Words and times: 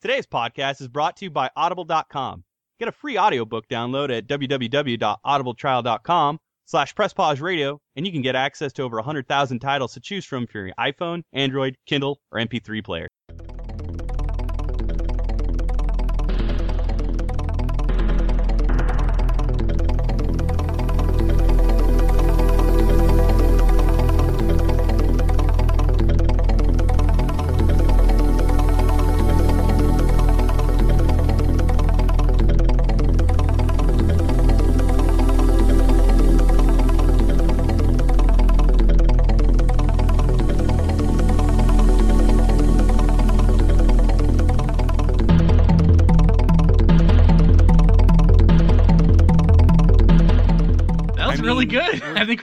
Today's 0.00 0.26
podcast 0.26 0.80
is 0.80 0.88
brought 0.88 1.18
to 1.18 1.26
you 1.26 1.30
by 1.30 1.50
Audible.com. 1.54 2.42
Get 2.78 2.88
a 2.88 2.92
free 2.92 3.18
audiobook 3.18 3.68
download 3.68 4.10
at 4.16 4.26
www.audibletrial.com 4.26 6.38
slash 6.64 6.94
presspause 6.94 7.38
and 7.96 8.06
you 8.06 8.12
can 8.12 8.22
get 8.22 8.34
access 8.34 8.72
to 8.72 8.82
over 8.82 8.96
100,000 8.96 9.58
titles 9.58 9.92
to 9.92 10.00
choose 10.00 10.24
from 10.24 10.46
for 10.46 10.68
your 10.68 10.74
iPhone, 10.80 11.20
Android, 11.34 11.76
Kindle, 11.84 12.18
or 12.32 12.40
MP3 12.40 12.82
player. 12.82 13.08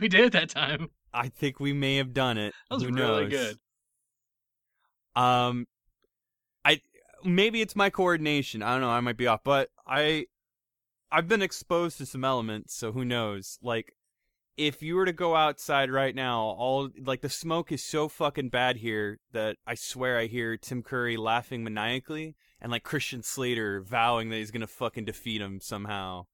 We 0.07 0.17
did 0.17 0.25
it 0.27 0.33
that 0.33 0.49
time. 0.49 0.89
I 1.13 1.27
think 1.27 1.59
we 1.59 1.73
may 1.73 1.97
have 1.97 2.13
done 2.13 2.37
it. 2.37 2.53
That 2.69 2.75
was 2.75 2.83
Who 2.83 2.93
really 2.93 3.27
knows? 3.27 3.29
good. 5.15 5.21
Um, 5.21 5.65
I 6.63 6.79
maybe 7.25 7.61
it's 7.61 7.75
my 7.75 7.89
coordination. 7.89 8.63
I 8.63 8.71
don't 8.71 8.81
know. 8.81 8.89
I 8.89 9.01
might 9.01 9.17
be 9.17 9.27
off, 9.27 9.41
but 9.43 9.69
I 9.85 10.27
I've 11.11 11.27
been 11.27 11.41
exposed 11.41 11.97
to 11.97 12.05
some 12.05 12.23
elements, 12.23 12.73
so 12.73 12.91
who 12.91 13.03
knows? 13.03 13.57
Like, 13.61 13.95
if 14.55 14.81
you 14.81 14.95
were 14.95 15.05
to 15.05 15.13
go 15.13 15.35
outside 15.35 15.91
right 15.91 16.15
now, 16.15 16.39
all 16.41 16.89
like 17.03 17.21
the 17.21 17.29
smoke 17.29 17.71
is 17.71 17.83
so 17.83 18.07
fucking 18.07 18.49
bad 18.49 18.77
here 18.77 19.19
that 19.33 19.57
I 19.65 19.75
swear 19.75 20.17
I 20.19 20.27
hear 20.27 20.55
Tim 20.55 20.83
Curry 20.83 21.17
laughing 21.17 21.63
maniacally 21.65 22.35
and 22.61 22.71
like 22.71 22.83
Christian 22.83 23.23
Slater 23.23 23.81
vowing 23.81 24.29
that 24.29 24.37
he's 24.37 24.51
gonna 24.51 24.67
fucking 24.67 25.05
defeat 25.05 25.41
him 25.41 25.59
somehow. 25.61 26.27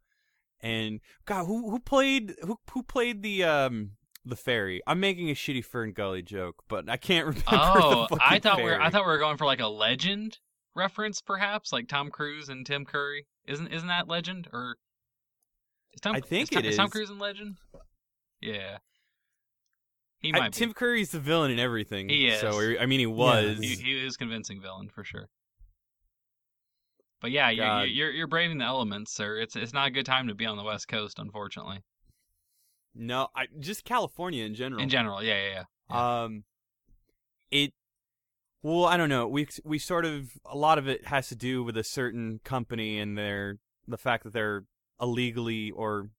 And 0.63 1.01
God, 1.25 1.45
who 1.45 1.69
who 1.69 1.79
played 1.79 2.35
who 2.41 2.57
who 2.71 2.81
played 2.83 3.21
the 3.21 3.43
um 3.43 3.91
the 4.25 4.37
fairy? 4.37 4.81
I'm 4.87 5.01
making 5.01 5.29
a 5.29 5.33
shitty 5.33 5.65
FernGully 5.65 6.23
joke, 6.23 6.63
but 6.69 6.89
I 6.89 6.95
can't 6.97 7.27
remember. 7.27 7.43
Oh, 7.51 8.07
the 8.09 8.17
I 8.21 8.39
thought 8.39 8.57
we 8.57 8.63
were 8.63 8.81
I 8.81 8.89
thought 8.89 9.05
we 9.05 9.11
were 9.11 9.17
going 9.19 9.37
for 9.37 9.45
like 9.45 9.59
a 9.59 9.67
legend 9.67 10.39
reference, 10.73 11.21
perhaps, 11.21 11.73
like 11.73 11.87
Tom 11.89 12.09
Cruise 12.09 12.47
and 12.47 12.65
Tim 12.65 12.85
Curry. 12.85 13.27
Isn't 13.45 13.67
isn't 13.67 13.89
that 13.89 14.07
legend 14.07 14.47
or? 14.53 14.77
Is 15.93 15.99
Tom, 15.99 16.15
I 16.15 16.21
think 16.21 16.43
is 16.43 16.49
Tom, 16.51 16.59
it 16.59 16.69
is 16.69 16.77
Tom. 16.77 16.89
Cruise 16.89 17.09
in 17.09 17.19
Legend? 17.19 17.57
Yeah. 18.41 18.77
He 20.19 20.33
I- 20.33 20.39
might 20.39 20.53
Tim 20.53 20.69
be. 20.69 20.73
Curry's 20.73 21.11
the 21.11 21.19
villain 21.19 21.51
in 21.51 21.59
everything. 21.59 22.07
He 22.09 22.27
is. 22.27 22.39
So 22.39 22.57
I 22.79 22.85
mean, 22.85 22.99
he 23.01 23.05
was. 23.05 23.59
He, 23.59 23.75
he 23.75 24.05
is 24.05 24.15
convincing 24.17 24.61
villain 24.61 24.89
for 24.89 25.03
sure. 25.03 25.27
But 27.23 27.31
yeah, 27.31 27.49
you're, 27.51 27.85
you're 27.85 28.11
you're 28.11 28.27
braving 28.27 28.57
the 28.57 28.65
elements, 28.65 29.13
sir. 29.13 29.37
It's 29.37 29.55
it's 29.55 29.71
not 29.71 29.87
a 29.87 29.91
good 29.91 30.05
time 30.05 30.27
to 30.27 30.35
be 30.35 30.45
on 30.45 30.57
the 30.57 30.63
West 30.63 30.89
Coast, 30.89 31.19
unfortunately. 31.19 31.79
no, 32.93 33.29
I 33.33 33.45
just 33.61 33.85
California 33.85 34.43
in 34.43 34.55
general. 34.55 34.83
In 34.83 34.89
general, 34.89 35.23
yeah, 35.23 35.41
yeah, 35.41 35.63
yeah. 35.89 36.23
Um, 36.23 36.43
it. 37.49 37.71
Well, 38.61 38.83
I 38.83 38.97
don't 38.97 39.07
know. 39.07 39.25
We 39.25 39.47
we 39.63 39.79
sort 39.79 40.03
of 40.03 40.31
a 40.45 40.57
lot 40.57 40.77
of 40.77 40.89
it 40.89 41.07
has 41.07 41.29
to 41.29 41.35
do 41.35 41.63
with 41.63 41.77
a 41.77 41.83
certain 41.85 42.41
company 42.43 42.99
and 42.99 43.17
their 43.17 43.57
the 43.87 43.97
fact 43.97 44.25
that 44.25 44.33
they're 44.33 44.65
illegally 45.01 45.71
or, 45.71 46.09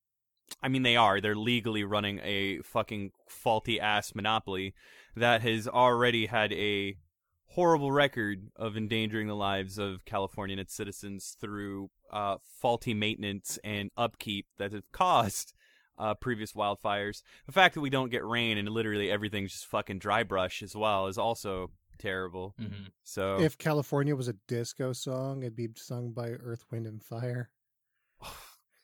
I 0.62 0.68
mean, 0.68 0.84
they 0.84 0.96
are. 0.96 1.20
They're 1.20 1.36
legally 1.36 1.84
running 1.84 2.18
a 2.24 2.62
fucking 2.62 3.10
faulty 3.28 3.78
ass 3.78 4.14
monopoly 4.14 4.72
that 5.14 5.42
has 5.42 5.68
already 5.68 6.26
had 6.26 6.50
a 6.54 6.96
horrible 7.54 7.92
record 7.92 8.50
of 8.56 8.76
endangering 8.76 9.28
the 9.28 9.34
lives 9.36 9.78
of 9.78 10.04
California 10.04 10.54
and 10.54 10.60
its 10.60 10.74
citizens 10.74 11.36
through 11.40 11.88
uh, 12.12 12.36
faulty 12.60 12.94
maintenance 12.94 13.58
and 13.62 13.90
upkeep 13.96 14.46
that 14.58 14.72
have 14.72 14.90
caused 14.92 15.52
uh, 15.96 16.14
previous 16.14 16.52
wildfires. 16.52 17.22
The 17.46 17.52
fact 17.52 17.74
that 17.74 17.80
we 17.80 17.90
don't 17.90 18.10
get 18.10 18.24
rain 18.24 18.58
and 18.58 18.68
literally 18.68 19.10
everything's 19.10 19.52
just 19.52 19.66
fucking 19.66 20.00
dry 20.00 20.24
brush 20.24 20.62
as 20.62 20.74
well 20.74 21.06
is 21.06 21.16
also 21.18 21.70
terrible. 21.98 22.54
hmm 22.58 22.86
So 23.04 23.38
If 23.38 23.56
California 23.56 24.16
was 24.16 24.26
a 24.26 24.34
disco 24.48 24.92
song, 24.92 25.42
it'd 25.42 25.54
be 25.54 25.68
sung 25.76 26.10
by 26.10 26.30
Earth, 26.30 26.64
Wind, 26.72 26.86
and 26.86 27.02
Fire. 27.02 27.50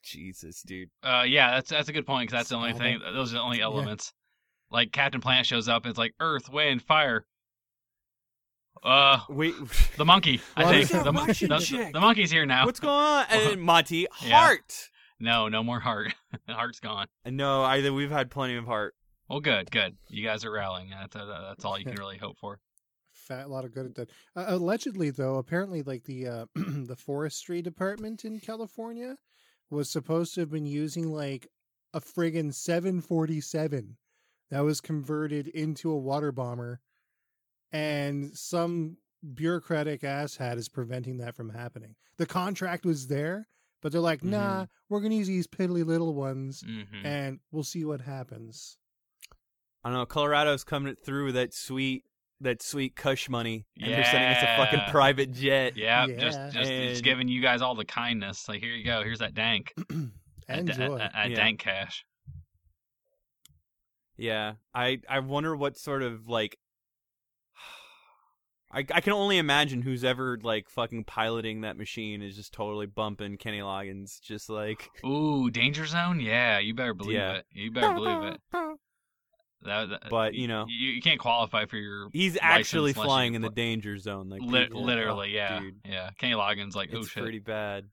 Jesus, 0.03 0.62
dude. 0.62 0.91
Uh, 1.03 1.25
yeah, 1.26 1.53
that's 1.56 1.70
that's 1.70 1.88
a 1.88 1.92
good 1.92 2.06
point 2.06 2.28
because 2.28 2.41
that's 2.41 2.48
the 2.50 2.56
only 2.56 2.72
thing. 2.72 3.00
Those 3.12 3.32
are 3.32 3.36
the 3.36 3.42
only 3.42 3.59
Yeah. 3.59 3.64
elements. 3.64 4.12
Like 4.70 4.92
Captain 4.92 5.20
Planet 5.20 5.44
shows 5.47 5.69
up, 5.69 5.82
and 5.84 5.91
it's 5.91 5.98
like 5.98 6.14
Earth, 6.20 6.48
Wind, 6.48 6.82
Fire. 6.82 7.26
Uh, 8.82 9.20
Wait, 9.28 9.54
the 9.97 10.04
monkey. 10.04 10.41
I 10.56 10.64
think 10.64 10.82
is 10.84 10.88
the, 10.91 11.12
mon- 11.12 11.26
the, 11.26 11.91
the 11.92 12.00
monkey's 12.00 12.31
here 12.31 12.47
now. 12.47 12.64
what's 12.66 12.81
going 12.81 12.94
on? 12.94 13.26
And 13.31 13.60
Monty, 13.60 14.06
Yeah. 14.22 14.41
heart. 14.41 14.91
No, 15.19 15.48
no 15.48 15.62
more 15.62 15.81
heart. 15.81 16.14
Heart's 16.48 16.80
gone. 16.80 17.06
No, 17.26 17.62
either 17.62 17.92
we've 17.92 18.10
had 18.10 18.30
plenty 18.30 18.56
of 18.56 18.64
heart. 18.64 18.94
Well, 19.28 19.41
good, 19.41 19.70
good. 19.70 19.97
You 20.09 20.25
guys 20.25 20.44
are 20.47 20.50
rallying. 20.50 20.91
That's 20.91 21.14
uh, 21.14 21.44
that's 21.48 21.64
all 21.64 21.78
you 21.78 21.84
can 21.84 21.94
really 21.97 22.16
hope 22.16 22.38
for. 22.38 22.59
Fat, 23.12 23.44
a 23.44 23.48
lot 23.48 23.64
of 23.66 23.72
good 23.75 23.84
at 23.86 23.94
that. 23.97 24.10
Uh, 24.34 24.47
allegedly, 24.48 25.10
though, 25.10 25.36
apparently, 25.36 25.82
like 25.82 26.04
the 26.04 26.26
uh, 26.26 26.47
the 26.54 26.97
forestry 26.97 27.60
department 27.60 28.25
in 28.25 28.41
California 28.41 29.16
was 29.69 29.91
supposed 29.91 30.34
to 30.34 30.41
have 30.41 30.50
been 30.50 30.64
using 30.66 31.12
like 31.12 31.47
a 31.92 32.00
friggin' 32.00 32.53
747 32.54 33.97
that 34.50 34.60
was 34.64 34.80
converted 34.80 35.48
into 35.48 35.91
a 35.92 35.97
water 35.98 36.32
bomber, 36.32 36.80
and 37.72 38.36
some 38.36 38.97
bureaucratic 39.34 40.03
asshat 40.03 40.56
is 40.56 40.69
preventing 40.69 41.19
that 41.19 41.34
from 41.34 41.50
happening. 41.50 41.94
The 42.16 42.26
contract 42.26 42.84
was 42.84 43.06
there, 43.06 43.48
but 43.82 43.92
they're 43.92 44.00
like, 44.00 44.22
nah, 44.25 44.66
we're 44.88 45.00
gonna 45.00 45.14
use 45.14 45.28
these 45.28 45.47
piddly 45.47 45.84
little 45.84 46.14
ones, 46.14 46.62
hmm 46.66 47.04
and 47.06 47.41
we'll 47.50 47.64
see 47.64 47.84
what 47.84 48.00
happens. 48.00 48.76
I 49.84 49.88
don't 49.88 49.98
know. 49.98 50.06
Colorado's 50.06 50.64
coming 50.64 50.94
through 51.04 51.26
with 51.26 51.34
that 51.36 51.54
sweet, 51.54 52.04
that 52.42 52.62
sweet 52.62 52.97
Cush 52.97 53.28
money, 53.30 53.66
and 53.80 53.92
they're 53.92 54.04
sending 54.04 54.28
us 54.30 54.42
a 54.42 54.56
fucking 54.56 54.91
private 54.91 55.32
jet. 55.32 55.76
Yeah, 55.76 56.06
Yeah. 56.06 56.16
just 56.16 56.38
just 56.54 56.70
it's 56.70 56.98
And- 56.98 57.04
giving 57.04 57.28
you 57.28 57.41
guys 57.41 57.62
all 57.62 57.75
the 57.75 57.84
kindness. 57.86 58.48
Like 58.48 58.60
here 58.60 58.75
you 58.75 58.84
go. 58.84 59.03
Here's 59.03 59.20
that 59.20 59.34
dank. 59.34 59.72
That, 60.48 60.66
that, 60.66 60.78
Enjoy. 60.80 60.98
that- 60.98 61.12
that 61.12 61.30
Yeah. 61.30 61.36
dank 61.36 61.60
cash. 61.60 62.04
Yeah, 64.16 64.54
I 64.75 65.00
I 65.09 65.20
wonder 65.20 65.56
what 65.56 65.78
sort 65.78 66.03
of 66.03 66.26
like. 66.28 66.59
I 68.72 68.81
I 68.92 69.00
can 69.00 69.12
only 69.12 69.38
imagine 69.38 69.82
who's 69.82 70.04
ever 70.04 70.38
like 70.42 70.69
fucking 70.69 71.04
piloting 71.04 71.62
that 71.62 71.76
machine 71.76 72.22
is 72.22 72.36
just 72.36 72.53
totally 72.53 72.86
bumping 72.86 73.36
Kenny 73.36 73.60
Loggins, 73.60 74.20
just 74.20 74.48
like 74.48 74.88
Ooh, 75.04 75.50
danger 75.50 75.86
zone. 75.86 76.20
Yeah, 76.20 76.58
you 76.58 76.75
better 76.75 76.94
believe 76.94 77.16
Yeah. 77.16 77.32
it. 77.34 77.47
You 77.53 77.70
better 77.72 77.94
believe 77.94 78.22
it. 78.34 78.41
That, 79.62 79.91
that- 79.91 80.03
But, 80.09 80.32
you 80.34 80.48
know. 80.48 80.64
you, 80.69 80.92
you 80.92 81.03
can't 81.03 81.20
qualify 81.20 81.66
for 81.66 81.76
your 81.76 82.09
he's 82.14 82.38
actually 82.41 82.94
flying 82.94 83.34
in 83.34 83.42
the 83.42 83.50
danger 83.50 83.98
zone. 83.98 84.30
Like 84.30 84.41
Li- 84.41 84.69
literally, 84.70 85.32
oh, 85.32 85.36
yeah, 85.36 85.59
dude, 85.60 85.75
yeah. 85.84 86.10
Kenny 86.16 86.32
Loggins 86.34 86.75
like, 86.75 86.91
oh 86.94 87.00
it's 87.00 87.09
shit. 87.10 87.22
pretty 87.22 87.41
bad. 87.41 87.84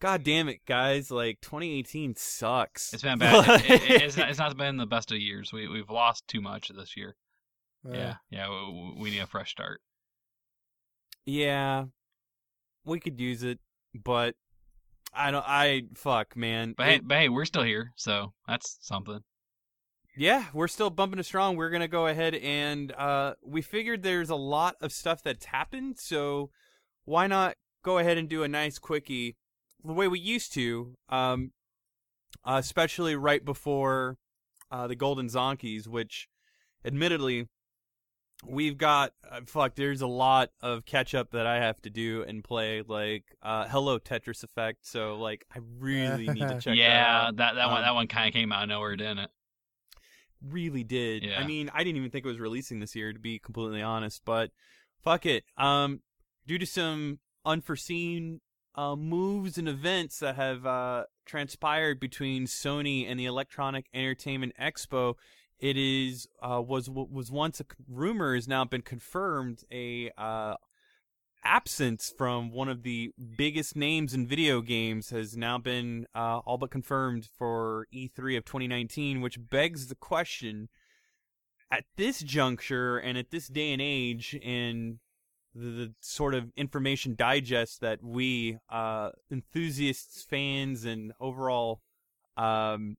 God 0.00 0.22
damn 0.24 0.48
it, 0.48 0.60
guys! 0.66 1.10
Like 1.10 1.40
2018 1.42 2.16
sucks. 2.16 2.92
It's 2.94 3.02
been 3.02 3.18
bad. 3.18 3.60
It- 3.70 3.82
it- 3.90 4.02
it's, 4.02 4.16
not, 4.16 4.28
it's 4.30 4.38
not 4.38 4.56
been 4.56 4.76
the 4.78 4.86
best 4.86 5.10
of 5.12 5.18
years. 5.18 5.52
We 5.52 5.68
we've 5.68 5.88
lost 5.90 6.26
too 6.26 6.40
much 6.40 6.68
this 6.68 6.96
year. 6.96 7.16
Uh, 7.88 7.92
yeah, 7.96 8.14
yeah. 8.30 8.48
We, 8.48 8.94
we 8.98 9.10
need 9.10 9.20
a 9.20 9.26
fresh 9.26 9.50
start. 9.50 9.80
yeah, 11.26 11.84
we 12.84 13.00
could 13.00 13.20
use 13.20 13.42
it, 13.42 13.58
but 13.94 14.34
I 15.14 15.30
don't. 15.30 15.44
I 15.46 15.82
fuck, 15.94 16.36
man. 16.36 16.74
But 16.76 16.86
hey, 16.86 16.94
It- 16.96 17.08
but 17.08 17.18
hey, 17.18 17.28
we're 17.28 17.44
still 17.44 17.62
here, 17.62 17.92
so 17.96 18.32
that's 18.46 18.78
something. 18.80 19.20
Yeah, 20.16 20.46
we're 20.52 20.68
still 20.68 20.90
bumping 20.90 21.20
it 21.20 21.24
strong. 21.26 21.56
We're 21.56 21.70
gonna 21.70 21.88
go 21.88 22.06
ahead 22.06 22.34
and 22.34 22.92
uh, 22.92 23.34
we 23.42 23.62
figured 23.62 24.02
there's 24.02 24.30
a 24.30 24.36
lot 24.36 24.76
of 24.80 24.92
stuff 24.92 25.22
that's 25.22 25.46
happened, 25.46 25.98
so 25.98 26.50
why 27.04 27.26
not 27.26 27.54
go 27.82 27.98
ahead 27.98 28.18
and 28.18 28.28
do 28.28 28.42
a 28.42 28.48
nice 28.48 28.78
quickie 28.78 29.36
the 29.82 29.92
way 29.92 30.08
we 30.08 30.18
used 30.20 30.52
to, 30.54 30.94
um, 31.08 31.52
uh, 32.44 32.56
especially 32.60 33.16
right 33.16 33.42
before 33.44 34.18
uh, 34.70 34.86
the 34.86 34.94
Golden 34.96 35.26
Zonkies, 35.28 35.86
which, 35.86 36.28
admittedly, 36.84 37.46
we've 38.46 38.78
got 38.78 39.12
uh, 39.30 39.40
fuck. 39.46 39.74
There's 39.74 40.00
a 40.00 40.06
lot 40.06 40.50
of 40.60 40.84
catch 40.84 41.14
up 41.14 41.30
that 41.32 41.46
I 41.46 41.56
have 41.58 41.80
to 41.82 41.90
do 41.90 42.22
and 42.26 42.42
play, 42.42 42.82
like 42.86 43.24
uh, 43.42 43.66
Hello 43.68 43.98
Tetris 43.98 44.42
Effect. 44.44 44.86
So 44.86 45.16
like, 45.16 45.44
I 45.54 45.60
really 45.78 46.26
need 46.28 46.48
to 46.48 46.54
check 46.60 46.64
that 46.64 46.76
yeah, 46.76 47.26
out. 47.28 47.36
that 47.36 47.54
that 47.54 47.66
one 47.68 47.78
Um, 47.78 47.82
that 47.82 47.94
one 47.94 48.06
kind 48.06 48.28
of 48.28 48.32
came 48.34 48.52
out 48.52 48.62
of 48.64 48.68
nowhere, 48.68 48.96
didn't 48.96 49.18
it? 49.18 49.30
really 50.42 50.84
did. 50.84 51.22
Yeah. 51.22 51.38
I 51.38 51.46
mean, 51.46 51.70
I 51.74 51.84
didn't 51.84 51.98
even 51.98 52.10
think 52.10 52.24
it 52.24 52.28
was 52.28 52.40
releasing 52.40 52.80
this 52.80 52.96
year 52.96 53.12
to 53.12 53.18
be 53.18 53.38
completely 53.38 53.82
honest, 53.82 54.22
but 54.24 54.50
fuck 55.02 55.26
it. 55.26 55.44
Um 55.58 56.00
due 56.46 56.58
to 56.58 56.66
some 56.66 57.18
unforeseen 57.44 58.40
uh, 58.74 58.96
moves 58.96 59.58
and 59.58 59.68
events 59.68 60.20
that 60.20 60.36
have 60.36 60.64
uh, 60.64 61.04
transpired 61.26 62.00
between 62.00 62.46
Sony 62.46 63.08
and 63.08 63.18
the 63.20 63.26
Electronic 63.26 63.86
Entertainment 63.92 64.54
Expo, 64.60 65.14
it 65.60 65.76
is 65.76 66.26
uh, 66.42 66.60
was 66.60 66.88
was 66.88 67.30
once 67.30 67.60
a 67.60 67.64
rumor 67.88 68.34
has 68.34 68.48
now 68.48 68.64
been 68.64 68.82
confirmed 68.82 69.62
a 69.70 70.10
uh, 70.16 70.54
absence 71.44 72.12
from 72.16 72.50
one 72.50 72.68
of 72.68 72.82
the 72.82 73.12
biggest 73.36 73.76
names 73.76 74.14
in 74.14 74.26
video 74.26 74.60
games 74.62 75.10
has 75.10 75.36
now 75.36 75.58
been 75.58 76.06
uh, 76.14 76.38
all 76.38 76.58
but 76.58 76.70
confirmed 76.70 77.28
for 77.38 77.86
E3 77.94 78.38
of 78.38 78.44
2019, 78.44 79.20
which 79.20 79.38
begs 79.50 79.88
the 79.88 79.94
question: 79.94 80.68
at 81.70 81.84
this 81.96 82.20
juncture 82.20 82.96
and 82.96 83.18
at 83.18 83.30
this 83.30 83.46
day 83.48 83.72
and 83.72 83.82
age, 83.82 84.34
in 84.34 84.98
the, 85.54 85.70
the 85.70 85.94
sort 86.00 86.34
of 86.34 86.52
information 86.56 87.14
digest 87.14 87.82
that 87.82 88.02
we 88.02 88.58
uh, 88.70 89.10
enthusiasts, 89.30 90.22
fans, 90.22 90.86
and 90.86 91.12
overall 91.20 91.82
um, 92.38 92.96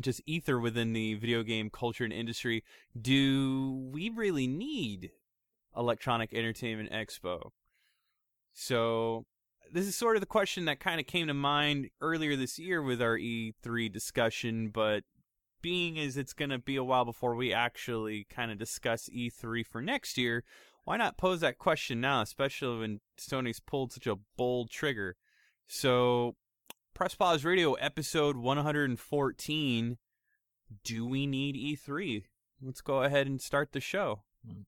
just 0.00 0.22
ether 0.26 0.58
within 0.58 0.92
the 0.92 1.14
video 1.14 1.42
game 1.42 1.70
culture 1.70 2.04
and 2.04 2.12
industry, 2.12 2.64
do 3.00 3.88
we 3.92 4.10
really 4.10 4.46
need 4.46 5.10
Electronic 5.76 6.32
Entertainment 6.32 6.90
Expo? 6.90 7.50
So 8.52 9.26
this 9.72 9.86
is 9.86 9.96
sort 9.96 10.16
of 10.16 10.20
the 10.20 10.26
question 10.26 10.64
that 10.64 10.80
kind 10.80 11.00
of 11.00 11.06
came 11.06 11.26
to 11.26 11.34
mind 11.34 11.90
earlier 12.00 12.36
this 12.36 12.58
year 12.58 12.82
with 12.82 13.02
our 13.02 13.16
E3 13.18 13.92
discussion, 13.92 14.68
but 14.68 15.04
being 15.60 15.98
as 15.98 16.16
it's 16.16 16.32
going 16.32 16.50
to 16.50 16.58
be 16.58 16.76
a 16.76 16.84
while 16.84 17.04
before 17.04 17.34
we 17.34 17.52
actually 17.52 18.26
kind 18.30 18.50
of 18.50 18.58
discuss 18.58 19.08
E3 19.08 19.66
for 19.66 19.80
next 19.80 20.16
year, 20.16 20.44
why 20.84 20.96
not 20.96 21.18
pose 21.18 21.40
that 21.40 21.58
question 21.58 22.00
now, 22.00 22.22
especially 22.22 22.78
when 22.78 23.00
Sony's 23.18 23.60
pulled 23.60 23.92
such 23.92 24.06
a 24.06 24.16
bold 24.36 24.70
trigger? 24.70 25.16
So, 25.66 26.36
Press 26.98 27.14
Pause 27.14 27.44
Radio 27.44 27.74
episode 27.74 28.36
114 28.36 29.98
Do 30.82 31.06
we 31.06 31.26
need 31.28 31.54
E3? 31.54 32.24
Let's 32.60 32.80
go 32.80 33.04
ahead 33.04 33.28
and 33.28 33.40
start 33.40 33.70
the 33.70 33.78
show. 33.78 34.24
Mhm. 34.44 34.64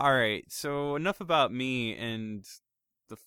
All 0.00 0.12
right, 0.14 0.44
so 0.48 0.94
enough 0.94 1.20
about 1.20 1.52
me 1.52 1.96
and 1.96 2.44
the 3.08 3.16
f- 3.16 3.20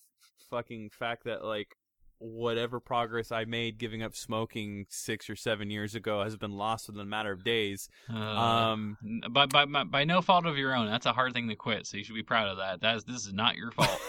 fucking 0.50 0.92
fact 0.98 1.26
that 1.26 1.44
like 1.44 1.76
whatever 2.18 2.80
progress 2.80 3.30
I 3.32 3.44
made 3.46 3.78
giving 3.78 4.02
up 4.04 4.16
smoking 4.16 4.86
6 4.90 5.30
or 5.30 5.36
7 5.36 5.70
years 5.70 5.96
ago 5.96 6.24
has 6.24 6.38
been 6.38 6.52
lost 6.54 6.88
within 6.88 7.02
a 7.02 7.06
matter 7.06 7.32
of 7.34 7.44
days. 7.44 7.90
Uh, 8.10 8.16
Um 8.16 8.98
by, 9.32 9.48
by 9.48 9.66
by 9.66 9.84
by 9.84 10.04
no 10.06 10.22
fault 10.22 10.46
of 10.46 10.58
your 10.58 10.74
own. 10.74 10.86
That's 10.86 11.06
a 11.08 11.14
hard 11.14 11.34
thing 11.34 11.50
to 11.50 11.56
quit. 11.56 11.88
So 11.88 11.98
you 11.98 12.06
should 12.06 12.16
be 12.16 12.24
proud 12.24 12.48
of 12.48 12.58
that. 12.58 12.80
That 12.80 12.96
is 12.96 13.04
this 13.04 13.26
is 13.26 13.34
not 13.34 13.58
your 13.58 13.72
fault. 13.78 14.00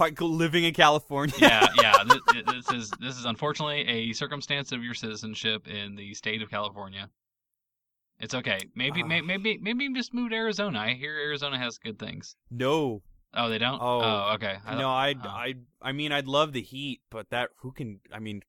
like 0.00 0.20
living 0.20 0.64
in 0.64 0.74
California. 0.74 1.34
yeah, 1.38 1.68
yeah. 1.80 2.02
This, 2.04 2.42
this 2.46 2.70
is 2.72 2.90
this 2.98 3.16
is 3.16 3.26
unfortunately 3.26 3.86
a 3.86 4.12
circumstance 4.12 4.72
of 4.72 4.82
your 4.82 4.94
citizenship 4.94 5.68
in 5.68 5.94
the 5.94 6.14
state 6.14 6.42
of 6.42 6.50
California. 6.50 7.10
It's 8.22 8.34
okay. 8.34 8.58
Maybe 8.74 9.02
Ah. 9.02 9.06
maybe, 9.06 9.26
maybe 9.26 9.58
maybe 9.60 9.92
just 9.92 10.14
move 10.14 10.30
to 10.30 10.36
Arizona. 10.36 10.78
I 10.78 10.94
hear 10.94 11.14
Arizona 11.14 11.58
has 11.58 11.76
good 11.78 11.98
things. 11.98 12.36
no. 12.50 13.02
Oh, 13.34 13.48
they 13.48 13.56
don't. 13.56 13.80
Oh. 13.80 14.32
okay. 14.34 14.56
I 14.66 14.74
No, 14.74 14.80
thought- 14.82 14.96
I 14.96 15.14
oh. 15.24 15.28
I 15.28 15.54
I 15.80 15.92
mean 15.92 16.12
I'd 16.12 16.26
love 16.28 16.52
the 16.52 16.60
heat, 16.60 17.00
but 17.10 17.30
that 17.30 17.48
who 17.60 17.72
can 17.72 18.00
I 18.12 18.18
mean 18.18 18.42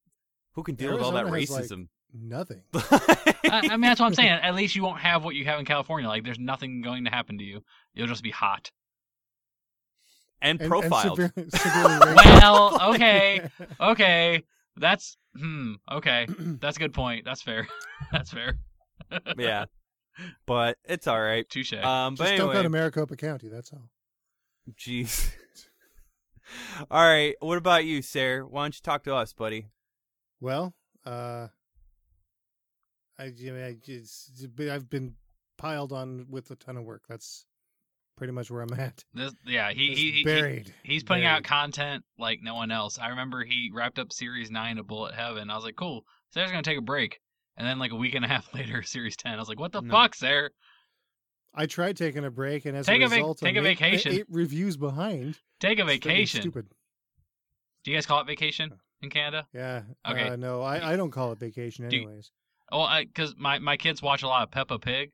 who 0.56 0.62
can 0.64 0.76
deal 0.76 0.94
with 0.94 1.02
all 1.02 1.12
that 1.14 1.26
Arizona 1.26 1.40
has, 1.40 1.50
like, 1.50 1.64
racism? 1.80 1.88
Nothing. 2.14 2.62
I, 2.74 3.34
I 3.50 3.62
mean, 3.70 3.82
that's 3.82 4.00
what 4.00 4.08
I'm 4.08 4.14
saying. 4.14 4.30
At 4.30 4.54
least 4.56 4.76
you 4.76 4.84
won't 4.84 5.00
have 5.00 5.24
what 5.24 5.34
you 5.36 5.46
have 5.46 5.58
in 5.60 5.66
California. 5.66 6.08
Like, 6.08 6.24
there's 6.24 6.38
nothing 6.38 6.82
going 6.82 7.06
to 7.06 7.10
happen 7.12 7.38
to 7.40 7.44
you. 7.44 7.64
You'll 7.96 8.08
just 8.08 8.22
be 8.24 8.30
hot. 8.30 8.70
and 10.42 10.62
And- 10.62 10.62
and 10.62 10.70
profiled. 10.70 11.18
severe- 11.18 11.34
severely. 11.50 12.14
Well, 12.16 12.78
okay, 12.94 13.50
okay. 13.80 14.44
That's 14.78 15.18
hmm. 15.36 15.74
Okay, 15.92 16.28
that's 16.60 16.78
a 16.78 16.80
good 16.80 16.94
point. 16.94 17.26
That's 17.26 17.42
fair. 17.42 17.68
that's 18.12 18.32
fair. 18.32 18.58
Yeah. 19.38 19.66
But 20.46 20.78
it's 20.86 21.08
all 21.08 21.22
right. 21.22 21.48
Touche. 21.50 21.74
Um 21.74 22.16
but 22.16 22.26
Just 22.26 22.38
don't 22.38 22.54
go 22.54 22.64
to 22.64 22.70
Maricopa 22.70 23.16
County. 23.16 23.50
That's 23.50 23.72
all. 23.74 23.90
Jeez. 24.78 25.32
All 26.92 27.04
right. 27.04 27.36
What 27.40 27.58
about 27.58 27.86
you, 27.86 28.02
Sarah? 28.02 28.46
Why 28.46 28.64
don't 28.64 28.76
you 28.76 28.82
talk 28.84 29.04
to 29.04 29.16
us, 29.16 29.34
buddy? 29.34 29.70
Well, 30.40 30.74
uh, 31.06 31.48
I, 33.18 33.24
I 33.24 33.32
mean, 33.40 33.64
I 33.64 33.74
just, 33.82 34.46
I've 34.70 34.90
been 34.90 35.16
piled 35.58 35.94
on 35.94 36.26
with 36.30 36.52
a 36.52 36.56
ton 36.56 36.78
of 36.78 36.84
work. 36.84 37.04
That's 37.08 37.46
pretty 38.18 38.34
much 38.34 38.52
where 38.52 38.62
I'm 38.62 38.74
at. 38.80 39.04
this, 39.14 39.34
yeah, 39.46 39.72
he, 39.72 39.90
Just 39.90 40.00
he, 40.00 40.12
he, 40.12 40.24
he 40.24 40.64
he's 40.84 41.04
putting 41.04 41.26
out 41.26 41.44
content 41.44 42.04
like 42.18 42.40
no 42.42 42.56
one 42.56 42.72
else. 42.72 43.00
I 43.00 43.10
remember 43.10 43.44
he 43.44 43.72
wrapped 43.74 44.00
up 44.00 44.12
Series 44.12 44.52
Nine 44.52 44.78
of 44.78 44.88
Bullet 44.88 45.16
Heaven. 45.16 45.50
I 45.50 45.56
was 45.56 45.64
like, 45.64 45.76
cool. 45.76 46.04
Sarah's 46.34 46.52
gonna 46.52 46.64
take 46.64 46.78
a 46.78 46.82
break. 46.82 47.20
And 47.58 47.68
then 47.68 47.78
like 47.80 47.92
a 47.92 47.96
week 47.96 48.16
and 48.16 48.26
a 48.26 48.28
half 48.28 48.52
later, 48.54 48.82
Series 48.84 49.16
Ten. 49.18 49.34
I 49.34 49.38
was 49.38 49.50
like, 49.50 49.60
what 49.60 49.72
the 49.72 49.82
No. 49.82 49.92
fuck, 49.92 50.16
Sarah? 50.16 50.50
I 51.56 51.68
tried 51.68 51.98
taking 51.98 52.26
a 52.26 52.32
break, 52.32 52.66
and 52.66 52.76
as 52.76 52.88
Take 52.88 53.02
a 53.02 53.06
a 53.06 53.08
vac- 53.10 53.18
result, 53.20 53.38
take 53.38 53.56
I'm 53.56 53.64
a 53.66 53.70
eight- 53.70 53.78
vacation. 53.78 54.12
Eight 54.14 54.26
reviews 54.30 54.76
behind. 54.76 55.38
Take 55.60 55.78
a 55.80 55.86
vacation. 55.86 56.42
Stupid. 56.42 56.68
Do 57.84 57.92
you 57.92 57.98
guys 57.98 58.06
call 58.08 58.22
it 58.22 58.28
vacation 58.28 58.72
in 59.02 59.10
Canada? 59.12 59.46
Yeah. 59.54 59.84
Okay. 60.10 60.30
Uh, 60.30 60.36
no, 60.36 60.62
I, 60.64 60.94
I 60.94 60.96
don't 60.96 61.12
call 61.12 61.32
it 61.32 61.40
vacation 61.40 61.90
you- 61.92 62.00
anyways. 62.00 62.32
Oh, 62.72 62.88
because 63.02 63.36
my, 63.38 63.60
my 63.60 63.78
kids 63.78 64.02
watch 64.02 64.24
a 64.24 64.28
lot 64.28 64.42
of 64.42 64.50
Peppa 64.50 64.80
Pig. 64.80 65.12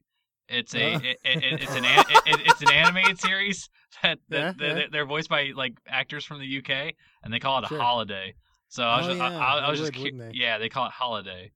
It's 0.47 0.73
a 0.75 0.93
Uh. 0.93 0.99
it, 0.99 1.17
it, 1.25 1.61
it's 1.61 1.75
an 1.75 1.83
an- 1.85 2.05
it, 2.25 2.39
it's 2.45 2.61
an 2.61 2.71
animated 2.71 3.19
series 3.19 3.69
that, 4.01 4.19
that, 4.29 4.37
Yeah, 4.39 4.67
that 4.69 4.77
yeah. 4.77 4.85
they're 4.91 5.05
voiced 5.05 5.29
by 5.29 5.51
like 5.55 5.73
actors 5.87 6.23
from 6.23 6.39
the 6.39 6.57
UK, 6.59 6.93
and 7.23 7.33
they 7.33 7.39
call 7.39 7.57
it 7.59 7.65
a 7.65 7.67
Sure. 7.67 7.81
holiday. 7.81 8.33
So 8.69 8.83
I 8.83 8.97
was 8.99 9.07
Oh, 9.07 9.09
just, 9.09 9.19
yeah, 9.19 9.39
I, 9.39 9.57
I 9.57 9.69
was 9.69 9.79
just 9.79 9.97
would, 9.97 10.17
cu- 10.17 10.31
yeah, 10.33 10.57
they 10.57 10.69
call 10.69 10.85
it 10.85 10.91
holiday. 10.93 11.51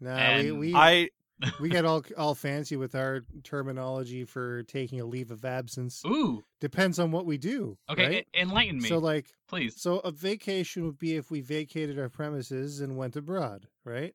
No, 0.00 0.36
we, 0.38 0.52
we 0.52 0.74
I 0.74 1.10
we 1.60 1.68
get 1.68 1.84
all 1.84 2.02
all 2.16 2.34
fancy 2.34 2.76
with 2.76 2.94
our 2.94 3.22
terminology 3.44 4.24
for 4.24 4.62
taking 4.64 5.00
a 5.00 5.04
leave 5.06 5.30
of 5.30 5.44
absence. 5.44 6.02
Ooh, 6.06 6.44
Depends 6.60 6.98
on 6.98 7.10
what 7.12 7.26
we 7.26 7.36
do. 7.38 7.76
okay, 7.90 8.06
right? 8.06 8.28
enlighten 8.34 8.80
me, 8.80 8.88
So 8.88 8.98
like 8.98 9.26
please. 9.48 9.80
So 9.80 9.98
a 10.00 10.10
vacation 10.10 10.84
would 10.86 10.98
be 10.98 11.16
if 11.16 11.30
we 11.30 11.40
vacated 11.40 11.98
our 11.98 12.08
premises 12.08 12.80
and 12.80 12.96
went 12.96 13.16
abroad, 13.16 13.66
right? 13.84 14.14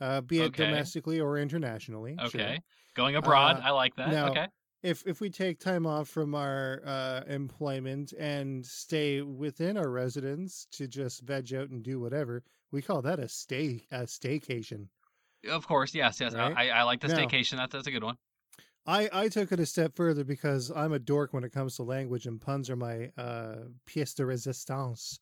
Uh, 0.00 0.20
be 0.20 0.40
it 0.40 0.46
Okay. 0.46 0.64
domestically 0.64 1.20
or 1.20 1.38
internationally. 1.38 2.16
sure. 2.28 2.40
Okay, 2.40 2.60
going 2.94 3.16
abroad, 3.16 3.56
Uh, 3.56 3.62
I 3.64 3.70
like 3.70 3.94
that. 3.96 4.10
now- 4.10 4.30
okay, 4.30 4.48
If 4.82 5.06
if 5.06 5.20
we 5.20 5.30
take 5.30 5.58
time 5.58 5.86
off 5.86 6.08
from 6.08 6.34
our 6.34 6.82
uh, 6.84 7.22
employment 7.26 8.12
and 8.12 8.64
stay 8.66 9.22
within 9.22 9.76
our 9.76 9.88
residence 9.90 10.66
to 10.72 10.86
just 10.86 11.22
veg 11.22 11.52
out 11.54 11.70
and 11.70 11.82
do 11.82 11.98
whatever, 11.98 12.42
we 12.72 12.82
call 12.82 13.00
that 13.02 13.18
a 13.18 13.28
stay 13.28 13.86
a 13.90 14.02
staycation. 14.02 14.88
Of 15.50 15.66
course, 15.66 15.94
yes, 15.94 16.20
yes. 16.20 16.34
Right? 16.34 16.54
I, 16.56 16.70
I 16.70 16.82
like 16.84 17.00
the 17.00 17.08
Now- 17.08 17.16
staycation. 17.18 17.56
That's 17.56 17.72
that's 17.72 17.86
a 17.86 17.90
good 17.90 18.04
one. 18.04 18.16
I, 18.88 19.08
I 19.12 19.28
took 19.28 19.50
it 19.50 19.58
a 19.58 19.66
step 19.66 19.96
further 19.96 20.22
because 20.22 20.70
I'm 20.70 20.92
a 20.92 21.00
dork 21.00 21.32
when 21.32 21.42
it 21.42 21.50
comes 21.52 21.74
to 21.76 21.82
language, 21.82 22.26
and 22.26 22.40
puns 22.40 22.70
are 22.70 22.76
my 22.76 23.10
uh, 23.18 23.56
pièce 23.88 24.14
de 24.14 24.22
résistance. 24.22 25.18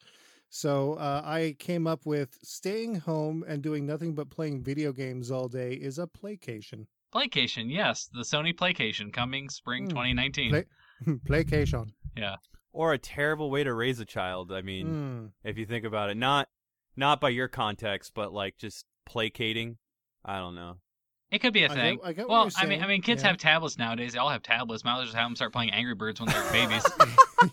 So 0.50 0.94
uh, 0.94 1.22
I 1.24 1.56
came 1.58 1.86
up 1.86 2.04
with 2.04 2.36
staying 2.44 2.96
home 2.96 3.42
and 3.48 3.62
doing 3.62 3.86
nothing 3.86 4.14
but 4.14 4.28
playing 4.28 4.62
video 4.62 4.92
games 4.92 5.30
all 5.30 5.48
day 5.48 5.72
is 5.72 5.98
a 5.98 6.06
playcation. 6.06 6.86
Playcation, 7.14 7.70
yes, 7.72 8.08
the 8.12 8.20
Sony 8.22 8.54
Playcation 8.54 9.10
coming 9.12 9.48
spring 9.48 9.84
Hmm. 9.84 9.88
2019. 9.90 10.50
Play- 10.50 10.64
playcation. 11.26 11.88
Yeah. 12.16 12.36
Or 12.72 12.92
a 12.92 12.98
terrible 12.98 13.50
way 13.50 13.64
to 13.64 13.72
raise 13.72 13.98
a 14.00 14.04
child. 14.04 14.52
I 14.52 14.60
mean, 14.62 14.86
Mm. 14.88 15.30
if 15.48 15.56
you 15.56 15.64
think 15.64 15.84
about 15.86 16.10
it, 16.10 16.16
not 16.16 16.48
not 16.96 17.20
by 17.20 17.30
your 17.30 17.48
context, 17.48 18.12
but 18.14 18.32
like 18.32 18.58
just 18.58 18.84
placating. 19.06 19.78
I 20.24 20.38
don't 20.38 20.54
know. 20.54 20.76
It 21.30 21.40
could 21.40 21.52
be 21.52 21.64
a 21.64 21.68
thing. 21.68 21.98
I 22.04 22.12
get 22.12 22.28
what 22.28 22.32
well, 22.32 22.42
you're 22.44 22.52
I 22.58 22.66
mean, 22.66 22.82
I 22.82 22.86
mean, 22.86 23.02
kids 23.02 23.22
yeah. 23.22 23.28
have 23.28 23.38
tablets 23.38 23.76
nowadays. 23.76 24.12
They 24.12 24.18
all 24.20 24.28
have 24.30 24.42
tablets. 24.42 24.84
Might 24.84 24.92
as 24.92 24.96
well 24.98 25.04
just 25.06 25.16
have 25.16 25.26
them 25.26 25.34
start 25.36 25.52
playing 25.52 25.70
Angry 25.72 25.94
Birds 25.94 26.20
when 26.20 26.28
they're 26.28 26.52
babies. 26.52 26.84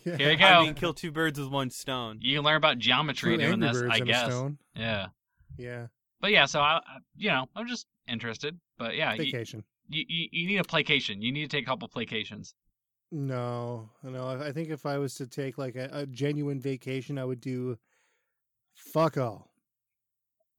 Yeah. 0.05 0.15
Here 0.17 0.31
you 0.31 0.37
go. 0.37 0.45
I 0.45 0.63
mean, 0.63 0.73
kill 0.73 0.93
two 0.93 1.11
birds 1.11 1.37
with 1.37 1.49
one 1.49 1.69
stone. 1.69 2.19
you 2.21 2.37
can 2.37 2.45
learn 2.45 2.55
about 2.55 2.77
geometry 2.77 3.33
Two 3.33 3.41
doing 3.43 3.53
Angry 3.61 3.67
this, 3.67 3.81
Birds 3.81 3.91
I 3.93 3.97
and 3.97 4.03
a 4.03 4.05
guess. 4.05 4.25
stone. 4.25 4.57
Yeah, 4.73 5.07
Yeah. 5.57 5.87
but 6.21 6.31
yeah. 6.31 6.45
So 6.45 6.61
I, 6.61 6.77
I- 6.77 6.99
you 7.17 7.29
know, 7.29 7.47
I'm 7.57 7.67
just 7.67 7.87
interested. 8.07 8.57
But 8.77 8.95
yeah, 8.95 9.11
you, 9.13 9.25
Vacation. 9.25 9.65
you, 9.89 10.05
you 10.07 10.27
you 10.31 10.47
need 10.47 10.57
a 10.59 10.63
placation. 10.63 11.21
You 11.21 11.33
need 11.33 11.49
to 11.49 11.57
take 11.57 11.65
a 11.65 11.69
couple 11.69 11.89
placations. 11.89 12.53
No, 13.11 13.89
no. 14.01 14.27
I 14.27 14.47
I 14.47 14.51
think 14.53 14.69
if 14.69 14.85
I 14.85 14.97
was 14.97 15.15
to 15.15 15.27
take 15.27 15.57
like 15.57 15.75
a, 15.75 15.89
a 15.91 16.05
genuine 16.05 16.61
vacation, 16.61 17.17
I 17.17 17.25
would 17.25 17.41
do 17.41 17.77
fuck 18.75 19.17
all. 19.17 19.50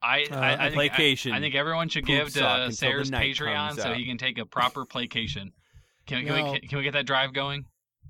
I 0.02 0.25
Uh, 0.30 0.37
I, 0.37 0.49
I, 0.50 0.52
a 0.52 0.56
think, 0.56 0.64
I, 0.64 0.71
placation. 0.88 1.32
I 1.32 1.40
think 1.40 1.54
everyone 1.54 1.88
should 1.88 2.04
Poop 2.04 2.16
give 2.25 2.32
to 2.35 2.40
the 2.40 2.71
Sayers 2.71 3.11
Patreon 3.11 3.76
so 3.76 3.90
out. 3.90 3.97
he 3.97 4.04
can 4.06 4.18
take 4.18 4.38
a 4.38 4.44
proper 4.47 4.85
placation. 4.85 5.52
Can, 6.06 6.26
can, 6.26 6.37
No. 6.37 6.52
we, 6.52 6.61
can 6.61 6.78
we 6.78 6.85
get 6.85 6.92
that 6.94 7.06
drive 7.06 7.32
going? 7.32 7.64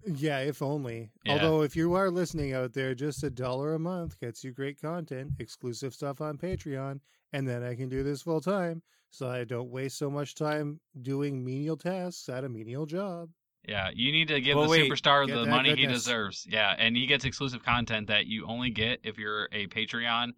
Yeah, 0.06 0.40
if 0.40 0.62
only. 0.62 1.10
Yeah. 1.24 1.34
Although, 1.34 1.62
if 1.62 1.76
you 1.76 1.92
are 1.94 2.10
listening 2.10 2.54
out 2.54 2.72
there, 2.72 2.94
just 2.94 3.22
a 3.22 3.30
dollar 3.30 3.74
a 3.74 3.78
month 3.78 4.18
gets 4.18 4.42
you 4.42 4.50
great 4.52 4.80
content, 4.80 5.32
exclusive 5.38 5.94
stuff 5.94 6.20
on 6.20 6.38
Patreon, 6.38 6.98
and 7.32 7.46
then 7.46 7.62
I 7.62 7.74
can 7.76 7.88
do 7.88 8.02
this 8.02 8.22
full 8.22 8.40
time, 8.40 8.82
so 9.10 9.28
I 9.28 9.44
don't 9.44 9.70
waste 9.70 9.98
so 9.98 10.10
much 10.10 10.34
time 10.34 10.80
doing 11.02 11.44
menial 11.44 11.76
tasks 11.76 12.28
at 12.28 12.42
a 12.42 12.48
menial 12.48 12.86
job. 12.86 13.28
Yeah, 13.68 13.90
you 13.94 14.10
need 14.10 14.26
to 14.28 14.40
give 14.40 14.56
Well, 14.56 14.64
the 14.64 14.70
wait, 14.70 14.90
superstar 14.90 15.28
the 15.28 15.44
that 15.44 15.48
money 15.50 15.76
he 15.76 15.86
deserves. 15.86 16.46
Yeah, 16.50 16.74
and 16.76 16.96
he 16.96 17.06
gets 17.06 17.24
exclusive 17.24 17.62
content 17.62 18.08
that 18.08 18.26
you 18.26 18.44
only 18.48 18.70
get 18.70 18.98
if 19.04 19.18
you're 19.18 19.48
a 19.52 19.68
Patreon 19.68 20.30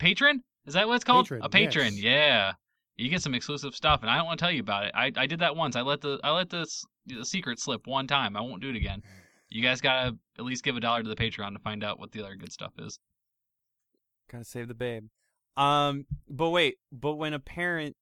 patron. 0.00 0.42
Is 0.66 0.74
that 0.74 0.88
what 0.88 0.96
it's 0.96 1.04
called? 1.04 1.26
Patron, 1.26 1.42
a 1.42 1.48
patron. 1.48 1.94
yes. 1.94 2.02
Yeah, 2.02 2.52
you 2.96 3.08
get 3.08 3.22
some 3.22 3.34
exclusive 3.34 3.74
stuff, 3.74 4.02
and 4.02 4.10
I 4.10 4.16
don't 4.16 4.26
want 4.26 4.38
to 4.38 4.44
tell 4.44 4.52
you 4.52 4.60
about 4.60 4.86
it. 4.86 4.92
I 4.94 5.12
I 5.16 5.26
did 5.26 5.40
that 5.40 5.54
once. 5.54 5.76
I 5.76 5.82
let 5.82 6.00
the 6.00 6.18
I 6.24 6.30
let 6.32 6.50
this 6.50 6.84
the 7.06 7.24
secret 7.24 7.60
slip 7.60 7.86
one 7.86 8.06
time. 8.06 8.36
I 8.36 8.40
won't 8.40 8.60
do 8.62 8.70
it 8.70 8.76
again. 8.76 9.02
You 9.52 9.62
guys 9.64 9.80
gotta 9.80 10.16
at 10.38 10.44
least 10.44 10.62
give 10.62 10.76
a 10.76 10.80
dollar 10.80 11.02
to 11.02 11.08
the 11.08 11.16
Patreon 11.16 11.54
to 11.54 11.58
find 11.58 11.82
out 11.82 11.98
what 11.98 12.12
the 12.12 12.22
other 12.22 12.36
good 12.36 12.52
stuff 12.52 12.72
is. 12.78 13.00
Gotta 14.30 14.44
save 14.44 14.68
the 14.68 14.74
babe. 14.74 15.08
Um, 15.56 16.06
but 16.28 16.50
wait, 16.50 16.76
but 16.92 17.16
when 17.16 17.34
a 17.34 17.40
parent 17.40 17.96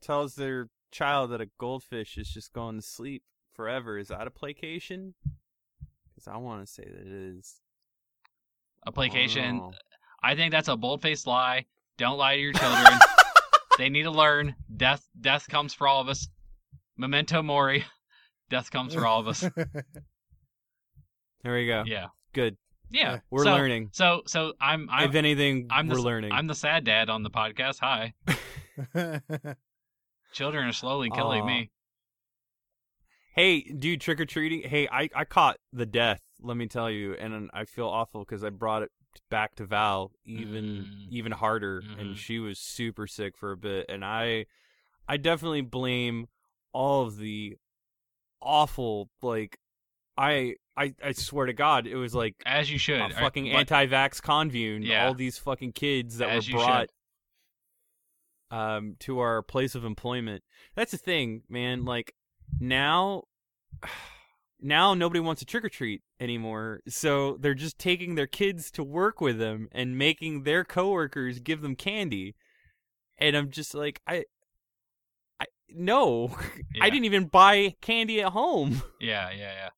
tells 0.00 0.36
their 0.36 0.70
child 0.90 1.32
that 1.32 1.42
a 1.42 1.50
goldfish 1.58 2.16
is 2.16 2.30
just 2.30 2.54
going 2.54 2.76
to 2.76 2.82
sleep 2.82 3.22
forever, 3.52 3.98
is 3.98 4.08
that 4.08 4.26
a 4.26 4.30
placation? 4.30 5.14
Because 6.08 6.28
I 6.28 6.38
want 6.38 6.66
to 6.66 6.72
say 6.72 6.84
that 6.84 7.06
it 7.06 7.36
is. 7.36 7.60
A 8.86 8.92
placation. 8.92 9.70
I 10.26 10.34
think 10.34 10.50
that's 10.50 10.66
a 10.66 10.76
bold 10.76 11.02
faced 11.02 11.28
lie. 11.28 11.66
Don't 11.98 12.18
lie 12.18 12.34
to 12.34 12.40
your 12.40 12.52
children. 12.52 12.98
they 13.78 13.88
need 13.88 14.02
to 14.02 14.10
learn. 14.10 14.56
Death 14.76 15.08
death 15.20 15.46
comes 15.48 15.72
for 15.72 15.86
all 15.86 16.00
of 16.00 16.08
us. 16.08 16.28
Memento 16.96 17.42
mori. 17.42 17.84
Death 18.50 18.72
comes 18.72 18.92
for 18.94 19.06
all 19.06 19.20
of 19.20 19.28
us. 19.28 19.48
There 21.44 21.54
we 21.54 21.68
go. 21.68 21.84
Yeah. 21.86 22.06
Good. 22.32 22.56
Yeah. 22.90 23.20
We're 23.30 23.44
so, 23.44 23.52
learning. 23.52 23.90
So 23.92 24.22
so 24.26 24.54
I'm 24.60 24.88
I'm 24.90 25.08
if 25.10 25.14
anything, 25.14 25.68
I'm 25.70 25.86
we're 25.86 25.98
s- 25.98 26.02
learning. 26.02 26.32
I'm 26.32 26.48
the 26.48 26.56
sad 26.56 26.82
dad 26.82 27.08
on 27.08 27.22
the 27.22 27.30
podcast. 27.30 27.78
Hi. 27.78 28.14
Children 30.32 30.66
are 30.66 30.72
slowly 30.72 31.08
killing 31.08 31.42
Aw. 31.42 31.46
me. 31.46 31.70
Hey, 33.36 33.60
dude, 33.60 34.00
trick 34.00 34.20
or 34.20 34.24
treating. 34.24 34.68
Hey, 34.68 34.88
I, 34.90 35.08
I 35.14 35.24
caught 35.24 35.58
the 35.72 35.86
death. 35.86 36.20
Let 36.40 36.56
me 36.56 36.66
tell 36.66 36.90
you, 36.90 37.14
and 37.14 37.48
I 37.54 37.64
feel 37.64 37.86
awful 37.86 38.24
because 38.24 38.42
I 38.42 38.50
brought 38.50 38.82
it 38.82 38.90
back 39.30 39.54
to 39.56 39.64
Val 39.66 40.12
even 40.24 40.64
Mm. 40.84 41.08
even 41.10 41.32
harder, 41.32 41.82
Mhm. 41.82 42.00
and 42.00 42.18
she 42.18 42.38
was 42.38 42.58
super 42.58 43.06
sick 43.06 43.36
for 43.36 43.52
a 43.52 43.56
bit. 43.56 43.86
And 43.88 44.04
I 44.04 44.46
I 45.08 45.16
definitely 45.16 45.60
blame 45.62 46.28
all 46.72 47.06
of 47.06 47.16
the 47.16 47.56
awful 48.40 49.10
like 49.22 49.58
I 50.18 50.56
I 50.76 50.94
I 51.02 51.12
swear 51.12 51.46
to 51.46 51.52
God, 51.52 51.86
it 51.86 51.96
was 51.96 52.14
like 52.14 52.34
As 52.46 52.70
you 52.70 52.78
should. 52.78 53.00
a 53.00 53.10
fucking 53.10 53.44
but- 53.52 53.58
anti-vax 53.72 54.20
convune. 54.22 54.82
Yeah. 54.82 55.06
All 55.06 55.14
these 55.14 55.38
fucking 55.38 55.72
kids 55.72 56.18
that 56.18 56.28
As 56.30 56.50
were 56.50 56.58
brought 56.58 56.90
um 58.50 58.96
to 59.00 59.18
our 59.18 59.42
place 59.42 59.74
of 59.74 59.84
employment. 59.84 60.44
That's 60.74 60.92
the 60.92 60.98
thing, 60.98 61.42
man. 61.48 61.84
Like 61.84 62.14
now 62.60 63.24
now 64.60 64.94
nobody 64.94 65.20
wants 65.20 65.40
to 65.40 65.46
trick 65.46 65.64
or 65.64 65.68
treat 65.68 66.02
anymore. 66.20 66.80
So 66.88 67.36
they're 67.40 67.54
just 67.54 67.78
taking 67.78 68.14
their 68.14 68.26
kids 68.26 68.70
to 68.72 68.82
work 68.84 69.20
with 69.20 69.38
them 69.38 69.68
and 69.72 69.98
making 69.98 70.42
their 70.44 70.64
coworkers 70.64 71.38
give 71.40 71.60
them 71.62 71.76
candy. 71.76 72.34
And 73.18 73.36
I'm 73.36 73.50
just 73.50 73.74
like 73.74 74.00
I 74.06 74.24
I 75.40 75.44
no. 75.68 76.28
Yeah. 76.74 76.84
I 76.84 76.90
didn't 76.90 77.04
even 77.06 77.26
buy 77.26 77.74
candy 77.80 78.20
at 78.22 78.32
home. 78.32 78.82
Yeah, 79.00 79.30
yeah, 79.30 79.52
yeah. 79.52 79.68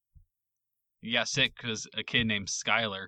You 1.02 1.12
got 1.12 1.28
sick 1.28 1.52
because 1.56 1.86
a 1.96 2.02
kid 2.02 2.26
named 2.26 2.48
Skylar 2.48 3.06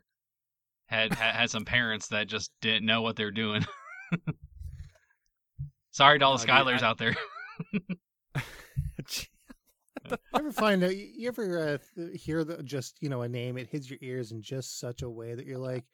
had, 0.86 1.12
had 1.14 1.34
had 1.34 1.50
some 1.50 1.64
parents 1.64 2.08
that 2.08 2.28
just 2.28 2.50
didn't 2.60 2.86
know 2.86 3.02
what 3.02 3.16
they're 3.16 3.30
doing. 3.32 3.64
Sorry 5.92 6.18
to 6.20 6.24
all 6.24 6.36
the 6.38 6.42
Oh, 6.42 6.46
dude, 6.46 6.66
Skylars 6.66 6.82
I- 6.82 6.86
out 6.86 6.98
there. 6.98 7.16
You 10.11 10.16
ever 10.35 10.52
find 10.52 10.83
out? 10.83 10.97
You 10.97 11.28
ever 11.28 11.80
uh, 11.99 12.07
hear 12.14 12.42
the, 12.45 12.62
just 12.62 12.97
you 13.00 13.09
know 13.09 13.23
a 13.23 13.28
name? 13.28 13.59
It 13.59 13.69
hits 13.69 13.90
your 13.90 13.99
ears 14.00 14.33
in 14.33 14.40
just 14.40 14.80
such 14.80 15.02
a 15.02 15.11
way 15.11 15.35
that 15.35 15.45
you're 15.45 15.59
like, 15.59 15.85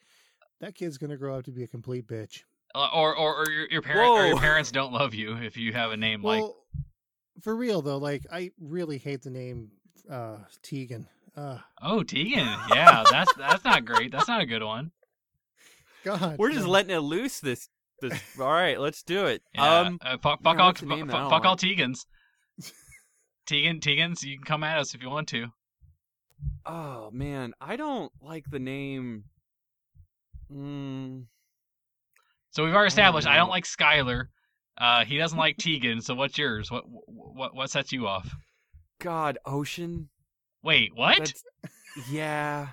that 0.60 0.74
kid's 0.74 0.98
gonna 0.98 1.16
grow 1.16 1.36
up 1.36 1.44
to 1.46 1.50
be 1.50 1.64
a 1.64 1.66
complete 1.66 2.06
bitch. 2.06 2.42
Uh, 2.74 2.88
or 2.94 3.16
or, 3.16 3.42
or 3.42 3.50
your, 3.50 3.66
your 3.68 3.82
parent 3.82 4.08
or 4.08 4.26
your 4.26 4.38
parents 4.38 4.70
don't 4.70 4.92
love 4.92 5.14
you 5.14 5.36
if 5.36 5.56
you 5.56 5.72
have 5.72 5.92
a 5.92 5.96
name 5.96 6.22
like 6.22 6.44
for 7.42 7.56
real 7.56 7.82
though, 7.82 7.98
like 7.98 8.24
I 8.30 8.50
really 8.60 8.98
hate 8.98 9.22
the 9.22 9.30
name 9.30 9.70
uh, 10.10 10.36
Tegan. 10.62 11.08
Uh, 11.36 11.58
oh 11.82 12.02
Tegan. 12.02 12.46
Yeah, 12.70 13.04
that's 13.10 13.32
that's 13.34 13.64
not 13.64 13.84
great. 13.84 14.12
That's 14.12 14.28
not 14.28 14.40
a 14.40 14.46
good 14.46 14.62
one. 14.62 14.92
God, 16.04 16.38
We're 16.38 16.52
just 16.52 16.66
no. 16.66 16.70
letting 16.70 16.94
it 16.94 17.00
loose 17.00 17.40
this 17.40 17.68
this 18.00 18.20
all 18.38 18.46
right, 18.46 18.78
let's 18.78 19.02
do 19.02 19.26
it. 19.26 19.42
Yeah, 19.54 19.80
Um 19.80 19.98
uh, 20.02 20.18
fuck, 20.18 20.42
fuck 20.42 20.58
all 20.58 20.72
fuck, 20.72 20.82
name 20.82 21.08
that 21.08 21.16
I 21.16 21.30
fuck, 21.30 21.44
all 21.44 21.52
like? 21.52 21.60
Tegans. 21.60 22.06
Tegan, 23.46 23.80
Tegans, 23.80 24.22
you 24.22 24.36
can 24.36 24.44
come 24.44 24.64
at 24.64 24.78
us 24.78 24.94
if 24.94 25.02
you 25.02 25.08
want 25.10 25.28
to. 25.28 25.46
Oh 26.66 27.10
man, 27.12 27.54
I 27.60 27.76
don't 27.76 28.12
like 28.20 28.44
the 28.50 28.58
name. 28.58 29.24
Mm, 30.52 31.24
So 32.50 32.64
we've 32.64 32.74
already 32.74 32.88
established 32.88 33.26
I 33.26 33.36
don't 33.36 33.46
know. 33.46 33.52
like 33.52 33.64
Skylar. 33.64 34.26
Uh, 34.78 35.04
he 35.04 35.16
doesn't 35.18 35.38
like 35.38 35.56
Tegan. 35.56 36.00
So 36.02 36.14
what's 36.14 36.36
yours? 36.38 36.70
What 36.70 36.84
what 36.86 37.54
what 37.54 37.70
sets 37.70 37.92
you 37.92 38.06
off? 38.06 38.28
God, 39.00 39.38
Ocean. 39.46 40.08
Wait, 40.62 40.90
what? 40.94 41.18
That's, 41.18 41.42
yeah, 42.10 42.68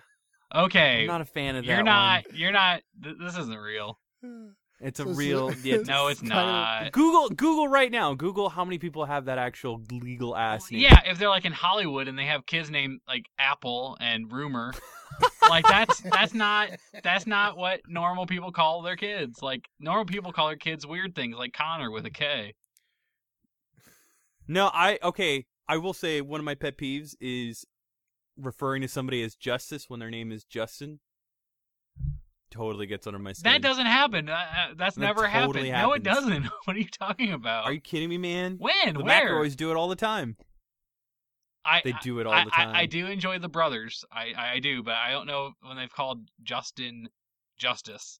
okay, 0.53 1.01
I'm 1.01 1.07
not 1.07 1.21
a 1.21 1.25
fan 1.25 1.55
of 1.55 1.63
that. 1.63 1.67
you're 1.69 1.77
one. 1.77 1.85
not. 1.85 2.33
You're 2.33 2.51
not. 2.51 2.81
Th- 3.01 3.15
this 3.19 3.37
isn't 3.37 3.57
real. 3.57 3.99
It's 4.83 4.99
a 4.99 5.05
real. 5.05 5.53
Yeah, 5.63 5.77
No, 5.77 6.07
it's 6.07 6.21
not. 6.21 6.91
Google 6.91 7.29
Google 7.29 7.67
right 7.67 7.91
now. 7.91 8.13
Google 8.13 8.49
how 8.49 8.65
many 8.65 8.77
people 8.77 9.05
have 9.05 9.25
that 9.25 9.37
actual 9.37 9.81
legal 9.89 10.35
ass 10.35 10.69
name. 10.69 10.81
Yeah, 10.81 10.99
if 11.05 11.17
they're 11.17 11.29
like 11.29 11.45
in 11.45 11.53
Hollywood 11.53 12.07
and 12.07 12.19
they 12.19 12.25
have 12.25 12.45
kids 12.45 12.69
named 12.69 12.99
like 13.07 13.27
Apple 13.39 13.97
and 14.01 14.31
Rumor, 14.31 14.73
like 15.49 15.65
that's 15.65 16.01
that's 16.01 16.33
not 16.33 16.69
that's 17.01 17.25
not 17.25 17.55
what 17.55 17.81
normal 17.87 18.25
people 18.25 18.51
call 18.51 18.81
their 18.81 18.97
kids. 18.97 19.41
Like 19.41 19.69
normal 19.79 20.05
people 20.05 20.33
call 20.33 20.47
their 20.47 20.57
kids 20.57 20.85
weird 20.85 21.15
things 21.15 21.37
like 21.37 21.53
Connor 21.53 21.89
with 21.89 22.05
a 22.05 22.11
K. 22.11 22.53
No, 24.47 24.69
I 24.73 24.99
okay. 25.01 25.45
I 25.67 25.77
will 25.77 25.93
say 25.93 26.19
one 26.19 26.41
of 26.41 26.45
my 26.45 26.55
pet 26.55 26.77
peeves 26.77 27.15
is 27.21 27.65
referring 28.37 28.81
to 28.81 28.87
somebody 28.89 29.23
as 29.23 29.35
Justice 29.35 29.89
when 29.89 30.01
their 30.01 30.11
name 30.11 30.31
is 30.31 30.43
Justin. 30.43 30.99
Totally 32.53 32.85
gets 32.85 33.07
under 33.07 33.17
my 33.17 33.33
skin. 33.33 33.51
That 33.51 33.63
doesn't 33.63 33.87
happen. 33.87 34.29
Uh, 34.29 34.73
that's 34.77 34.95
That 34.95 35.01
never 35.01 35.27
totally 35.27 35.69
happened. 35.69 35.89
No, 35.89 35.93
it 35.93 36.03
doesn't. 36.03 36.43
what 36.65 36.75
are 36.75 36.79
you 36.79 36.87
talking 36.87 37.33
about? 37.33 37.65
Are 37.65 37.73
you 37.73 37.81
kidding 37.81 38.09
me, 38.09 38.19
man? 38.19 38.57
when? 38.59 38.93
The 38.93 39.03
Where? 39.03 39.31
McElroys 39.31 39.55
do 39.55 39.71
it 39.71 39.75
all 39.75 39.87
the 39.89 39.95
time. 39.95 40.37
I, 41.65 41.81
They 41.83 41.93
do 42.03 42.19
it 42.19 42.27
all 42.27 42.33
I, 42.33 42.43
the 42.43 42.51
time. 42.51 42.75
I, 42.75 42.85
do 42.85 43.07
enjoy 43.07 43.39
the 43.39 43.49
brothers. 43.49 44.05
I, 44.11 44.33
I 44.37 44.59
do, 44.59 44.83
but 44.83 44.93
I 44.95 45.11
don't 45.11 45.25
know 45.25 45.53
when 45.63 45.77
they've 45.77 45.91
called 45.91 46.29
Justin 46.43 47.09
Justice. 47.57 48.19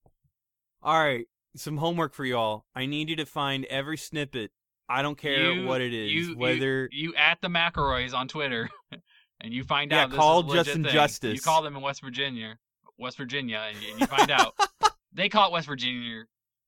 All 0.82 0.98
right, 0.98 1.28
some 1.56 1.78
homework 1.78 2.14
for 2.14 2.26
y'all. 2.26 2.66
I 2.74 2.86
need 2.88 3.10
you 3.10 3.16
to 3.18 3.26
find 3.26 3.66
every 3.66 3.98
snippet. 3.98 4.52
I 4.90 5.02
don't 5.02 5.18
care 5.18 5.52
You- 5.52 5.68
what 5.68 5.82
it 5.82 5.94
is, 5.94 6.12
you, 6.12 6.22
you- 6.30 6.38
whether 6.38 6.90
you, 6.92 7.14
at 7.16 7.40
the 7.42 7.50
McElroys 7.50 8.14
on 8.14 8.28
Twitter, 8.28 8.70
and 9.42 9.54
you 9.54 9.64
find 9.64 9.92
Yeah, 9.92 10.04
out 10.06 10.10
this 10.10 10.18
call 10.18 10.40
is 10.40 10.46
a 10.46 10.48
legit 10.48 10.66
Justin 10.66 10.84
thing. 10.86 10.94
Justice. 10.94 11.36
You 11.36 11.42
call 11.42 11.62
them 11.62 11.76
in 11.76 11.82
West 11.82 12.02
Virginia, 12.02 12.58
West 12.98 13.18
Virginia, 13.18 13.64
and 13.70 13.82
you, 13.82 13.92
and 13.92 14.00
you 14.02 14.08
find 14.08 14.30
out 14.32 14.54
they 15.14 15.30
call 15.30 15.50
it 15.50 15.52
West 15.54 15.68
Virginia 15.68 16.24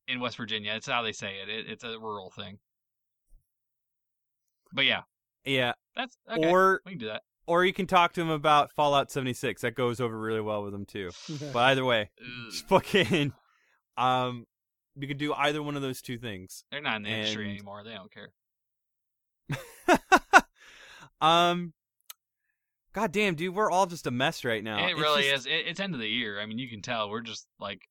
in 0.07 0.19
West 0.19 0.37
Virginia. 0.37 0.73
It's 0.75 0.87
how 0.87 1.01
they 1.01 1.11
say 1.11 1.35
it. 1.43 1.49
it 1.49 1.65
it's 1.69 1.83
a 1.83 1.97
rural 1.99 2.31
thing. 2.31 2.59
But 4.73 4.85
yeah, 4.85 5.01
yeah, 5.45 5.73
that's 5.95 6.17
okay. 6.31 6.49
or 6.51 6.81
we 6.85 6.93
can 6.93 6.99
do 6.99 7.07
that. 7.07 7.21
or 7.47 7.63
you 7.63 7.71
can 7.73 7.87
talk 7.87 8.13
to 8.13 8.21
him 8.21 8.29
about 8.29 8.71
Fallout 8.73 9.09
76. 9.11 9.61
That 9.61 9.75
goes 9.75 10.01
over 10.01 10.19
really 10.19 10.41
well 10.41 10.63
with 10.63 10.73
him 10.73 10.85
too. 10.85 11.11
But 11.53 11.59
either 11.59 11.85
way, 11.85 12.09
Ugh. 12.19 12.51
just 12.51 12.67
fucking 12.69 13.33
um 13.97 14.45
you 14.97 15.07
could 15.07 15.17
do 15.17 15.33
either 15.33 15.61
one 15.61 15.75
of 15.75 15.81
those 15.81 16.01
two 16.01 16.17
things. 16.17 16.63
They're 16.71 16.81
not 16.81 16.97
in 16.97 17.03
the 17.03 17.09
industry 17.09 17.49
anymore. 17.49 17.83
They 17.83 17.93
don't 17.93 18.11
care. 18.11 18.31
um 21.21 21.73
God 22.95 23.11
damn, 23.11 23.35
dude, 23.35 23.53
we're 23.53 23.69
all 23.69 23.87
just 23.87 24.07
a 24.07 24.11
mess 24.11 24.45
right 24.45 24.63
now. 24.63 24.87
it 24.87 24.91
It's 24.91 25.01
really 25.01 25.23
just- 25.23 25.45
is. 25.45 25.53
It, 25.53 25.67
it's 25.67 25.79
end 25.81 25.93
of 25.93 25.99
the 25.99 26.07
year. 26.07 26.39
I 26.39 26.45
mean, 26.45 26.57
you 26.57 26.69
can 26.69 26.81
tell 26.81 27.09
we're 27.09 27.19
just 27.19 27.45
like 27.59 27.81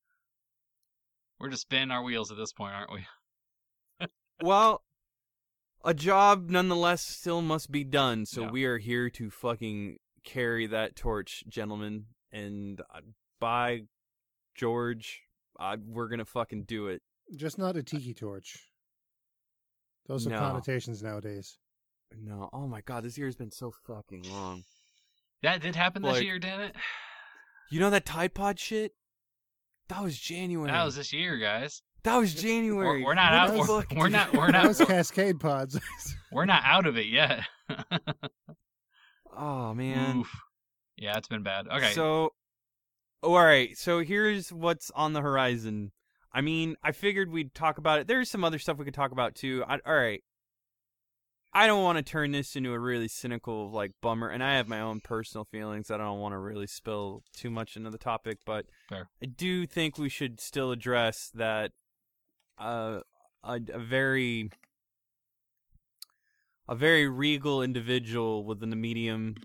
we're 1.38 1.50
just 1.50 1.62
spinning 1.62 1.90
our 1.90 2.02
wheels 2.02 2.30
at 2.30 2.38
this 2.38 2.54
point, 2.54 2.72
aren't 2.74 2.90
we? 2.90 4.08
well, 4.42 4.82
a 5.84 5.92
job 5.92 6.48
nonetheless 6.48 7.02
still 7.02 7.42
must 7.42 7.70
be 7.70 7.84
done. 7.84 8.24
So 8.24 8.44
Yeah. 8.44 8.50
we 8.50 8.64
are 8.64 8.78
here 8.78 9.10
to 9.10 9.28
fucking 9.30 9.98
carry 10.24 10.66
that 10.68 10.96
torch, 10.96 11.44
gentlemen. 11.48 12.06
And 12.32 12.80
uh, 12.80 13.00
by 13.40 13.82
George, 14.54 15.20
uh, 15.60 15.76
we're 15.86 16.08
gonna 16.08 16.24
fucking 16.24 16.64
do 16.64 16.86
it. 16.88 17.02
Just 17.36 17.58
not 17.58 17.76
a 17.76 17.82
tiki 17.82 18.14
torch. 18.14 18.70
Those 20.06 20.26
are 20.26 20.30
No. 20.30 20.38
connotations 20.38 21.02
nowadays. 21.02 21.58
No, 22.16 22.48
oh 22.54 22.66
my 22.66 22.80
god, 22.80 23.04
this 23.04 23.18
year's 23.18 23.36
been 23.36 23.50
so 23.50 23.70
fucking 23.86 24.22
long. 24.30 24.62
That 25.44 25.62
did 25.62 25.76
happen 25.76 26.02
this 26.02 26.14
Like- 26.14 26.24
year, 26.24 26.38
didn't 26.38 26.60
it? 26.60 26.76
You 27.70 27.80
know 27.80 27.90
that 27.90 28.04
Tide 28.04 28.34
Pod 28.34 28.60
shit? 28.60 28.92
That 29.88 30.02
was 30.02 30.16
January. 30.18 30.70
That 30.70 30.84
was 30.84 30.96
this 30.96 31.12
year, 31.12 31.38
guys. 31.38 31.82
That 32.04 32.16
was 32.16 32.34
We're, 32.34 32.42
January. 32.42 33.02
we're 33.02 33.14
not 33.14 33.32
out. 33.32 33.54
We're, 33.56 33.66
fuck, 33.66 33.86
we're 33.96 34.08
not. 34.10 34.32
We're 34.34 34.52
That 34.52 34.68
was. 34.68 34.78
Cascade 34.80 35.40
Pods. 35.40 35.80
We're 36.32 36.44
not 36.44 36.62
out 36.64 36.86
of 36.86 36.98
it 36.98 37.06
yet. 37.06 37.40
Oh 39.36 39.74
man. 39.74 40.18
Oof. 40.18 40.30
Yeah, 40.96 41.16
it's 41.16 41.28
been 41.28 41.42
bad. 41.42 41.66
Okay. 41.68 41.90
So, 41.92 42.32
oh, 43.22 43.34
all 43.34 43.44
right. 43.44 43.76
So 43.76 44.00
here's 44.00 44.52
what's 44.52 44.90
on 44.94 45.12
the 45.12 45.20
horizon. 45.20 45.90
I 46.32 46.40
mean, 46.40 46.76
I 46.82 46.92
figured 46.92 47.30
we'd 47.32 47.54
talk 47.54 47.78
about 47.78 48.00
it. 48.00 48.06
There's 48.06 48.30
some 48.30 48.44
other 48.44 48.58
stuff 48.58 48.78
we 48.78 48.84
could 48.84 48.94
talk 48.94 49.10
about 49.12 49.34
too. 49.34 49.64
I, 49.66 49.78
all 49.86 49.94
right. 49.94 50.22
I 51.54 51.68
don't 51.68 51.84
want 51.84 51.98
to 51.98 52.02
turn 52.02 52.32
this 52.32 52.56
into 52.56 52.72
a 52.72 52.78
really 52.78 53.06
cynical 53.06 53.70
like 53.70 53.92
bummer, 54.02 54.28
and 54.28 54.42
I 54.42 54.56
have 54.56 54.66
my 54.66 54.80
own 54.80 55.00
personal 55.00 55.44
feelings. 55.44 55.90
I 55.90 55.96
don't 55.96 56.18
want 56.18 56.32
to 56.32 56.38
really 56.38 56.66
spill 56.66 57.22
too 57.32 57.48
much 57.48 57.76
into 57.76 57.90
the 57.90 57.98
topic, 57.98 58.38
but 58.44 58.66
Fair. 58.88 59.08
I 59.22 59.26
do 59.26 59.64
think 59.64 59.96
we 59.96 60.08
should 60.08 60.40
still 60.40 60.72
address 60.72 61.30
that 61.34 61.70
uh, 62.58 63.00
a, 63.44 63.60
a 63.72 63.78
very 63.78 64.50
a 66.68 66.74
very 66.74 67.08
regal 67.08 67.62
individual 67.62 68.44
within 68.44 68.70
the 68.70 68.76
medium 68.76 69.36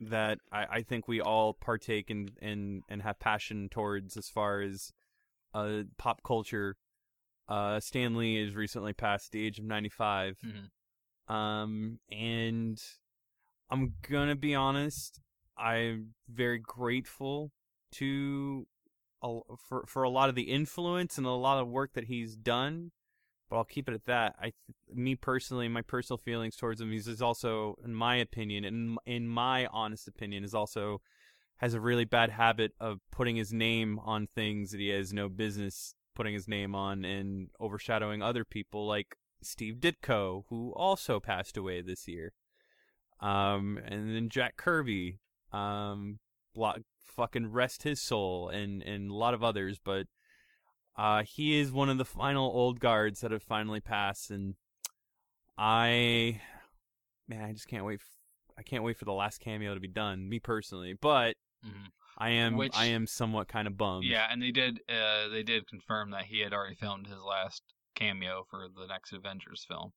that 0.00 0.38
I, 0.52 0.66
I 0.70 0.82
think 0.82 1.08
we 1.08 1.20
all 1.20 1.54
partake 1.54 2.10
in, 2.10 2.30
in 2.42 2.82
and 2.88 3.02
have 3.02 3.18
passion 3.18 3.68
towards 3.70 4.16
as 4.16 4.28
far 4.28 4.60
as 4.60 4.92
uh, 5.54 5.82
pop 5.96 6.22
culture. 6.22 6.76
Uh, 7.48 7.80
Stan 7.80 8.14
Lee 8.14 8.36
is 8.36 8.54
recently 8.54 8.92
past 8.92 9.32
the 9.32 9.44
age 9.44 9.58
of 9.58 9.64
95. 9.64 10.36
Mhm. 10.44 10.68
Um, 11.30 12.00
and 12.10 12.82
I'm 13.70 13.94
gonna 14.08 14.36
be 14.36 14.54
honest, 14.54 15.20
I'm 15.56 16.14
very 16.28 16.58
grateful 16.58 17.52
to 17.92 18.66
for 19.58 19.84
for 19.86 20.02
a 20.02 20.10
lot 20.10 20.28
of 20.28 20.34
the 20.34 20.50
influence 20.50 21.18
and 21.18 21.26
a 21.26 21.30
lot 21.30 21.60
of 21.60 21.68
work 21.68 21.92
that 21.94 22.04
he's 22.04 22.34
done. 22.34 22.90
But 23.48 23.56
I'll 23.56 23.64
keep 23.64 23.88
it 23.88 23.94
at 23.94 24.06
that. 24.06 24.36
I, 24.40 24.52
me 24.92 25.16
personally, 25.16 25.68
my 25.68 25.82
personal 25.82 26.18
feelings 26.18 26.54
towards 26.56 26.80
him, 26.80 26.92
he's 26.92 27.08
is 27.08 27.20
also, 27.20 27.76
in 27.84 27.92
my 27.94 28.16
opinion, 28.16 28.64
and 28.64 28.96
in 29.06 29.26
my 29.26 29.66
honest 29.66 30.06
opinion, 30.06 30.44
is 30.44 30.54
also 30.54 31.00
has 31.56 31.74
a 31.74 31.80
really 31.80 32.04
bad 32.04 32.30
habit 32.30 32.72
of 32.80 33.00
putting 33.10 33.36
his 33.36 33.52
name 33.52 33.98
on 34.04 34.28
things 34.34 34.70
that 34.70 34.78
he 34.78 34.88
has 34.88 35.12
no 35.12 35.28
business 35.28 35.94
putting 36.14 36.34
his 36.34 36.48
name 36.48 36.74
on 36.74 37.04
and 37.04 37.48
overshadowing 37.60 38.22
other 38.22 38.44
people 38.44 38.86
like 38.86 39.16
Steve 39.42 39.76
Ditko, 39.76 40.44
who 40.48 40.72
also 40.76 41.20
passed 41.20 41.56
away 41.56 41.80
this 41.82 42.06
year. 42.08 42.32
Um, 43.20 43.78
and 43.84 44.14
then 44.14 44.28
Jack 44.28 44.56
Kirby, 44.56 45.18
um, 45.52 46.18
blo- 46.54 46.82
fucking 47.04 47.52
rest 47.52 47.82
his 47.82 48.00
soul, 48.00 48.48
and 48.48 48.82
and 48.82 49.10
a 49.10 49.14
lot 49.14 49.34
of 49.34 49.44
others. 49.44 49.78
But 49.82 50.06
uh, 50.96 51.22
he 51.24 51.58
is 51.58 51.70
one 51.72 51.88
of 51.90 51.98
the 51.98 52.04
final 52.04 52.50
old 52.50 52.80
guards 52.80 53.20
that 53.20 53.30
have 53.30 53.42
finally 53.42 53.80
passed, 53.80 54.30
and 54.30 54.54
I, 55.58 56.40
man, 57.28 57.44
I 57.44 57.52
just 57.52 57.68
can't 57.68 57.84
wait. 57.84 58.00
F- 58.00 58.16
I 58.58 58.62
can't 58.62 58.84
wait 58.84 58.96
for 58.96 59.04
the 59.04 59.12
last 59.12 59.40
cameo 59.40 59.74
to 59.74 59.80
be 59.80 59.88
done. 59.88 60.28
Me 60.28 60.38
personally, 60.38 60.94
but 60.94 61.36
Mhm. 61.64 61.88
I 62.18 62.30
am 62.30 62.56
Which- 62.56 62.76
I 62.76 62.86
am 62.86 63.06
somewhat 63.06 63.48
kind 63.48 63.66
of 63.66 63.76
bummed. 63.76 64.04
Yeah, 64.04 64.26
and 64.30 64.42
they 64.42 64.50
did. 64.50 64.80
Uh, 64.88 65.28
they 65.28 65.42
did 65.42 65.66
confirm 65.66 66.10
that 66.10 66.26
he 66.26 66.40
had 66.40 66.52
already 66.52 66.74
filmed 66.74 67.06
his 67.06 67.20
last 67.20 67.62
cameo 67.94 68.44
for 68.48 68.68
the 68.68 68.86
next 68.86 69.12
Avengers 69.12 69.64
film, 69.68 69.92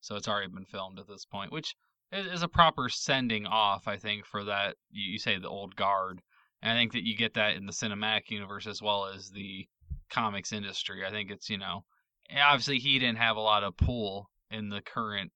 so 0.00 0.16
it's 0.16 0.28
already 0.28 0.48
been 0.48 0.66
filmed 0.66 0.98
at 0.98 1.08
this 1.08 1.24
point, 1.24 1.52
which 1.52 1.74
is, 2.12 2.42
a 2.42 2.48
proper 2.48 2.88
sending 2.88 3.46
off, 3.46 3.86
I 3.86 3.96
think, 3.96 4.26
for 4.26 4.44
that. 4.44 4.76
You, 4.90 5.12
you 5.12 5.18
say 5.18 5.38
the 5.38 5.48
old 5.48 5.76
guard, 5.76 6.20
and 6.62 6.72
I 6.72 6.74
think 6.74 6.92
that 6.92 7.06
you 7.06 7.16
get 7.16 7.34
that 7.34 7.56
in 7.56 7.66
the 7.66 7.72
cinematic 7.72 8.30
universe 8.30 8.66
as 8.66 8.82
well 8.82 9.06
as 9.06 9.30
the 9.30 9.68
comics 10.10 10.52
industry. 10.52 11.06
I 11.06 11.10
think 11.10 11.30
it's 11.30 11.48
you 11.48 11.58
know, 11.58 11.84
eh, 12.28 12.40
obviously 12.40 12.78
he 12.78 12.98
didn't 12.98 13.18
have 13.18 13.36
a 13.36 13.40
lot 13.40 13.64
of 13.64 13.76
pull 13.76 14.30
in 14.50 14.68
the 14.68 14.80
current 14.80 15.32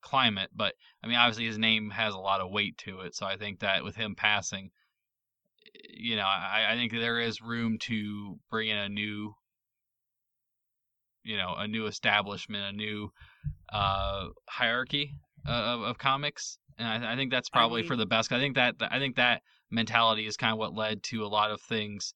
climate, 0.00 0.50
but 0.54 0.74
I 1.02 1.06
mean, 1.06 1.16
obviously 1.16 1.46
his 1.46 1.58
name 1.58 1.90
has 1.90 2.14
a 2.14 2.18
lot 2.18 2.40
of 2.40 2.50
weight 2.50 2.78
to 2.78 3.00
it. 3.00 3.14
So 3.14 3.26
I 3.26 3.36
think 3.36 3.60
that 3.60 3.84
with 3.84 3.96
him 3.96 4.14
passing, 4.14 4.70
eh, 5.66 5.78
you 5.96 6.16
know, 6.16 6.26
I, 6.26 6.72
I 6.72 6.74
think 6.74 6.92
there 6.92 7.20
is 7.20 7.42
room 7.42 7.78
to 7.80 8.38
bring 8.50 8.68
in 8.68 8.78
a 8.78 8.88
new, 8.88 9.34
you 11.24 11.36
know, 11.36 11.54
a 11.56 11.66
new 11.66 11.86
establishment, 11.86 12.74
a 12.74 12.76
new 12.76 13.10
uh, 13.72 14.26
hierarchy 14.48 15.12
of, 15.46 15.82
of 15.82 15.98
comics, 15.98 16.58
and 16.78 16.86
I, 16.86 17.12
I 17.12 17.16
think 17.16 17.30
that's 17.30 17.50
I 17.52 17.58
probably 17.58 17.82
for 17.82 17.96
the 17.96 18.06
best. 18.06 18.32
I 18.32 18.38
think 18.38 18.56
that 18.56 18.76
I 18.80 18.98
think 18.98 19.16
that 19.16 19.42
mentality 19.70 20.26
is 20.26 20.36
kind 20.36 20.52
of 20.52 20.58
what 20.58 20.74
led 20.74 21.02
to 21.04 21.24
a 21.24 21.26
lot 21.26 21.50
of 21.50 21.60
things 21.60 22.14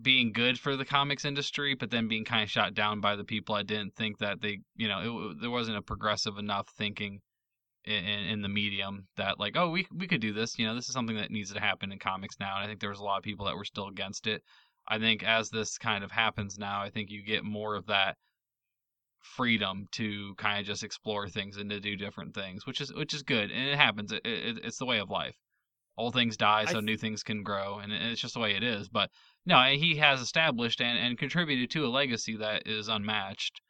being 0.00 0.32
good 0.32 0.58
for 0.58 0.76
the 0.76 0.84
comics 0.84 1.24
industry, 1.24 1.74
but 1.74 1.90
then 1.90 2.08
being 2.08 2.24
kind 2.24 2.42
of 2.42 2.50
shot 2.50 2.74
down 2.74 3.00
by 3.00 3.16
the 3.16 3.24
people 3.24 3.54
I 3.54 3.62
didn't 3.62 3.94
think 3.96 4.18
that 4.18 4.40
they, 4.40 4.60
you 4.76 4.88
know, 4.88 5.30
it, 5.30 5.40
there 5.40 5.50
wasn't 5.50 5.78
a 5.78 5.82
progressive 5.82 6.38
enough 6.38 6.68
thinking 6.76 7.20
in, 7.84 8.04
in, 8.04 8.24
in 8.26 8.42
the 8.42 8.48
medium 8.48 9.06
that 9.16 9.40
like, 9.40 9.56
oh, 9.56 9.70
we 9.70 9.86
we 9.94 10.06
could 10.06 10.20
do 10.20 10.32
this. 10.32 10.58
You 10.58 10.66
know, 10.66 10.74
this 10.74 10.88
is 10.88 10.94
something 10.94 11.16
that 11.16 11.30
needs 11.30 11.52
to 11.52 11.60
happen 11.60 11.92
in 11.92 11.98
comics 11.98 12.36
now. 12.38 12.56
And 12.56 12.64
I 12.64 12.66
think 12.66 12.80
there 12.80 12.90
was 12.90 13.00
a 13.00 13.04
lot 13.04 13.18
of 13.18 13.24
people 13.24 13.46
that 13.46 13.56
were 13.56 13.64
still 13.64 13.88
against 13.88 14.26
it. 14.26 14.42
I 14.90 14.98
think 14.98 15.22
as 15.22 15.50
this 15.50 15.78
kind 15.78 16.02
of 16.02 16.10
happens 16.10 16.58
now, 16.58 16.82
I 16.82 16.90
think 16.90 17.10
you 17.10 17.22
get 17.22 17.44
more 17.44 17.76
of 17.76 17.86
that 17.86 18.16
freedom 19.20 19.86
to 19.92 20.34
kind 20.36 20.60
of 20.60 20.66
just 20.66 20.82
explore 20.82 21.28
things 21.28 21.56
and 21.56 21.70
to 21.70 21.78
do 21.78 21.96
different 21.96 22.34
things, 22.34 22.66
which 22.66 22.80
is 22.80 22.92
which 22.92 23.14
is 23.14 23.22
good, 23.22 23.52
and 23.52 23.68
it 23.68 23.76
happens. 23.76 24.10
It, 24.10 24.26
it, 24.26 24.58
it's 24.64 24.78
the 24.78 24.86
way 24.86 24.98
of 24.98 25.08
life. 25.08 25.36
Old 25.96 26.14
things 26.14 26.36
die, 26.36 26.64
so 26.64 26.74
th- 26.74 26.84
new 26.84 26.96
things 26.96 27.22
can 27.22 27.44
grow, 27.44 27.78
and 27.78 27.92
it's 27.92 28.20
just 28.20 28.34
the 28.34 28.40
way 28.40 28.56
it 28.56 28.64
is. 28.64 28.88
But 28.88 29.10
no, 29.46 29.62
he 29.62 29.96
has 29.96 30.20
established 30.20 30.80
and, 30.80 30.98
and 30.98 31.18
contributed 31.18 31.70
to 31.70 31.86
a 31.86 31.88
legacy 31.88 32.36
that 32.38 32.66
is 32.66 32.88
unmatched. 32.88 33.60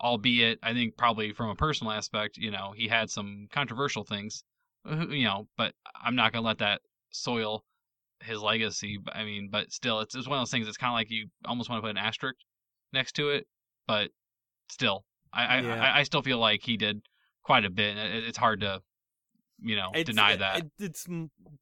Albeit, 0.00 0.60
I 0.62 0.74
think 0.74 0.96
probably 0.96 1.32
from 1.32 1.48
a 1.48 1.56
personal 1.56 1.92
aspect, 1.92 2.36
you 2.36 2.52
know, 2.52 2.72
he 2.76 2.86
had 2.86 3.10
some 3.10 3.48
controversial 3.50 4.04
things, 4.04 4.44
you 4.86 5.24
know, 5.24 5.48
but 5.56 5.74
I'm 6.00 6.14
not 6.14 6.32
gonna 6.32 6.46
let 6.46 6.58
that 6.58 6.82
soil 7.10 7.64
his 8.22 8.40
legacy. 8.40 8.98
I 9.12 9.24
mean, 9.24 9.48
but 9.50 9.70
still, 9.72 10.00
it's 10.00 10.14
it's 10.14 10.28
one 10.28 10.38
of 10.38 10.42
those 10.42 10.50
things. 10.50 10.66
It's 10.68 10.76
kind 10.76 10.90
of 10.90 10.94
like 10.94 11.10
you 11.10 11.28
almost 11.44 11.70
want 11.70 11.78
to 11.78 11.82
put 11.86 11.90
an 11.90 11.98
asterisk 11.98 12.36
next 12.92 13.12
to 13.16 13.30
it, 13.30 13.46
but 13.86 14.10
still, 14.70 15.04
I 15.32 15.44
I, 15.44 15.60
Yeah. 15.60 15.82
I, 15.82 15.98
I 16.00 16.02
still 16.04 16.22
feel 16.22 16.38
like 16.38 16.62
he 16.62 16.76
did 16.76 17.02
quite 17.42 17.64
a 17.64 17.70
bit. 17.70 17.96
It, 17.96 18.24
it's 18.24 18.38
hard 18.38 18.60
to, 18.60 18.82
you 19.60 19.76
know, 19.76 19.88
It's- 19.90 20.06
deny 20.06 20.36
that. 20.36 20.58
it- 20.64 20.70
it's 20.78 21.06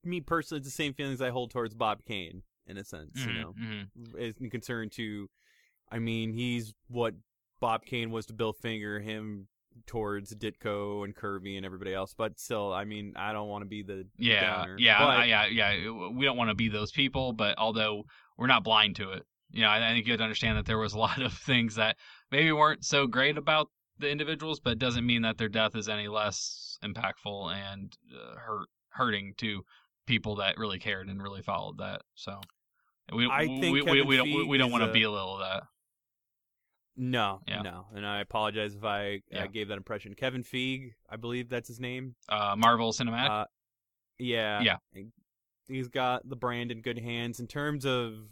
me 0.05 0.21
personally. 0.21 0.59
It's 0.61 0.69
the 0.69 0.73
same 0.73 0.95
feelings 0.95 1.21
I 1.21 1.31
hold 1.31 1.51
towards 1.51 1.75
Bob 1.75 2.05
Kane 2.05 2.43
in 2.67 2.77
a 2.77 2.85
sense. 2.85 3.11
You 3.17 3.27
Mhm, 3.33 3.41
know, 3.41 3.55
mhm. 3.61 4.19
is 4.19 4.37
in 4.41 4.51
concern 4.51 4.91
to. 4.91 5.29
I 5.91 5.99
mean, 6.01 6.33
he's 6.33 6.75
what 6.89 7.15
Bob 7.61 7.85
Kane 7.87 8.11
was 8.11 8.27
to 8.27 8.33
Bill 8.33 8.53
Finger, 8.53 8.99
him 9.01 9.47
towards 9.87 10.35
Ditko 10.35 11.05
and 11.05 11.15
Kirby 11.15 11.57
and 11.57 11.67
everybody 11.67 11.93
else. 11.95 12.15
But 12.17 12.39
still, 12.39 12.73
I 12.73 12.85
mean, 12.85 13.15
I 13.17 13.33
don't 13.33 13.49
want 13.49 13.63
to 13.63 13.69
be 13.69 13.83
the 13.83 14.07
Yeah, 14.19 14.41
downer. 14.41 14.77
yeah, 14.79 14.99
But- 14.99 15.09
I- 15.19 15.25
yeah, 15.27 15.47
yeah. 15.47 15.91
We 16.11 16.25
don't 16.25 16.37
want 16.37 16.51
to 16.51 16.55
be 16.55 16.69
those 16.69 16.93
people, 16.93 17.33
but 17.33 17.59
although 17.59 18.05
we're 18.39 18.47
not 18.47 18.65
blind 18.65 18.97
to 18.97 19.11
it, 19.13 19.25
you 19.51 19.63
know, 19.63 19.69
I 19.69 19.87
I 19.91 19.93
think 19.93 20.07
you 20.07 20.13
have 20.13 20.19
to 20.19 20.25
understand 20.25 20.59
that 20.59 20.67
there 20.67 20.79
was 20.79 20.95
a 20.95 20.99
lot 21.07 21.21
of 21.23 21.33
things 21.33 21.77
that 21.77 21.97
maybe 22.31 22.51
weren't 22.53 22.85
so 22.85 23.07
great 23.07 23.37
about 23.39 23.69
the 23.99 24.11
individuals, 24.11 24.61
but 24.61 24.73
it 24.75 24.79
doesn't 24.79 25.07
mean 25.07 25.23
that 25.23 25.39
their 25.39 25.49
death 25.49 25.75
is 25.77 25.89
any 25.89 26.09
less 26.09 26.79
impactful 26.85 27.55
and 27.55 27.97
uh, 28.15 28.35
hurt 28.39 28.67
hurting 28.91 29.35
to 29.39 29.63
people 30.07 30.37
that 30.37 30.57
really 30.59 30.79
cared 30.79 31.09
and 31.09 31.23
really 31.23 31.43
followed 31.43 31.79
that. 31.79 32.03
So 32.15 32.41
we 33.15 33.27
I 33.31 33.43
we, 33.43 33.61
think 33.61 33.73
we, 33.75 33.83
we, 34.03 34.17
don't 34.17 34.31
we, 34.33 34.45
we 34.45 34.59
don't 34.59 34.71
want 34.73 34.85
to 34.85 34.93
be 34.93 35.03
a- 35.03 35.07
belittle 35.09 35.39
that. 35.39 35.63
No, 36.97 37.43
Yeah. 37.47 37.63
no, 37.63 37.87
and 37.95 38.07
I 38.07 38.21
apologize 38.21 38.75
if 38.75 38.83
I, 38.85 39.23
Yeah. 39.31 39.47
Gave 39.49 39.69
that 39.69 39.77
impression. 39.77 40.15
Kevin 40.15 40.43
Feige, 40.43 40.95
I 41.11 41.17
believe 41.17 41.49
that's 41.49 41.69
his 41.69 41.79
name. 41.81 42.17
Uh, 42.29 42.55
Marvel 42.57 42.93
Cinematic. 42.93 43.29
Uh, 43.31 43.47
yeah, 44.19 44.61
Yeah. 44.63 44.77
He's 45.69 45.89
got 45.89 46.29
the 46.29 46.37
brand 46.37 46.71
in 46.71 46.81
good 46.81 46.99
hands. 46.99 47.41
In 47.41 47.47
terms 47.49 47.85
of 47.85 48.29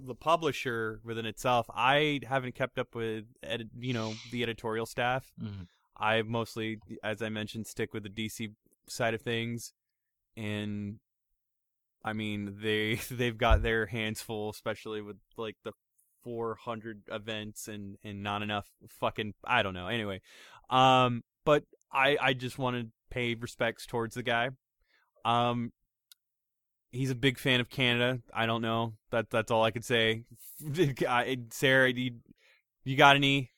the 0.00 0.14
publisher 0.14 1.00
within 1.04 1.24
itself, 1.24 1.66
I 1.72 2.20
haven't 2.26 2.54
kept 2.56 2.78
up 2.78 2.94
with, 2.94 3.26
edit, 3.42 3.68
you 3.78 3.92
know, 3.94 4.14
the 4.32 4.42
editorial 4.42 4.84
staff. 4.86 5.32
Mhm. 5.40 5.68
I 5.96 6.22
mostly, 6.22 6.80
as 7.04 7.22
I 7.22 7.28
mentioned, 7.28 7.68
stick 7.68 7.94
with 7.94 8.02
the 8.02 8.08
DC 8.10 8.54
side 8.88 9.14
of 9.14 9.22
things, 9.22 9.72
and 10.36 10.98
I 12.02 12.12
mean 12.12 12.58
they 12.60 12.96
they've 13.10 13.38
got 13.38 13.62
their 13.62 13.86
hands 13.86 14.20
full, 14.20 14.50
especially 14.50 15.00
with 15.00 15.16
like 15.36 15.56
the 15.62 15.72
400 16.24 17.02
events 17.10 17.68
and 17.68 17.96
and 18.02 18.22
not 18.22 18.42
enough 18.42 18.66
fucking 19.00 19.34
I 19.44 19.62
don't 19.62 19.74
know. 19.74 19.86
Anyway, 19.88 20.20
um, 20.70 21.22
but 21.44 21.64
I 21.92 22.16
I 22.20 22.32
just 22.32 22.58
want 22.58 22.76
to 22.76 22.88
pay 23.10 23.34
respects 23.34 23.86
towards 23.86 24.14
the 24.16 24.22
guy. 24.22 24.50
Um, 25.24 25.72
he's 26.90 27.10
a 27.10 27.14
big 27.14 27.38
fan 27.38 27.60
of 27.60 27.68
Canada. 27.70 28.20
I 28.34 28.46
don't 28.46 28.62
know. 28.62 28.94
That 29.10 29.30
that's 29.30 29.50
all 29.50 29.62
I 29.62 29.70
could 29.70 29.84
say. 29.84 30.24
I- 31.08 31.36
Sarah, 31.50 31.90
you, 31.92 32.16
you 32.84 32.96
got 32.96 33.16
any? 33.16 33.50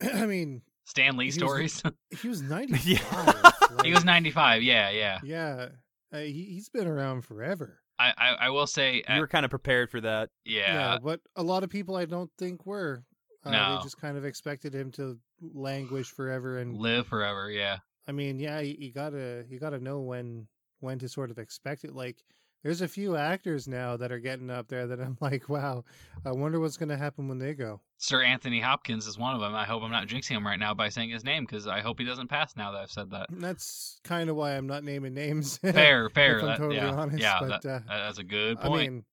I 0.02 0.26
mean, 0.26 0.62
Stan 0.84 1.16
Lee 1.16 1.26
He 1.26 1.28
was- 1.28 1.34
stories. 1.34 1.82
he 2.22 2.28
was 2.28 2.42
95. 2.42 2.86
Yeah. 2.86 3.50
he 3.84 3.92
was 3.92 4.04
95. 4.04 4.62
Yeah, 4.62 4.90
yeah. 4.90 5.18
Yeah. 5.24 5.68
Uh, 6.12 6.18
he, 6.18 6.44
he's 6.52 6.68
been 6.68 6.86
around 6.88 7.22
forever. 7.24 7.79
I, 8.00 8.12
I, 8.16 8.28
I 8.46 8.50
will 8.50 8.66
say, 8.66 9.02
uh, 9.02 9.14
You 9.14 9.20
were 9.20 9.28
kind 9.28 9.44
of 9.44 9.50
prepared 9.50 9.90
for 9.90 10.00
that. 10.00 10.30
yeah, 10.44 10.98
but 11.02 11.20
a 11.36 11.42
lot 11.42 11.62
of 11.64 11.70
people 11.70 11.96
I 11.96 12.06
don't 12.06 12.30
think 12.38 12.64
were. 12.64 13.04
Uh, 13.44 13.50
No. 13.50 13.76
They 13.76 13.82
just 13.84 14.00
kind 14.00 14.16
of 14.16 14.24
expected 14.24 14.74
him 14.74 14.90
to 14.92 15.18
languish 15.54 16.10
forever, 16.10 16.58
and 16.58 16.76
live 16.76 17.06
forever. 17.06 17.50
Yeah. 17.50 17.78
I 18.08 18.12
mean, 18.12 18.38
yeah, 18.38 18.60
you, 18.60 18.74
you 18.78 18.92
gotta 18.92 19.44
you 19.48 19.58
gotta 19.58 19.78
know 19.78 20.00
when 20.00 20.48
when 20.80 20.98
to 21.00 21.08
sort 21.08 21.30
of 21.30 21.38
expect 21.38 21.84
it. 21.84 21.94
Like, 21.94 22.16
there's 22.62 22.80
a 22.82 22.88
few 22.88 23.16
actors 23.16 23.66
now 23.66 23.96
that 23.96 24.12
are 24.12 24.18
getting 24.18 24.50
up 24.50 24.68
there 24.68 24.86
that 24.86 25.00
I'm 25.00 25.16
like, 25.20 25.48
wow, 25.48 25.84
I 26.24 26.32
wonder 26.32 26.60
what's 26.60 26.76
gonna 26.76 26.96
happen 26.96 27.28
when 27.28 27.38
they 27.38 27.54
go. 27.54 27.80
Sir 27.98 28.22
Anthony 28.22 28.60
Hopkins 28.60 29.06
is 29.06 29.18
one 29.18 29.34
of 29.34 29.40
them. 29.40 29.54
I 29.54 29.64
hope 29.64 29.82
I'm 29.82 29.90
not 29.90 30.06
jinxing 30.08 30.30
him 30.36 30.46
right 30.46 30.58
now 30.58 30.72
by 30.74 30.88
saying 30.88 31.10
his 31.10 31.24
name 31.24 31.44
because 31.44 31.66
I 31.66 31.80
hope 31.80 31.98
he 31.98 32.04
doesn't 32.04 32.28
pass 32.28 32.56
now 32.56 32.72
that 32.72 32.78
I've 32.82 32.90
said 32.90 33.10
that. 33.10 33.30
And 33.30 33.42
that's 33.42 34.00
kind 34.04 34.30
of 34.30 34.36
why 34.36 34.56
I'm 34.56 34.66
not 34.66 34.84
naming 34.84 35.14
names. 35.14 35.58
Fair, 35.58 36.08
fair. 36.14 36.38
if 36.38 36.42
I'm 36.42 36.48
that- 36.48 36.58
totally 36.58 36.76
yeah, 36.76 36.90
honest, 36.94 37.18
yeah. 37.18 37.38
but, 37.40 37.62
that- 37.62 37.82
uh, 37.88 37.96
that's 38.06 38.18
a 38.18 38.24
good 38.24 38.58
I 38.60 38.68
point. 38.68 38.92
mean, 38.92 39.04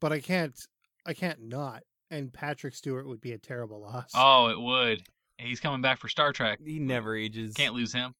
but 0.00 0.12
I 0.12 0.20
can't, 0.20 0.54
I 1.06 1.14
can't 1.14 1.42
not. 1.42 1.82
And 2.10 2.32
Patrick 2.32 2.74
Stewart 2.74 3.06
would 3.06 3.20
be 3.20 3.32
a 3.32 3.38
terrible 3.38 3.80
loss. 3.82 4.10
oh, 4.14 4.48
it 4.48 4.58
would. 4.60 5.02
He's 5.36 5.60
coming 5.60 5.82
back 5.82 5.98
for 5.98 6.08
Star 6.08 6.32
Trek. 6.32 6.58
He 6.64 6.78
never 6.80 7.14
ages. 7.14 7.54
Can't 7.54 7.74
lose 7.74 7.92
him. 7.92 8.14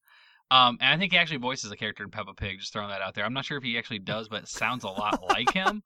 Um, 0.51 0.79
and 0.81 0.95
I 0.95 0.97
think 0.99 1.13
he 1.13 1.19
actually 1.19 1.39
voices 1.39 1.71
a 1.71 1.77
character 1.77 2.05
in 2.05 2.11
Peppa 2.11 2.33
Pig. 2.35 2.59
Just 2.61 2.73
throwing 2.73 2.89
that 2.89 3.03
out 3.03 3.15
there. 3.15 3.25
I'm 3.25 3.35
not 3.35 3.45
sure 3.45 3.59
if 3.59 3.65
he 3.65 3.77
actually 3.77 3.99
does, 3.99 4.29
but 4.29 4.45
it 4.45 4.49
sounds 4.49 4.85
a 4.85 4.89
lot 4.89 5.23
like 5.29 5.53
him, 5.53 5.83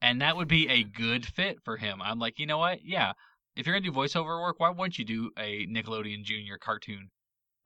and 0.00 0.20
that 0.22 0.36
would 0.36 0.48
be 0.48 0.68
a 0.68 0.84
good 0.84 1.26
fit 1.26 1.58
for 1.64 1.76
him. 1.76 2.00
I'm 2.00 2.18
like, 2.18 2.38
you 2.38 2.46
know 2.46 2.58
what? 2.58 2.84
Yeah, 2.84 3.12
if 3.56 3.66
you're 3.66 3.74
gonna 3.74 3.90
do 3.90 3.92
voiceover 3.92 4.40
work, 4.40 4.60
why 4.60 4.70
wouldn't 4.70 4.98
you 4.98 5.04
do 5.04 5.30
a 5.38 5.66
Nickelodeon 5.66 6.22
Junior 6.22 6.58
cartoon? 6.58 7.10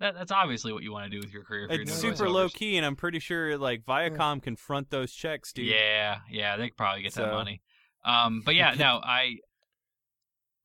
That, 0.01 0.15
that's 0.15 0.31
obviously 0.31 0.73
what 0.73 0.85
you 0.85 0.93
want 0.93 1.11
to 1.11 1.11
do 1.11 1.19
with 1.19 1.33
your 1.33 1.43
career. 1.43 1.65
If 1.65 1.73
you're 1.73 1.83
It's 1.83 1.93
super 1.95 2.27
voiceovers. 2.27 2.33
low 2.33 2.49
key, 2.49 2.77
and 2.77 2.87
I'm 2.87 2.95
pretty 2.97 3.19
sure 3.19 3.59
like 3.59 3.85
Viacom 3.85 4.41
can 4.43 4.55
front 4.57 4.91
those 4.91 5.13
checks, 5.13 5.53
dude. 5.53 5.67
Yeah, 5.67 6.21
yeah, 6.31 6.57
they 6.57 6.69
could 6.69 6.77
probably 6.77 7.03
get 7.03 7.15
that 7.15 7.33
money. 7.33 7.61
Um, 8.05 8.43
but 8.45 8.55
yeah, 8.55 8.75
no, 8.79 9.01
I, 9.05 9.39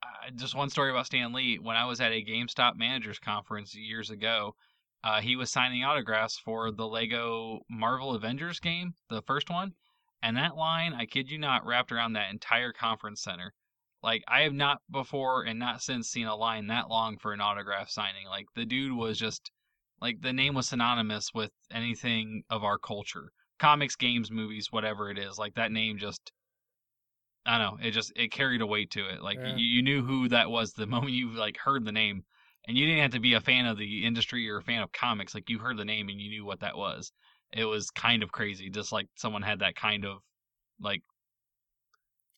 I 0.04 0.30
just 0.36 0.56
one 0.56 0.70
story 0.70 0.92
about 0.92 1.08
Stan 1.08 1.34
Lee. 1.34 1.58
When 1.58 1.76
I 1.76 1.86
was 1.86 2.00
at 2.00 2.12
a 2.12 2.24
GameStop 2.24 2.76
managers 2.76 3.20
conference 3.20 3.76
years 3.76 4.10
ago, 4.12 4.56
uh, 5.04 5.22
he 5.22 5.36
was 5.36 5.52
signing 5.52 5.84
autographs 5.84 6.40
for 6.40 6.72
the 6.72 6.88
Lego 6.88 7.60
Marvel 7.70 8.16
Avengers 8.16 8.60
game, 8.60 8.96
the 9.10 9.22
first 9.24 9.50
one, 9.50 9.74
and 10.22 10.38
that 10.38 10.56
line, 10.56 10.94
I 10.94 11.06
kid 11.06 11.30
you 11.30 11.38
not, 11.38 11.66
wrapped 11.66 11.92
around 11.92 12.14
that 12.14 12.32
entire 12.32 12.72
conference 12.72 13.22
center. 13.22 13.54
Like 14.02 14.24
I 14.28 14.42
have 14.42 14.54
not 14.54 14.82
before 14.92 15.44
and 15.44 15.60
not 15.60 15.82
since 15.82 16.10
seen 16.10 16.28
a 16.28 16.36
line 16.36 16.68
that 16.68 16.90
long 16.90 17.18
for 17.18 17.34
an 17.34 17.42
autograph 17.42 17.90
signing. 17.90 18.28
Like 18.28 18.46
the 18.56 18.66
dude 18.66 18.92
was 18.94 19.18
just 19.18 19.52
like 20.02 20.22
the 20.22 20.34
name 20.34 20.54
was 20.56 20.68
synonymous 20.68 21.30
with 21.34 21.52
anything 21.72 22.44
of 22.50 22.64
our 22.64 22.78
culture 22.78 23.32
comics, 23.60 23.96
games, 23.96 24.30
movies, 24.30 24.68
whatever 24.72 25.10
it 25.10 25.18
is. 25.18 25.38
Like 25.38 25.56
that 25.56 25.72
name 25.72 25.98
just, 25.98 26.34
I 27.46 27.58
don't 27.58 27.80
know, 27.80 27.88
it 27.88 27.92
just 27.92 28.12
it 28.16 28.32
carried 28.32 28.62
a 28.62 28.66
weight 28.68 28.92
to 28.92 29.08
it. 29.08 29.22
Like 29.22 29.38
Yeah. 29.38 29.56
you, 29.56 29.66
you 29.66 29.82
knew 29.82 30.04
who 30.04 30.28
that 30.30 30.50
was 30.50 30.74
the 30.74 30.86
moment 30.94 31.14
you 31.14 31.32
like 31.32 31.58
heard 31.58 31.86
the 31.86 31.92
name, 31.94 32.26
and 32.68 32.78
you 32.78 32.86
didn't 32.86 33.02
have 33.02 33.12
to 33.12 33.20
be 33.20 33.34
a 33.34 33.42
fan 33.42 33.66
of 33.66 33.78
the 33.78 34.06
industry 34.06 34.50
or 34.50 34.58
a 34.58 34.64
fan 34.64 34.82
of 34.82 34.92
comics. 34.92 35.36
Like 35.36 35.50
you 35.50 35.60
heard 35.60 35.78
the 35.78 35.86
name 35.86 36.10
and 36.10 36.20
you 36.20 36.30
knew 36.30 36.46
what 36.46 36.62
that 36.62 36.78
was. 36.78 37.12
It 37.52 37.66
was 37.66 37.92
kind 37.92 38.24
of 38.24 38.32
crazy, 38.32 38.70
just 38.70 38.92
like 38.92 39.08
someone 39.16 39.42
had 39.42 39.60
that 39.60 39.76
kind 39.76 40.06
of 40.06 40.20
like. 40.80 41.02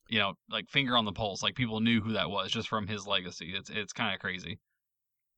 You 0.07 0.19
know, 0.19 0.33
like 0.51 0.69
finger 0.69 0.95
on 0.95 1.05
the 1.05 1.11
pulse. 1.11 1.41
Like 1.41 1.55
people 1.55 1.79
knew 1.79 1.99
who 1.99 2.13
that 2.13 2.29
was 2.29 2.51
just 2.51 2.67
from 2.67 2.87
his 2.87 3.07
legacy. 3.07 3.53
It's 3.55 3.71
it's 3.71 3.93
kind 3.93 4.13
of 4.13 4.19
crazy. 4.19 4.59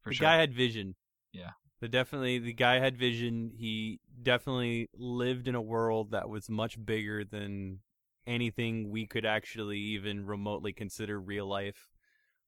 For 0.02 0.10
the 0.10 0.16
sure. 0.16 0.28
guy 0.28 0.38
had 0.38 0.54
vision. 0.54 0.96
Yeah. 1.32 1.52
The 1.80 1.88
definitely 1.88 2.40
the 2.40 2.54
guy 2.54 2.80
had 2.80 2.98
vision. 2.98 3.52
He 3.56 4.00
definitely 4.22 4.90
lived 4.94 5.48
in 5.48 5.56
a 5.56 5.62
world 5.62 6.12
that 6.12 6.28
was 6.28 6.50
much 6.50 6.84
bigger 6.84 7.24
than 7.24 7.80
anything 8.26 8.90
we 8.90 9.06
could 9.06 9.26
actually 9.26 9.80
even 9.80 10.26
remotely 10.26 10.74
consider 10.74 11.20
real 11.20 11.48
life. 11.48 11.88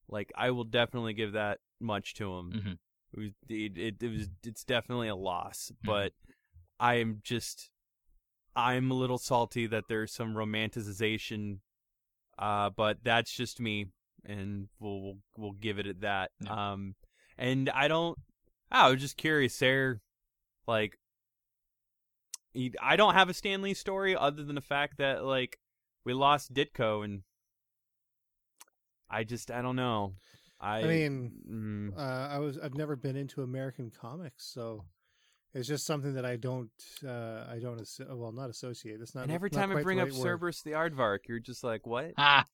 Like 0.10 0.32
I 0.36 0.52
will 0.52 0.64
definitely 0.64 1.14
give 1.14 1.34
that 1.34 1.60
much 1.80 2.16
to 2.16 2.34
him. 2.34 2.52
Mhm. 2.52 2.78
It, 3.14 3.20
was, 3.20 3.32
it, 3.48 3.78
it, 3.78 4.04
it 4.04 4.10
was 4.12 4.30
it's 4.46 4.64
definitely 4.64 5.08
a 5.08 5.16
loss, 5.16 5.72
Mm-hmm. 5.74 5.88
but 5.92 6.14
I 6.80 6.96
am 6.96 7.22
just 7.24 7.70
I'm 8.56 8.92
a 8.92 8.96
little 8.96 9.18
salty 9.18 9.68
that 9.68 9.86
there's 9.88 10.12
some 10.14 10.34
romanticization 10.34 11.60
uh 12.38 12.70
but 12.70 12.98
that's 13.04 13.32
just 13.34 13.60
me 13.60 13.88
and 14.26 14.68
we'll 14.80 15.02
we'll, 15.02 15.18
we'll 15.38 15.52
give 15.54 15.78
it 15.80 15.88
at 15.88 16.02
that. 16.02 16.32
Yeah. 16.42 16.72
Um 16.72 16.96
and 17.38 17.70
I 17.70 17.88
don't 17.88 18.18
I 18.72 18.90
was 18.92 19.02
just 19.02 19.18
curious 19.18 19.58
there 19.60 20.02
like 20.68 20.98
he- 22.54 22.74
I 22.82 22.96
don't 22.96 23.14
have 23.14 23.30
a 23.30 23.34
Stan 23.34 23.62
Lee 23.62 23.74
story 23.74 24.16
other 24.16 24.44
than 24.44 24.56
the 24.56 24.62
fact 24.62 24.98
that 24.98 25.24
like 25.24 25.60
we 26.06 26.14
lost 26.14 26.54
Ditko 26.54 27.04
and 27.04 27.22
I 29.10 29.24
just 29.24 29.52
I 29.52 29.62
don't 29.62 29.76
know. 29.76 30.14
I, 30.62 30.80
I 30.80 30.84
mean, 30.84 31.32
mm, 31.50 31.98
uh, 31.98 32.28
I 32.34 32.40
was 32.40 32.58
I've 32.58 32.74
never 32.76 32.96
been 32.96 33.16
into 33.16 33.42
American 33.44 33.92
comics, 33.92 34.46
so 34.54 34.84
it's 35.54 35.68
just 35.68 35.86
something 35.86 36.14
that 36.16 36.26
I 36.26 36.36
don't 36.36 36.70
uh, 37.06 37.46
I 37.50 37.60
don't 37.62 37.80
asso- 37.80 38.14
well 38.16 38.32
not 38.32 38.50
associate. 38.50 39.00
It's 39.02 39.16
not. 39.16 39.24
and 39.24 39.32
every 39.32 39.50
not 39.54 39.60
time 39.60 39.70
I 39.72 39.74
quite 39.76 39.80
the 39.82 39.84
bring 39.86 40.00
up 40.00 40.10
right 40.10 40.14
word. 40.14 40.40
Cerebus 40.42 40.64
the 40.64 40.72
Aardvark, 40.72 41.20
you're 41.28 41.40
just 41.40 41.64
like, 41.64 41.88
what? 41.88 42.12
Ah, 42.18 42.46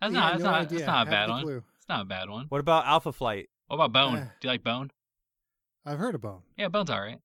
that's 0.00 0.12
Yeah, 0.12 0.20
not 0.20 0.32
that's 0.32 0.44
no 0.44 0.50
not 0.50 0.60
idea. 0.62 0.78
that's 0.80 0.86
not 0.86 1.08
a 1.08 1.10
bad 1.10 1.28
one. 1.30 1.42
clue. 1.42 1.62
It's 1.78 1.88
not 1.88 2.02
a 2.02 2.04
bad 2.04 2.28
one. 2.30 2.46
What 2.50 2.60
about 2.60 2.86
Alpha 2.86 3.12
Flight? 3.12 3.48
What 3.68 3.76
about 3.76 3.92
Bone? 3.92 4.16
Eh. 4.18 4.24
Do 4.40 4.48
you 4.48 4.52
like 4.52 4.62
Bone? 4.62 4.90
I've 5.86 5.98
heard 5.98 6.14
of 6.14 6.20
Bone. 6.20 6.42
Yeah, 6.56 6.68
Bone's 6.68 6.90
all 6.90 7.00
right. 7.00 7.18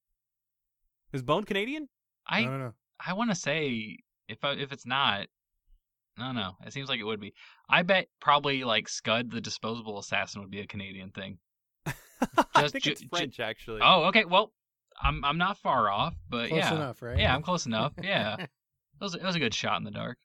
Is 1.11 1.21
Bone 1.21 1.43
Canadian? 1.43 1.89
I 2.25 2.45
no, 2.45 2.51
no, 2.51 2.57
no. 2.57 2.73
I 3.05 3.13
want 3.13 3.29
to 3.31 3.35
say 3.35 3.97
if 4.29 4.43
I, 4.43 4.53
if 4.53 4.71
it's 4.71 4.85
not, 4.85 5.27
I 6.17 6.25
don't 6.27 6.35
know. 6.35 6.51
It 6.65 6.73
seems 6.73 6.89
like 6.89 6.99
it 6.99 7.03
would 7.05 7.19
be. 7.19 7.33
I 7.69 7.81
bet 7.81 8.07
probably 8.19 8.63
like 8.63 8.87
Scud 8.87 9.31
the 9.31 9.41
disposable 9.41 9.97
assassin 9.99 10.41
would 10.41 10.51
be 10.51 10.59
a 10.61 10.67
Canadian 10.67 11.09
thing. 11.11 11.39
I 12.55 12.67
think 12.67 12.83
ju- 12.83 12.91
it's 12.91 13.01
ju- 13.01 13.07
French, 13.09 13.39
actually. 13.39 13.81
Oh, 13.83 14.03
okay. 14.05 14.25
Well, 14.25 14.51
I'm 15.01 15.25
I'm 15.25 15.37
not 15.39 15.57
far 15.57 15.89
off, 15.89 16.13
but 16.29 16.49
Close 16.49 16.59
yeah, 16.59 16.75
enough, 16.75 17.01
right? 17.01 17.17
yeah, 17.17 17.33
I'm 17.33 17.41
close 17.41 17.65
enough. 17.65 17.93
Yeah, 18.01 18.35
it 18.39 18.49
was 19.01 19.15
it 19.15 19.23
was 19.23 19.35
a 19.35 19.39
good 19.39 19.53
shot 19.55 19.77
in 19.77 19.83
the 19.83 19.91
dark. 19.91 20.17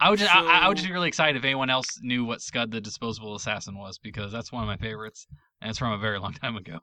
I 0.00 0.10
would 0.10 0.18
just 0.18 0.34
I, 0.34 0.62
I 0.64 0.68
would 0.68 0.76
just 0.76 0.86
be 0.88 0.92
really 0.92 1.08
excited 1.08 1.36
if 1.36 1.44
anyone 1.44 1.70
else 1.70 1.98
knew 2.00 2.24
what 2.24 2.40
Scud 2.42 2.70
the 2.72 2.80
disposable 2.80 3.34
assassin 3.36 3.76
was 3.78 3.98
because 3.98 4.32
that's 4.32 4.50
one 4.50 4.62
of 4.62 4.66
my 4.66 4.76
favorites 4.76 5.26
and 5.60 5.70
it's 5.70 5.78
from 5.78 5.92
a 5.92 5.98
very 5.98 6.18
long 6.18 6.32
time 6.42 6.56
ago. 6.56 6.78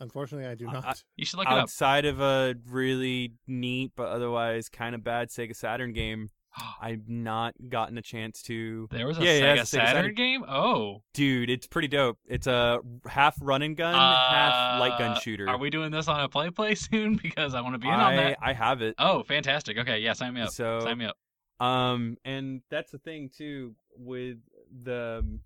Unfortunately, 0.00 0.48
I 0.48 0.56
do 0.56 0.66
not. 0.66 0.84
I- 0.84 0.94
You 1.16 1.24
should 1.24 1.38
look 1.38 1.46
it 1.46 1.52
up. 1.52 1.58
Outside 1.60 2.04
of 2.04 2.20
a 2.20 2.54
really 2.68 3.34
neat 3.46 3.92
but 3.96 4.08
otherwise 4.08 4.68
kind 4.68 4.94
of 4.96 5.04
bad 5.04 5.28
Sega 5.28 5.54
Saturn 5.54 5.92
game, 5.92 6.30
I've 6.80 7.08
not 7.08 7.54
gotten 7.68 7.96
a 7.98 8.02
chance 8.02 8.42
to. 8.42 8.88
There 8.90 9.06
was 9.06 9.18
a 9.18 9.24
Yeah, 9.24 9.32
yeah, 9.38 9.56
Sega 9.56 9.58
a 9.58 9.62
Sega 9.62 9.66
Saturn 9.66 9.86
Saturn. 9.86 10.14
game. 10.14 10.44
Oh, 10.48 11.02
Dude, 11.14 11.48
it's 11.50 11.66
pretty 11.66 11.88
dope. 11.88 12.18
It's 12.26 12.46
a 12.46 12.80
half 13.06 13.36
run 13.40 13.62
and 13.62 13.76
gun, 13.76 13.94
half 13.94 14.80
light 14.80 14.98
gun 14.98 15.12
Uh, 15.12 15.18
shooter. 15.18 15.48
Are 15.48 15.58
we 15.58 15.70
doing 15.70 15.90
this 15.90 16.08
on 16.08 16.20
a 16.20 16.28
play 16.28 16.50
play 16.50 16.74
soon? 16.76 17.16
Because 17.16 17.54
I 17.54 17.60
want 17.60 17.74
to 17.74 17.78
be 17.78 17.88
in 17.88 17.94
on 17.94 18.16
that. 18.16 18.38
I 18.42 18.52
have 18.52 18.82
it. 18.82 18.94
Oh, 18.98 19.22
fantastic. 19.22 19.78
Okay, 19.78 20.00
yeah, 20.00 20.12
sign 20.12 20.34
me 20.34 20.42
up. 20.42 20.50
So 20.50 20.80
sign 20.80 20.98
me 20.98 21.06
up. 21.06 21.16
Um, 21.64 22.16
and 22.24 22.62
that's 22.70 22.90
the 22.90 22.98
thing 22.98 23.30
too 23.36 23.74
with 23.96 24.38
the 24.82 25.38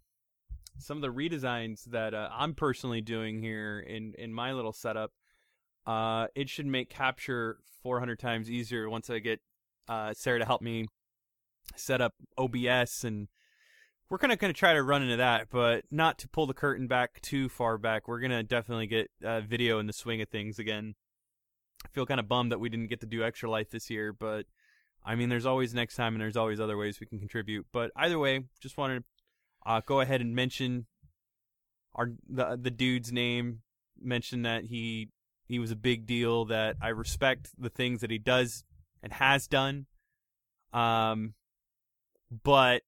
some 0.79 0.99
of 0.99 1.03
the 1.03 1.13
redesigns 1.13 1.85
that 1.87 2.15
uh, 2.15 2.29
I'm 2.33 2.55
personally 2.55 3.01
doing 3.01 3.41
here 3.41 3.79
in 3.81 4.15
in 4.19 4.33
my 4.33 4.53
little 4.53 4.73
setup. 4.73 5.13
Uh, 5.87 6.27
it 6.35 6.49
should 6.49 6.67
make 6.67 6.91
capture 6.91 7.59
400 7.83 8.19
times 8.19 8.51
easier 8.51 8.91
once 8.91 9.09
I 9.09 9.21
get 9.21 9.41
uh 9.89 10.13
Sarah 10.15 10.41
to 10.41 10.45
help 10.45 10.63
me 10.63 10.87
set 11.75 12.01
up 12.01 12.15
OBS 12.39 13.05
and. 13.05 13.29
We're 14.09 14.19
gonna 14.19 14.37
gonna 14.37 14.53
try 14.53 14.73
to 14.73 14.85
run 14.85 15.03
into 15.03 15.17
that, 15.17 15.49
but 15.51 15.83
not 15.91 16.17
to 16.19 16.29
pull 16.29 16.47
the 16.47 16.55
curtain 16.55 16.87
back 16.87 17.21
too 17.23 17.49
far 17.49 17.77
back. 17.77 18.07
We're 18.07 18.21
gonna 18.21 18.45
definitely 18.45 18.87
get 18.87 19.11
uh, 19.25 19.41
video 19.41 19.81
in 19.81 19.89
the 19.89 19.93
swing 19.93 20.23
of 20.23 20.29
things 20.29 20.61
again. 20.61 20.95
I 21.85 21.89
feel 21.89 22.07
kind 22.07 22.21
of 22.21 22.29
bummed 22.29 22.53
that 22.53 22.61
we 22.61 22.69
didn't 22.69 22.87
get 22.87 23.01
to 23.01 23.07
do 23.07 23.25
Extra 23.25 23.51
Life 23.51 23.71
this 23.71 23.91
year, 23.91 24.13
but 24.13 24.47
I 25.07 25.15
mean, 25.15 25.29
there's 25.29 25.47
always 25.47 25.73
next 25.73 25.95
time, 25.95 26.15
and 26.15 26.21
there's 26.21 26.37
always 26.37 26.59
other 26.59 26.77
ways 26.77 26.99
we 26.99 27.07
can 27.07 27.21
contribute. 27.21 27.67
But 27.73 27.93
either 27.95 28.19
way, 28.19 28.45
just 28.61 28.77
wanted 28.77 29.01
to 29.01 29.05
uh, 29.71 29.81
go 29.87 30.01
ahead 30.01 30.21
and 30.21 30.35
mention 30.35 30.87
our 31.95 32.11
the 32.29 32.59
the 32.61 32.73
dude's 32.73 33.13
name. 33.13 33.61
Mention 34.01 34.43
that 34.43 34.65
he 34.65 35.11
he 35.45 35.61
was 35.61 35.71
a 35.71 35.77
big 35.77 36.07
deal. 36.07 36.45
That 36.47 36.77
I 36.83 36.89
respect 36.89 37.51
the 37.57 37.71
things 37.71 38.01
that 38.01 38.11
he 38.11 38.19
does 38.19 38.65
and 39.01 39.13
has 39.13 39.47
done. 39.47 39.87
Um, 40.73 41.35
but 42.31 42.83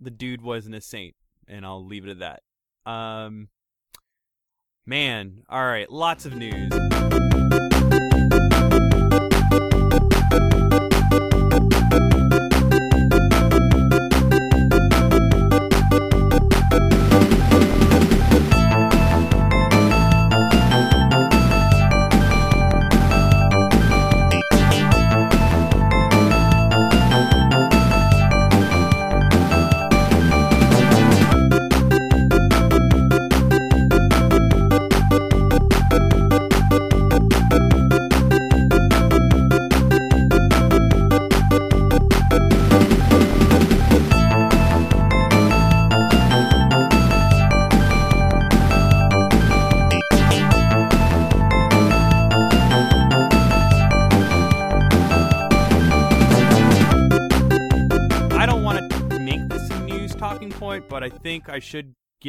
the 0.00 0.10
dude 0.10 0.42
wasn't 0.42 0.74
a 0.74 0.80
saint, 0.80 1.14
and 1.48 1.64
I'll 1.64 1.84
leave 1.84 2.06
it 2.06 2.10
at 2.10 2.18
that. 2.20 2.90
Um, 2.90 3.48
man, 4.84 5.42
all 5.48 5.64
right, 5.64 5.90
lots 5.90 6.26
of 6.26 6.34
news. 6.34 6.72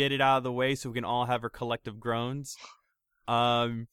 Get 0.08 0.16
it 0.16 0.22
out 0.22 0.38
of 0.38 0.44
the 0.44 0.52
way 0.52 0.74
so 0.74 0.90
we 0.90 0.96
can 0.96 1.04
all 1.04 1.26
have 1.26 1.44
our 1.44 1.50
collective 1.50 2.00
groans. 2.00 2.56
Um, 3.28 3.88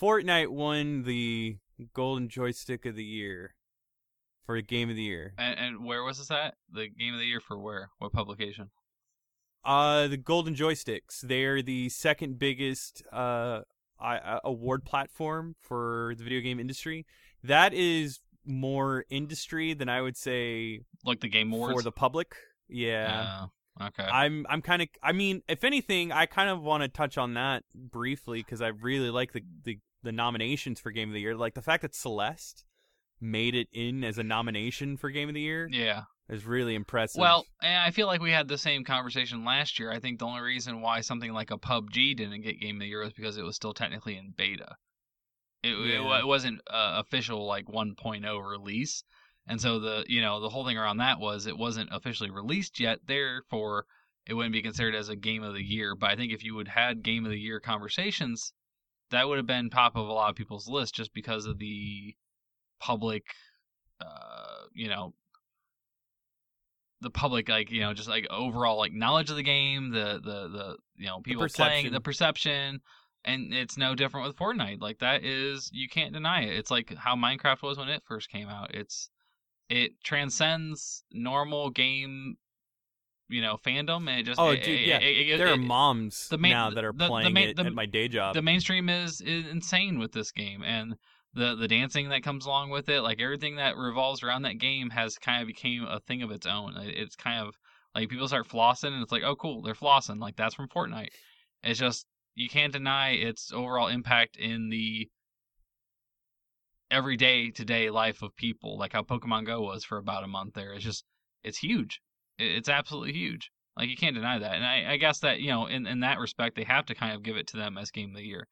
Fortnite 0.00 0.48
won 0.48 1.04
the 1.04 1.56
Golden 1.94 2.28
Joystick 2.28 2.84
of 2.84 2.94
the 2.94 3.04
Year 3.04 3.54
for 4.44 4.60
Game 4.60 4.90
of 4.90 4.96
the 4.96 5.02
Year. 5.02 5.32
And, 5.38 5.58
and 5.58 5.84
where 5.84 6.02
was 6.04 6.18
this 6.18 6.30
at? 6.30 6.54
The 6.70 6.88
game 6.88 7.14
of 7.14 7.20
the 7.20 7.26
year 7.26 7.40
for 7.40 7.58
where? 7.58 7.88
What 7.98 8.12
publication? 8.12 8.68
Uh, 9.64 10.08
the 10.08 10.18
Golden 10.18 10.54
Joysticks. 10.54 11.22
They're 11.22 11.62
the 11.62 11.88
second 11.88 12.38
biggest 12.38 13.02
uh, 13.12 13.60
uh 13.98 14.40
award 14.44 14.84
platform 14.84 15.56
for 15.58 16.14
the 16.18 16.22
video 16.22 16.40
game 16.40 16.60
industry. 16.60 17.06
That 17.42 17.72
is 17.72 18.20
more 18.44 19.06
industry 19.08 19.72
than 19.72 19.88
I 19.88 20.02
would 20.02 20.18
say 20.18 20.80
Like 21.04 21.20
the 21.20 21.28
Game 21.28 21.50
Awards. 21.52 21.74
for 21.74 21.82
the 21.82 21.92
public. 21.92 22.34
Yeah. 22.68 23.44
Oh, 23.44 23.50
okay. 23.80 24.04
I'm 24.04 24.46
I'm 24.48 24.62
kind 24.62 24.82
of 24.82 24.88
I 25.02 25.12
mean, 25.12 25.42
if 25.48 25.64
anything, 25.64 26.12
I 26.12 26.26
kind 26.26 26.50
of 26.50 26.62
want 26.62 26.82
to 26.82 26.88
touch 26.88 27.18
on 27.18 27.34
that 27.34 27.64
briefly 27.74 28.40
because 28.40 28.60
I 28.60 28.68
really 28.68 29.10
like 29.10 29.32
the, 29.32 29.42
the 29.64 29.78
the 30.02 30.12
nominations 30.12 30.80
for 30.80 30.90
Game 30.90 31.08
of 31.08 31.14
the 31.14 31.20
Year. 31.20 31.34
Like 31.34 31.54
the 31.54 31.62
fact 31.62 31.82
that 31.82 31.94
Celeste 31.94 32.64
made 33.20 33.54
it 33.54 33.68
in 33.72 34.04
as 34.04 34.18
a 34.18 34.22
nomination 34.22 34.96
for 34.96 35.10
Game 35.10 35.28
of 35.28 35.34
the 35.34 35.40
Year 35.40 35.68
yeah. 35.72 36.02
is 36.28 36.44
really 36.44 36.74
impressive. 36.74 37.20
Well, 37.20 37.44
and 37.62 37.82
I 37.82 37.90
feel 37.90 38.06
like 38.06 38.20
we 38.20 38.30
had 38.30 38.46
the 38.46 38.58
same 38.58 38.84
conversation 38.84 39.44
last 39.44 39.78
year. 39.78 39.90
I 39.90 39.98
think 40.00 40.18
the 40.18 40.26
only 40.26 40.42
reason 40.42 40.80
why 40.80 41.00
something 41.00 41.32
like 41.32 41.50
a 41.50 41.58
PUBG 41.58 42.16
didn't 42.16 42.42
get 42.42 42.60
Game 42.60 42.76
of 42.76 42.80
the 42.80 42.86
Year 42.88 43.00
was 43.02 43.12
because 43.14 43.36
it 43.38 43.42
was 43.42 43.56
still 43.56 43.72
technically 43.74 44.16
in 44.16 44.34
beta. 44.36 44.76
It, 45.62 45.70
it, 45.70 45.94
Yeah. 45.94 46.00
wa- 46.04 46.18
it 46.18 46.26
wasn't 46.26 46.60
uh, 46.70 47.02
official 47.04 47.46
like 47.46 47.66
1.0 47.66 48.48
release, 48.50 49.02
and 49.46 49.60
so 49.60 49.78
the 49.78 50.04
you 50.08 50.20
know 50.20 50.40
the 50.40 50.48
whole 50.48 50.64
thing 50.64 50.78
around 50.78 50.98
that 50.98 51.20
was 51.20 51.46
it 51.46 51.56
wasn't 51.56 51.90
officially 51.92 52.30
released 52.30 52.80
yet. 52.80 53.00
Therefore, 53.06 53.86
it 54.26 54.34
wouldn't 54.34 54.52
be 54.52 54.62
considered 54.62 54.94
as 54.94 55.08
a 55.08 55.16
Game 55.16 55.42
of 55.42 55.54
the 55.54 55.62
Year. 55.62 55.94
But 55.94 56.10
I 56.10 56.16
think 56.16 56.32
if 56.32 56.44
you 56.44 56.54
would 56.54 56.68
had 56.68 57.02
Game 57.02 57.24
of 57.24 57.30
the 57.30 57.38
Year 57.38 57.60
conversations, 57.60 58.52
that 59.10 59.28
would 59.28 59.36
have 59.38 59.46
been 59.46 59.70
top 59.70 59.96
of 59.96 60.08
a 60.08 60.12
lot 60.12 60.30
of 60.30 60.36
people's 60.36 60.68
list 60.68 60.94
just 60.94 61.14
because 61.14 61.46
of 61.46 61.58
the 61.58 62.14
public, 62.80 63.24
uh, 64.00 64.66
you 64.72 64.88
know, 64.88 65.14
the 67.00 67.10
public 67.10 67.48
like 67.48 67.70
you 67.70 67.80
know 67.80 67.92
just 67.94 68.08
like 68.08 68.26
overall 68.30 68.78
like 68.78 68.92
knowledge 68.92 69.30
of 69.30 69.36
the 69.36 69.42
game 69.42 69.90
the 69.90 70.20
the 70.24 70.48
the 70.48 70.76
you 70.96 71.06
know 71.06 71.20
people 71.20 71.46
playing 71.48 71.84
perception. 71.84 71.92
the 71.92 72.00
perception 72.00 72.80
and 73.24 73.52
it's 73.52 73.76
no 73.76 73.94
different 73.94 74.26
with 74.26 74.36
Fortnite 74.36 74.80
like 74.80 74.98
that 75.00 75.22
is 75.22 75.70
you 75.72 75.88
can't 75.88 76.12
deny 76.12 76.42
it 76.42 76.56
it's 76.56 76.70
like 76.70 76.94
how 76.96 77.14
Minecraft 77.14 77.62
was 77.62 77.76
when 77.78 77.88
it 77.88 78.02
first 78.06 78.30
came 78.30 78.48
out 78.48 78.74
it's 78.74 79.10
it 79.68 79.92
transcends 80.04 81.04
normal 81.12 81.70
game 81.70 82.36
you 83.28 83.42
know 83.42 83.56
fandom 83.56 84.08
and 84.08 84.20
it 84.20 84.22
just 84.22 84.38
Oh, 84.40 84.50
it- 84.50 84.62
dude, 84.62 84.80
yeah. 84.80 84.98
it- 84.98 85.28
it- 85.30 85.38
there 85.38 85.48
are 85.52 85.56
moms 85.56 86.28
the 86.28 86.38
main- 86.38 86.52
now 86.52 86.70
that 86.70 86.84
are 86.84 86.92
the- 86.92 86.98
the 86.98 87.08
playing 87.08 87.32
main- 87.32 87.48
it 87.48 87.56
the- 87.56 87.64
at 87.66 87.72
my 87.74 87.86
day 87.86 88.06
job. 88.08 88.34
the 88.34 88.42
mainstream 88.42 88.88
is, 88.88 89.20
is 89.20 89.46
insane 89.48 89.98
with 89.98 90.12
this 90.12 90.30
game 90.30 90.62
and 90.62 90.96
the 91.34 91.54
the 91.56 91.68
dancing 91.68 92.08
that 92.10 92.22
comes 92.22 92.46
along 92.46 92.70
with 92.70 92.88
it 92.88 93.00
like 93.02 93.20
everything 93.20 93.56
that 93.56 93.76
revolves 93.76 94.22
around 94.22 94.42
that 94.42 94.58
game 94.58 94.90
has 94.90 95.18
kind 95.18 95.42
of 95.42 95.46
became 95.48 95.84
a 95.84 95.98
thing 96.00 96.22
of 96.22 96.30
its 96.30 96.46
own 96.46 96.76
It- 96.76 96.96
it's 96.96 97.16
kind 97.16 97.46
of 97.46 97.56
like 97.94 98.08
people 98.08 98.28
start 98.28 98.48
flossing 98.48 98.92
and 98.92 99.02
it's 99.02 99.12
like 99.12 99.22
oh 99.24 99.34
cool 99.36 99.60
they're 99.62 99.74
flossing 99.74 100.20
like 100.20 100.36
that's 100.36 100.54
from 100.54 100.68
fortnite 100.68 101.08
it's 101.64 101.80
just 101.80 102.06
you 102.36 102.48
can't 102.48 102.72
deny 102.72 103.10
its 103.10 103.50
overall 103.52 103.88
impact 103.88 104.36
in 104.36 104.68
the 104.68 105.08
everyday 106.90 107.50
to 107.50 107.64
day 107.64 107.90
life 107.90 108.22
of 108.22 108.36
people 108.36 108.78
like 108.78 108.92
how 108.92 109.02
pokemon 109.02 109.44
go 109.44 109.60
was 109.62 109.84
for 109.84 109.98
about 109.98 110.24
a 110.24 110.28
month 110.28 110.54
there 110.54 110.72
it's 110.72 110.84
just 110.84 111.04
it's 111.42 111.58
huge 111.58 112.00
it's 112.38 112.68
absolutely 112.68 113.12
huge 113.12 113.50
like 113.76 113.88
you 113.88 113.96
can't 113.96 114.14
deny 114.14 114.38
that 114.38 114.54
and 114.54 114.64
i, 114.64 114.92
I 114.92 114.96
guess 114.96 115.18
that 115.20 115.40
you 115.40 115.48
know 115.48 115.66
in, 115.66 115.86
in 115.86 116.00
that 116.00 116.18
respect 116.18 116.54
they 116.54 116.64
have 116.64 116.86
to 116.86 116.94
kind 116.94 117.14
of 117.14 117.22
give 117.22 117.36
it 117.36 117.48
to 117.48 117.56
them 117.56 117.76
as 117.76 117.90
game 117.90 118.10
of 118.10 118.16
the 118.16 118.22
year 118.22 118.46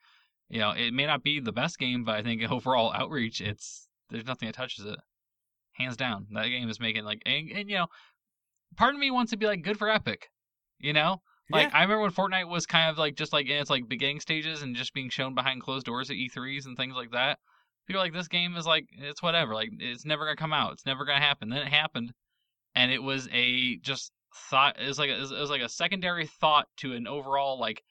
you 0.49 0.61
know, 0.61 0.70
it 0.70 0.92
may 0.92 1.07
not 1.07 1.23
be 1.23 1.40
the 1.40 1.53
best 1.53 1.79
game, 1.79 2.05
but 2.05 2.14
I 2.14 2.23
think 2.23 2.42
overall 2.51 2.92
outreach, 2.92 3.40
it's 3.40 3.88
there's 4.11 4.27
nothing 4.27 4.47
that 4.47 4.55
touches 4.55 4.85
it, 4.85 4.99
hands 5.73 5.97
down. 5.97 6.27
That 6.33 6.49
game 6.49 6.68
is 6.68 6.81
making 6.81 7.05
like, 7.05 7.23
and, 7.27 7.51
and 7.51 7.68
you 7.68 7.77
know, 7.77 7.87
part 8.77 8.94
of 8.94 9.01
me 9.01 9.11
wants 9.11 9.31
to 9.31 9.37
be 9.37 9.47
like 9.47 9.62
good 9.62 9.79
for 9.79 9.88
Epic, 9.88 10.29
you 10.79 10.92
know, 10.92 11.23
like 11.51 11.68
Yeah. 11.68 11.79
I 11.79 11.83
remember 11.83 12.03
when 12.03 12.12
Fortnite 12.12 12.49
was 12.49 12.66
kind 12.66 12.90
of 12.90 12.99
like 12.99 13.16
just 13.16 13.33
like 13.33 13.47
in 13.47 13.57
its 13.57 13.70
like 13.70 13.88
beginning 13.88 14.20
stages 14.20 14.62
and 14.62 14.77
just 14.77 14.94
being 14.94 15.11
shown 15.11 15.35
behind 15.35 15.62
closed 15.62 15.87
doors 15.87 16.11
at 16.11 16.16
E3s 16.16 16.66
and 16.66 16.77
things 16.77 16.94
like 16.94 17.11
that. 17.12 17.38
People 17.87 18.01
like 18.01 18.12
this 18.12 18.29
game 18.29 18.57
is 18.57 18.66
like 18.66 18.87
it's 18.92 19.23
whatever, 19.23 19.55
like 19.55 19.70
it's 19.79 20.05
never 20.05 20.25
gonna 20.25 20.37
come 20.37 20.53
out, 20.53 20.73
it's 20.73 20.87
never 20.87 21.05
gonna 21.05 21.20
happen. 21.20 21.49
Then 21.49 21.62
it 21.62 21.68
happened, 21.68 22.12
and 22.75 22.90
it 22.90 23.03
was 23.03 23.29
a 23.33 23.77
just 23.79 24.12
thought. 24.51 24.81
It 24.81 24.88
was 24.88 24.99
like 24.99 25.11
a, 25.11 25.20
it 25.23 25.31
was 25.31 25.51
like 25.51 25.62
a 25.62 25.68
secondary 25.68 26.27
thought 26.27 26.68
to 26.79 26.94
an 26.94 27.07
overall 27.07 27.59
like 27.61 27.83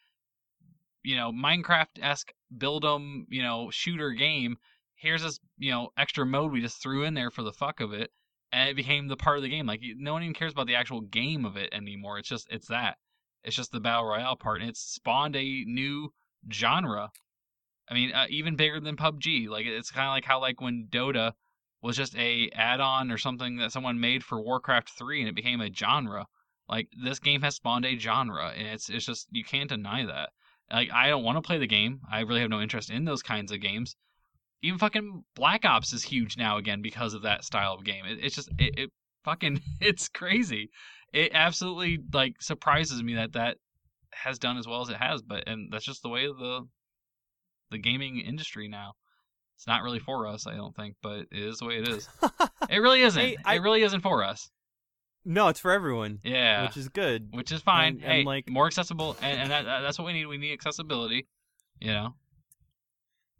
you 1.03 1.15
know 1.15 1.31
Minecraft 1.31 2.01
esque 2.01 2.33
build 2.57 2.85
'em 2.85 3.27
you 3.29 3.41
know 3.43 3.69
shooter 3.71 4.11
game. 4.11 4.57
Here's 4.95 5.21
this 5.23 5.39
you 5.57 5.71
know 5.71 5.89
extra 5.97 6.25
mode 6.25 6.51
we 6.51 6.61
just 6.61 6.81
threw 6.81 7.03
in 7.03 7.13
there 7.13 7.31
for 7.31 7.43
the 7.43 7.53
fuck 7.53 7.79
of 7.79 7.93
it, 7.93 8.11
and 8.51 8.69
it 8.69 8.75
became 8.75 9.07
the 9.07 9.17
part 9.17 9.37
of 9.37 9.43
the 9.43 9.49
game. 9.49 9.67
Like 9.67 9.81
no 9.97 10.13
one 10.13 10.23
even 10.23 10.33
cares 10.33 10.53
about 10.53 10.67
the 10.67 10.75
actual 10.75 11.01
game 11.01 11.45
of 11.45 11.57
it 11.57 11.69
anymore. 11.73 12.17
It's 12.19 12.29
just 12.29 12.47
it's 12.49 12.67
that. 12.69 12.97
It's 13.43 13.55
just 13.55 13.71
the 13.71 13.79
battle 13.79 14.05
royale 14.05 14.37
part, 14.37 14.61
and 14.61 14.69
it's 14.69 14.79
spawned 14.79 15.35
a 15.35 15.65
new 15.65 16.13
genre. 16.51 17.11
I 17.93 17.95
mean, 17.95 18.11
uh, 18.11 18.25
even 18.29 18.55
bigger 18.55 18.79
than 18.79 18.97
PUBG. 18.97 19.47
Like 19.47 19.67
it's 19.67 19.91
kind 19.91 20.07
of 20.07 20.13
like 20.13 20.25
how 20.25 20.41
like 20.41 20.59
when 20.59 20.87
Dota 20.89 21.33
was 21.83 21.95
just 21.95 22.15
a 22.17 22.49
add-on 22.55 23.11
or 23.11 23.19
something 23.19 23.57
that 23.57 23.71
someone 23.71 23.99
made 23.99 24.23
for 24.23 24.41
Warcraft 24.41 24.89
3 24.97 25.19
and 25.19 25.29
it 25.29 25.35
became 25.35 25.61
a 25.61 25.71
genre. 25.71 26.25
Like 26.67 26.87
this 27.03 27.19
game 27.19 27.43
has 27.43 27.55
spawned 27.55 27.85
a 27.85 27.95
genre 27.95 28.51
and 28.57 28.67
it's 28.67 28.89
it's 28.89 29.05
just 29.05 29.27
you 29.29 29.43
can't 29.43 29.69
deny 29.69 30.07
that. 30.07 30.29
Like 30.71 30.91
I 30.91 31.07
don't 31.09 31.23
want 31.23 31.37
to 31.37 31.43
play 31.43 31.59
the 31.59 31.67
game. 31.67 32.01
I 32.11 32.21
really 32.21 32.41
have 32.41 32.49
no 32.49 32.61
interest 32.61 32.89
in 32.89 33.05
those 33.05 33.21
kinds 33.21 33.51
of 33.51 33.61
games. 33.61 33.95
Even 34.63 34.79
fucking 34.79 35.23
Black 35.35 35.63
Ops 35.63 35.93
is 35.93 36.01
huge 36.01 36.35
now 36.35 36.57
again 36.57 36.81
because 36.81 37.13
of 37.13 37.21
that 37.21 37.43
style 37.43 37.75
of 37.75 37.83
game. 37.83 38.05
It, 38.05 38.17
it's 38.23 38.35
just 38.35 38.49
it, 38.57 38.79
it 38.79 38.89
fucking 39.23 39.61
it's 39.79 40.09
crazy. 40.09 40.71
It 41.11 41.31
absolutely 41.35 41.99
like 42.11 42.41
surprises 42.41 43.03
me 43.03 43.13
that 43.13 43.33
that 43.33 43.57
has 44.13 44.39
done 44.39 44.57
as 44.57 44.67
well 44.67 44.81
as 44.81 44.89
it 44.89 44.97
has, 44.97 45.21
but 45.21 45.47
and 45.47 45.71
that's 45.71 45.85
just 45.85 46.01
the 46.01 46.09
way 46.09 46.25
the 46.25 46.65
the 47.73 47.77
gaming 47.79 48.19
industry 48.19 48.67
now. 48.69 48.93
It's 49.57 49.67
not 49.67 49.83
really 49.83 49.99
for 49.99 50.25
us, 50.27 50.47
I 50.47 50.55
don't 50.55 50.75
think, 50.75 50.95
but 51.03 51.19
it 51.19 51.27
is 51.31 51.57
the 51.57 51.65
way 51.65 51.77
it 51.79 51.87
is. 51.89 52.07
It 52.69 52.77
really 52.79 53.01
isn't. 53.01 53.21
Hey, 53.21 53.35
I- 53.45 53.55
it 53.55 53.59
really 53.61 53.83
isn't 53.83 53.99
for 54.01 54.23
us. 54.23 54.49
no, 55.25 55.47
it's 55.49 55.59
for 55.59 55.71
everyone, 55.71 56.19
Yeah. 56.23 56.63
which 56.63 56.77
is 56.77 56.87
good. 56.89 57.27
which 57.31 57.51
is 57.51 57.61
fine. 57.61 57.95
And- 57.95 58.03
and, 58.03 58.11
hey, 58.13 58.23
like- 58.23 58.49
more 58.49 58.65
accessible, 58.67 59.15
and, 59.21 59.41
and 59.41 59.51
that, 59.51 59.63
that's 59.65 59.99
what 59.99 60.05
we 60.05 60.13
need. 60.13 60.25
We 60.27 60.37
need 60.37 60.53
accessibility. 60.53 61.27
You 61.79 61.91
know. 61.91 62.15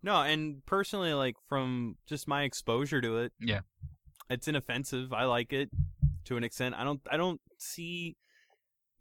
No, 0.02 0.22
and 0.22 0.66
personally, 0.66 1.14
like 1.14 1.36
from 1.48 1.96
just 2.06 2.28
my 2.28 2.44
exposure 2.44 3.00
to 3.02 3.18
it, 3.20 3.32
Yeah. 3.40 3.62
it's 4.30 4.48
inoffensive. 4.48 5.14
I 5.14 5.24
like 5.26 5.54
it 5.54 5.70
to 6.26 6.36
an 6.38 6.44
extent. 6.44 6.76
I 6.76 6.84
don't, 6.84 7.00
I 7.10 7.16
don't 7.18 7.40
see 7.58 8.18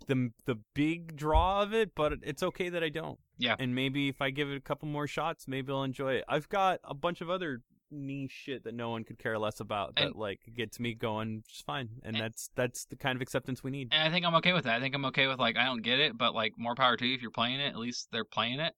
the 0.06 0.30
the 0.46 0.56
big 0.74 1.16
draw 1.16 1.62
of 1.62 1.72
it, 1.74 1.94
but 1.94 2.14
it's 2.22 2.42
okay 2.42 2.68
that 2.68 2.82
I 2.82 2.88
don't. 2.88 3.18
Yeah. 3.38 3.56
And 3.58 3.74
maybe 3.74 4.08
if 4.08 4.20
I 4.22 4.30
give 4.30 4.50
it 4.50 4.56
a 4.56 4.60
couple 4.60 4.88
more 4.88 5.06
shots, 5.06 5.48
maybe 5.48 5.72
I'll 5.72 5.82
enjoy 5.82 6.14
it. 6.14 6.24
I've 6.28 6.48
got 6.48 6.80
a 6.84 6.94
bunch 6.94 7.20
of 7.20 7.28
other 7.30 7.62
niche 7.90 8.30
shit 8.32 8.64
that 8.64 8.72
no 8.74 8.88
one 8.88 9.04
could 9.04 9.18
care 9.18 9.38
less 9.38 9.60
about 9.60 9.96
that 9.96 10.06
And- 10.06 10.14
like 10.14 10.40
gets 10.56 10.80
me 10.80 10.94
going 10.94 11.44
just 11.48 11.66
fine, 11.66 11.88
and 12.02 12.16
And- 12.16 12.24
that's 12.24 12.48
that's 12.54 12.84
the 12.86 12.96
kind 12.96 13.16
of 13.16 13.22
acceptance 13.22 13.62
we 13.62 13.70
need. 13.70 13.88
And 13.92 14.02
I 14.02 14.10
think 14.10 14.24
I'm 14.24 14.34
okay 14.36 14.52
with 14.52 14.64
that. 14.64 14.76
I 14.76 14.80
think 14.80 14.94
I'm 14.94 15.04
okay 15.06 15.26
with 15.26 15.38
like 15.38 15.56
I 15.56 15.64
don't 15.64 15.82
get 15.82 15.98
it, 16.00 16.16
but 16.16 16.34
like 16.34 16.52
more 16.56 16.74
power 16.74 16.96
to 16.96 17.06
you 17.06 17.14
if 17.14 17.20
you're 17.22 17.30
playing 17.30 17.60
it. 17.60 17.68
At 17.68 17.78
least 17.78 18.08
they're 18.12 18.24
playing 18.24 18.60
it, 18.60 18.74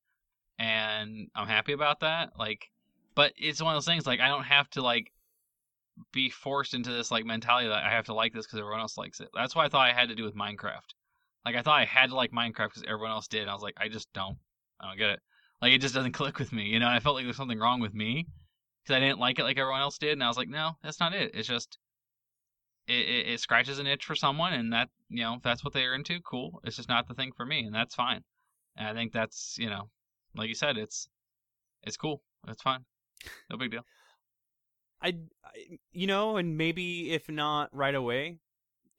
and 0.59 1.29
I'm 1.35 1.47
happy 1.49 1.73
about 1.73 2.01
that. 2.01 2.39
Like, 2.39 2.71
but 3.15 3.33
it's 3.37 3.63
one 3.63 3.73
of 3.75 3.77
those 3.77 3.87
things 3.87 4.07
like 4.07 4.21
I 4.21 4.29
don't 4.29 4.45
have 4.45 4.69
to 4.71 4.83
like 4.83 5.13
be 6.13 6.29
forced 6.29 6.75
into 6.75 6.91
this 6.91 7.13
like 7.13 7.25
mentality 7.25 7.69
that 7.69 7.85
I 7.85 7.91
have 7.91 8.07
to 8.07 8.15
like 8.15 8.33
this 8.33 8.47
because 8.47 8.59
everyone 8.59 8.81
else 8.81 8.99
likes 8.99 9.21
it. 9.21 9.29
That's 9.33 9.55
why 9.55 9.67
I 9.67 9.69
thought 9.69 9.89
I 9.89 9.93
had 9.93 10.09
to 10.09 10.17
do 10.17 10.25
with 10.25 10.35
Minecraft. 10.35 10.93
Like 11.45 11.57
I 11.57 11.63
thought 11.63 11.81
I 11.81 11.85
had 11.85 12.11
to 12.11 12.17
like 12.17 12.33
Minecraft 12.33 12.69
because 12.69 12.85
everyone 12.87 13.11
else 13.11 13.29
did. 13.29 13.49
I 13.49 13.53
was 13.53 13.63
like, 13.63 13.75
I 13.77 13.89
just 13.89 14.13
don't. 14.13 14.39
I 14.81 14.89
don't 14.89 14.99
get 14.99 15.11
it. 15.11 15.21
Like 15.61 15.73
it 15.73 15.81
just 15.81 15.95
doesn't 15.95 16.13
click 16.21 16.39
with 16.39 16.53
me, 16.53 16.65
you 16.65 16.79
know. 16.79 16.87
And 16.87 16.95
I 16.95 17.01
felt 17.01 17.17
like 17.17 17.25
there's 17.25 17.37
something 17.37 17.59
wrong 17.59 17.81
with 17.81 17.95
me 17.95 18.27
because 18.83 18.97
I 18.97 19.01
didn't 19.01 19.19
like 19.19 19.39
it 19.39 19.45
like 19.45 19.59
everyone 19.59 19.81
else 19.81 19.99
did. 19.99 20.13
And 20.13 20.23
I 20.23 20.29
was 20.29 20.37
like, 20.37 20.49
no, 20.49 20.73
that's 20.83 21.01
not 21.01 21.15
it. 21.15 21.33
It's 21.35 21.49
just 21.49 21.79
it, 22.87 22.93
it, 22.93 23.29
it 23.29 23.41
scratches 23.41 23.79
an 23.79 23.87
itch 23.87 24.05
for 24.05 24.15
someone, 24.15 24.53
and 24.53 24.73
that 24.73 24.89
you 25.09 25.23
know 25.23 25.35
if 25.35 25.43
that's 25.43 25.65
what 25.65 25.73
they're 25.73 25.95
into, 25.95 26.21
cool. 26.21 26.61
It's 26.65 26.77
just 26.77 26.89
not 26.89 27.09
the 27.09 27.15
thing 27.15 27.33
for 27.37 27.47
me, 27.47 27.65
and 27.65 27.75
that's 27.75 27.95
fine. 27.95 28.23
And 28.77 28.89
I 28.89 28.93
think 28.95 29.13
that's 29.13 29.57
you 29.59 29.71
know, 29.71 29.89
like 30.35 30.49
you 30.49 30.55
said, 30.55 30.77
it's 30.77 31.09
it's 31.83 31.97
cool. 31.97 32.23
It's 32.49 32.63
fine. 32.63 32.85
No 33.51 33.57
big 33.57 33.71
deal. 33.71 33.85
I 35.03 35.15
you 35.93 36.07
know, 36.07 36.37
and 36.37 36.57
maybe 36.57 37.13
if 37.13 37.29
not 37.29 37.71
right 37.73 37.95
away, 37.95 38.39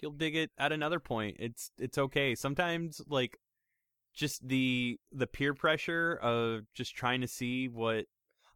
you'll 0.02 0.12
dig 0.12 0.36
it 0.36 0.52
at 0.58 0.72
another 0.72 1.00
point. 1.00 1.38
It's 1.40 1.72
it's 1.78 1.98
okay. 1.98 2.36
Sometimes 2.36 3.02
like 3.08 3.38
just 4.14 4.48
the 4.48 4.98
the 5.12 5.28
peer 5.28 5.54
pressure 5.54 6.18
of 6.22 6.62
just 6.74 6.96
trying 6.96 7.22
to 7.22 7.28
see 7.28 7.68
what 7.68 8.06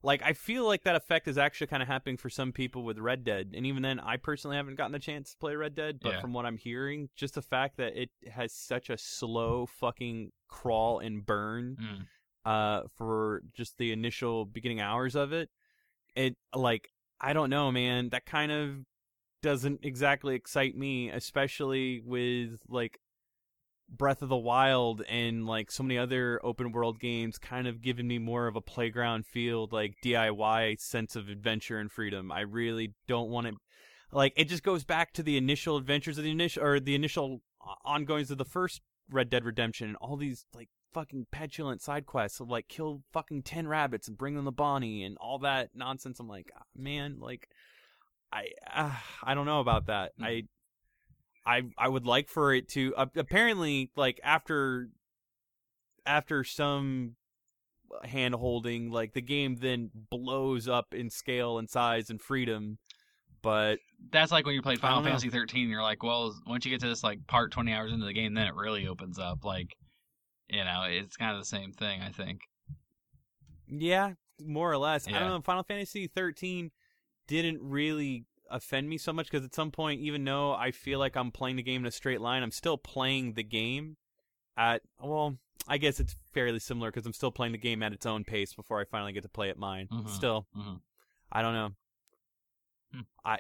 like 0.01 0.21
I 0.23 0.31
feel 0.31 0.65
like 0.65 0.83
that 0.83 0.95
effect 0.95 1.27
is 1.27 1.37
actually 1.37 1.67
kind 1.67 1.83
of 1.83 1.89
happening 1.89 2.15
for 2.15 2.29
some 2.29 2.53
people 2.53 2.83
with 2.85 2.97
Red 2.97 3.25
Dead. 3.25 3.51
And 3.53 3.65
even 3.65 3.81
then 3.83 3.99
I 3.99 4.15
personally 4.15 4.55
haven't 4.55 4.75
gotten 4.75 4.93
the 4.93 4.99
chance 4.99 5.31
to 5.31 5.37
play 5.37 5.55
Red 5.55 5.75
Dead, 5.75 5.99
but 6.01 6.13
Yeah. 6.13 6.21
from 6.21 6.31
what 6.31 6.45
I'm 6.45 6.55
hearing, 6.57 7.09
just 7.17 7.33
the 7.35 7.41
fact 7.41 7.75
that 7.77 7.97
it 8.01 8.09
has 8.31 8.53
such 8.53 8.89
a 8.89 8.97
slow 8.97 9.65
fucking 9.65 10.31
crawl 10.47 10.99
and 10.99 11.25
burn 11.25 11.75
Mm. 11.79 12.07
uh 12.45 12.83
for 12.95 13.41
just 13.53 13.77
the 13.77 13.91
initial 13.91 14.45
beginning 14.45 14.79
hours 14.79 15.13
of 15.15 15.33
it 15.33 15.49
it 16.15 16.37
like 16.55 16.89
i 17.19 17.33
don't 17.33 17.49
know 17.49 17.69
man 17.69 18.09
that 18.09 18.25
kind 18.25 18.51
of 18.51 18.77
doesn't 19.41 19.79
exactly 19.83 20.35
excite 20.35 20.75
me 20.75 21.09
especially 21.09 22.01
with 22.05 22.59
like 22.67 22.99
breath 23.89 24.21
of 24.21 24.29
the 24.29 24.37
wild 24.37 25.01
and 25.09 25.47
like 25.47 25.71
so 25.71 25.81
many 25.81 25.97
other 25.97 26.39
open 26.43 26.71
world 26.71 26.99
games 26.99 27.37
kind 27.39 27.67
of 27.67 27.81
giving 27.81 28.07
me 28.07 28.19
more 28.19 28.47
of 28.47 28.55
a 28.55 28.61
playground 28.61 29.25
feel 29.25 29.67
like 29.71 29.95
diy 30.03 30.79
sense 30.79 31.15
of 31.15 31.29
adventure 31.29 31.79
and 31.79 31.91
freedom 31.91 32.31
i 32.31 32.41
really 32.41 32.93
don't 33.07 33.29
want 33.29 33.47
to 33.47 33.53
like 34.11 34.33
it 34.35 34.45
just 34.45 34.63
goes 34.63 34.83
back 34.83 35.11
to 35.13 35.23
the 35.23 35.37
initial 35.37 35.77
adventures 35.77 36.17
of 36.17 36.23
the 36.23 36.31
initial 36.31 36.63
or 36.63 36.79
the 36.79 36.95
initial 36.95 37.41
ongoings 37.83 38.29
of 38.29 38.37
the 38.37 38.45
first 38.45 38.81
red 39.09 39.29
dead 39.29 39.43
redemption 39.43 39.87
and 39.87 39.97
all 39.97 40.17
these 40.17 40.45
like 40.53 40.69
fucking 40.93 41.27
petulant 41.31 41.81
side 41.81 42.05
quests 42.05 42.39
of 42.39 42.49
like 42.49 42.67
kill 42.67 43.03
fucking 43.11 43.43
10 43.43 43.67
rabbits 43.67 44.07
and 44.07 44.17
bring 44.17 44.35
them 44.35 44.45
the 44.45 44.51
Bonnie 44.51 45.03
and 45.03 45.17
all 45.17 45.39
that 45.39 45.69
nonsense. 45.75 46.19
I'm 46.19 46.27
like, 46.27 46.51
ah, 46.57 46.63
man, 46.75 47.17
like 47.19 47.49
I 48.31 48.47
uh, 48.71 48.91
I 49.23 49.33
don't 49.33 49.45
know 49.45 49.59
about 49.59 49.87
that. 49.87 50.11
Mm. 50.19 50.47
I 51.45 51.57
I 51.57 51.61
I 51.77 51.87
would 51.87 52.05
like 52.05 52.29
for 52.29 52.53
it 52.53 52.69
to 52.69 52.93
uh, 52.95 53.07
apparently 53.15 53.91
like 53.95 54.19
after 54.23 54.89
after 56.05 56.43
some 56.43 57.15
hand 58.03 58.35
holding 58.35 58.91
like 58.91 59.13
the 59.13 59.21
game 59.21 59.55
then 59.55 59.89
blows 60.11 60.67
up 60.67 60.93
in 60.93 61.09
scale 61.09 61.57
and 61.57 61.67
size 61.67 62.11
and 62.11 62.21
freedom 62.21 62.77
but 63.41 63.79
That's 64.11 64.31
like 64.31 64.45
when 64.45 64.55
you 64.55 64.61
play 64.61 64.75
Final. 64.75 65.03
Fantasy 65.03 65.29
13. 65.29 65.69
You're 65.69 65.81
like, 65.81 66.03
well, 66.03 66.35
once 66.45 66.65
you 66.65 66.71
get 66.71 66.81
to 66.81 66.87
this 66.87 67.03
like 67.03 67.25
part 67.27 67.51
20 67.51 67.73
hours 67.73 67.91
into 67.91 68.05
the 68.05 68.13
game, 68.13 68.33
then 68.33 68.47
it 68.47 68.55
really 68.55 68.87
opens 68.87 69.19
up. 69.19 69.43
Like, 69.43 69.75
you 70.49 70.63
know, 70.63 70.85
it's 70.87 71.15
kind 71.15 71.33
of 71.35 71.41
the 71.41 71.45
same 71.45 71.71
thing. 71.71 72.01
I 72.01 72.09
think. 72.09 72.41
Yeah, 73.67 74.13
more 74.43 74.71
or 74.71 74.77
less. 74.77 75.07
I 75.07 75.11
don't 75.11 75.27
know. 75.27 75.41
Final 75.41 75.63
Fantasy 75.63 76.07
13 76.07 76.71
didn't 77.29 77.61
really 77.61 78.25
offend 78.49 78.89
me 78.89 78.97
so 78.97 79.13
much 79.13 79.29
because 79.29 79.45
at 79.45 79.53
some 79.53 79.69
point, 79.71 80.01
even 80.01 80.25
though 80.25 80.53
I 80.53 80.71
feel 80.71 80.97
like 80.99 81.15
I'm 81.15 81.31
playing 81.31 81.55
the 81.57 81.63
game 81.63 81.81
in 81.83 81.85
a 81.87 81.91
straight 81.91 82.19
line, 82.19 82.41
I'm 82.43 82.51
still 82.51 82.77
playing 82.77 83.33
the 83.35 83.43
game 83.43 83.95
at 84.57 84.81
well. 84.99 85.37
I 85.67 85.77
guess 85.77 85.99
it's 85.99 86.15
fairly 86.33 86.57
similar 86.59 86.89
because 86.89 87.05
I'm 87.05 87.13
still 87.13 87.29
playing 87.31 87.51
the 87.51 87.59
game 87.59 87.83
at 87.83 87.93
its 87.93 88.05
own 88.07 88.23
pace 88.23 88.53
before 88.53 88.81
I 88.81 88.85
finally 88.85 89.11
get 89.13 89.21
to 89.23 89.29
play 89.29 89.49
it 89.49 89.57
mine. 89.57 89.87
Mhm. 89.91 90.09
Still, 90.09 90.47
Mhm. 90.57 90.81
I 91.31 91.41
don't 91.43 91.53
know. 91.53 91.69
Hmm. 92.93 93.01
I 93.23 93.37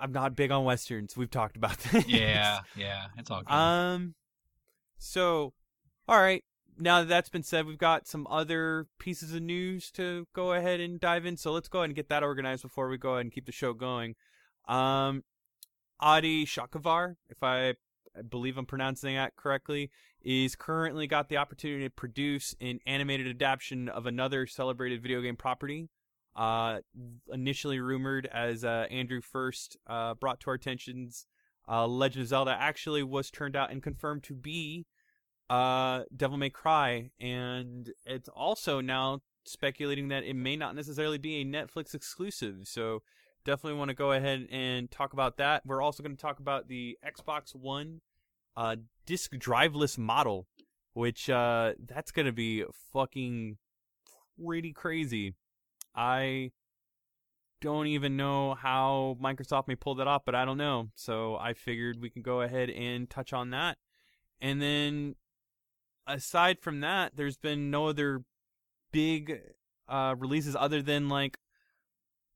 I'm 0.00 0.10
not 0.10 0.34
big 0.34 0.50
on 0.50 0.64
westerns. 0.64 1.16
We've 1.16 1.30
talked 1.30 1.56
about 1.56 1.78
that. 1.92 2.08
Yeah, 2.08 2.60
yeah, 2.74 3.06
it's 3.16 3.30
all 3.30 3.42
good. 3.42 3.52
Um. 3.52 4.14
So, 4.98 5.54
all 6.08 6.20
right. 6.20 6.42
Now 6.78 7.00
that 7.00 7.08
that's 7.08 7.28
been 7.28 7.42
said, 7.42 7.66
we've 7.66 7.78
got 7.78 8.06
some 8.06 8.26
other 8.30 8.86
pieces 8.98 9.34
of 9.34 9.42
news 9.42 9.90
to 9.92 10.26
go 10.32 10.52
ahead 10.52 10.80
and 10.80 11.00
dive 11.00 11.26
in. 11.26 11.36
So 11.36 11.52
let's 11.52 11.68
go 11.68 11.80
ahead 11.80 11.90
and 11.90 11.96
get 11.96 12.08
that 12.08 12.22
organized 12.22 12.62
before 12.62 12.88
we 12.88 12.96
go 12.96 13.14
ahead 13.14 13.26
and 13.26 13.32
keep 13.32 13.46
the 13.46 13.52
show 13.52 13.72
going. 13.72 14.14
Um, 14.68 15.24
Adi 15.98 16.46
Shakavar, 16.46 17.16
if 17.28 17.42
I, 17.42 17.70
I 18.16 18.22
believe 18.28 18.56
I'm 18.56 18.66
pronouncing 18.66 19.16
that 19.16 19.34
correctly, 19.34 19.90
is 20.22 20.54
currently 20.54 21.06
got 21.06 21.28
the 21.28 21.36
opportunity 21.36 21.84
to 21.84 21.90
produce 21.90 22.54
an 22.60 22.78
animated 22.86 23.26
adaptation 23.26 23.88
of 23.88 24.06
another 24.06 24.46
celebrated 24.46 25.02
video 25.02 25.20
game 25.20 25.36
property. 25.36 25.88
Uh, 26.36 26.78
initially 27.32 27.80
rumored 27.80 28.26
as 28.26 28.64
uh, 28.64 28.86
Andrew 28.90 29.20
first 29.20 29.76
uh, 29.88 30.14
brought 30.14 30.38
to 30.40 30.50
our 30.50 30.54
attentions 30.54 31.26
uh, 31.68 31.86
Legend 31.86 32.22
of 32.22 32.28
Zelda 32.28 32.56
actually 32.58 33.02
was 33.02 33.30
turned 33.30 33.54
out 33.54 33.70
and 33.70 33.82
confirmed 33.82 34.22
to 34.24 34.34
be 34.34 34.86
uh, 35.50 36.02
Devil 36.14 36.36
May 36.36 36.50
Cry, 36.50 37.10
and 37.20 37.90
it's 38.04 38.28
also 38.28 38.80
now 38.80 39.20
speculating 39.44 40.08
that 40.08 40.24
it 40.24 40.34
may 40.34 40.56
not 40.56 40.74
necessarily 40.74 41.18
be 41.18 41.40
a 41.40 41.44
Netflix 41.44 41.94
exclusive. 41.94 42.60
So 42.64 43.02
definitely 43.44 43.78
want 43.78 43.88
to 43.88 43.94
go 43.94 44.12
ahead 44.12 44.46
and 44.50 44.90
talk 44.90 45.12
about 45.12 45.38
that. 45.38 45.64
We're 45.64 45.82
also 45.82 46.02
going 46.02 46.16
to 46.16 46.20
talk 46.20 46.38
about 46.38 46.68
the 46.68 46.98
Xbox 47.04 47.54
One 47.54 48.00
uh, 48.56 48.76
disc 49.06 49.32
driveless 49.32 49.96
model, 49.96 50.46
which 50.92 51.30
uh, 51.30 51.72
that's 51.78 52.10
going 52.10 52.26
to 52.26 52.32
be 52.32 52.64
fucking 52.92 53.56
pretty 54.44 54.72
crazy. 54.72 55.34
I 55.94 56.50
don't 57.60 57.86
even 57.86 58.16
know 58.16 58.54
how 58.54 59.16
Microsoft 59.20 59.66
may 59.66 59.74
pull 59.74 59.96
that 59.96 60.06
off, 60.06 60.22
but 60.24 60.34
I 60.34 60.44
don't 60.44 60.58
know. 60.58 60.90
So 60.94 61.36
I 61.36 61.54
figured 61.54 62.00
we 62.00 62.10
can 62.10 62.22
go 62.22 62.42
ahead 62.42 62.70
and 62.70 63.08
touch 63.08 63.32
on 63.32 63.50
that. 63.50 63.78
And 64.40 64.62
then 64.62 65.16
aside 66.08 66.58
from 66.60 66.80
that, 66.80 67.12
there's 67.16 67.36
been 67.36 67.70
no 67.70 67.86
other 67.86 68.22
big 68.92 69.40
uh, 69.88 70.14
releases 70.18 70.56
other 70.56 70.82
than 70.82 71.08
like 71.08 71.38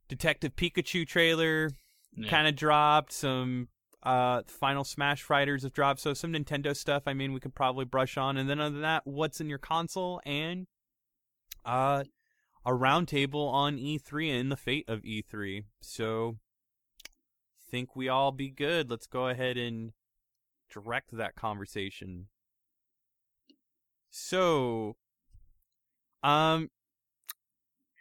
Detective 0.08 0.54
Pikachu 0.54 1.06
trailer 1.06 1.70
Yeah. 2.14 2.30
kind 2.30 2.46
of 2.46 2.54
dropped, 2.56 3.12
some 3.12 3.68
uh 4.02 4.42
Final 4.46 4.85
Smash 4.85 5.22
Fighters 5.22 5.62
have 5.62 5.72
dropped, 5.72 6.00
so 6.00 6.12
some 6.12 6.32
Nintendo 6.32 6.76
stuff. 6.76 7.04
I 7.06 7.14
mean, 7.14 7.32
we 7.32 7.40
could 7.40 7.54
probably 7.54 7.85
brush 7.85 8.16
on, 8.16 8.37
and 8.37 8.48
then 8.50 8.61
other 8.61 8.72
than 8.72 8.82
that, 8.82 9.06
what's 9.06 9.40
in 9.40 9.48
your 9.48 9.58
console 9.58 10.20
and 10.26 10.66
uh 11.64 12.04
a 12.64 12.70
roundtable 12.70 13.52
on 13.52 13.76
E3 13.76 14.38
and 14.40 14.52
the 14.52 14.56
fate 14.56 14.88
of 14.88 15.02
E3. 15.02 15.64
So 15.80 16.38
think 17.70 17.96
we 17.96 18.08
all 18.08 18.30
be 18.32 18.50
good. 18.50 18.90
Let's 18.90 19.06
go 19.06 19.28
ahead 19.28 19.56
and 19.56 19.92
direct 20.70 21.16
that 21.16 21.35
conversation. 21.35 22.28
So 24.12 24.96
um 26.22 26.68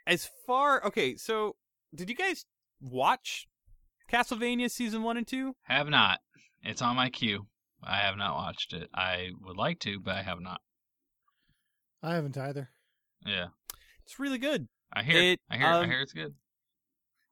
as 0.05 0.29
far 0.45 0.85
okay, 0.85 1.15
so 1.15 1.55
did 1.95 2.09
you 2.09 2.15
guys 2.15 2.45
watch 2.81 3.47
Castlevania 4.11 4.69
season 4.69 5.03
1 5.03 5.17
and 5.17 5.27
2? 5.27 5.55
Have 5.63 5.89
not. 5.89 6.19
It's 6.63 6.81
on 6.81 6.97
my 6.97 7.09
queue. 7.09 7.47
I 7.81 7.97
have 7.99 8.17
not 8.17 8.35
watched 8.35 8.73
it. 8.73 8.89
I 8.93 9.29
would 9.41 9.57
like 9.57 9.79
to, 9.79 9.99
but 9.99 10.15
I 10.15 10.21
have 10.21 10.41
not. 10.41 10.59
I 12.03 12.15
haven't 12.15 12.37
either. 12.37 12.69
Yeah, 13.25 13.47
It's 14.03 14.19
really 14.19 14.37
good. 14.37 14.67
I 14.91 15.03
hear. 15.03 15.21
It, 15.21 15.39
I 15.49 15.57
hear. 15.57 15.67
I 15.67 15.79
um, 15.79 15.89
hear 15.89 16.01
it's 16.01 16.13
good. 16.13 16.33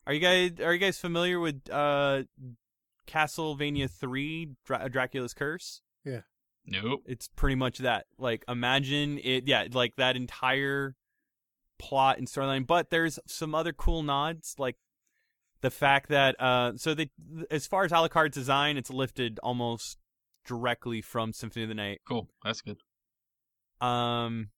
Are 0.07 0.13
you 0.13 0.19
guys 0.19 0.51
are 0.63 0.73
you 0.73 0.79
guys 0.79 0.97
familiar 0.97 1.39
with 1.39 1.61
uh 1.69 2.23
Castlevania 3.07 3.89
3 3.89 4.51
Dra- 4.65 4.89
Dracula's 4.89 5.33
Curse? 5.33 5.81
Nope. 6.69 7.03
It's 7.05 7.27
pretty 7.27 7.55
much 7.55 7.79
that. 7.79 8.05
Like 8.17 8.43
imagine 8.47 9.19
it 9.23 9.47
yeah, 9.47 9.67
like 9.71 9.95
that 9.97 10.15
entire 10.15 10.95
plot 11.77 12.17
and 12.17 12.27
storyline, 12.27 12.67
but 12.67 12.89
there's 12.89 13.19
some 13.27 13.55
other 13.55 13.73
cool 13.73 14.03
nods 14.03 14.55
like 14.57 14.75
the 15.61 15.71
fact 15.71 16.09
that 16.09 16.39
uh 16.39 16.73
so 16.77 16.93
they 16.93 17.09
as 17.51 17.67
far 17.67 17.83
as 17.83 17.91
Alucard's 17.91 18.35
design, 18.35 18.77
it's 18.77 18.89
lifted 18.89 19.39
almost 19.41 19.97
directly 20.45 21.01
from 21.01 21.33
Symphony 21.33 21.63
of 21.63 21.69
the 21.69 21.75
Night. 21.75 22.01
Cool. 22.07 22.27
That's 22.43 22.61
good. 22.61 22.77
Um, 23.81 24.49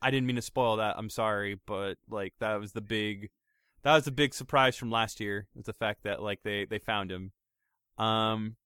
I 0.00 0.10
didn't 0.10 0.26
mean 0.26 0.36
to 0.36 0.42
spoil 0.42 0.76
that. 0.76 0.96
I'm 0.96 1.10
sorry, 1.10 1.58
but 1.66 1.98
like 2.08 2.34
that 2.40 2.60
was 2.60 2.72
the 2.72 2.80
big 2.80 3.30
that 3.82 3.94
was 3.94 4.06
a 4.06 4.12
big 4.12 4.34
surprise 4.34 4.76
from 4.76 4.90
last 4.90 5.20
year. 5.20 5.48
Was 5.54 5.66
the 5.66 5.72
fact 5.72 6.04
that 6.04 6.22
like 6.22 6.40
they 6.44 6.64
they 6.64 6.78
found 6.78 7.10
him. 7.10 7.32
Um, 7.98 8.56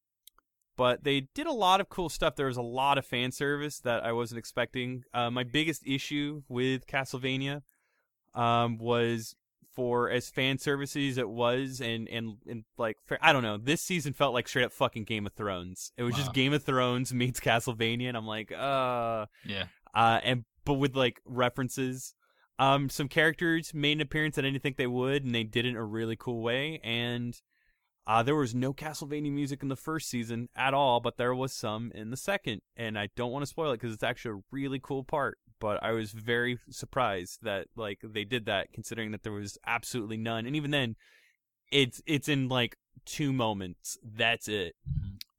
but 0.77 1.05
they 1.05 1.29
did 1.35 1.47
a 1.47 1.53
lot 1.53 1.81
of 1.81 1.89
cool 1.89 2.09
stuff. 2.09 2.37
There 2.37 2.47
was 2.47 2.57
a 2.57 2.62
lot 2.62 2.99
of 2.99 3.07
fan 3.07 3.33
service 3.33 3.79
that 3.81 4.05
I 4.05 4.12
wasn't 4.12 4.39
expecting. 4.39 5.05
Uh, 5.14 5.31
my 5.31 5.43
biggest 5.45 5.83
issue 5.87 6.43
with 6.49 6.87
Castlevania 6.87 7.62
um, 8.35 8.79
was 8.79 9.35
for 9.74 10.11
as 10.11 10.29
fan 10.31 10.59
services 10.59 11.12
as 11.12 11.18
it 11.18 11.29
was, 11.29 11.81
and 11.81 12.09
and 12.09 12.37
and 12.49 12.64
like 12.79 12.97
I 13.20 13.33
don't 13.33 13.43
know, 13.43 13.59
this 13.59 13.83
season 13.83 14.12
felt 14.12 14.35
like 14.35 14.49
straight 14.49 14.64
up 14.64 14.72
fucking 14.72 15.05
Game 15.05 15.27
of 15.27 15.33
Thrones. 15.35 15.93
It 15.97 16.03
was 16.03 16.12
Wow. 16.14 16.18
just 16.20 16.33
Game 16.35 16.53
of 16.53 16.62
Thrones 16.64 17.12
meets 17.14 17.41
Castlevania, 17.41 18.09
and 18.09 18.16
I'm 18.16 18.27
like, 18.27 18.53
uh, 18.53 19.27
Yeah. 19.45 19.66
uh, 19.95 20.20
and 20.24 20.45
but 20.64 20.74
with 20.74 20.97
like 20.97 21.20
references. 21.24 22.14
Um, 22.59 22.89
some 22.89 23.09
characters 23.09 23.74
made 23.74 23.99
an 23.99 24.01
appearance 24.01 24.37
that 24.37 24.47
I 24.47 24.49
didn't 24.49 24.62
think 24.62 24.79
they 24.79 24.87
would, 24.87 25.27
and 25.27 25.35
they 25.35 25.45
did 25.45 25.66
it 25.66 25.68
in 25.68 25.77
a 25.77 25.85
really 25.85 26.16
cool 26.16 26.41
way. 26.43 26.81
And 26.83 27.39
uh, 28.07 28.23
there 28.23 28.37
was 28.37 28.55
no 28.55 28.73
Castlevania 28.73 29.33
music 29.33 29.63
in 29.63 29.69
the 29.69 29.77
first 29.77 30.09
season 30.09 30.49
at 30.55 30.75
all, 30.75 31.01
but 31.01 31.17
there 31.17 31.35
was 31.35 31.53
some 31.53 31.91
in 31.95 32.11
the 32.11 32.17
second. 32.17 32.63
And 32.77 32.97
I 32.99 33.09
don't 33.17 33.33
want 33.33 33.43
to 33.43 33.49
spoil 33.49 33.73
it 33.73 33.81
because 33.81 33.93
it's 33.93 34.05
actually 34.05 34.39
a 34.39 34.43
really 34.53 34.79
cool 34.81 35.03
part. 35.03 35.39
But 35.59 35.83
I 35.83 35.93
was 35.93 36.13
very 36.13 36.59
surprised 36.71 37.41
that 37.43 37.67
like 37.75 38.01
they 38.05 38.25
did 38.25 38.47
that, 38.47 38.73
considering 38.73 39.11
that 39.13 39.23
there 39.23 39.33
was 39.33 39.59
absolutely 39.67 40.19
none. 40.19 40.47
And 40.47 40.55
even 40.55 40.71
then, 40.71 40.95
it's 41.73 42.01
it's 42.07 42.29
in 42.29 42.49
like 42.49 42.77
two 43.07 43.33
moments. 43.33 43.99
That's 44.05 44.49
it. 44.49 44.75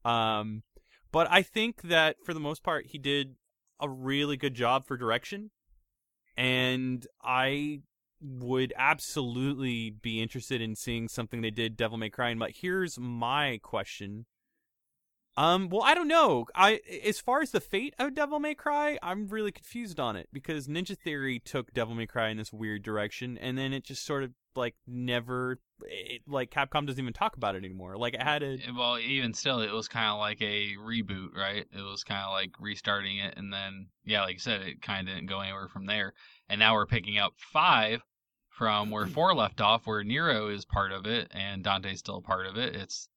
Um, 0.03 0.63
but 1.11 1.28
I 1.30 1.43
think 1.43 1.84
that 1.84 2.18
for 2.26 2.34
the 2.34 2.39
most 2.39 2.63
part, 2.63 2.88
he 2.88 2.97
did 2.97 3.36
a 3.80 3.88
really 3.88 4.38
good 4.38 4.55
job 4.55 4.88
for 4.88 4.97
direction, 4.97 5.51
and 6.36 7.05
I 7.24 7.82
would 8.22 8.74
absolutely 8.78 9.89
be 9.89 10.22
interested 10.22 10.61
in 10.61 10.76
seeing 10.76 11.07
something 11.07 11.41
they 11.41 11.51
did 11.51 11.78
Devil 11.78 11.97
May 11.97 12.09
Cry. 12.09 12.34
But 12.34 12.51
here's 12.61 12.97
my 12.99 13.59
question. 13.61 14.26
Um, 15.38 15.70
well, 15.70 15.84
I 15.84 15.93
don't 15.93 16.07
know. 16.07 16.47
I 16.55 16.80
as 17.05 17.20
far 17.20 17.41
as 17.41 17.51
the 17.51 17.59
fate 17.59 17.93
of 17.99 18.15
Devil 18.15 18.39
May 18.39 18.55
Cry, 18.55 18.97
I'm 19.03 19.28
really 19.28 19.51
confused 19.51 19.99
on 19.99 20.15
it 20.15 20.30
because 20.34 20.68
Ninja 20.68 20.97
Theory 20.97 21.39
took 21.39 21.72
Devil 21.74 21.93
May 21.93 22.07
Cry 22.07 22.30
in 22.30 22.38
this 22.38 22.51
weird 22.51 22.82
direction, 22.82 23.38
and 23.38 23.55
then 23.55 23.72
it 23.72 23.84
just 23.84 24.03
sort 24.03 24.24
of 24.24 24.32
like 24.55 24.74
never, 24.88 25.59
it, 25.84 26.24
like 26.28 26.49
Capcom 26.49 26.88
doesn't 26.88 26.99
even 26.99 27.13
talk 27.13 27.38
about 27.38 27.53
it 27.53 27.63
anymore. 27.63 27.97
Like 27.97 28.15
it 28.15 28.24
had 28.24 28.41
a 28.41 28.57
Well, 28.76 28.97
even 28.97 29.36
still, 29.36 29.59
it 29.59 29.72
was 29.72 29.88
kind 29.88 30.09
of 30.09 30.18
like 30.18 30.41
a 30.41 30.74
reboot, 30.84 31.36
right? 31.36 31.68
It 31.72 31.84
was 31.84 32.03
kind 32.03 32.26
of 32.26 32.32
like 32.32 32.53
restarting 32.59 33.20
it, 33.20 33.36
and 33.38 33.53
then 33.53 33.89
yeah, 34.03 34.24
like 34.24 34.34
you 34.34 34.39
said, 34.39 34.61
it 34.61 34.82
kind 34.82 35.07
of 35.07 35.13
didn't 35.13 35.30
go 35.30 35.39
anywhere 35.39 35.68
from 35.68 35.86
there. 35.86 36.15
And 36.49 36.59
now 36.59 36.75
we're 36.75 36.85
picking 36.85 37.17
up 37.17 37.33
five 37.37 38.01
from 38.49 38.89
where 38.89 39.05
four 39.07 39.35
left 39.35 39.61
off, 39.61 39.85
where 39.85 40.03
Nero 40.03 40.47
is 40.47 40.65
part 40.65 40.91
of 40.91 41.05
it 41.05 41.31
and 41.31 41.63
Dante's 41.63 41.99
still 41.99 42.21
part 42.21 42.47
of 42.47 42.57
it. 42.57 42.75
It's 42.75 43.07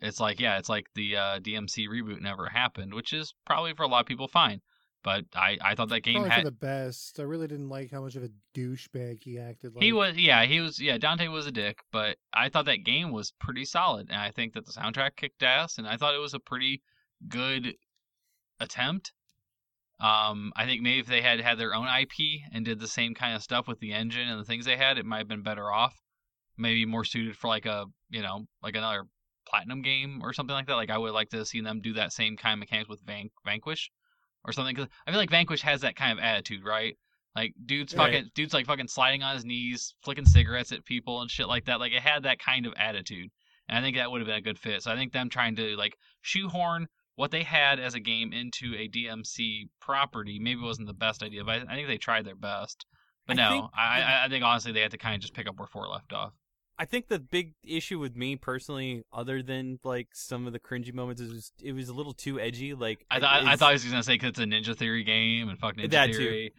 it's 0.00 0.20
like 0.20 0.40
yeah, 0.40 0.58
it's 0.58 0.68
like 0.68 0.88
the 0.94 1.16
uh, 1.16 1.38
DMC 1.38 1.88
reboot 1.88 2.20
never 2.20 2.48
happened, 2.48 2.92
which 2.92 3.12
is 3.12 3.34
probably 3.46 3.72
for 3.72 3.84
a 3.84 3.88
lot 3.88 4.00
of 4.00 4.06
people 4.06 4.28
fine. 4.28 4.60
But 5.04 5.24
I 5.34 5.58
I 5.60 5.74
thought 5.74 5.88
that 5.88 6.02
game 6.02 6.14
Probably 6.14 6.30
had 6.30 6.40
for 6.40 6.50
the 6.50 6.56
best. 6.56 7.18
I 7.18 7.22
really 7.22 7.46
didn't 7.46 7.68
like 7.68 7.90
how 7.90 8.02
much 8.02 8.16
of 8.16 8.24
a 8.24 8.30
douchebag 8.54 9.22
he 9.22 9.38
acted 9.38 9.74
like. 9.74 9.82
He 9.82 9.92
was, 9.92 10.16
yeah, 10.16 10.44
he 10.44 10.60
was, 10.60 10.80
yeah. 10.80 10.98
Dante 10.98 11.28
was 11.28 11.46
a 11.46 11.52
dick, 11.52 11.80
but 11.90 12.18
I 12.32 12.48
thought 12.48 12.66
that 12.66 12.84
game 12.84 13.10
was 13.10 13.32
pretty 13.40 13.64
solid, 13.64 14.10
and 14.10 14.20
I 14.20 14.30
think 14.30 14.54
that 14.54 14.66
the 14.66 14.72
soundtrack 14.72 15.16
kicked 15.16 15.42
ass, 15.42 15.78
and 15.78 15.88
I 15.88 15.96
thought 15.96 16.14
it 16.14 16.18
was 16.18 16.34
a 16.34 16.40
pretty 16.40 16.82
good 17.28 17.74
attempt. 18.60 19.12
Um, 20.00 20.52
I 20.56 20.66
think 20.66 20.82
maybe 20.82 20.98
if 20.98 21.06
they 21.06 21.22
had 21.22 21.40
had 21.40 21.58
their 21.58 21.74
own 21.74 21.86
IP 21.86 22.40
and 22.52 22.64
did 22.64 22.80
the 22.80 22.88
same 22.88 23.14
kind 23.14 23.36
of 23.36 23.42
stuff 23.42 23.68
with 23.68 23.78
the 23.78 23.92
engine 23.92 24.28
and 24.28 24.40
the 24.40 24.44
things 24.44 24.64
they 24.64 24.76
had, 24.76 24.98
it 24.98 25.06
might 25.06 25.18
have 25.18 25.28
been 25.28 25.42
better 25.42 25.70
off. 25.70 25.94
Maybe 26.58 26.84
more 26.84 27.04
suited 27.04 27.36
for 27.36 27.46
like 27.48 27.66
a, 27.66 27.86
you 28.10 28.20
know, 28.22 28.46
like 28.62 28.74
another 28.76 29.04
platinum 29.48 29.80
game 29.82 30.20
or 30.22 30.32
something 30.32 30.54
like 30.54 30.66
that. 30.66 30.74
Like 30.74 30.90
I 30.90 30.98
would 30.98 31.12
like 31.12 31.30
to 31.30 31.44
see 31.46 31.60
them 31.60 31.80
do 31.80 31.92
that 31.94 32.12
same 32.12 32.36
kind 32.36 32.54
of 32.54 32.58
mechanics 32.58 32.88
with 32.88 33.00
Van- 33.06 33.30
Vanquish 33.44 33.90
or 34.44 34.52
something. 34.52 34.74
Cause 34.74 34.88
I 35.06 35.10
feel 35.10 35.20
like 35.20 35.30
Vanquish 35.30 35.62
has 35.62 35.80
that 35.82 35.96
kind 35.96 36.18
of 36.18 36.24
attitude, 36.24 36.64
right? 36.64 36.96
Like 37.36 37.54
dude's 37.64 37.94
Right. 37.94 38.12
fucking 38.12 38.30
dude's 38.34 38.52
like 38.54 38.66
fucking 38.66 38.88
sliding 38.88 39.22
on 39.22 39.34
his 39.34 39.44
knees, 39.44 39.94
flicking 40.02 40.26
cigarettes 40.26 40.72
at 40.72 40.84
people 40.84 41.22
and 41.22 41.30
shit 41.30 41.48
like 41.48 41.64
that. 41.66 41.80
Like 41.80 41.92
it 41.92 42.02
had 42.02 42.24
that 42.24 42.38
kind 42.38 42.66
of 42.66 42.74
attitude, 42.76 43.30
and 43.68 43.78
I 43.78 43.80
think 43.80 43.96
that 43.96 44.10
would 44.10 44.20
have 44.20 44.26
been 44.26 44.36
a 44.36 44.42
good 44.42 44.58
fit. 44.58 44.82
So 44.82 44.90
I 44.92 44.96
think 44.96 45.12
them 45.12 45.30
trying 45.30 45.56
to 45.56 45.74
like 45.76 45.96
shoehorn 46.20 46.88
what 47.22 47.30
they 47.30 47.44
had 47.44 47.78
as 47.78 47.94
a 47.94 48.00
game 48.00 48.32
into 48.32 48.74
a 48.76 48.88
DMC 48.88 49.68
property 49.80 50.40
maybe 50.40 50.60
wasn't 50.60 50.88
the 50.88 50.92
best 50.92 51.22
idea, 51.22 51.44
but 51.44 51.52
I, 51.68 51.72
I 51.72 51.74
think 51.76 51.86
they 51.86 51.96
tried 51.96 52.24
their 52.24 52.34
best. 52.34 52.84
But 53.28 53.38
I 53.38 53.42
no, 53.44 53.50
think 53.50 53.64
I, 53.78 54.00
the- 54.00 54.06
I 54.06 54.24
I 54.24 54.28
think 54.28 54.44
honestly 54.44 54.72
they 54.72 54.80
had 54.80 54.90
to 54.90 54.98
kind 54.98 55.14
of 55.14 55.20
just 55.20 55.32
pick 55.32 55.46
up 55.46 55.56
where 55.56 55.68
four 55.68 55.86
left 55.86 56.12
off. 56.12 56.32
I 56.76 56.84
think 56.84 57.06
the 57.06 57.20
big 57.20 57.52
issue 57.62 58.00
with 58.00 58.16
me 58.16 58.34
personally, 58.34 59.04
other 59.12 59.40
than 59.40 59.78
like 59.84 60.08
some 60.14 60.48
of 60.48 60.52
the 60.52 60.58
cringy 60.58 60.92
moments, 60.92 61.20
is 61.20 61.30
it 61.30 61.34
was, 61.34 61.52
it 61.62 61.72
was 61.74 61.88
a 61.90 61.94
little 61.94 62.12
too 62.12 62.40
edgy. 62.40 62.74
Like 62.74 63.06
I 63.08 63.20
thought 63.20 63.44
I 63.44 63.54
thought 63.54 63.68
he 63.70 63.74
was 63.74 63.84
gonna 63.84 64.02
say 64.02 64.14
because 64.14 64.30
it's 64.30 64.40
a 64.40 64.44
Ninja 64.44 64.76
Theory 64.76 65.04
game 65.04 65.48
and 65.48 65.56
fuck 65.60 65.76
Ninja 65.76 65.92
That 65.92 66.06
too. 66.08 66.18
Theory. 66.18 66.52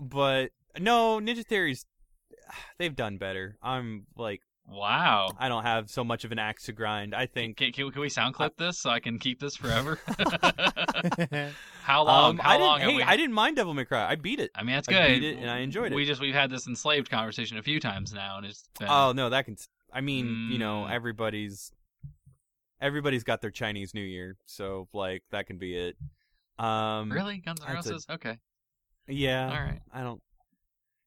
but 0.00 0.50
no, 0.80 1.20
Ninja 1.20 1.46
Theory's 1.46 1.86
they've 2.78 2.96
done 2.96 3.18
better. 3.18 3.56
I'm 3.62 4.06
like 4.16 4.40
Wow. 4.68 5.28
I 5.38 5.48
don't 5.48 5.62
have 5.62 5.88
so 5.88 6.02
much 6.02 6.24
of 6.24 6.32
an 6.32 6.38
axe 6.40 6.64
to 6.64 6.72
grind. 6.72 7.14
I 7.14 7.26
think 7.26 7.56
Can, 7.56 7.70
can, 7.72 7.90
can 7.92 8.00
we 8.00 8.08
sound 8.08 8.34
clip 8.34 8.56
this 8.56 8.78
so 8.78 8.90
I 8.90 8.98
can 9.00 9.18
keep 9.18 9.38
this 9.40 9.54
forever? 9.56 9.98
How 11.82 12.02
long? 12.04 12.30
um, 12.30 12.38
How 12.38 12.50
I 12.50 12.52
didn't, 12.54 12.66
long? 12.66 12.80
Hey, 12.80 12.96
we... 12.96 13.02
I 13.02 13.16
didn't 13.16 13.32
mind 13.34 13.56
Devil 13.56 13.74
May 13.74 13.84
Cry. 13.84 14.08
I 14.10 14.16
beat 14.16 14.40
it. 14.40 14.50
I 14.54 14.62
mean, 14.64 14.74
that's 14.74 14.88
I 14.88 14.92
good. 14.92 15.20
beat 15.20 15.24
it 15.24 15.38
and 15.38 15.48
I 15.50 15.58
enjoyed 15.58 15.92
it. 15.92 15.94
We 15.94 16.04
just 16.04 16.20
we've 16.20 16.34
had 16.34 16.50
this 16.50 16.66
enslaved 16.66 17.10
conversation 17.10 17.58
a 17.58 17.62
few 17.62 17.78
times 17.80 18.12
now, 18.12 18.38
and 18.38 18.46
it's 18.46 18.68
been, 18.78 18.88
Oh 18.90 19.12
no, 19.12 19.30
that 19.30 19.44
can. 19.44 19.56
I 19.92 20.00
mean, 20.00 20.48
you 20.50 20.58
know, 20.58 20.84
Mm. 20.88 20.90
everybody's 20.90 21.70
everybody's 22.80 23.24
got 23.24 23.40
their 23.40 23.50
Chinese 23.52 23.94
New 23.94 24.02
Year, 24.02 24.36
so 24.46 24.88
like 24.92 25.22
that 25.30 25.46
can 25.46 25.58
be 25.58 25.76
it. 25.76 25.96
Um, 26.58 27.10
really 27.12 27.38
Guns 27.38 27.60
N' 27.66 27.72
that's 27.74 27.86
a- 27.86 27.90
Roses. 27.92 28.06
Okay, 28.10 28.38
Yeah. 29.06 29.44
all 29.48 29.64
right. 29.64 29.80
I 29.92 30.02
don't. 30.02 30.20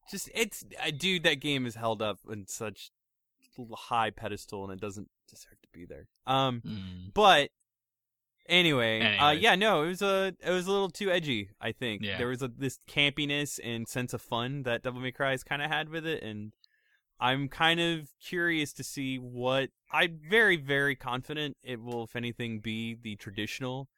Just 0.10 0.30
it's, 0.34 0.64
uh, 0.84 0.92
dude. 0.98 1.24
That 1.24 1.36
game 1.42 1.66
is 1.68 1.76
held 1.76 2.02
up 2.02 2.20
in 2.32 2.48
such 2.48 2.90
high 3.76 4.10
pedestal, 4.12 4.64
and 4.64 4.74
it 4.74 4.80
doesn't 4.80 5.10
deserve 5.30 5.60
to 5.62 5.68
be 5.74 5.86
there. 5.86 6.08
Um, 6.26 6.62
Mm. 6.62 7.14
but 7.14 7.50
anyway, 8.48 9.18
uh, 9.18 9.32
yeah, 9.32 9.56
no, 9.56 9.84
it 9.84 9.88
was 9.88 10.02
a 10.02 10.34
it 10.42 10.50
was 10.52 10.68
a 10.68 10.72
little 10.72 10.90
too 10.90 11.12
edgy. 11.12 11.50
I 11.62 11.72
think 11.72 12.04
Yeah. 12.04 12.18
there 12.18 12.28
was 12.28 12.42
a 12.42 12.48
this 12.48 12.80
campiness 12.88 13.60
and 13.64 13.88
sense 13.88 14.14
of 14.14 14.22
fun 14.22 14.64
that 14.64 14.84
Devil 14.84 15.02
May 15.02 15.12
Cry 15.12 15.32
has 15.32 15.44
kind 15.44 15.62
of 15.62 15.70
had 15.70 15.90
with 15.90 16.06
it, 16.06 16.24
and 16.24 16.54
I'm 17.20 17.50
kind 17.50 17.80
of 17.80 18.10
curious 18.24 18.72
to 18.74 18.84
see 18.84 19.18
what 19.18 19.70
I'm 19.92 20.20
very 20.30 20.56
very 20.58 20.96
confident 20.96 21.58
it 21.64 21.82
will, 21.82 22.04
if 22.06 22.16
anything, 22.16 22.60
be 22.60 22.96
the 22.96 23.16
traditional 23.16 23.90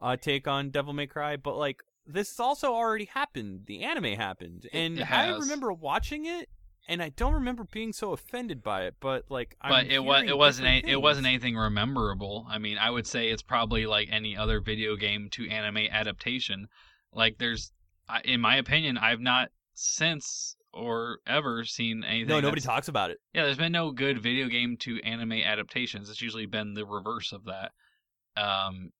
uh, 0.00 0.16
take 0.16 0.46
on 0.46 0.70
Devil 0.70 0.92
May 0.92 1.06
Cry, 1.06 1.36
but 1.36 1.56
like. 1.56 1.82
This 2.08 2.30
has 2.30 2.38
also 2.38 2.72
already 2.72 3.06
happened. 3.06 3.62
The 3.66 3.82
anime 3.82 4.16
happened, 4.16 4.68
and 4.72 5.02
I 5.02 5.36
remember 5.36 5.72
watching 5.72 6.24
it, 6.24 6.48
and 6.88 7.02
I 7.02 7.10
don't 7.10 7.34
remember 7.34 7.64
being 7.64 7.92
so 7.92 8.12
offended 8.12 8.62
by 8.62 8.82
it. 8.84 8.94
But 9.00 9.24
like, 9.28 9.56
I'm 9.60 9.70
But 9.70 9.86
it 9.86 9.98
was 9.98 10.24
it 10.24 10.36
wasn't 10.36 10.68
a, 10.68 10.90
it 10.90 11.00
wasn't 11.00 11.26
anything 11.26 11.56
rememberable. 11.56 12.46
I 12.48 12.58
mean, 12.58 12.78
I 12.78 12.90
would 12.90 13.06
say 13.06 13.28
it's 13.28 13.42
probably 13.42 13.86
like 13.86 14.08
any 14.10 14.36
other 14.36 14.60
video 14.60 14.96
game 14.96 15.28
to 15.32 15.48
anime 15.48 15.88
adaptation. 15.90 16.68
Like 17.12 17.38
there's, 17.38 17.72
in 18.24 18.40
my 18.40 18.56
opinion, 18.56 18.98
I've 18.98 19.20
not 19.20 19.48
since 19.74 20.56
or 20.72 21.18
ever 21.26 21.64
seen 21.64 22.04
anything. 22.04 22.28
No, 22.28 22.40
nobody 22.40 22.60
talks 22.60 22.88
about 22.88 23.10
it. 23.10 23.18
Yeah, 23.32 23.44
there's 23.44 23.56
been 23.56 23.72
no 23.72 23.90
good 23.90 24.22
video 24.22 24.48
game 24.48 24.76
to 24.80 25.00
anime 25.02 25.32
adaptations. 25.32 26.10
It's 26.10 26.22
usually 26.22 26.46
been 26.46 26.74
the 26.74 26.84
reverse 26.84 27.32
of 27.32 27.44
that. 27.46 27.72
Um, 28.36 28.90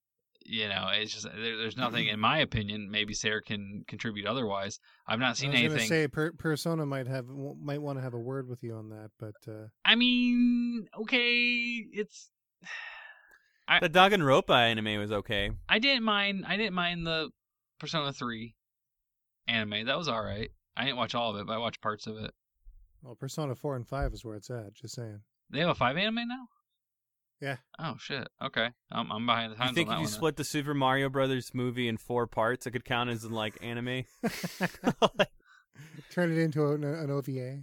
you 0.48 0.68
know, 0.68 0.88
it's 0.92 1.12
just 1.12 1.24
there, 1.24 1.56
there's 1.56 1.76
nothing, 1.76 2.06
in 2.08 2.18
my 2.20 2.38
opinion. 2.38 2.90
Maybe 2.90 3.14
Sarah 3.14 3.42
can 3.42 3.84
contribute 3.88 4.26
otherwise. 4.26 4.78
I've 5.06 5.18
not 5.18 5.30
I 5.30 5.34
seen 5.34 5.50
was 5.50 5.60
gonna 5.60 5.70
anything. 5.72 5.88
say 5.88 6.08
per- 6.08 6.32
Persona 6.32 6.86
might 6.86 7.06
have 7.06 7.26
might 7.28 7.82
want 7.82 7.98
to 7.98 8.02
have 8.02 8.14
a 8.14 8.18
word 8.18 8.48
with 8.48 8.62
you 8.62 8.74
on 8.74 8.88
that, 8.90 9.10
but 9.18 9.34
uh, 9.52 9.66
I 9.84 9.94
mean, 9.94 10.86
okay, 11.02 11.84
it's. 11.92 12.30
I- 13.68 13.80
The 13.80 13.90
Danganronpa 13.90 14.50
anime 14.54 14.98
was 15.00 15.10
okay. 15.12 15.50
I 15.68 15.78
didn't 15.78 16.04
mind. 16.04 16.44
I 16.46 16.56
didn't 16.56 16.74
mind 16.74 17.06
the 17.06 17.30
Persona 17.80 18.12
Three 18.12 18.54
anime. 19.48 19.86
That 19.86 19.98
was 19.98 20.08
all 20.08 20.22
right. 20.22 20.50
I 20.76 20.84
didn't 20.84 20.98
watch 20.98 21.14
all 21.14 21.34
of 21.34 21.40
it, 21.40 21.46
but 21.46 21.54
I 21.54 21.58
watched 21.58 21.80
parts 21.80 22.06
of 22.06 22.16
it. 22.16 22.32
well, 23.02 23.14
Persona 23.16 23.54
four 23.54 23.74
and 23.76 23.86
five 23.88 24.12
is 24.12 24.24
where 24.24 24.36
it's 24.36 24.50
at. 24.50 24.74
Just 24.74 24.94
saying. 24.94 25.20
They 25.50 25.60
have 25.60 25.70
a 25.70 25.74
five 25.74 25.96
anime 25.96 26.28
now. 26.28 26.46
Yeah. 27.40 27.56
Oh 27.78 27.96
shit. 27.98 28.26
Okay, 28.42 28.70
I'm, 28.90 29.12
I'm 29.12 29.26
behind 29.26 29.52
the 29.52 29.56
You 29.56 29.62
times 29.62 29.74
think 29.74 29.88
on 29.88 29.94
if 29.94 29.98
you 29.98 30.02
one. 30.04 30.10
then. 30.10 30.12
split 30.14 30.36
the 30.36 30.44
Super 30.44 30.72
Mario 30.74 31.08
Brothers 31.10 31.50
movie 31.52 31.86
in 31.88 31.96
four 31.98 32.26
parts, 32.26 32.66
it 32.66 32.70
could 32.70 32.84
count 32.84 33.10
as 33.10 33.24
in 33.24 33.32
like 33.32 33.58
anime? 33.62 34.04
Turn 36.10 36.32
it 36.32 36.38
into 36.38 36.66
an, 36.72 36.84
an 36.84 37.10
OVA. 37.10 37.62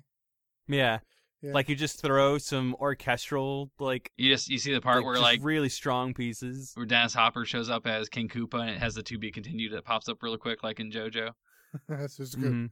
yeah. 0.67 0.99
Yeah. 1.41 1.51
Like 1.51 1.67
you 1.67 1.75
just 1.75 2.01
throw 2.01 2.37
some 2.37 2.73
orchestral 2.79 3.69
like, 3.77 4.11
You 4.15 4.31
just 4.31 4.47
you 4.47 4.57
see 4.57 4.73
the 4.73 4.79
part 4.79 4.97
like, 4.97 5.05
where 5.05 5.15
just 5.15 5.23
like 5.23 5.39
really 5.43 5.67
strong 5.67 6.13
pieces. 6.13 6.71
where 6.75 6.85
Dennis 6.85 7.13
Hopper 7.13 7.43
shows 7.43 7.69
up 7.69 7.85
as 7.85 8.07
King 8.07 8.29
Koopa 8.29 8.61
and 8.61 8.69
it 8.69 8.77
has 8.77 8.93
the 8.95 9.03
to 9.03 9.17
be 9.17 9.29
continued 9.29 9.73
that 9.73 9.83
pops 9.83 10.07
up 10.07 10.23
real 10.23 10.37
quick 10.37 10.63
like 10.63 10.79
in 10.79 10.89
JoJo. 10.89 11.31
That's 11.89 12.15
just 12.15 12.39
good. 12.39 12.49
Mhm. 12.51 12.69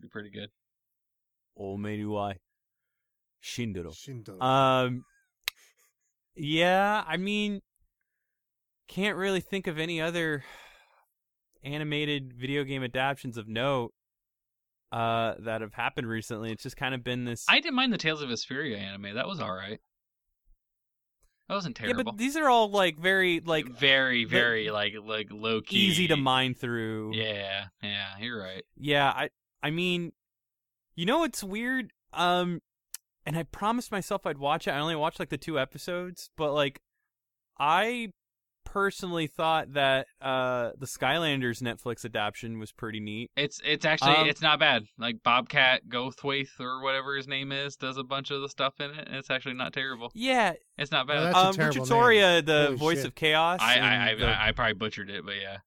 Be 0.00 0.08
pretty 0.08 0.30
good. 0.30 0.48
Oh, 1.56 1.76
may 1.76 1.96
do 1.96 2.16
I. 2.16 2.38
Shindoro. 3.44 3.92
Um, 4.42 5.04
yeah, 6.36 7.04
I 7.06 7.16
mean, 7.16 7.60
can't 8.88 9.16
really 9.16 9.40
think 9.40 9.66
of 9.66 9.78
any 9.78 10.00
other 10.00 10.44
animated 11.62 12.34
video 12.34 12.64
game 12.64 12.82
adaptations 12.82 13.36
of 13.36 13.48
note 13.48 13.92
uh, 14.92 15.34
that 15.40 15.60
have 15.60 15.74
happened 15.74 16.08
recently. 16.08 16.52
It's 16.52 16.62
just 16.62 16.76
kind 16.76 16.94
of 16.94 17.02
been 17.02 17.24
this. 17.24 17.44
I 17.48 17.60
didn't 17.60 17.74
mind 17.74 17.92
the 17.92 17.98
Tales 17.98 18.22
of 18.22 18.28
Vesperia 18.28 18.78
anime. 18.78 19.14
That 19.14 19.26
was 19.26 19.40
all 19.40 19.52
right. 19.54 19.80
That 21.48 21.54
wasn't 21.56 21.76
terrible. 21.76 21.98
yeah, 21.98 22.02
but 22.04 22.16
these 22.16 22.36
are 22.36 22.48
all 22.48 22.70
like 22.70 22.98
very 22.98 23.40
like 23.40 23.68
very, 23.68 24.24
very 24.24 24.70
like 24.70 24.94
like 25.04 25.28
low 25.30 25.60
key, 25.60 25.76
easy 25.76 26.08
to 26.08 26.16
mine 26.16 26.54
through. 26.54 27.14
Yeah, 27.14 27.66
yeah, 27.82 28.08
you're 28.18 28.40
right. 28.40 28.64
Yeah, 28.76 29.10
I 29.10 29.28
I 29.62 29.70
mean, 29.70 30.12
you 30.94 31.04
know 31.04 31.18
what's 31.18 31.44
weird? 31.44 31.92
Um 32.14 32.62
and 33.26 33.36
I 33.36 33.42
promised 33.44 33.90
myself 33.92 34.26
I'd 34.26 34.38
watch 34.38 34.66
it. 34.68 34.72
I 34.72 34.78
only 34.78 34.96
watched 34.96 35.18
like 35.20 35.30
the 35.30 35.38
two 35.38 35.58
episodes, 35.58 36.30
but 36.36 36.52
like 36.52 36.80
I 37.58 38.10
personally 38.66 39.26
thought 39.26 39.74
that 39.74 40.06
uh 40.22 40.70
the 40.78 40.86
Skylanders 40.86 41.60
Netflix 41.62 42.04
adaptation 42.04 42.58
was 42.58 42.72
pretty 42.72 42.98
neat. 42.98 43.30
It's 43.36 43.60
it's 43.62 43.84
actually 43.84 44.16
Um, 44.16 44.28
it's 44.28 44.40
not 44.40 44.58
bad. 44.58 44.84
Like 44.98 45.22
Bobcat 45.22 45.82
Goldthwait 45.88 46.48
or 46.58 46.82
whatever 46.82 47.14
his 47.14 47.28
name 47.28 47.52
is 47.52 47.76
does 47.76 47.98
a 47.98 48.02
bunch 48.02 48.30
of 48.30 48.40
the 48.40 48.48
stuff 48.48 48.80
in 48.80 48.90
it, 48.90 49.06
and 49.06 49.16
it's 49.16 49.30
actually 49.30 49.54
not 49.54 49.72
terrible. 49.74 50.10
Yeah, 50.14 50.54
It's 50.78 50.90
not 50.90 51.06
bad. 51.06 51.24
That's 51.24 51.36
um 51.36 51.54
terrible 51.54 51.66
Richard 51.68 51.78
name. 51.80 51.86
Soria, 51.86 52.42
the 52.42 52.64
Holy 52.64 52.76
voice 52.76 52.96
shit. 52.98 53.06
of 53.06 53.14
Kaos. 53.14 53.60
I 53.60 53.78
I, 53.78 54.10
I, 54.10 54.14
the- 54.14 54.26
I 54.26 54.48
I 54.48 54.52
probably 54.52 54.74
butchered 54.74 55.10
it, 55.10 55.24
but 55.26 55.34
yeah, 55.40 55.58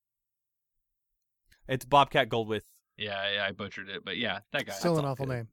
it's 1.67 1.85
Bobcat 1.85 2.29
Goldthwait. 2.29 2.61
yeah, 2.97 3.31
yeah, 3.35 3.45
I 3.47 3.51
butchered 3.51 3.89
it, 3.89 4.03
but 4.03 4.17
yeah, 4.17 4.39
that 4.53 4.65
guy. 4.65 4.73
Still 4.73 4.97
an 4.97 5.05
awful 5.05 5.25
good. 5.27 5.33
name. 5.35 5.47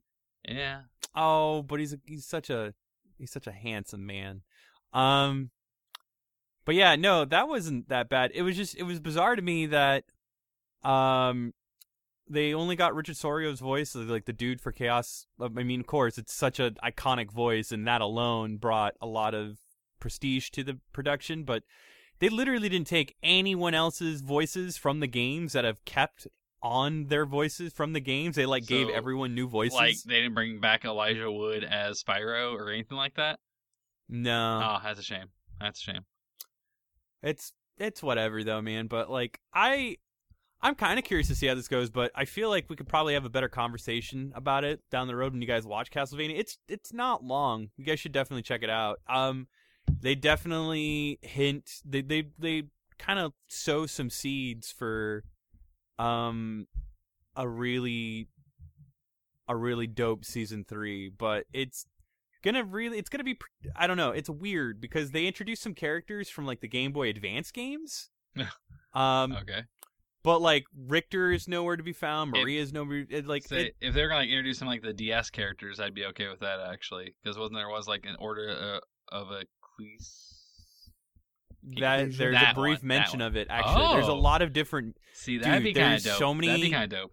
Yeah, 0.48 0.82
Oh, 1.14 1.62
but 1.62 1.80
he's 1.80 1.92
a, 1.92 1.98
he's 2.06 2.26
such 2.26 2.50
a 2.50 2.74
he's 3.18 3.30
such 3.30 3.46
a 3.46 3.52
handsome 3.52 4.06
man. 4.06 4.42
Um 4.92 5.50
but 6.64 6.74
yeah, 6.74 6.96
no, 6.96 7.24
that 7.24 7.48
wasn't 7.48 7.88
that 7.88 8.08
bad. 8.08 8.30
It 8.34 8.42
was 8.42 8.56
just 8.56 8.76
it 8.76 8.84
was 8.84 9.00
bizarre 9.00 9.36
to 9.36 9.42
me 9.42 9.66
that 9.66 10.04
um 10.82 11.52
they 12.28 12.54
only 12.54 12.74
got 12.74 12.94
Richard 12.94 13.16
Sorio's 13.16 13.60
voice, 13.60 13.94
like 13.94 14.24
the 14.24 14.32
dude 14.32 14.60
for 14.60 14.72
Kaos. 14.72 15.26
I 15.40 15.48
mean, 15.48 15.80
of 15.80 15.86
course, 15.86 16.16
it's 16.16 16.32
such 16.32 16.58
an 16.58 16.76
iconic 16.82 17.30
voice, 17.30 17.70
and 17.70 17.86
that 17.86 18.00
alone 18.00 18.56
brought 18.56 18.94
a 19.00 19.06
lot 19.06 19.34
of 19.34 19.58
prestige 20.00 20.48
to 20.50 20.64
the 20.64 20.78
production. 20.92 21.44
But 21.44 21.64
they 22.20 22.30
literally 22.30 22.70
didn't 22.70 22.86
take 22.86 23.16
anyone 23.22 23.74
else's 23.74 24.22
voices 24.22 24.76
from 24.78 25.00
the 25.00 25.06
games 25.06 25.52
that 25.52 25.64
have 25.64 25.84
kept 25.84 26.26
on 26.64 27.04
their 27.06 27.26
voices 27.26 27.72
from 27.72 27.92
the 27.92 28.00
games. 28.00 28.34
They 28.34 28.46
like 28.46 28.66
gave 28.66 28.88
everyone 28.88 29.34
new 29.34 29.46
voices. 29.46 29.76
like 29.76 29.96
they 30.06 30.22
didn't 30.22 30.34
bring 30.34 30.58
back 30.58 30.84
Elijah 30.84 31.30
Wood 31.30 31.62
as 31.62 32.02
Spyro 32.02 32.54
or 32.54 32.70
anything 32.70 32.96
like 32.96 33.14
that. 33.16 33.38
no, 34.08 34.62
oh, 34.64 34.80
that's 34.82 34.98
a 34.98 35.02
shame. 35.02 35.26
That's 35.60 35.78
a 35.80 35.82
shame. 35.82 36.04
It's 37.22 37.52
it's 37.78 38.02
whatever 38.02 38.42
though, 38.42 38.62
man. 38.62 38.86
But 38.86 39.10
like 39.10 39.38
I 39.52 39.98
I'm 40.62 40.74
kind 40.74 40.98
of 40.98 41.04
curious 41.04 41.28
to 41.28 41.34
see 41.34 41.46
how 41.46 41.54
this 41.54 41.68
goes, 41.68 41.90
but 41.90 42.10
I 42.14 42.24
feel 42.24 42.48
like 42.48 42.70
we 42.70 42.76
could 42.76 42.88
probably 42.88 43.12
have 43.12 43.26
a 43.26 43.30
better 43.30 43.50
conversation 43.50 44.32
about 44.34 44.64
it 44.64 44.80
down 44.90 45.06
the 45.06 45.16
road 45.16 45.32
when 45.32 45.42
you 45.42 45.48
guys 45.48 45.66
watch 45.66 45.90
Castlevania. 45.90 46.38
It's 46.38 46.56
it's 46.66 46.92
not 46.92 47.22
long. 47.22 47.68
You 47.76 47.84
guys 47.84 48.00
should 48.00 48.12
definitely 48.12 48.42
check 48.42 48.62
it 48.62 48.70
out. 48.70 49.00
Um 49.06 49.48
they 50.00 50.14
definitely 50.14 51.18
hint 51.20 51.70
they 51.84 52.00
they 52.00 52.28
they 52.38 52.64
kind 52.98 53.18
of 53.18 53.34
sow 53.48 53.84
some 53.84 54.08
seeds 54.08 54.72
for 54.72 55.24
um 55.98 56.66
a 57.36 57.48
really 57.48 58.28
a 59.48 59.56
really 59.56 59.86
dope 59.86 60.24
season 60.24 60.64
3, 60.66 61.10
but 61.10 61.44
it's 61.52 61.86
gonna 62.42 62.62
really 62.64 62.98
it's 62.98 63.08
gonna 63.08 63.24
be 63.24 63.38
i 63.74 63.86
don't 63.86 63.96
know 63.96 64.10
it's 64.10 64.28
weird 64.28 64.78
because 64.78 65.12
they 65.12 65.26
introduced 65.26 65.62
some 65.62 65.72
characters 65.72 66.28
from 66.28 66.44
like 66.44 66.60
the 66.60 66.68
game 66.68 66.92
boy 66.92 67.08
advance 67.08 67.50
games 67.50 68.10
um 68.92 69.32
Okay. 69.32 69.62
but 70.22 70.42
like 70.42 70.64
richter 70.76 71.32
is 71.32 71.48
nowhere 71.48 71.76
to 71.76 71.82
be 71.82 71.94
found 71.94 72.36
If- 72.36 72.42
maria 72.42 72.60
is 72.60 72.70
nowhere 72.74 73.06
like 73.24 73.44
Say, 73.48 73.68
it- 73.68 73.76
if 73.80 73.94
they're 73.94 74.08
gonna 74.08 74.20
like 74.20 74.28
introduce 74.28 74.58
some 74.58 74.68
like 74.68 74.82
the 74.82 74.92
DS 74.92 75.30
characters, 75.30 75.80
I'd 75.80 75.94
be 75.94 76.04
okay 76.06 76.28
with 76.28 76.40
that 76.40 76.60
actually, 76.60 77.14
because 77.22 77.38
wasn't 77.38 77.56
there 77.56 77.70
was 77.70 77.88
like 77.88 78.04
an 78.04 78.16
order 78.18 78.50
uh, 78.50 79.14
of 79.16 79.28
Ecclesi- 79.28 80.43
that 81.78 82.12
there's 82.16 82.34
That 82.34 82.52
a 82.52 82.54
brief 82.54 82.80
one, 82.80 82.88
mention 82.88 83.20
of 83.20 83.36
it 83.36 83.48
actually 83.50 83.94
there's 83.94 84.08
a 84.08 84.12
Oh. 84.12 84.18
lot 84.18 84.42
of 84.42 84.52
different 84.52 84.96
See, 85.14 85.38
that'd 85.38 85.62
Dude, 85.62 85.74
be 85.74 85.80
kind 85.80 85.94
of 85.94 86.02
there's 86.02 86.04
dope. 86.04 86.18
so 86.18 86.26
That'd 86.34 86.40
be 86.40 86.46
many- 86.48 86.70
kind 86.70 86.84
of 86.84 86.90
dope. 86.90 87.12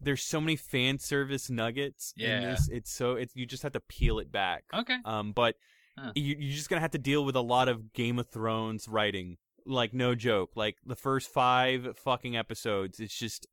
there's 0.00 0.22
so 0.22 0.40
many 0.40 0.56
fan 0.56 0.98
service 0.98 1.50
nuggets 1.50 2.12
in 2.16 2.24
Yeah. 2.24 2.40
this 2.50 2.68
it's 2.70 2.90
so 2.92 3.16
it's 3.16 3.34
you 3.36 3.44
just 3.46 3.62
have 3.62 3.72
to 3.72 3.80
peel 3.80 4.18
it 4.18 4.30
back 4.32 4.64
Okay. 4.74 4.96
um 5.04 5.32
but 5.32 5.56
Huh. 5.98 6.12
you, 6.14 6.36
you're 6.38 6.54
just 6.56 6.68
gonna 6.68 6.82
have 6.82 6.90
to 6.90 6.98
deal 6.98 7.24
with 7.24 7.36
a 7.36 7.40
lot 7.42 7.68
of 7.68 7.92
game 7.94 8.18
of 8.18 8.28
thrones 8.28 8.86
writing 8.88 9.38
like 9.64 9.92
no 9.94 10.14
joke 10.14 10.50
like 10.54 10.76
the 10.84 10.94
first 10.96 11.30
five 11.32 11.96
fucking 11.98 12.36
episodes 12.36 13.00
it's 13.00 13.18
just 13.18 13.46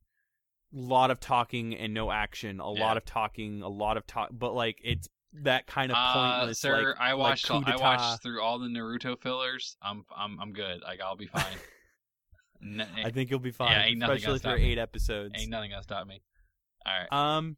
a 0.73 0.77
lot 0.79 1.09
of 1.11 1.19
talking 1.19 1.73
and 1.75 1.93
no 1.93 2.11
action 2.11 2.59
a 2.59 2.73
Yeah. 2.73 2.79
lot 2.81 2.97
of 2.97 3.05
talking 3.05 3.61
a 3.61 3.67
lot 3.69 3.95
of 3.97 4.05
talk 4.07 4.29
but 4.31 4.53
like 4.53 4.77
it's 4.83 5.07
that 5.41 5.65
kind 5.67 5.91
of 5.91 5.97
Uh, 5.99 6.13
pointless 6.13 6.59
sir, 6.59 6.89
like, 6.89 6.99
I 6.99 7.13
watched 7.15 7.49
all, 7.49 7.63
I 7.65 7.75
watched 7.75 8.21
through 8.21 8.41
all 8.41 8.59
the 8.59 8.67
Naruto 8.67 9.19
fillers. 9.19 9.77
I'm 9.81 10.05
I'm 10.15 10.39
I'm 10.39 10.53
good. 10.53 10.81
Like 10.81 11.01
I'll 11.01 11.15
be 11.15 11.27
fine. 11.27 11.43
N- 12.61 12.87
i 13.03 13.09
think 13.09 13.29
you'll 13.29 13.39
be 13.39 13.51
fine 13.51 13.77
ain't 13.77 13.97
nothing 13.97 14.15
especially 14.15 14.39
for 14.39 14.55
me. 14.55 14.71
eight 14.71 14.77
episodes 14.77 15.33
ain't 15.37 15.49
nothing 15.49 15.71
gonna 15.71 15.83
stop 15.83 16.07
me. 16.07 16.21
All 16.85 16.93
right. 16.93 17.11
Um, 17.11 17.57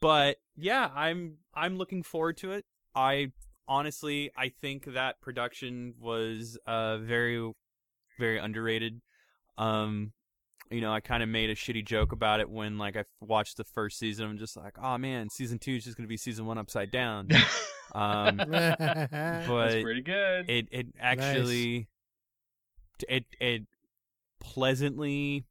but 0.00 0.38
yeah, 0.56 0.90
I'm 0.94 1.36
I'm 1.54 1.76
looking 1.76 2.02
forward 2.02 2.36
to 2.38 2.52
it. 2.52 2.64
I 2.94 3.30
honestly 3.68 4.32
I 4.36 4.48
think 4.48 4.94
that 4.94 5.20
production 5.20 5.94
was 6.00 6.58
uh 6.66 6.98
very 6.98 7.52
very 8.18 8.38
underrated. 8.38 9.00
Um, 9.58 10.12
you 10.74 10.80
know, 10.80 10.92
I 10.92 11.00
kind 11.00 11.22
of 11.22 11.28
made 11.28 11.50
a 11.50 11.54
shitty 11.54 11.84
joke 11.86 12.12
about 12.12 12.40
it 12.40 12.50
when 12.50 12.78
like 12.78 12.96
I 12.96 13.04
watched 13.20 13.56
the 13.56 13.64
first 13.64 13.98
season. 13.98 14.26
I'm 14.28 14.38
just 14.38 14.56
like, 14.56 14.74
oh 14.82 14.98
man, 14.98 15.30
season 15.30 15.58
two 15.58 15.72
is 15.76 15.84
just 15.84 15.96
gonna 15.96 16.08
be 16.08 16.16
season 16.16 16.46
one 16.46 16.58
upside 16.58 16.90
down. 16.90 17.28
um, 17.94 18.36
That's 18.48 19.46
but 19.46 19.82
pretty 19.82 20.02
good. 20.02 20.50
it 20.50 20.68
it 20.72 20.86
actually 21.00 21.88
it 23.08 23.24
it 23.40 23.62
pleasantly 24.40 25.44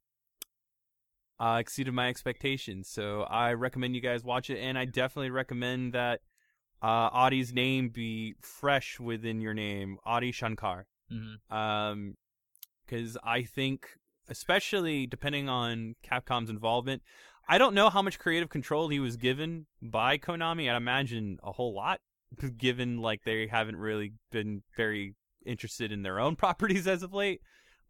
uh, 1.40 1.56
exceeded 1.60 1.92
my 1.94 2.08
expectations. 2.08 2.88
So 2.88 3.22
I 3.22 3.54
recommend 3.54 3.94
you 3.94 4.00
guys 4.00 4.22
watch 4.22 4.50
it, 4.50 4.58
and 4.58 4.78
I 4.78 4.84
definitely 4.84 5.30
recommend 5.30 5.92
that 5.94 6.20
uh, 6.82 7.08
Adi's 7.12 7.52
name 7.52 7.88
be 7.88 8.34
fresh 8.40 9.00
within 9.00 9.40
your 9.40 9.54
name, 9.54 9.98
Adi 10.04 10.32
Shankar. 10.32 10.86
Mhm. 11.12 11.52
Um, 11.54 12.16
because 12.86 13.16
I 13.24 13.42
think, 13.42 13.88
especially 14.28 15.06
depending 15.06 15.48
on 15.48 15.96
Capcom's 16.04 16.50
involvement, 16.50 17.02
I 17.48 17.58
don't 17.58 17.74
know 17.74 17.90
how 17.90 18.02
much 18.02 18.18
creative 18.18 18.48
control 18.48 18.88
he 18.88 19.00
was 19.00 19.16
given 19.16 19.66
by 19.82 20.18
Konami. 20.18 20.70
I'd 20.70 20.76
imagine 20.76 21.38
a 21.42 21.52
whole 21.52 21.74
lot, 21.74 22.00
given 22.58 22.98
like 22.98 23.22
they 23.24 23.46
haven't 23.46 23.76
really 23.76 24.12
been 24.30 24.62
very 24.76 25.14
interested 25.44 25.92
in 25.92 26.02
their 26.02 26.18
own 26.18 26.36
properties 26.36 26.86
as 26.86 27.02
of 27.02 27.12
late. 27.12 27.40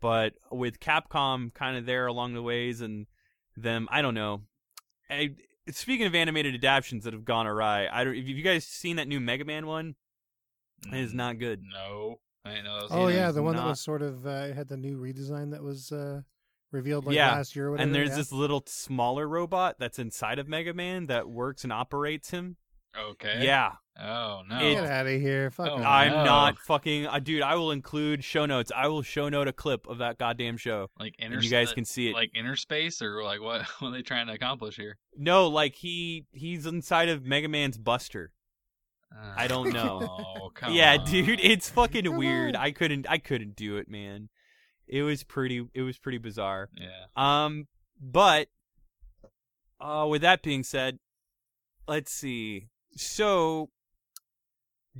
But 0.00 0.34
with 0.50 0.80
Capcom 0.80 1.54
kind 1.54 1.76
of 1.76 1.86
there 1.86 2.06
along 2.06 2.34
the 2.34 2.42
ways 2.42 2.80
and 2.80 3.06
them, 3.56 3.88
I 3.90 4.02
don't 4.02 4.14
know. 4.14 4.42
I, 5.08 5.30
speaking 5.70 6.06
of 6.06 6.14
animated 6.14 6.54
adaptations 6.54 7.04
that 7.04 7.12
have 7.12 7.24
gone 7.24 7.46
awry, 7.46 7.88
I 7.90 8.04
don't. 8.04 8.14
Have 8.14 8.26
you 8.26 8.42
guys 8.42 8.66
seen 8.66 8.96
that 8.96 9.08
new 9.08 9.20
Mega 9.20 9.44
Man 9.44 9.66
one? 9.66 9.94
It 10.92 10.98
is 10.98 11.12
mm, 11.12 11.16
not 11.16 11.38
good. 11.38 11.62
No, 11.72 12.18
I 12.44 12.60
know 12.60 12.74
was 12.82 12.90
Oh 12.90 13.08
yeah, 13.08 13.28
is 13.28 13.34
the 13.34 13.42
one 13.42 13.56
that 13.56 13.64
was 13.66 13.80
sort 13.80 14.02
of 14.02 14.26
uh, 14.26 14.52
had 14.52 14.68
the 14.68 14.76
new 14.76 14.98
redesign 14.98 15.50
that 15.52 15.62
was 15.62 15.90
uh, 15.92 16.20
revealed 16.72 17.06
like 17.06 17.16
Yeah, 17.16 17.32
last 17.32 17.56
year. 17.56 17.68
Or 17.68 17.70
whatever. 17.72 17.86
and 17.86 17.94
there's 17.94 18.10
yeah. 18.10 18.16
this 18.16 18.32
little 18.32 18.62
smaller 18.66 19.28
robot 19.28 19.76
that's 19.78 19.98
inside 19.98 20.38
of 20.38 20.48
Mega 20.48 20.74
Man 20.74 21.06
that 21.06 21.28
works 21.28 21.64
and 21.64 21.72
operates 21.72 22.30
him. 22.30 22.56
Okay. 22.96 23.40
Yeah, 23.44 23.72
Oh 24.00 24.42
no. 24.48 24.58
It- 24.58 24.74
Get 24.74 24.84
out 24.84 25.06
of 25.06 25.20
here! 25.20 25.50
Fuck 25.50 25.68
Oh. 25.68 25.76
I'm 25.82 26.12
no. 26.12 26.24
not 26.24 26.58
fucking 26.58 27.06
uh, 27.06 27.18
dude. 27.18 27.42
I 27.42 27.54
will 27.56 27.70
include 27.72 28.22
show 28.22 28.46
notes. 28.46 28.70
I 28.74 28.86
will 28.88 29.02
show 29.02 29.28
note 29.28 29.48
a 29.48 29.52
clip 29.52 29.88
of 29.88 29.98
that 29.98 30.16
goddamn 30.18 30.56
show, 30.58 30.90
like 30.98 31.14
inner. 31.18 31.36
and 31.36 31.44
you 31.44 31.50
guys 31.50 31.72
can 31.72 31.84
see 31.84 32.08
it. 32.10 32.14
like 32.14 32.30
inner 32.36 32.54
space 32.56 33.02
or 33.02 33.22
like 33.24 33.40
what? 33.40 33.62
What 33.80 33.88
are 33.88 33.92
they 33.92 34.02
trying 34.02 34.26
to 34.28 34.32
accomplish 34.32 34.76
here? 34.76 34.96
no, 35.16 35.48
like 35.48 35.74
he 35.76 36.26
he's 36.32 36.66
inside 36.66 37.08
of 37.08 37.24
Mega 37.24 37.48
Man's 37.48 37.78
Buster. 37.78 38.30
I 39.36 39.46
don't 39.46 39.72
know. 39.72 40.00
Oh, 40.40 40.50
come 40.54 40.72
yeah, 40.72 40.96
on. 40.98 41.06
dude, 41.06 41.40
it's 41.40 41.68
fucking 41.70 42.04
Come 42.04 42.16
weird. 42.16 42.56
on. 42.56 42.62
I 42.62 42.70
couldn't 42.70 43.06
I 43.08 43.18
couldn't 43.18 43.56
do 43.56 43.76
it, 43.76 43.88
man. 43.88 44.28
It 44.86 45.02
was 45.02 45.22
pretty 45.22 45.66
it 45.74 45.82
was 45.82 45.98
pretty 45.98 46.18
bizarre. 46.18 46.68
Yeah. 46.76 47.06
Um, 47.16 47.68
but 48.00 48.48
uh, 49.80 50.06
with 50.08 50.22
that 50.22 50.42
being 50.42 50.62
said, 50.62 50.98
let's 51.86 52.12
see. 52.12 52.68
So, 52.96 53.70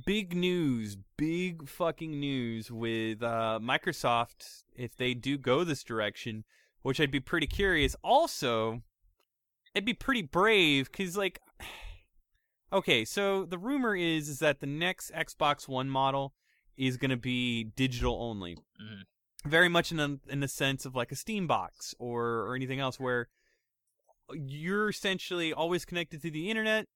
big 0.05 0.35
news, 0.35 0.97
big 1.17 1.67
fucking 1.67 2.19
news 2.19 2.71
with 2.71 3.23
uh, 3.23 3.59
Microsoft 3.61 4.63
if 4.75 4.95
they 4.97 5.13
do 5.13 5.37
go 5.37 5.63
this 5.63 5.83
direction, 5.83 6.43
which 6.81 6.99
I'd 6.99 7.11
be 7.11 7.19
pretty 7.19 7.47
curious. 7.47 7.95
Also, 8.03 8.81
it'd 9.73 9.85
be 9.85 9.93
pretty 9.93 10.21
brave 10.21 10.91
because, 10.91 11.15
like, 11.15 11.39
Okay, 12.75 13.05
so 13.05 13.45
the 13.45 13.57
rumor 13.57 13.95
is 13.95 14.27
is 14.27 14.39
that 14.39 14.59
the 14.59 14.67
next 14.67 15.09
Xbox 15.13 15.65
One 15.65 15.89
model 15.89 16.33
is 16.75 16.97
going 16.97 17.09
to 17.09 17.15
be 17.17 17.63
digital 17.63 18.21
only. 18.21 18.57
Mhm. 18.81 19.03
Very 19.45 19.69
much 19.69 19.91
in 19.91 19.97
the 19.97 20.19
in 20.27 20.41
the 20.41 20.49
sense 20.49 20.85
of 20.85 20.93
like 20.93 21.09
a 21.09 21.15
Steam 21.15 21.47
box 21.47 21.95
or 21.99 22.41
or 22.41 22.53
anything 22.53 22.81
else 22.81 22.99
where 22.99 23.29
you're 24.33 24.89
essentially 24.89 25.53
always 25.53 25.85
connected 25.85 26.21
to 26.23 26.29
the 26.29 26.49
internet 26.49 26.89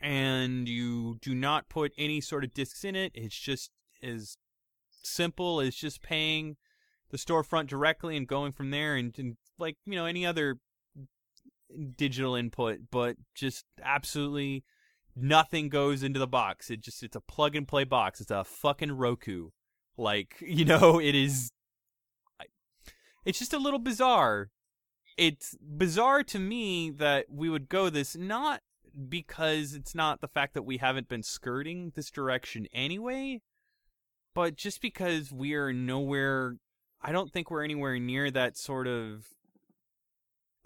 and 0.00 0.70
you 0.70 1.18
do 1.20 1.34
not 1.34 1.68
put 1.68 1.92
any 1.98 2.22
sort 2.22 2.42
of 2.42 2.54
discs 2.54 2.82
in 2.82 2.96
it. 2.96 3.12
It's 3.14 3.38
just 3.38 3.72
as 4.02 4.38
simple 5.02 5.60
as 5.60 5.74
just 5.74 6.00
paying 6.00 6.56
the 7.10 7.18
storefront 7.18 7.66
directly 7.66 8.16
and 8.16 8.26
going 8.26 8.52
from 8.52 8.70
there 8.70 8.96
and, 8.96 9.14
and 9.18 9.36
like, 9.58 9.76
you 9.84 9.96
know, 9.96 10.06
any 10.06 10.24
other 10.24 10.56
digital 11.98 12.34
input, 12.34 12.90
but 12.90 13.16
just 13.34 13.66
absolutely 13.82 14.64
nothing 15.16 15.68
goes 15.68 16.02
into 16.02 16.18
the 16.18 16.26
box. 16.26 16.70
It 16.70 16.80
just 16.80 17.02
it's 17.02 17.16
a 17.16 17.20
plug 17.20 17.56
and 17.56 17.66
play 17.66 17.84
box. 17.84 18.20
It's 18.20 18.30
a 18.30 18.44
fucking 18.44 18.92
Roku. 18.92 19.50
Like, 19.96 20.36
you 20.40 20.64
know, 20.64 20.98
it 21.00 21.14
is 21.14 21.50
it's 23.24 23.38
just 23.38 23.54
a 23.54 23.58
little 23.58 23.78
bizarre. 23.78 24.50
It's 25.16 25.56
bizarre 25.60 26.22
to 26.24 26.38
me 26.38 26.90
that 26.90 27.26
we 27.30 27.48
would 27.48 27.68
go 27.68 27.88
this 27.88 28.16
not 28.16 28.60
because 29.08 29.74
it's 29.74 29.94
not 29.94 30.20
the 30.20 30.28
fact 30.28 30.54
that 30.54 30.62
we 30.62 30.76
haven't 30.76 31.08
been 31.08 31.22
skirting 31.22 31.92
this 31.94 32.10
direction 32.10 32.66
anyway, 32.72 33.40
but 34.34 34.56
just 34.56 34.80
because 34.80 35.32
we 35.32 35.54
are 35.54 35.72
nowhere 35.72 36.56
I 37.00 37.12
don't 37.12 37.30
think 37.32 37.50
we're 37.50 37.64
anywhere 37.64 37.98
near 37.98 38.30
that 38.30 38.56
sort 38.56 38.86
of 38.86 39.26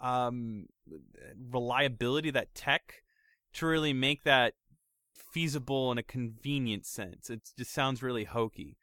um 0.01 0.67
reliability 1.51 2.31
that 2.31 2.55
tech 2.55 3.03
to 3.59 3.65
really 3.67 3.93
make 3.93 4.23
that 4.23 4.53
feasible 5.13 5.91
in 5.91 5.97
a 5.97 6.03
convenient 6.03 6.85
sense. 6.85 7.29
It 7.29 7.41
just 7.57 7.71
sounds 7.71 8.01
really 8.01 8.23
hokey 8.23 8.77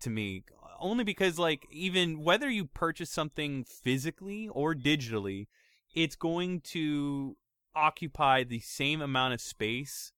to 0.00 0.10
me. 0.10 0.44
Only 0.78 1.04
because, 1.04 1.38
like, 1.38 1.66
even 1.70 2.22
whether 2.22 2.50
you 2.50 2.66
purchase 2.66 3.10
something 3.10 3.64
physically 3.64 4.48
or 4.48 4.74
digitally, 4.74 5.46
it's 5.94 6.16
going 6.16 6.60
to 6.72 7.36
occupy 7.74 8.42
the 8.44 8.60
same 8.60 9.00
amount 9.00 9.34
of 9.34 9.40
space 9.40 10.12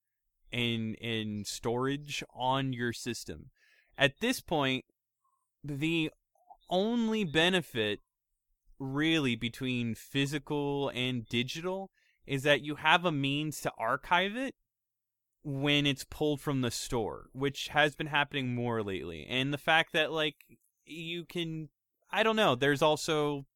in 0.50 0.94
in 0.94 1.44
storage 1.44 2.24
on 2.34 2.72
your 2.72 2.92
system. 2.92 3.50
At 3.96 4.20
this 4.20 4.40
point, 4.40 4.84
the 5.62 6.10
only 6.70 7.24
benefit 7.24 8.00
really 8.78 9.36
between 9.36 9.94
physical 9.94 10.90
and 10.94 11.26
digital 11.26 11.90
is 12.28 12.42
that 12.42 12.62
you 12.62 12.76
have 12.76 13.04
a 13.04 13.12
means 13.12 13.60
to 13.62 13.72
archive 13.78 14.36
it 14.36 14.54
when 15.42 15.86
it's 15.86 16.04
pulled 16.04 16.40
from 16.40 16.60
the 16.60 16.70
store, 16.70 17.30
which 17.32 17.68
has 17.68 17.96
been 17.96 18.08
happening 18.08 18.54
more 18.54 18.82
lately. 18.82 19.26
And 19.28 19.52
the 19.52 19.58
fact 19.58 19.92
that 19.94 20.12
like 20.12 20.36
you 20.84 21.24
can 21.24 21.70
I 22.10 22.22
don't 22.22 22.36
know, 22.36 22.54
there's 22.54 22.82
also 22.82 23.46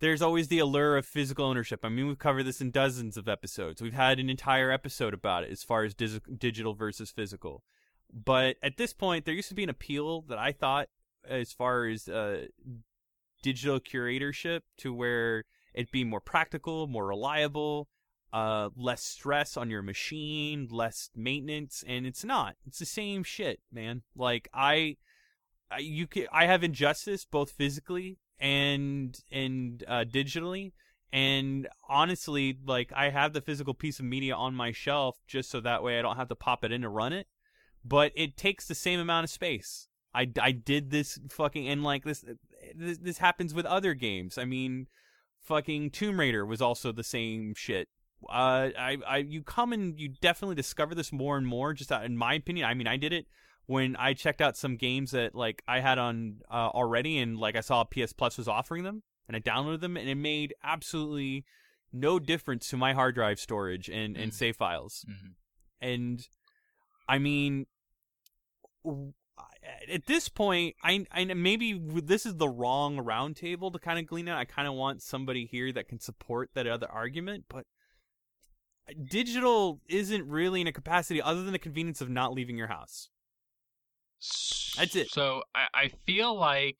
there's 0.00 0.22
always 0.22 0.48
the 0.48 0.60
allure 0.60 0.96
of 0.96 1.06
physical 1.06 1.44
ownership. 1.46 1.80
I 1.82 1.88
mean, 1.88 2.06
we've 2.06 2.18
covered 2.18 2.44
this 2.44 2.60
in 2.60 2.70
dozens 2.70 3.16
of 3.16 3.28
episodes. 3.28 3.82
We've 3.82 3.94
had 3.94 4.20
an 4.20 4.30
entire 4.30 4.70
episode 4.70 5.12
about 5.12 5.42
it 5.42 5.50
as 5.50 5.64
far 5.64 5.84
as 5.84 5.94
dis- 5.94 6.20
digital 6.38 6.74
versus 6.74 7.10
physical. 7.10 7.64
But 8.12 8.56
at 8.62 8.76
this 8.76 8.92
point, 8.92 9.24
there 9.24 9.34
used 9.34 9.48
to 9.48 9.54
be 9.54 9.64
an 9.64 9.70
appeal 9.70 10.22
that 10.28 10.38
I 10.38 10.52
thought 10.52 10.88
as 11.28 11.52
far 11.52 11.86
as 11.86 12.08
uh, 12.08 12.46
digital 13.42 13.80
curatorship 13.80 14.60
to 14.78 14.94
where 14.94 15.44
it'd 15.78 15.92
be 15.92 16.02
more 16.02 16.20
practical, 16.20 16.88
more 16.88 17.06
reliable, 17.06 17.88
uh, 18.32 18.68
less 18.76 19.02
stress 19.02 19.56
on 19.56 19.70
your 19.70 19.80
machine, 19.80 20.66
less 20.72 21.08
maintenance, 21.14 21.84
and 21.86 22.04
it's 22.04 22.24
not. 22.24 22.56
It's 22.66 22.80
the 22.80 22.84
same 22.84 23.22
shit, 23.22 23.60
man. 23.72 24.02
Like 24.16 24.48
I, 24.52 24.96
I 25.70 25.78
you 25.78 26.08
can, 26.08 26.26
I 26.32 26.46
have 26.46 26.64
injustice 26.64 27.24
both 27.24 27.52
physically 27.52 28.18
and 28.40 29.16
and 29.30 29.84
uh, 29.86 30.04
digitally, 30.04 30.72
and 31.12 31.68
honestly, 31.88 32.58
like 32.66 32.92
I 32.94 33.10
have 33.10 33.32
the 33.32 33.40
physical 33.40 33.72
piece 33.72 34.00
of 34.00 34.04
media 34.04 34.34
on 34.34 34.56
my 34.56 34.72
shelf 34.72 35.18
just 35.28 35.48
so 35.48 35.60
that 35.60 35.84
way 35.84 35.96
I 35.96 36.02
don't 36.02 36.16
have 36.16 36.28
to 36.28 36.34
pop 36.34 36.64
it 36.64 36.72
in 36.72 36.82
to 36.82 36.88
run 36.88 37.12
it, 37.12 37.28
but 37.84 38.10
it 38.16 38.36
takes 38.36 38.66
the 38.66 38.74
same 38.74 38.98
amount 38.98 39.24
of 39.24 39.30
space. 39.30 39.86
I, 40.12 40.28
I 40.42 40.50
did 40.50 40.90
this 40.90 41.20
fucking 41.30 41.68
and 41.68 41.84
like 41.84 42.02
this 42.02 42.24
this 42.74 42.98
this 42.98 43.18
happens 43.18 43.54
with 43.54 43.64
other 43.64 43.94
games. 43.94 44.38
I 44.38 44.44
mean, 44.44 44.88
fucking 45.48 45.90
Tomb 45.90 46.20
Raider 46.20 46.46
was 46.46 46.62
also 46.62 46.92
the 46.92 47.02
same 47.04 47.54
shit. 47.56 47.88
Uh, 48.28 48.70
I, 48.78 48.98
I, 49.06 49.16
you 49.18 49.42
come 49.42 49.72
and 49.72 49.98
you 49.98 50.08
definitely 50.20 50.54
discover 50.56 50.94
this 50.94 51.12
more 51.12 51.36
and 51.36 51.46
more. 51.46 51.72
Just 51.72 51.90
uh, 51.90 52.00
in 52.04 52.16
my 52.16 52.34
opinion, 52.34 52.66
I 52.66 52.74
mean, 52.74 52.86
I 52.86 52.96
did 52.96 53.12
it 53.12 53.26
when 53.66 53.96
I 53.96 54.14
checked 54.14 54.40
out 54.40 54.56
some 54.56 54.76
games 54.76 55.10
that 55.12 55.34
like 55.34 55.62
I 55.68 55.80
had 55.80 55.98
on 55.98 56.40
uh, 56.50 56.68
already, 56.74 57.18
and 57.18 57.38
like 57.38 57.56
I 57.56 57.60
saw 57.60 57.84
PS 57.84 58.12
Plus 58.12 58.36
was 58.38 58.48
offering 58.48 58.82
them, 58.84 59.02
and 59.28 59.36
I 59.36 59.40
downloaded 59.40 59.80
them, 59.80 59.96
and 59.96 60.08
it 60.08 60.14
made 60.16 60.54
absolutely 60.64 61.44
no 61.92 62.18
difference 62.18 62.68
to 62.70 62.76
my 62.76 62.92
hard 62.92 63.14
drive 63.14 63.38
storage 63.40 63.88
and 63.88 64.16
and 64.16 64.32
Mhm. 64.32 64.34
save 64.34 64.56
files. 64.56 65.04
Mhm. 65.08 65.34
And 65.80 66.28
I 67.08 67.18
mean, 67.18 67.66
w- 68.84 69.12
at 69.92 70.06
this 70.06 70.28
point, 70.28 70.76
I, 70.82 71.04
I 71.10 71.24
maybe 71.24 71.78
this 71.78 72.26
is 72.26 72.36
the 72.36 72.48
wrong 72.48 72.96
roundtable 72.98 73.72
to 73.72 73.78
kind 73.78 73.98
of 73.98 74.06
glean 74.06 74.28
out. 74.28 74.38
I 74.38 74.44
kind 74.44 74.68
of 74.68 74.74
want 74.74 75.02
somebody 75.02 75.46
here 75.46 75.72
that 75.72 75.88
can 75.88 76.00
support 76.00 76.50
that 76.54 76.66
other 76.66 76.90
argument, 76.90 77.44
but 77.48 77.64
digital 79.10 79.80
isn't 79.88 80.26
really 80.26 80.60
in 80.60 80.66
a 80.66 80.72
capacity 80.72 81.20
other 81.20 81.42
than 81.42 81.52
the 81.52 81.58
convenience 81.58 82.00
of 82.00 82.08
not 82.08 82.32
leaving 82.32 82.56
your 82.56 82.68
house. 82.68 83.10
That's 84.76 84.96
it. 84.96 85.10
So 85.10 85.42
I, 85.54 85.66
I 85.74 85.88
feel 86.06 86.34
like 86.34 86.76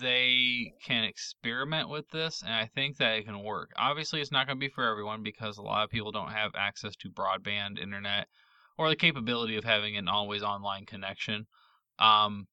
they 0.00 0.72
can 0.84 1.04
experiment 1.04 1.88
with 1.88 2.08
this, 2.10 2.42
and 2.42 2.52
I 2.52 2.66
think 2.74 2.98
that 2.98 3.18
it 3.18 3.24
can 3.24 3.42
work. 3.42 3.70
Obviously, 3.76 4.20
it's 4.20 4.32
not 4.32 4.46
going 4.46 4.58
to 4.58 4.60
be 4.60 4.72
for 4.72 4.88
everyone 4.88 5.22
because 5.22 5.58
a 5.58 5.62
lot 5.62 5.84
of 5.84 5.90
people 5.90 6.12
don't 6.12 6.32
have 6.32 6.52
access 6.56 6.94
to 6.96 7.10
broadband 7.10 7.80
internet 7.80 8.28
or 8.78 8.88
the 8.88 8.96
capability 8.96 9.56
of 9.56 9.64
having 9.64 9.96
an 9.96 10.08
always 10.08 10.42
online 10.42 10.86
connection. 10.86 11.46
Um, 12.02 12.48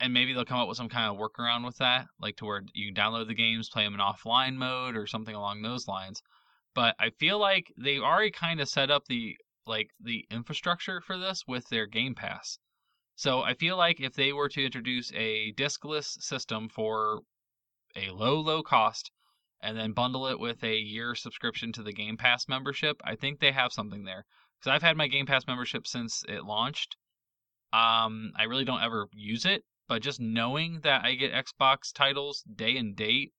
and 0.00 0.12
maybe 0.12 0.34
they'll 0.34 0.44
come 0.44 0.58
up 0.58 0.68
with 0.68 0.76
some 0.76 0.88
kind 0.88 1.08
of 1.08 1.18
workaround 1.18 1.64
with 1.64 1.76
that, 1.78 2.06
like 2.20 2.36
to 2.36 2.44
where 2.44 2.62
you 2.74 2.92
can 2.92 3.02
download 3.02 3.28
the 3.28 3.34
games, 3.34 3.70
play 3.70 3.84
them 3.84 3.94
in 3.94 4.00
offline 4.00 4.56
mode, 4.56 4.96
or 4.96 5.06
something 5.06 5.34
along 5.34 5.62
those 5.62 5.86
lines. 5.86 6.20
But 6.74 6.96
I 6.98 7.10
feel 7.10 7.38
like 7.38 7.72
they've 7.78 8.02
already 8.02 8.32
kind 8.32 8.60
of 8.60 8.68
set 8.68 8.90
up 8.90 9.06
the 9.06 9.36
like 9.66 9.90
the 10.00 10.26
infrastructure 10.30 11.00
for 11.00 11.16
this 11.16 11.44
with 11.46 11.68
their 11.68 11.86
Game 11.86 12.14
Pass. 12.14 12.58
So 13.14 13.42
I 13.42 13.54
feel 13.54 13.76
like 13.76 14.00
if 14.00 14.14
they 14.14 14.32
were 14.32 14.48
to 14.50 14.64
introduce 14.64 15.12
a 15.12 15.52
diskless 15.52 16.20
system 16.20 16.68
for 16.68 17.22
a 17.94 18.10
low, 18.10 18.38
low 18.40 18.62
cost 18.62 19.10
and 19.60 19.76
then 19.76 19.92
bundle 19.92 20.26
it 20.26 20.38
with 20.38 20.62
a 20.62 20.76
year 20.76 21.14
subscription 21.14 21.72
to 21.72 21.82
the 21.82 21.92
Game 21.92 22.16
Pass 22.16 22.46
membership, 22.48 23.00
I 23.04 23.16
think 23.16 23.40
they 23.40 23.52
have 23.52 23.72
something 23.72 24.04
there. 24.04 24.26
Because 24.58 24.74
I've 24.74 24.82
had 24.82 24.96
my 24.96 25.08
Game 25.08 25.26
Pass 25.26 25.46
membership 25.46 25.86
since 25.86 26.24
it 26.28 26.44
launched. 26.44 26.96
Um, 27.72 28.32
I 28.36 28.44
really 28.44 28.64
don't 28.64 28.82
ever 28.82 29.08
use 29.12 29.44
it, 29.44 29.64
but 29.88 30.02
just 30.02 30.20
knowing 30.20 30.80
that 30.82 31.04
I 31.04 31.14
get 31.14 31.32
Xbox 31.32 31.92
titles 31.92 32.42
day 32.54 32.76
and 32.76 32.96
date 32.96 33.32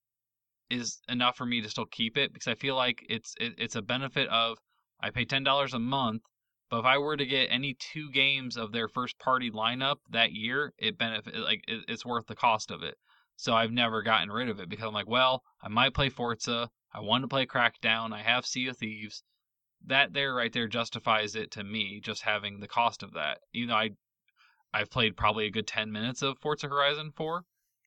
is 0.69 0.99
enough 1.07 1.37
for 1.37 1.45
me 1.45 1.61
to 1.61 1.69
still 1.69 1.85
keep 1.85 2.17
it 2.17 2.33
because 2.33 2.47
I 2.47 2.55
feel 2.55 2.75
like 2.75 3.05
it's 3.09 3.33
it, 3.39 3.53
it's 3.57 3.75
a 3.75 3.81
benefit 3.81 4.27
of 4.29 4.57
I 4.99 5.11
pay 5.11 5.25
ten 5.25 5.43
dollars 5.43 5.73
a 5.73 5.79
month 5.79 6.23
but 6.69 6.79
if 6.79 6.85
I 6.85 6.97
were 6.97 7.15
to 7.15 7.25
get 7.25 7.47
any 7.49 7.75
two 7.75 8.11
games 8.11 8.57
of 8.57 8.73
their 8.73 8.89
first 8.89 9.17
party 9.19 9.49
lineup 9.49 9.99
that 10.09 10.33
year, 10.33 10.73
it 10.77 10.97
benefit 10.97 11.33
like 11.37 11.63
it, 11.65 11.85
it's 11.87 12.05
worth 12.05 12.27
the 12.27 12.35
cost 12.35 12.71
of 12.71 12.83
it. 12.83 12.97
So 13.37 13.53
I've 13.53 13.71
never 13.71 14.01
gotten 14.01 14.29
rid 14.29 14.49
of 14.49 14.59
it 14.59 14.67
because 14.67 14.85
I'm 14.85 14.93
like, 14.93 15.07
well, 15.07 15.43
I 15.61 15.69
might 15.69 15.93
play 15.93 16.09
Forza. 16.09 16.69
I 16.93 16.99
want 16.99 17.23
to 17.23 17.29
play 17.29 17.45
Crackdown. 17.45 18.11
I 18.11 18.21
have 18.21 18.45
Sea 18.45 18.67
of 18.67 18.77
Thieves. 18.77 19.23
That 19.85 20.11
there 20.11 20.33
right 20.33 20.51
there 20.51 20.67
justifies 20.67 21.35
it 21.35 21.51
to 21.51 21.63
me 21.63 22.01
just 22.01 22.23
having 22.23 22.59
the 22.59 22.67
cost 22.67 23.01
of 23.01 23.13
that. 23.13 23.39
Even 23.53 23.69
though 23.69 23.75
I 23.75 23.91
I've 24.73 24.89
played 24.89 25.17
probably 25.17 25.45
a 25.45 25.51
good 25.51 25.67
10 25.67 25.91
minutes 25.91 26.21
of 26.21 26.37
Forza 26.39 26.67
Horizon 26.67 27.11
4 27.15 27.43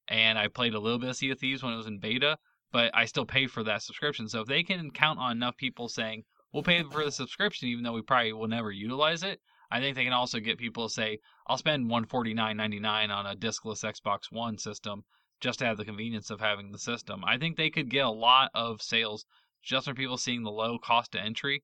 and 0.09 0.39
I 0.39 0.49
played 0.49 0.75
a 0.75 0.81
little 0.81 0.99
bit 0.99 1.11
of 1.11 1.17
Sea 1.17 1.31
of 1.31 1.39
Thieves 1.39 1.63
when 1.63 1.73
it 1.73 1.77
was 1.77 1.87
in 1.87 1.99
beta, 1.99 2.39
but 2.73 2.91
I 2.95 3.05
still 3.05 3.27
pay 3.27 3.47
for 3.47 3.63
that 3.63 3.83
subscription. 3.83 4.29
So 4.29 4.41
if 4.41 4.49
they 4.49 4.63
can 4.63 4.91
count 4.91 5.19
on 5.19 5.33
enough 5.33 5.57
people 5.57 5.89
saying, 5.89 6.25
we'll 6.53 6.63
pay 6.63 6.83
for 6.83 7.05
the 7.05 7.13
subscription 7.13 7.69
even 7.69 7.85
though 7.85 7.93
we 7.93 8.03
probably 8.03 8.33
will 8.33 8.49
never 8.49 8.73
utilize 8.73 9.23
it. 9.23 9.41
I 9.71 9.79
think 9.81 9.95
they 9.95 10.05
can 10.05 10.13
also 10.13 10.41
get 10.41 10.59
people 10.59 10.89
to 10.89 10.93
say, 10.93 11.21
I'll 11.47 11.57
spend 11.57 11.89
one 11.89 12.07
forty 12.07 12.35
nine 12.35 12.57
ninety 12.57 12.81
nine 12.81 13.11
on 13.13 13.25
a 13.25 13.37
discless 13.37 13.85
Xbox 13.85 14.33
One 14.33 14.59
system 14.59 15.05
just 15.41 15.61
to 15.61 15.67
have 15.67 15.77
the 15.77 15.85
convenience 15.85 16.29
of 16.31 16.41
having 16.41 16.73
the 16.73 16.79
system. 16.79 17.25
I 17.25 17.39
think 17.39 17.57
they 17.57 17.71
could 17.71 17.89
get 17.89 18.05
a 18.05 18.11
lot 18.11 18.51
of 18.53 18.83
sales 18.83 19.25
just 19.63 19.87
from 19.87 19.95
people 19.95 20.17
seeing 20.17 20.43
the 20.43 20.51
low 20.51 20.79
cost 20.79 21.13
to 21.13 21.21
entry, 21.21 21.63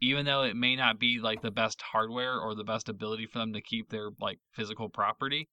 even 0.00 0.26
though 0.26 0.42
it 0.42 0.56
may 0.56 0.76
not 0.76 0.98
be 0.98 1.18
like 1.20 1.42
the 1.42 1.50
best 1.50 1.80
hardware 1.80 2.38
or 2.38 2.54
the 2.54 2.64
best 2.64 2.88
ability 2.88 3.26
for 3.26 3.38
them 3.38 3.52
to 3.52 3.60
keep 3.60 3.88
their 3.88 4.10
like 4.20 4.38
physical 4.52 4.88
property. 4.88 5.48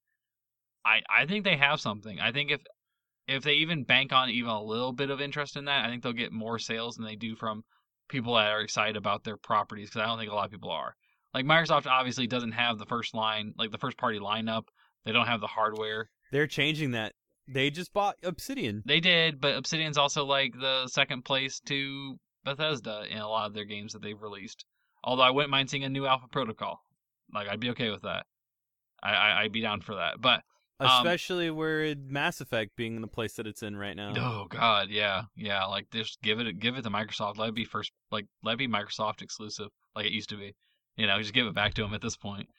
I 0.85 1.01
I 1.09 1.25
think 1.25 1.43
they 1.43 1.57
have 1.57 1.79
something. 1.79 2.19
I 2.19 2.31
think 2.31 2.51
if 2.51 2.61
if 3.27 3.43
they 3.43 3.53
even 3.53 3.83
bank 3.83 4.11
on 4.11 4.29
even 4.29 4.49
a 4.49 4.63
little 4.63 4.91
bit 4.91 5.09
of 5.09 5.21
interest 5.21 5.55
in 5.55 5.65
that, 5.65 5.85
I 5.85 5.89
think 5.89 6.03
they'll 6.03 6.13
get 6.13 6.31
more 6.31 6.59
sales 6.59 6.95
than 6.95 7.05
they 7.05 7.15
do 7.15 7.35
from 7.35 7.63
people 8.09 8.35
that 8.35 8.51
are 8.51 8.61
excited 8.61 8.97
about 8.97 9.23
their 9.23 9.37
properties 9.37 9.89
because 9.89 10.01
I 10.01 10.05
don't 10.07 10.19
think 10.19 10.31
a 10.31 10.35
lot 10.35 10.45
of 10.45 10.51
people 10.51 10.71
are. 10.71 10.95
Like 11.33 11.45
Microsoft 11.45 11.87
obviously 11.87 12.27
doesn't 12.27 12.51
have 12.51 12.77
the 12.77 12.85
first 12.85 13.15
line, 13.15 13.53
like 13.57 13.71
the 13.71 13.77
first 13.77 13.97
party 13.97 14.19
lineup. 14.19 14.63
They 15.05 15.11
don't 15.11 15.25
have 15.25 15.41
the 15.41 15.47
hardware. 15.47 16.09
They're 16.31 16.47
changing 16.47 16.91
that. 16.91 17.13
They 17.47 17.69
just 17.69 17.93
bought 17.93 18.15
Obsidian. 18.23 18.83
They 18.85 18.99
did, 18.99 19.41
but 19.41 19.55
Obsidian's 19.55 19.97
also 19.97 20.25
like 20.25 20.53
the 20.53 20.87
second 20.87 21.25
place 21.25 21.59
to 21.65 22.17
Bethesda 22.43 23.05
in 23.09 23.17
a 23.17 23.27
lot 23.27 23.47
of 23.47 23.53
their 23.53 23.65
games 23.65 23.93
that 23.93 24.01
they've 24.01 24.21
released. 24.21 24.65
Although 25.03 25.23
I 25.23 25.31
wouldn't 25.31 25.51
mind 25.51 25.69
seeing 25.69 25.83
a 25.83 25.89
new 25.89 26.05
Alpha 26.05 26.27
Protocol. 26.27 26.81
Like 27.33 27.47
I'd 27.47 27.59
be 27.59 27.69
okay 27.71 27.89
with 27.89 28.03
that. 28.03 28.25
I, 29.01 29.13
I 29.13 29.41
I'd 29.41 29.51
be 29.51 29.61
down 29.61 29.81
for 29.81 29.95
that. 29.95 30.21
But 30.21 30.43
Um, 30.79 30.89
Especially 31.05 31.49
where 31.51 31.95
Mass 31.95 32.41
Effect 32.41 32.75
being 32.75 32.95
in 32.95 33.01
the 33.01 33.07
place 33.07 33.33
that 33.33 33.47
it's 33.47 33.63
in 33.63 33.75
right 33.77 33.95
now. 33.95 34.13
Oh 34.17 34.45
God, 34.49 34.89
yeah, 34.89 35.23
yeah. 35.35 35.65
Like 35.65 35.89
just 35.91 36.21
give 36.21 36.39
it, 36.39 36.59
give 36.59 36.77
it 36.77 36.81
to 36.83 36.89
Microsoft. 36.89 37.37
Let 37.37 37.49
it 37.49 37.55
be 37.55 37.65
first, 37.65 37.91
like 38.11 38.25
let 38.43 38.53
it 38.53 38.57
be 38.57 38.67
Microsoft 38.67 39.21
exclusive, 39.21 39.69
like 39.95 40.05
it 40.05 40.11
used 40.11 40.29
to 40.29 40.37
be. 40.37 40.55
You 40.97 41.07
know, 41.07 41.17
just 41.19 41.33
give 41.33 41.47
it 41.47 41.55
back 41.55 41.73
to 41.75 41.81
them 41.81 41.93
at 41.93 42.01
this 42.01 42.17
point. 42.17 42.49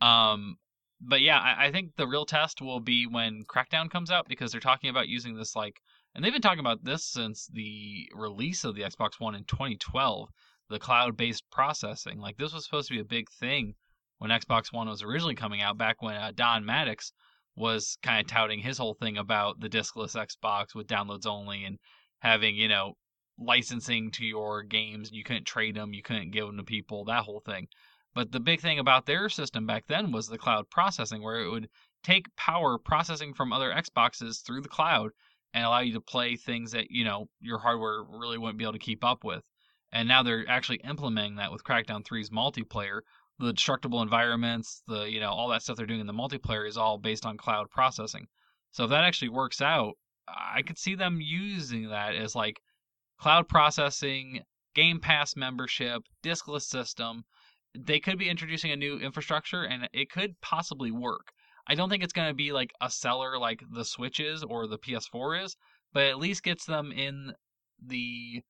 Um, 0.00 0.56
but 1.00 1.20
yeah, 1.20 1.38
I, 1.38 1.66
I 1.66 1.72
think 1.72 1.96
the 1.96 2.06
real 2.06 2.24
test 2.24 2.60
will 2.60 2.80
be 2.80 3.06
when 3.06 3.44
Crackdown 3.48 3.90
comes 3.90 4.10
out 4.10 4.28
because 4.28 4.52
they're 4.52 4.60
talking 4.60 4.90
about 4.90 5.08
using 5.08 5.34
this 5.34 5.56
like, 5.56 5.80
and 6.14 6.24
they've 6.24 6.32
been 6.32 6.42
talking 6.42 6.60
about 6.60 6.84
this 6.84 7.04
since 7.04 7.46
the 7.46 8.10
release 8.14 8.64
of 8.64 8.74
the 8.74 8.82
Xbox 8.82 9.18
One 9.18 9.34
in 9.34 9.44
2012. 9.44 10.28
The 10.68 10.78
cloud-based 10.78 11.50
processing, 11.50 12.18
like 12.18 12.36
this 12.36 12.52
was 12.52 12.64
supposed 12.64 12.88
to 12.88 12.94
be 12.94 13.00
a 13.00 13.04
big 13.04 13.30
thing 13.30 13.74
when 14.18 14.30
Xbox 14.30 14.72
One 14.72 14.88
was 14.88 15.02
originally 15.02 15.34
coming 15.34 15.60
out, 15.60 15.76
back 15.76 16.00
when 16.00 16.14
uh, 16.14 16.32
Don 16.34 16.64
Mattrick 16.64 17.10
was 17.56 17.98
kind 18.02 18.20
of 18.20 18.26
touting 18.26 18.60
his 18.60 18.78
whole 18.78 18.94
thing 18.94 19.18
about 19.18 19.60
the 19.60 19.68
diskless 19.68 20.14
Xbox 20.16 20.74
with 20.74 20.86
downloads 20.86 21.26
only 21.26 21.64
and 21.64 21.78
having, 22.20 22.56
you 22.56 22.68
know, 22.68 22.94
licensing 23.38 24.10
to 24.12 24.24
your 24.24 24.62
games. 24.62 25.10
You 25.12 25.24
couldn't 25.24 25.46
trade 25.46 25.74
them, 25.74 25.92
you 25.92 26.02
couldn't 26.02 26.30
give 26.30 26.46
them 26.46 26.56
to 26.58 26.62
people, 26.62 27.04
that 27.04 27.24
whole 27.24 27.40
thing. 27.40 27.68
But 28.14 28.30
the 28.30 28.40
big 28.40 28.60
thing 28.60 28.78
about 28.78 29.06
their 29.06 29.28
system 29.28 29.66
back 29.66 29.86
then 29.86 30.12
was 30.12 30.28
the 30.28 30.38
cloud 30.38 30.70
processing, 30.70 31.22
where 31.22 31.40
it 31.40 31.50
would 31.50 31.68
take 32.02 32.34
power 32.36 32.78
processing 32.78 33.34
from 33.34 33.52
other 33.52 33.72
Xboxes 33.72 34.44
through 34.44 34.60
the 34.60 34.68
cloud 34.68 35.10
and 35.54 35.64
allow 35.64 35.80
you 35.80 35.92
to 35.94 36.00
play 36.00 36.36
things 36.36 36.72
that, 36.72 36.90
you 36.90 37.04
know, 37.04 37.28
your 37.40 37.58
hardware 37.58 38.02
really 38.08 38.38
wouldn't 38.38 38.58
be 38.58 38.64
able 38.64 38.72
to 38.72 38.78
keep 38.78 39.04
up 39.04 39.24
with. 39.24 39.42
And 39.92 40.08
now 40.08 40.22
they're 40.22 40.48
actually 40.48 40.80
implementing 40.84 41.36
that 41.36 41.52
with 41.52 41.64
Crackdown 41.64 42.02
3's 42.04 42.30
multiplayer, 42.30 43.00
the 43.38 43.52
destructible 43.52 44.02
environments, 44.02 44.82
the 44.86 45.10
you 45.10 45.20
know 45.20 45.30
all 45.30 45.48
that 45.48 45.62
stuff 45.62 45.76
they're 45.76 45.86
doing 45.86 46.00
in 46.00 46.06
the 46.06 46.12
multiplayer 46.12 46.66
is 46.66 46.76
all 46.76 46.98
based 46.98 47.26
on 47.26 47.36
cloud 47.36 47.68
processing. 47.70 48.26
So 48.70 48.84
if 48.84 48.90
that 48.90 49.04
actually 49.04 49.30
works 49.30 49.60
out, 49.60 49.94
I 50.28 50.62
could 50.62 50.78
see 50.78 50.94
them 50.94 51.20
using 51.20 51.88
that 51.88 52.14
as 52.14 52.34
like 52.34 52.60
cloud 53.18 53.48
processing, 53.48 54.42
Game 54.74 55.00
Pass 55.00 55.36
membership, 55.36 56.02
diskless 56.22 56.62
system. 56.62 57.24
They 57.74 58.00
could 58.00 58.18
be 58.18 58.28
introducing 58.28 58.70
a 58.70 58.76
new 58.76 58.98
infrastructure 58.98 59.64
and 59.64 59.88
it 59.92 60.10
could 60.10 60.40
possibly 60.40 60.90
work. 60.90 61.32
I 61.66 61.74
don't 61.74 61.88
think 61.88 62.02
it's 62.02 62.12
going 62.12 62.28
to 62.28 62.34
be 62.34 62.52
like 62.52 62.72
a 62.80 62.90
seller 62.90 63.38
like 63.38 63.62
the 63.70 63.84
Switch 63.84 64.20
is 64.20 64.42
or 64.42 64.66
the 64.66 64.78
PS4 64.78 65.44
is, 65.44 65.56
but 65.92 66.04
at 66.04 66.18
least 66.18 66.42
gets 66.42 66.64
them 66.64 66.92
in 66.92 67.34
the 67.84 68.42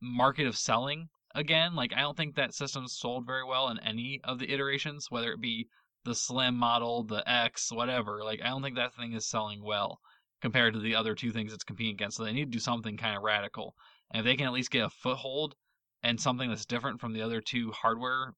market 0.00 0.46
of 0.46 0.56
selling 0.56 1.08
again. 1.34 1.74
Like 1.74 1.92
I 1.94 2.00
don't 2.00 2.16
think 2.16 2.34
that 2.34 2.54
system's 2.54 2.96
sold 2.98 3.26
very 3.26 3.44
well 3.44 3.68
in 3.68 3.78
any 3.80 4.20
of 4.24 4.38
the 4.38 4.52
iterations, 4.52 5.06
whether 5.10 5.32
it 5.32 5.40
be 5.40 5.68
the 6.04 6.14
slim 6.14 6.56
model, 6.56 7.04
the 7.04 7.28
X, 7.28 7.70
whatever. 7.72 8.22
Like 8.24 8.40
I 8.42 8.48
don't 8.48 8.62
think 8.62 8.76
that 8.76 8.94
thing 8.94 9.12
is 9.12 9.28
selling 9.28 9.62
well 9.62 10.00
compared 10.40 10.74
to 10.74 10.80
the 10.80 10.94
other 10.94 11.14
two 11.14 11.32
things 11.32 11.52
it's 11.52 11.64
competing 11.64 11.94
against. 11.94 12.16
So 12.16 12.24
they 12.24 12.32
need 12.32 12.46
to 12.46 12.50
do 12.50 12.58
something 12.58 12.96
kind 12.96 13.16
of 13.16 13.22
radical. 13.22 13.74
And 14.10 14.20
if 14.20 14.24
they 14.24 14.36
can 14.36 14.46
at 14.46 14.52
least 14.52 14.70
get 14.70 14.84
a 14.84 14.90
foothold 14.90 15.54
and 16.02 16.20
something 16.20 16.48
that's 16.48 16.66
different 16.66 17.00
from 17.00 17.12
the 17.12 17.22
other 17.22 17.40
two 17.40 17.72
hardware 17.72 18.34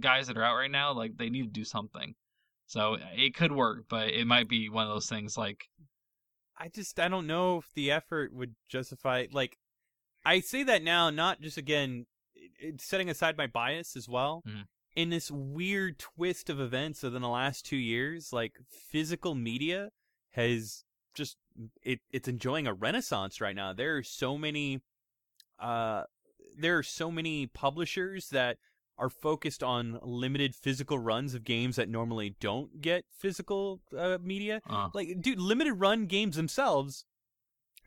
guys 0.00 0.26
that 0.26 0.36
are 0.36 0.42
out 0.42 0.56
right 0.56 0.70
now, 0.70 0.92
like 0.92 1.16
they 1.16 1.30
need 1.30 1.44
to 1.44 1.60
do 1.60 1.64
something. 1.64 2.14
So 2.74 2.98
it 3.14 3.36
could 3.36 3.52
work, 3.52 3.84
but 3.88 4.08
it 4.08 4.26
might 4.26 4.48
be 4.48 4.68
one 4.68 4.84
of 4.84 4.92
those 4.92 5.08
things 5.08 5.38
like 5.38 5.68
I 6.58 6.66
just 6.66 6.98
I 6.98 7.06
don't 7.06 7.28
know 7.28 7.58
if 7.58 7.72
the 7.72 7.92
effort 7.92 8.34
would 8.34 8.56
justify 8.68 9.26
like 9.30 9.58
I 10.24 10.40
say 10.40 10.64
that 10.64 10.82
now 10.82 11.08
not 11.08 11.40
just 11.40 11.56
again 11.56 12.06
setting 12.78 13.08
aside 13.08 13.36
my 13.36 13.46
bias 13.46 13.94
as 13.94 14.08
well. 14.08 14.42
Mhm. 14.44 14.66
In 14.96 15.10
this 15.10 15.30
weird 15.30 16.00
twist 16.00 16.50
of 16.50 16.58
events 16.58 17.04
within 17.04 17.22
the 17.22 17.28
last 17.28 17.64
two 17.64 17.76
years, 17.76 18.32
like 18.32 18.58
physical 18.90 19.36
media 19.36 19.90
has 20.32 20.84
just 21.14 21.36
it 21.80 22.00
it's 22.10 22.26
enjoying 22.26 22.66
a 22.66 22.74
renaissance 22.74 23.40
right 23.40 23.54
now. 23.54 23.72
There 23.72 23.96
are 23.98 24.02
so 24.02 24.36
many 24.36 24.82
uh 25.60 26.06
there 26.58 26.76
are 26.76 26.82
so 26.82 27.12
many 27.12 27.46
publishers 27.46 28.30
that 28.30 28.58
are 28.98 29.10
focused 29.10 29.62
on 29.62 29.98
limited 30.02 30.54
physical 30.54 30.98
runs 30.98 31.34
of 31.34 31.44
games 31.44 31.76
that 31.76 31.88
normally 31.88 32.36
don't 32.40 32.80
get 32.80 33.04
physical 33.10 33.80
uh, 33.96 34.18
media 34.22 34.60
uh, 34.68 34.88
like 34.94 35.20
dude 35.20 35.38
limited 35.38 35.74
run 35.74 36.06
games 36.06 36.36
themselves 36.36 37.04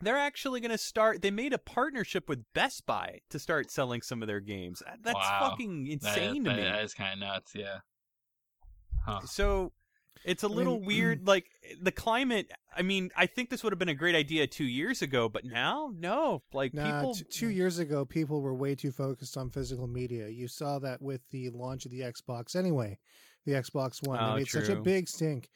they're 0.00 0.18
actually 0.18 0.60
going 0.60 0.70
to 0.70 0.78
start 0.78 1.22
they 1.22 1.30
made 1.30 1.52
a 1.52 1.58
partnership 1.58 2.28
with 2.28 2.44
best 2.54 2.84
buy 2.86 3.18
to 3.30 3.38
start 3.38 3.70
selling 3.70 4.02
some 4.02 4.22
of 4.22 4.28
their 4.28 4.40
games 4.40 4.82
that's 5.02 5.14
Wow. 5.14 5.48
fucking 5.50 5.84
that, 5.84 5.92
insane 5.92 6.44
to 6.44 6.50
me 6.54 6.62
that 6.62 6.82
is 6.84 6.94
kind 6.94 7.14
of 7.14 7.28
nuts, 7.28 7.52
yeah. 7.54 7.78
Huh. 9.04 9.20
so 9.24 9.72
it's 10.28 10.42
a 10.42 10.48
little 10.48 10.78
mean- 10.78 10.86
weird 10.86 11.26
like 11.26 11.46
the 11.80 11.92
climate 11.92 12.50
i 12.76 12.82
mean 12.82 13.10
i 13.16 13.26
think 13.26 13.50
this 13.50 13.62
would 13.62 13.72
have 13.72 13.78
been 13.78 13.88
a 13.88 13.94
great 13.94 14.14
idea 14.14 14.46
two 14.46 14.64
years 14.64 15.02
ago 15.02 15.28
but 15.28 15.44
now 15.44 15.90
no 15.98 16.42
like 16.52 16.74
Nah, 16.74 16.84
people 17.00 17.14
t- 17.14 17.24
two 17.30 17.48
years 17.48 17.78
ago, 17.78 18.04
people 18.04 18.40
were 18.40 18.54
way 18.54 18.74
too 18.74 18.92
focused 18.92 19.36
on 19.36 19.50
physical 19.50 19.86
media. 19.86 20.28
You 20.28 20.48
saw 20.48 20.78
that 20.80 21.00
with 21.02 21.22
the 21.30 21.50
launch 21.50 21.84
of 21.86 21.90
the 21.90 22.00
Xbox 22.00 22.54
anyway, 22.54 22.98
the 23.46 23.52
Xbox 23.52 24.06
One. 24.06 24.18
Oh, 24.20 24.32
they 24.32 24.40
made 24.40 24.48
such 24.48 24.68
a 24.68 24.76
big 24.76 25.08
stink. 25.08 25.48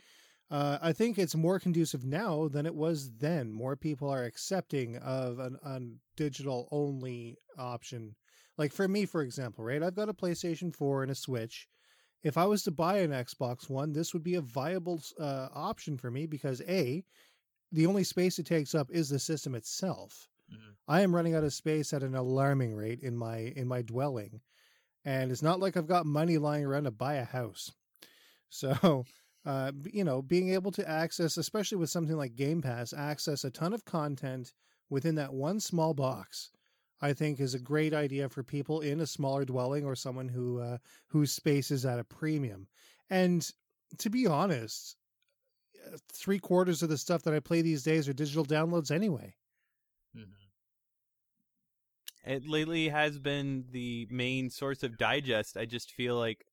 Uh, 0.51 0.79
I 0.83 0.93
think 0.93 1.18
it's 1.18 1.35
more 1.35 1.59
conducive 1.59 2.05
now 2.05 2.49
than 2.49 2.66
it 2.66 2.75
was 2.75 3.11
then. 3.18 3.53
More 3.53 3.77
people 3.77 4.09
are 4.11 4.25
accepting 4.25 4.97
of 4.99 5.39
an, 5.39 5.57
an 5.64 6.01
digital 6.16 6.68
only 6.70 7.37
option. 7.59 8.14
Like 8.59 8.73
for 8.73 8.87
me, 8.89 9.07
for 9.07 9.23
example, 9.23 9.64
right? 9.64 9.83
I've 9.83 9.97
got 9.97 10.09
a 10.11 10.14
PlayStation 10.14 10.75
4 10.75 11.03
and 11.05 11.12
a 11.12 11.14
Switch. 11.14 11.68
If 12.23 12.37
I 12.37 12.45
was 12.47 12.62
to 12.64 12.70
buy 12.70 12.99
an 12.99 13.11
Xbox 13.11 13.68
One, 13.68 13.93
this 13.93 14.12
would 14.12 14.23
be 14.23 14.35
a 14.37 14.41
viable 14.41 15.01
uh, 15.18 15.49
option 15.53 15.97
for 15.97 16.11
me 16.11 16.27
because 16.27 16.61
A, 16.62 17.05
the 17.73 17.87
only 17.87 18.05
space 18.05 18.39
it 18.39 18.47
takes 18.47 18.75
up 18.75 18.91
is 18.91 19.09
the 19.09 19.18
system 19.18 19.55
itself. 19.55 20.29
Mhm. 20.53 20.77
I 20.89 21.01
am 21.03 21.14
running 21.14 21.35
out 21.35 21.45
of 21.45 21.55
space 21.55 21.93
at 21.93 22.03
an 22.03 22.14
alarming 22.14 22.75
rate 22.75 23.01
in 23.01 23.16
my 23.16 23.39
in 23.39 23.66
my 23.68 23.83
dwelling, 23.83 24.41
and 25.05 25.33
it's 25.33 25.43
not 25.43 25.61
like 25.61 25.77
I've 25.77 25.87
got 25.87 26.07
money 26.07 26.39
lying 26.39 26.64
around 26.64 26.85
to 26.85 26.91
buy 26.93 27.14
a 27.14 27.25
house. 27.25 27.73
So, 28.51 29.07
uh, 29.47 29.73
you 29.93 30.05
know, 30.05 30.23
being 30.23 30.51
able 30.51 30.73
to 30.73 30.89
access, 30.89 31.37
especially 31.39 31.79
with 31.79 31.91
something 31.91 32.16
like 32.16 32.37
Game 32.37 32.62
Pass, 32.62 32.93
access 32.93 33.45
a 33.45 33.51
ton 33.51 33.73
of 33.73 33.85
content 33.85 34.53
within 34.91 35.14
that 35.16 35.33
one 35.35 35.59
small 35.61 35.95
box, 35.95 36.51
I 37.03 37.13
think 37.13 37.41
is 37.41 37.55
a 37.55 37.59
great 37.59 37.93
idea 37.93 38.29
for 38.29 38.43
people 38.43 38.81
in 38.81 39.01
a 39.01 39.07
smaller 39.07 39.45
dwelling 39.45 39.85
or 39.85 39.95
someone 39.97 40.29
who 40.29 40.61
uh, 40.61 40.79
whose 41.09 41.33
space 41.33 41.71
is 41.71 41.85
at 41.85 41.99
a 41.99 42.05
premium. 42.05 42.69
And 43.11 43.49
to 43.99 44.09
be 44.11 44.27
honest, 44.27 44.97
uh, 45.87 45.99
three 46.13 46.39
quarters 46.39 46.83
of 46.83 46.89
the 46.89 46.97
stuff 46.99 47.23
that 47.25 47.35
I 47.35 47.41
play 47.41 47.63
these 47.63 47.83
days 47.83 48.09
are 48.09 48.13
digital 48.15 48.45
downloads 48.47 48.91
anyway. 48.91 49.35
Mhm. 50.17 50.29
it 52.25 52.47
lately 52.47 52.89
has 52.89 53.19
been 53.19 53.65
the 53.71 54.07
main 54.11 54.49
source 54.51 54.83
of 54.83 54.97
digest 54.97 55.57
i 55.57 55.65
just 55.65 55.91
feel 55.91 56.17
like 56.17 56.45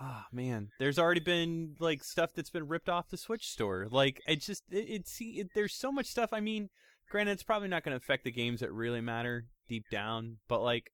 ah 0.00 0.26
man 0.32 0.70
there's 0.78 0.98
already 0.98 1.20
been 1.20 1.76
like 1.78 2.02
stuff 2.02 2.32
that's 2.34 2.50
been 2.50 2.66
ripped 2.66 2.88
off 2.88 3.10
the 3.10 3.16
switch 3.16 3.48
store 3.48 3.86
like 3.90 4.20
it 4.26 4.40
just 4.40 4.62
it, 4.70 4.88
it 4.88 5.08
see 5.08 5.40
it, 5.40 5.48
there's 5.54 5.74
so 5.74 5.92
much 5.92 6.06
stuff 6.06 6.30
i 6.32 6.40
mean 6.40 6.70
granted 7.12 7.32
it's 7.32 7.42
probably 7.42 7.68
not 7.68 7.84
going 7.84 7.92
to 7.92 8.02
affect 8.02 8.24
the 8.24 8.30
games 8.30 8.60
that 8.60 8.72
really 8.72 9.02
matter 9.02 9.44
deep 9.68 9.84
down 9.90 10.38
but 10.48 10.62
like 10.62 10.90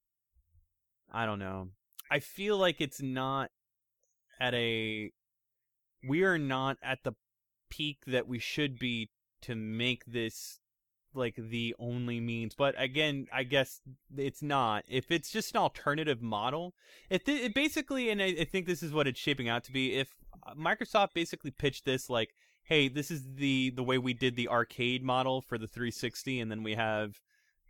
i 1.11 1.25
don't 1.25 1.39
know. 1.39 1.69
I 2.11 2.19
feel 2.19 2.57
like 2.57 2.81
it's 2.81 3.01
not 3.01 3.51
at 4.39 4.53
a 4.53 5.11
we 6.07 6.23
are 6.23 6.37
not 6.37 6.77
at 6.83 6.99
the 7.03 7.13
peak 7.69 7.99
that 8.07 8.27
we 8.27 8.37
should 8.37 8.77
be 8.77 9.11
to 9.43 9.55
make 9.55 10.03
this 10.05 10.59
like 11.13 11.35
the 11.37 11.73
only 11.79 12.19
means 12.19 12.53
but 12.53 12.75
again 12.77 13.27
i 13.31 13.43
guess 13.43 13.79
it's 14.17 14.43
not. 14.43 14.83
If 14.89 15.11
it's 15.11 15.31
just 15.31 15.55
an 15.55 15.61
alternative 15.61 16.21
model 16.21 16.73
if 17.09 17.29
it 17.29 17.55
basically 17.55 18.09
and 18.09 18.21
I, 18.21 18.35
I 18.41 18.43
think 18.43 18.65
this 18.65 18.83
is 18.83 18.91
what 18.91 19.07
it's 19.07 19.19
shaping 19.19 19.47
out 19.47 19.63
to 19.65 19.71
be 19.71 19.95
if 19.95 20.15
microsoft 20.57 21.13
basically 21.13 21.51
pitched 21.51 21.85
this 21.85 22.09
like 22.09 22.33
hey 22.69 22.87
this 22.87 23.11
is 23.11 23.21
the 23.35 23.71
the 23.71 23.83
way 23.83 23.97
we 23.97 24.13
did 24.13 24.35
the 24.35 24.47
arcade 24.47 25.03
model 25.03 25.41
for 25.41 25.57
the 25.57 25.67
360 25.67 26.39
and 26.39 26.49
then 26.49 26.63
we 26.63 26.75
have 26.75 27.19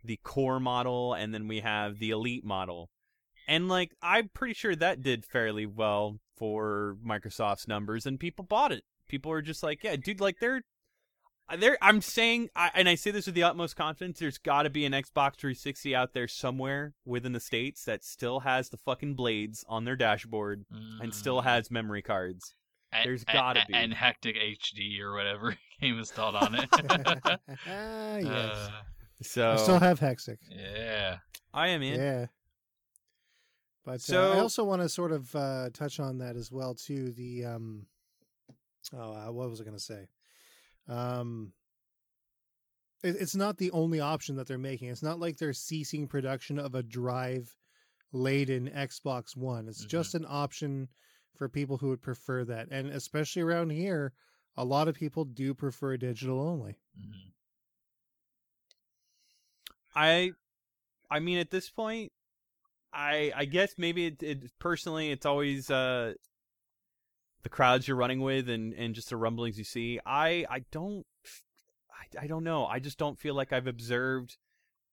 the 0.04 0.18
core 0.22 0.60
model 0.60 1.12
and 1.14 1.34
then 1.34 1.48
we 1.48 1.60
have 1.60 1.98
the 1.98 2.10
elite 2.10 2.44
model 2.44 2.88
and 3.48 3.68
like 3.68 3.90
i'm 4.02 4.28
pretty 4.32 4.54
sure 4.54 4.76
that 4.76 5.02
did 5.02 5.24
fairly 5.24 5.66
well 5.66 6.18
for 6.36 6.96
microsoft's 7.04 7.66
numbers 7.66 8.06
and 8.06 8.20
people 8.20 8.44
bought 8.44 8.72
it 8.72 8.84
people 9.08 9.32
are 9.32 9.42
just 9.42 9.62
like 9.62 9.82
yeah 9.82 9.96
dude 9.96 10.20
like 10.20 10.36
they're 10.40 10.62
there. 11.58 11.76
I'm 11.82 12.00
saying, 12.00 12.50
I, 12.54 12.70
and 12.76 12.88
I 12.88 12.94
say 12.94 13.10
this 13.10 13.26
with 13.26 13.34
the 13.34 13.42
utmost 13.42 13.74
confidence. 13.74 14.20
There's 14.20 14.38
got 14.38 14.62
to 14.62 14.70
be 14.70 14.84
an 14.84 14.92
Xbox 14.92 15.34
360 15.34 15.96
out 15.96 16.12
there 16.12 16.28
somewhere 16.28 16.94
within 17.04 17.32
the 17.32 17.40
states 17.40 17.82
that 17.86 18.04
still 18.04 18.38
has 18.38 18.68
the 18.68 18.76
fucking 18.76 19.14
blades 19.16 19.64
on 19.68 19.84
their 19.84 19.96
dashboard 19.96 20.64
and 21.00 21.12
still 21.12 21.40
Mm. 21.40 21.44
has 21.44 21.68
memory 21.68 22.02
cards. 22.02 22.54
A- 22.92 23.04
there's 23.04 23.22
a- 23.22 23.32
gotta 23.32 23.62
a- 23.62 23.66
be. 23.66 23.74
and 23.74 23.92
Hexic 23.92 24.36
HD 24.36 25.00
or 25.00 25.14
whatever 25.14 25.56
game 25.80 25.98
installed 25.98 26.34
on 26.36 26.54
it. 26.54 26.68
ah, 26.72 27.38
yes. 28.16 28.26
Uh, 28.26 28.70
So 29.22 29.50
I 29.52 29.56
still 29.56 29.78
have 29.78 30.00
Hexic. 30.00 30.38
yeah. 30.50 31.18
I 31.52 31.68
am 31.68 31.82
in. 31.82 32.00
Yeah. 32.00 32.26
But 33.84 34.08
uh, 34.12 34.32
I 34.32 34.38
also 34.40 34.62
want 34.64 34.82
to 34.82 34.88
sort 34.88 35.10
of 35.12 35.34
uh, 35.34 35.70
touch 35.72 36.00
on 36.00 36.18
that 36.18 36.36
as 36.36 36.52
well 36.52 36.74
too. 36.74 37.12
The 37.12 37.44
um, 37.46 37.86
oh, 38.94 39.14
uh, 39.14 39.32
what 39.32 39.48
was 39.50 39.60
I 39.60 39.64
going 39.64 39.76
to 39.76 39.82
say? 39.82 40.06
Um, 40.88 41.52
it, 43.02 43.16
it's 43.18 43.34
not 43.34 43.56
the 43.56 43.70
only 43.72 44.00
option 44.00 44.36
that 44.36 44.46
they're 44.46 44.58
making. 44.58 44.88
It's 44.90 45.02
not 45.02 45.18
like 45.18 45.38
they're 45.38 45.52
ceasing 45.54 46.06
production 46.06 46.58
of 46.58 46.74
a 46.74 46.82
drive 46.82 47.52
laden 48.12 48.68
Xbox 48.68 49.36
One. 49.36 49.66
It's 49.68 49.84
Mhm. 49.84 49.88
just 49.88 50.14
an 50.14 50.26
option 50.28 50.88
for 51.36 51.48
people 51.48 51.78
who 51.78 51.88
would 51.88 52.02
prefer 52.02 52.44
that, 52.44 52.68
and 52.70 52.88
especially 52.88 53.42
around 53.42 53.70
here, 53.70 54.12
a 54.56 54.64
lot 54.64 54.88
of 54.88 54.94
people 54.94 55.24
do 55.24 55.54
prefer 55.54 55.96
digital 55.96 56.40
only. 56.40 56.78
Mhm. 56.98 57.32
I, 59.94 60.32
I 61.10 61.20
mean, 61.20 61.38
at 61.38 61.50
this 61.50 61.68
point, 61.70 62.12
I 62.92 63.32
I 63.34 63.44
guess 63.44 63.74
maybe 63.78 64.06
it, 64.06 64.22
it 64.22 64.58
personally, 64.58 65.10
it's 65.10 65.26
always 65.26 65.70
uh 65.70 66.14
the 67.42 67.48
crowds 67.48 67.88
you're 67.88 67.96
running 67.96 68.20
with 68.20 68.48
and 68.48 68.72
and 68.74 68.94
just 68.94 69.10
the 69.10 69.16
rumblings 69.16 69.58
you 69.58 69.64
see. 69.64 70.00
I 70.04 70.44
I 70.50 70.64
don't 70.70 71.06
I, 71.90 72.24
I 72.24 72.26
don't 72.26 72.44
know. 72.44 72.66
I 72.66 72.78
just 72.78 72.98
don't 72.98 73.18
feel 73.18 73.34
like 73.34 73.52
I've 73.52 73.66
observed 73.66 74.36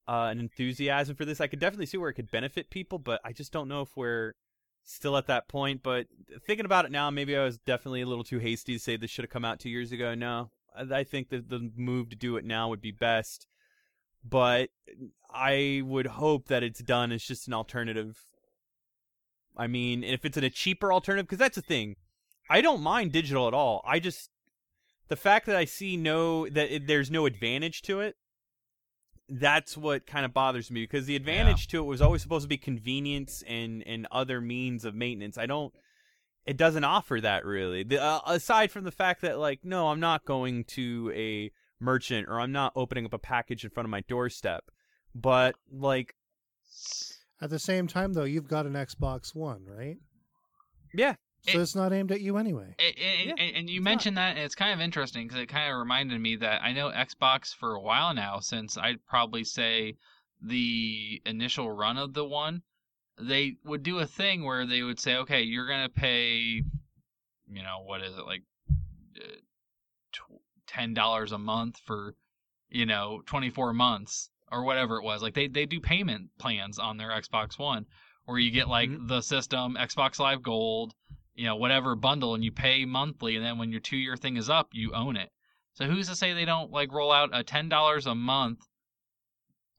uh, 0.08 0.30
an 0.32 0.40
enthusiasm 0.40 1.16
for 1.16 1.26
this. 1.26 1.42
I 1.42 1.48
could 1.48 1.60
definitely 1.60 1.86
see 1.88 1.98
where 1.98 2.10
it 2.10 2.14
could 2.14 2.32
benefit 2.32 2.70
people, 2.70 2.98
but 3.00 3.20
I 3.26 3.34
just 3.34 3.52
don't 3.52 3.68
know 3.68 3.82
if 3.82 3.90
we're 3.98 4.34
still 4.88 5.18
at 5.18 5.28
that 5.28 5.48
point. 5.48 5.84
But 5.84 6.08
thinking 6.46 6.66
about 6.66 6.86
it 6.86 6.92
now, 6.92 7.10
maybe 7.10 7.36
I 7.38 7.44
was 7.44 7.60
definitely 7.60 8.02
a 8.02 8.08
little 8.08 8.24
too 8.24 8.40
hasty 8.40 8.74
to 8.74 8.80
say 8.80 8.98
this 8.98 9.12
should 9.12 9.26
have 9.26 9.32
come 9.32 9.46
out 9.46 9.60
two 9.60 9.70
years 9.70 9.92
ago. 9.92 10.16
No, 10.16 10.50
I, 10.76 11.04
think 11.04 11.30
that 11.30 11.50
the 11.50 11.72
move 11.76 12.10
to 12.10 12.16
do 12.16 12.38
it 12.38 12.46
now 12.46 12.70
would 12.70 12.82
be 12.82 12.92
best. 12.92 13.48
But 14.24 14.70
I 15.32 15.82
would 15.86 16.08
hope 16.08 16.48
that 16.48 16.64
it's 16.64 16.82
done 16.82 17.12
as 17.12 17.24
just 17.24 17.48
an 17.48 17.54
alternative. 17.54 18.26
I 19.56 19.68
mean, 19.68 20.04
if 20.04 20.26
it's 20.26 20.38
in 20.38 20.44
a 20.44 20.50
cheaper 20.50 20.92
alternative, 20.92 21.28
because 21.28 21.40
that's 21.40 21.56
the 21.56 21.62
thing. 21.62 21.96
I 22.50 22.62
don't 22.62 22.82
mind 22.82 23.12
digital 23.12 23.48
at 23.48 23.54
all. 23.54 23.84
I 23.86 24.00
just 24.00 24.30
the 25.10 25.16
fact 25.16 25.46
that 25.48 25.56
I 25.56 25.66
see 25.66 25.98
no 25.98 26.48
that 26.50 26.74
it, 26.74 26.88
there's 26.88 27.12
no 27.12 27.26
advantage 27.26 27.82
to 27.84 28.00
it. 28.00 28.16
That's 29.30 29.76
what 29.76 30.06
kind 30.08 30.26
of 30.26 30.34
bothers 30.34 30.72
me 30.72 30.84
because 30.84 31.06
the 31.06 31.16
advantage 31.16 31.68
to 31.70 31.80
it 31.80 31.86
was 31.86 32.02
always 32.02 32.22
supposed 32.22 32.44
to 32.44 32.48
be 32.50 32.58
convenience 32.58 33.44
and 33.48 33.84
and 33.86 34.08
other 34.12 34.40
means 34.40 34.86
of 34.86 34.96
maintenance. 34.96 35.38
I 35.38 35.46
don't. 35.46 35.74
It 36.46 36.56
doesn't 36.56 36.86
offer 36.86 37.20
that 37.20 37.44
really. 37.44 37.84
The, 37.84 38.02
uh, 38.02 38.22
aside 38.26 38.72
from 38.72 38.86
the 38.86 38.92
fact 38.92 39.22
that 39.22 39.38
like, 39.38 39.66
no, 39.66 39.90
I'm 39.90 40.00
not 40.00 40.24
going 40.24 40.64
to 40.66 41.12
a 41.14 41.52
merchant 41.80 42.28
or 42.30 42.40
I'm 42.40 42.54
not 42.54 42.72
opening 42.76 43.06
up 43.06 43.14
a 43.14 43.20
package 43.20 43.66
in 43.66 43.70
front 43.70 43.86
of 43.86 43.90
my 43.90 44.02
doorstep. 44.08 44.64
But 45.14 45.56
like, 45.70 46.16
At 47.42 47.50
the 47.50 47.60
same 47.60 47.88
time, 47.88 48.14
though, 48.14 48.24
you've 48.24 48.48
got 48.48 48.66
an 48.66 48.74
Xbox 48.74 49.36
One, 49.36 49.66
right? 49.66 49.98
yeah, 50.94 51.16
So 51.48 51.58
It- 51.60 51.62
it's 51.62 51.76
not 51.76 51.94
aimed 51.94 52.12
at 52.12 52.22
you 52.22 52.38
anyway. 52.38 52.76
And, 52.78 52.98
and, 52.98 53.28
Yeah, 53.28 53.34
and- 53.38 53.56
and 53.56 53.70
you 53.70 53.78
it's 53.80 53.84
mentioned 53.84 54.18
that, 54.18 54.32
and 54.36 54.40
it's 54.40 54.56
kind 54.56 54.74
of 54.74 54.82
interesting 54.82 55.28
because 55.28 55.42
it 55.42 55.48
kind 55.48 55.72
of 55.72 55.78
reminded 55.78 56.20
me 56.20 56.36
that 56.38 56.62
I 56.62 56.74
know 56.74 56.90
Xbox 56.92 57.56
for 57.56 57.74
a 57.76 57.82
while 57.82 58.14
now, 58.14 58.40
since 58.40 58.78
I'd 58.78 59.06
probably 59.06 59.44
say 59.44 59.96
the 60.42 61.22
initial 61.26 61.72
run 61.72 61.98
of 61.98 62.14
the 62.14 62.26
one, 62.26 62.62
they 63.20 63.56
would 63.64 63.82
do 63.84 64.00
a 64.00 64.06
thing 64.06 64.44
where 64.44 64.66
they 64.66 64.84
would 64.84 65.00
say, 65.00 65.16
okay, 65.18 65.42
you're 65.42 65.68
going 65.68 65.84
to 65.88 65.90
pay, 65.94 66.30
you 67.48 67.64
know, 67.64 67.82
what 67.84 68.02
is 68.02 68.16
it, 68.18 68.26
like 68.26 68.44
uh, 69.20 69.24
$10 70.68 71.32
a 71.32 71.38
month 71.38 71.80
for, 71.86 72.16
you 72.70 72.86
know, 72.86 73.22
24 73.26 73.74
months 73.74 74.30
or 74.52 74.64
whatever 74.64 74.98
it 74.98 75.04
was. 75.04 75.22
Like 75.22 75.34
they, 75.34 75.48
they 75.48 75.66
do 75.66 75.80
payment 75.80 76.30
plans 76.38 76.78
on 76.78 76.98
their 76.98 77.10
Xbox 77.10 77.58
One 77.58 77.86
where 78.26 78.38
you 78.38 78.52
get 78.52 78.68
like 78.68 78.90
the 79.08 79.22
system, 79.22 79.76
Xbox 79.80 80.20
Live 80.20 80.44
Gold, 80.44 80.94
you 81.38 81.46
know, 81.46 81.56
whatever 81.56 81.96
bundle 81.96 82.34
and 82.34 82.44
you 82.44 82.52
pay 82.52 82.84
monthly 82.84 83.36
and 83.36 83.46
then 83.46 83.60
when 83.60 83.72
your 83.72 83.80
two 83.80 83.96
year 83.96 84.18
thing 84.18 84.36
is 84.38 84.50
up, 84.50 84.70
you 84.74 84.92
own 84.94 85.16
it. 85.16 85.30
So 85.76 85.86
who's 85.86 86.10
to 86.10 86.16
say 86.16 86.34
they 86.34 86.46
don't 86.46 86.72
like 86.72 86.92
roll 86.92 87.12
out 87.12 87.30
a 87.32 87.44
ten 87.44 87.70
dollars 87.70 88.08
a 88.08 88.16
month 88.16 88.60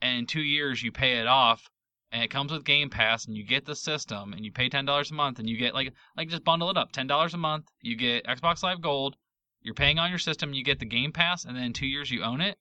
and 0.01 0.21
in 0.21 0.27
two 0.27 0.41
years 0.41 0.81
you 0.81 0.93
pay 0.93 1.19
it 1.19 1.27
off 1.27 1.69
and 2.13 2.23
it 2.23 2.31
comes 2.31 2.53
with 2.53 2.65
Game 2.65 2.89
Pass 2.89 3.27
and 3.27 3.37
you 3.37 3.45
get 3.45 3.65
the 3.65 3.75
system 3.75 4.33
and 4.33 4.45
you 4.45 4.53
pay 4.53 4.69
ten 4.69 4.85
dollars 4.85 5.11
a 5.11 5.15
month 5.15 5.41
and 5.41 5.51
you 5.51 5.57
get 5.57 5.75
like 5.75 5.93
like 6.17 6.29
just 6.29 6.45
bundle 6.45 6.71
it 6.71 6.77
up. 6.77 6.93
Ten 6.93 7.09
dollars 7.09 7.35
a 7.35 7.39
month, 7.39 7.67
you 7.83 7.97
get 7.97 8.25
Xbox 8.25 8.63
Live 8.63 8.81
Gold, 8.81 9.17
you're 9.61 9.75
paying 9.75 9.99
on 9.99 10.11
your 10.11 10.21
system, 10.21 10.55
you 10.55 10.63
get 10.63 10.79
the 10.79 10.87
Game 10.87 11.11
Pass, 11.11 11.45
and 11.45 11.57
then 11.57 11.65
in 11.65 11.73
two 11.73 11.87
years 11.89 12.09
you 12.09 12.23
own 12.23 12.41
it. 12.41 12.57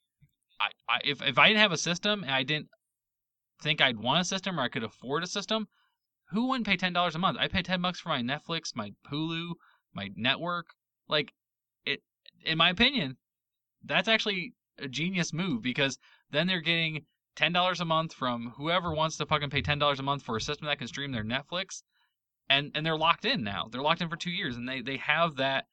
I, 0.60 0.70
I 0.90 1.00
if 1.06 1.22
if 1.22 1.38
I 1.38 1.50
didn't 1.50 1.62
have 1.62 1.72
a 1.72 1.78
system 1.78 2.24
and 2.24 2.32
I 2.32 2.42
didn't 2.42 2.70
think 3.62 3.80
I'd 3.80 4.00
want 4.00 4.22
a 4.22 4.26
system 4.26 4.60
or 4.60 4.64
I 4.64 4.70
could 4.70 4.84
afford 4.84 5.24
a 5.24 5.28
system, 5.28 5.68
who 6.30 6.48
wouldn't 6.48 6.68
pay 6.68 6.78
ten 6.78 6.94
dollars 6.94 7.16
a 7.16 7.20
month? 7.20 7.38
I 7.40 7.48
pay 7.48 7.62
ten 7.62 7.82
bucks 7.82 8.00
for 8.00 8.10
my 8.10 8.22
Netflix, 8.22 8.76
my 8.76 8.92
Hulu, 9.12 9.54
my 9.94 10.10
network. 10.16 10.68
Like 11.08 11.34
it 11.86 12.02
in 12.46 12.58
my 12.58 12.70
opinion, 12.70 13.18
that's 13.84 14.08
actually 14.08 14.54
a 14.78 14.88
genius 14.88 15.34
move 15.34 15.62
because 15.62 15.98
then 16.32 16.48
they're 16.48 16.62
getting 16.62 17.06
ten 17.36 17.54
dollars 17.54 17.82
a 17.82 17.86
month 17.86 18.14
from 18.14 18.54
whoever 18.58 18.94
wants 18.94 19.18
to 19.18 19.26
fucking 19.26 19.50
pay 19.50 19.62
ten 19.62 19.80
dollars 19.80 20.00
a 20.00 20.04
month 20.04 20.24
for 20.24 20.38
a 20.38 20.42
system 20.42 20.68
that 20.68 20.80
can 20.80 20.88
stream 20.88 21.12
their 21.12 21.24
Netflix. 21.24 21.84
And 22.50 22.72
and 22.76 22.86
they're 22.86 22.98
locked 22.98 23.26
in 23.26 23.44
now. 23.44 23.68
They're 23.72 23.82
locked 23.82 24.02
in 24.02 24.10
for 24.10 24.16
two 24.16 24.32
years 24.32 24.56
and 24.56 24.68
they, 24.68 24.82
they 24.82 24.98
have 24.98 25.36
that 25.38 25.66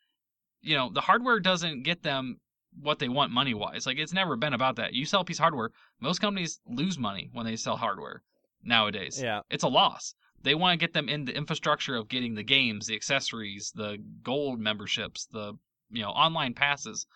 you 0.65 0.77
know, 0.77 0.91
the 0.93 1.01
hardware 1.03 1.41
doesn't 1.41 1.83
get 1.83 2.03
them 2.03 2.41
what 2.81 2.99
they 2.99 3.09
want 3.09 3.31
money 3.31 3.55
wise. 3.55 3.87
Like 3.87 3.99
it's 3.99 4.13
never 4.13 4.37
been 4.37 4.55
about 4.55 4.77
that. 4.77 4.95
You 4.95 5.05
sell 5.05 5.21
a 5.21 5.25
piece 5.25 5.39
of 5.39 5.43
hardware, 5.43 5.71
most 6.01 6.21
companies 6.21 6.61
lose 6.67 6.99
money 6.99 7.31
when 7.33 7.47
they 7.47 7.57
sell 7.57 7.77
hardware 7.77 8.23
nowadays. 8.63 9.21
yeah. 9.23 9.41
It's 9.51 9.65
a 9.65 9.69
loss. 9.69 10.15
They 10.45 10.55
want 10.55 10.79
to 10.79 10.85
get 10.85 10.93
them 10.93 11.09
in 11.09 11.25
the 11.25 11.35
infrastructure 11.35 11.97
of 11.97 12.09
getting 12.09 12.35
the 12.35 12.43
games, 12.43 12.87
the 12.87 12.95
accessories, 12.95 13.73
the 13.75 13.97
gold 14.23 14.61
memberships, 14.61 15.25
the 15.25 15.55
you 15.91 16.03
know 16.03 16.11
online 16.11 16.53
passes. 16.53 17.07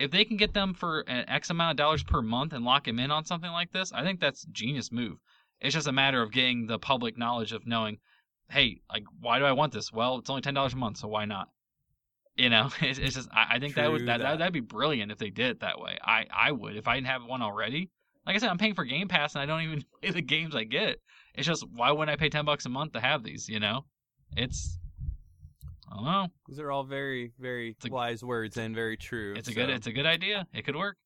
If 0.00 0.10
they 0.10 0.24
can 0.24 0.36
get 0.36 0.52
them 0.52 0.74
for 0.74 1.00
an 1.02 1.28
X 1.28 1.48
amount 1.48 1.70
of 1.70 1.76
dollars 1.76 2.02
per 2.02 2.20
month 2.20 2.52
and 2.52 2.64
lock 2.64 2.84
them 2.84 2.98
in 2.98 3.12
on 3.12 3.24
something 3.24 3.52
like 3.52 3.70
this, 3.70 3.92
I 3.92 4.02
think 4.02 4.18
that's 4.18 4.44
a 4.44 4.50
genius 4.50 4.90
move. 4.90 5.18
It's 5.60 5.74
just 5.74 5.86
a 5.86 5.92
matter 5.92 6.20
of 6.20 6.32
getting 6.32 6.66
the 6.66 6.78
public 6.78 7.16
knowledge 7.16 7.52
of 7.52 7.66
knowing, 7.68 7.98
hey, 8.50 8.82
like 8.92 9.04
why 9.20 9.38
do 9.38 9.44
I 9.44 9.52
want 9.52 9.72
this? 9.72 9.92
Well, 9.92 10.18
it's 10.18 10.28
only 10.28 10.42
ten 10.42 10.54
dollars 10.54 10.74
a 10.74 10.76
month, 10.76 10.98
so 10.98 11.06
why 11.06 11.24
not? 11.24 11.48
You 12.34 12.50
know, 12.50 12.70
it's, 12.80 12.98
it's 12.98 13.14
just 13.14 13.28
I, 13.32 13.46
I 13.54 13.58
think 13.60 13.76
that 13.76 13.92
would 13.92 14.02
that, 14.02 14.18
that. 14.18 14.24
that 14.24 14.38
that'd 14.38 14.52
be 14.52 14.58
brilliant 14.60 15.12
if 15.12 15.18
they 15.18 15.30
did 15.30 15.50
it 15.50 15.60
that 15.60 15.80
way. 15.80 15.98
I 16.02 16.26
I 16.34 16.50
would 16.50 16.76
if 16.76 16.88
I 16.88 16.96
didn't 16.96 17.06
have 17.06 17.24
one 17.24 17.42
already. 17.42 17.90
Like 18.26 18.34
I 18.34 18.38
said, 18.40 18.50
I'm 18.50 18.58
paying 18.58 18.74
for 18.74 18.84
Game 18.84 19.06
Pass 19.06 19.36
and 19.36 19.42
I 19.42 19.46
don't 19.46 19.62
even 19.62 19.84
play 20.02 20.10
the 20.10 20.20
games 20.20 20.56
I 20.56 20.64
get. 20.64 21.00
It's 21.36 21.46
just 21.46 21.64
why 21.70 21.92
wouldn't 21.92 22.10
I 22.10 22.16
pay 22.16 22.28
ten 22.28 22.44
bucks 22.44 22.66
a 22.66 22.68
month 22.68 22.92
to 22.92 23.00
have 23.00 23.22
these? 23.22 23.48
You 23.48 23.60
know, 23.60 23.84
it's 24.36 24.78
I 25.90 25.96
don't 25.96 26.04
know. 26.04 26.26
These 26.48 26.58
are 26.58 26.70
all 26.70 26.84
very, 26.84 27.32
very 27.38 27.76
a- 27.84 27.90
wise 27.90 28.24
words 28.24 28.56
and 28.56 28.74
very 28.74 28.96
true. 28.96 29.34
It's 29.36 29.48
a 29.48 29.54
good 29.54 29.70
it's 29.70 29.86
a 29.86 29.92
good 29.92 30.06
idea. 30.06 30.46
It 30.52 30.64
could 30.64 30.76
work. 30.76 30.96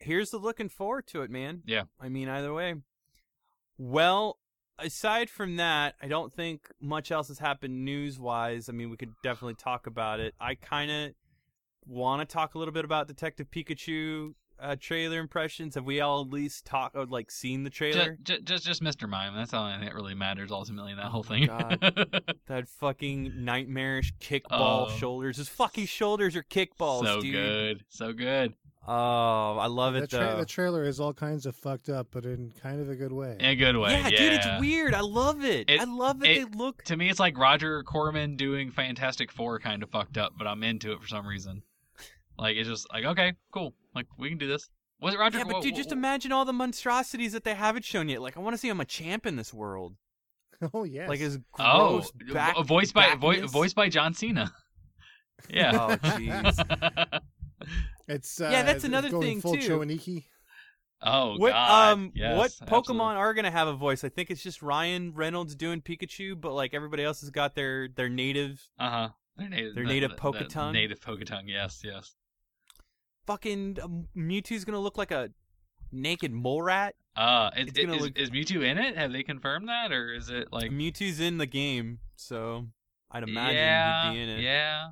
here's 0.00 0.30
the 0.30 0.38
looking 0.38 0.68
forward 0.68 1.06
to 1.08 1.22
it, 1.22 1.30
man. 1.30 1.62
Yeah. 1.66 1.82
I 2.00 2.08
mean, 2.08 2.28
either 2.28 2.52
way. 2.54 2.74
Well, 3.76 4.38
aside 4.78 5.28
from 5.28 5.56
that, 5.56 5.94
I 6.00 6.08
don't 6.08 6.32
think 6.32 6.68
much 6.80 7.10
else 7.10 7.28
has 7.28 7.38
happened 7.38 7.84
news 7.84 8.18
wise. 8.18 8.68
I 8.68 8.72
mean, 8.72 8.90
we 8.90 8.96
could 8.96 9.12
definitely 9.22 9.54
talk 9.54 9.86
about 9.86 10.20
it. 10.20 10.34
I 10.40 10.54
kind 10.54 10.90
of 10.90 11.10
want 11.86 12.26
to 12.26 12.32
talk 12.32 12.54
a 12.54 12.58
little 12.58 12.72
bit 12.72 12.84
about 12.84 13.08
Detective 13.08 13.50
Pikachu 13.50 14.34
uh, 14.60 14.76
trailer 14.78 15.18
impressions. 15.18 15.74
Have 15.76 15.84
we 15.84 16.00
all 16.00 16.22
at 16.22 16.28
least 16.30 16.64
talked, 16.64 16.96
or 16.96 17.06
like 17.06 17.30
seen 17.30 17.64
the 17.64 17.70
trailer? 17.70 18.18
Just, 18.22 18.44
just 18.44 18.64
just 18.66 18.82
Mr. 18.82 19.08
Mime. 19.08 19.34
That's 19.34 19.54
all 19.54 19.68
that 19.68 19.94
really 19.94 20.14
matters 20.14 20.50
ultimately 20.50 20.92
in 20.92 20.96
that 20.98 21.06
whole 21.06 21.22
thing. 21.22 21.46
God. 21.46 21.78
that 22.46 22.68
fucking 22.68 23.44
nightmarish 23.44 24.12
kickball 24.20 24.86
Oh. 24.90 24.96
shoulders. 24.98 25.36
His 25.36 25.48
fucking 25.48 25.86
shoulders 25.86 26.34
are 26.36 26.42
kickballs, 26.42 27.04
so 27.04 27.20
dude. 27.20 27.32
good, 27.34 27.84
so 27.88 28.12
good. 28.12 28.54
Oh, 28.90 29.58
I 29.58 29.66
love 29.66 29.92
The, 29.92 30.04
it 30.04 30.10
tra- 30.10 30.18
though. 30.20 30.36
the 30.38 30.46
trailer 30.46 30.82
is 30.84 30.98
all 30.98 31.12
kinds 31.12 31.44
of 31.44 31.54
fucked 31.54 31.90
up, 31.90 32.06
but 32.10 32.24
in 32.24 32.52
kind 32.62 32.80
of 32.80 32.88
a 32.88 32.96
good 32.96 33.12
way. 33.12 33.36
In 33.38 33.44
a 33.44 33.54
good 33.54 33.76
way. 33.76 33.90
yeah, 33.90 34.08
Yeah, 34.08 34.18
dude, 34.18 34.32
it's 34.32 34.46
weird. 34.60 34.94
I 34.94 35.00
love 35.02 35.44
it. 35.44 35.68
It- 35.68 35.78
I 35.80 35.84
love 35.84 36.20
that 36.20 36.30
it- 36.30 36.50
they 36.50 36.56
look. 36.58 36.82
To 36.84 36.96
me, 36.96 37.10
it's 37.10 37.20
like 37.20 37.36
Roger 37.36 37.82
Corman 37.82 38.36
doing 38.36 38.70
Fantastic 38.70 39.30
Four, 39.30 39.58
kind 39.58 39.82
of 39.82 39.90
fucked 39.90 40.16
up, 40.16 40.32
but 40.38 40.46
I'm 40.46 40.62
into 40.62 40.92
it 40.92 41.02
for 41.02 41.06
some 41.08 41.26
reason. 41.26 41.62
Like 42.38 42.56
it's 42.56 42.68
just 42.68 42.86
like 42.92 43.04
okay, 43.04 43.34
cool. 43.52 43.74
Like 43.94 44.06
we 44.18 44.28
can 44.28 44.38
do 44.38 44.46
this. 44.48 44.68
Was 45.00 45.14
it 45.14 45.18
Roger? 45.18 45.38
Yeah, 45.38 45.44
but 45.44 45.54
what- 45.54 45.62
dude, 45.62 45.76
just 45.76 45.88
what- 45.90 45.96
imagine 45.98 46.32
all 46.32 46.44
the 46.44 46.52
monstrosities 46.52 47.32
that 47.32 47.44
they 47.44 47.54
haven't 47.54 47.84
shown 47.84 48.08
yet. 48.08 48.20
Like, 48.20 48.36
I 48.36 48.40
want 48.40 48.54
to 48.54 48.58
see 48.58 48.68
him 48.68 48.80
a 48.80 48.84
champ 48.84 49.26
in 49.26 49.36
this 49.36 49.52
world. 49.54 49.94
oh 50.74 50.84
yes. 50.84 51.08
Like 51.08 51.20
his 51.20 51.38
Oh, 51.58 52.04
back. 52.32 52.56
vo- 52.56 52.62
voiced 52.64 52.94
by 52.94 53.14
vo- 53.14 53.30
backness. 53.32 53.50
voiced 53.52 53.76
by 53.76 53.88
John 53.88 54.14
Cena. 54.14 54.52
Yeah. 55.48 55.70
Oh, 55.90 55.96
jeez. 55.96 57.20
It's 58.08 58.40
uh, 58.40 58.48
Yeah, 58.50 58.62
that's 58.64 58.82
another 58.84 59.08
going 59.10 59.22
thing, 59.22 59.40
full 59.40 59.54
too. 59.56 59.68
Choaniki. 59.78 60.24
Oh 61.00 61.36
what 61.36 61.52
God! 61.52 61.92
um 61.92 62.10
yes, 62.14 62.36
what 62.36 62.50
Pokemon 62.68 62.78
absolutely. 62.78 63.16
are 63.16 63.34
gonna 63.34 63.50
have 63.52 63.68
a 63.68 63.74
voice? 63.74 64.02
I 64.02 64.08
think 64.08 64.30
it's 64.32 64.42
just 64.42 64.62
Ryan 64.62 65.12
Reynolds 65.14 65.54
doing 65.54 65.80
Pikachu, 65.80 66.40
but 66.40 66.54
like 66.54 66.74
everybody 66.74 67.04
else 67.04 67.20
has 67.20 67.30
got 67.30 67.54
their 67.54 67.86
their 67.88 68.08
native 68.08 68.66
Uh 68.80 68.90
huh. 68.90 69.08
Their 69.36 69.48
native. 69.48 69.74
Their 69.76 69.84
the- 69.84 69.88
native 69.92 70.10
the- 70.10 70.16
the 70.16 70.20
Poketongue? 70.22 70.72
Native 70.72 70.98
Poketongue. 71.00 71.44
Yes. 71.46 71.82
Yes. 71.84 72.16
Fucking 73.28 73.78
um, 73.80 74.08
Mewtwo's 74.16 74.64
gonna 74.64 74.80
look 74.80 74.98
like 74.98 75.12
a 75.12 75.30
naked 75.92 76.32
mole 76.32 76.62
rat. 76.62 76.96
Uh, 77.16 77.50
is, 77.56 77.68
It's 77.76 78.00
look- 78.00 78.18
is 78.18 78.30
Mewtwo 78.30 78.64
in 78.64 78.78
it? 78.78 78.96
Have 78.96 79.12
they 79.12 79.22
confirmed 79.22 79.68
that, 79.68 79.92
or 79.92 80.12
is 80.14 80.30
it 80.30 80.48
like? 80.52 80.70
Mewtwo's 80.72 81.20
in 81.20 81.38
the 81.38 81.46
game, 81.46 81.98
so 82.16 82.66
I'd 83.12 83.22
imagine 83.22 83.56
yeah. 83.56 84.10
he'd 84.10 84.16
be 84.16 84.22
in 84.22 84.28
it. 84.30 84.40
Yeah. 84.40 84.88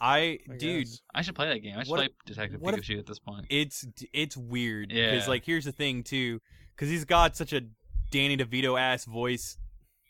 I, 0.00 0.38
I 0.50 0.56
dude, 0.58 0.84
guess. 0.86 1.00
I 1.14 1.22
should 1.22 1.34
play 1.34 1.48
that 1.48 1.60
game. 1.60 1.76
I 1.78 1.84
should 1.84 1.90
What 1.90 1.96
play 1.98 2.08
Detective 2.26 2.60
what 2.60 2.74
if- 2.74 2.80
Pikachu 2.80 2.98
at 2.98 3.06
this 3.06 3.18
point. 3.18 3.46
it's 3.48 3.86
it's 4.12 4.36
weird 4.36 4.92
Yeah. 4.92 5.12
because 5.12 5.28
like 5.28 5.44
here's 5.44 5.64
the 5.64 5.72
thing 5.72 6.02
too, 6.02 6.40
because 6.74 6.90
he's 6.90 7.04
got 7.04 7.36
such 7.36 7.52
a 7.52 7.62
Danny 8.10 8.36
DeVito 8.36 8.78
ass 8.78 9.04
voice 9.04 9.56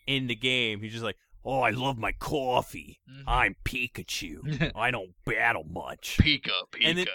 in 0.07 0.27
the 0.27 0.35
game. 0.35 0.81
He's 0.81 0.91
just 0.91 1.03
like, 1.03 1.15
oh, 1.45 1.59
I 1.61 1.69
love 1.69 1.97
my 1.97 2.11
coffee. 2.13 2.99
Mhm. 3.09 3.23
I'm 3.27 3.55
Pikachu. 3.63 4.71
I 4.75 4.91
don't 4.91 5.11
battle 5.25 5.63
much. 5.63 6.17
Pika, 6.19 6.49
Pika. 6.71 6.85
And 6.89 6.97
then- 6.97 7.07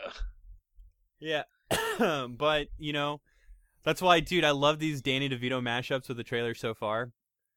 Yeah, 1.19 1.43
but 2.39 2.69
you 2.79 2.93
know, 2.93 3.21
that's 3.85 4.01
why, 4.01 4.21
dude, 4.21 4.45
I 4.45 4.51
love 4.53 4.79
these 4.79 5.03
Danny 5.03 5.29
DeVito 5.29 5.61
mashups 5.63 6.09
with 6.09 6.17
the 6.17 6.25
trailer 6.25 6.55
so 6.55 6.73
far. 6.75 7.13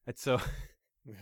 It's 0.08 0.22
so 0.22 0.40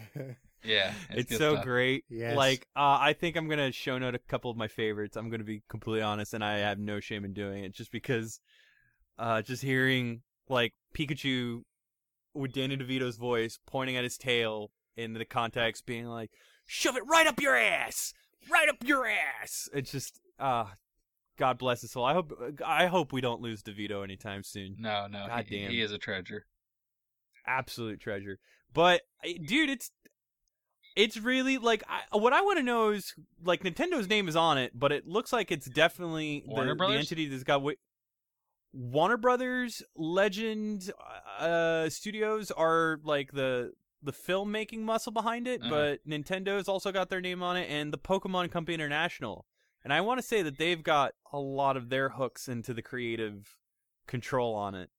yeah, 0.64 0.94
it's, 1.10 1.30
good 1.30 1.38
so 1.38 1.54
stuff. 1.54 1.66
great. 1.66 2.06
Yes. 2.10 2.36
Like, 2.36 2.68
uh, 2.76 2.98
I 3.00 3.14
think 3.14 3.36
I'm 3.36 3.48
gonna 3.48 3.72
show 3.72 3.98
note 3.98 4.16
a 4.16 4.20
couple 4.20 4.50
of 4.52 4.58
my 4.58 4.68
favorites. 4.68 5.18
I'm 5.18 5.30
gonna 5.30 5.44
be 5.44 5.64
completely 5.70 6.02
honest, 6.04 6.34
and 6.34 6.44
I 6.44 6.60
have 6.60 6.80
no 6.80 7.00
shame 7.00 7.26
in 7.26 7.34
doing 7.34 7.64
it, 7.64 7.74
just 7.74 7.92
because, 7.92 8.40
uh, 9.20 9.42
just 9.42 9.62
hearing 9.64 10.22
like 10.50 10.74
Pikachu 10.96 11.62
with 12.34 12.54
Danny 12.54 12.78
DeVito's 12.78 13.18
voice 13.18 13.60
pointing 13.68 13.98
at 13.98 14.04
his 14.04 14.18
tail 14.18 14.72
in 14.98 15.14
the 15.14 15.26
context, 15.26 15.86
being 15.86 16.06
like, 16.06 16.32
"Shove 16.66 16.98
it 16.98 17.04
right 17.06 17.28
up 17.28 17.42
your 17.42 17.56
ass, 17.56 18.14
right 18.52 18.70
up 18.70 18.78
your 18.86 19.08
ass." 19.08 19.70
It's 19.74 19.92
just, 19.92 20.20
uh, 20.40 20.66
God 21.38 21.58
bless 21.58 21.82
his 21.82 21.92
soul. 21.92 22.06
I 22.06 22.14
hope, 22.14 22.32
I 22.66 22.88
hope 22.88 23.14
we 23.14 23.22
don't 23.22 23.42
lose 23.42 23.64
DeVito 23.64 24.04
anytime 24.04 24.44
soon. 24.44 24.76
No, 24.80 25.08
no, 25.08 25.28
God 25.28 25.46
he, 25.48 25.60
damn. 25.60 25.72
he 25.72 25.82
is 25.82 25.92
a 25.92 25.98
treasure. 25.98 26.46
absolute 27.46 28.00
treasure. 28.00 28.40
But 28.74 29.02
dude, 29.46 29.70
it's 29.70 29.92
it's 30.96 31.18
really 31.18 31.58
like 31.58 31.84
I, 31.88 32.18
what 32.18 32.34
I 32.34 32.42
want 32.42 32.58
to 32.58 32.64
know 32.64 32.90
is 32.90 33.14
like 33.44 33.64
Nintendo's 33.64 34.10
name 34.10 34.28
is 34.28 34.36
on 34.36 34.58
it, 34.58 34.78
but 34.78 34.92
it 34.92 35.08
looks 35.08 35.32
like 35.32 35.52
it's 35.52 35.68
definitely 35.68 36.44
the, 36.48 36.76
the 36.76 36.86
entity 36.88 37.28
that's 37.28 37.44
got 37.44 37.56
wi- 37.56 37.78
Warner 38.74 39.18
Brothers, 39.18 39.84
Legend 39.96 40.92
uh, 41.40 41.90
Studios 41.90 42.52
are 42.52 43.00
like 43.04 43.32
the 43.32 43.72
the 44.04 44.12
filmmaking 44.14 44.80
muscle 44.80 45.12
behind 45.12 45.48
it, 45.48 45.62
Uh-huh. 45.62 45.70
but 45.70 46.08
Nintendo's 46.08 46.68
also 46.68 46.92
got 46.92 47.10
their 47.10 47.22
name 47.22 47.44
on 47.44 47.58
it, 47.58 47.70
and 47.70 47.94
the 47.94 47.98
Pokemon 47.98 48.52
Company 48.52 48.74
International. 48.76 49.46
And 49.84 49.92
I 49.94 50.02
want 50.02 50.20
to 50.20 50.26
say 50.26 50.42
that 50.44 50.58
they've 50.58 50.82
got 50.84 51.14
a 51.34 51.40
lot 51.40 51.76
of 51.78 51.90
their 51.90 52.10
hooks 52.10 52.48
into 52.48 52.74
the 52.74 52.82
creative 52.82 53.58
control 54.08 54.54
on 54.56 54.76
it 54.76 54.90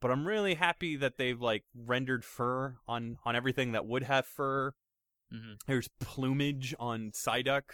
but 0.00 0.10
I'm 0.10 0.26
really 0.26 0.54
happy 0.54 0.96
that 0.96 1.18
they've 1.18 1.38
like 1.40 1.64
rendered 1.74 2.24
fur 2.24 2.78
on 2.88 3.18
on 3.26 3.36
everything 3.36 3.72
that 3.72 3.84
would 3.84 4.02
have 4.04 4.24
fur. 4.26 4.72
Mhm. 5.30 5.58
There's 5.66 5.88
plumage 6.00 6.74
on 6.80 7.10
Psyduck. 7.10 7.64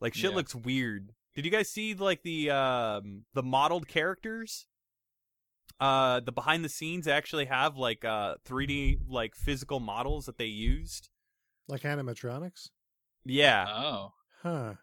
Like 0.00 0.14
shit 0.14 0.30
Yeah. 0.30 0.36
looks 0.36 0.54
weird. 0.54 1.12
Did 1.34 1.44
you 1.44 1.50
guys 1.50 1.68
see 1.68 1.92
like 1.94 2.22
the 2.22 2.50
um 2.50 3.24
the 3.34 3.42
modeled 3.42 3.88
characters? 3.88 4.68
Uh 5.80 6.20
the 6.20 6.32
behind 6.32 6.64
the 6.64 6.68
scenes 6.68 7.08
actually 7.08 7.46
have 7.46 7.76
like 7.76 8.04
uh 8.04 8.34
3D 8.46 8.98
like 9.08 9.34
physical 9.34 9.80
models 9.80 10.26
that 10.26 10.36
they 10.38 10.44
used. 10.46 11.08
like 11.68 11.82
animatronics. 11.82 12.68
Yeah. 13.24 13.66
Oh, 13.68 14.12
Huh. 14.42 14.74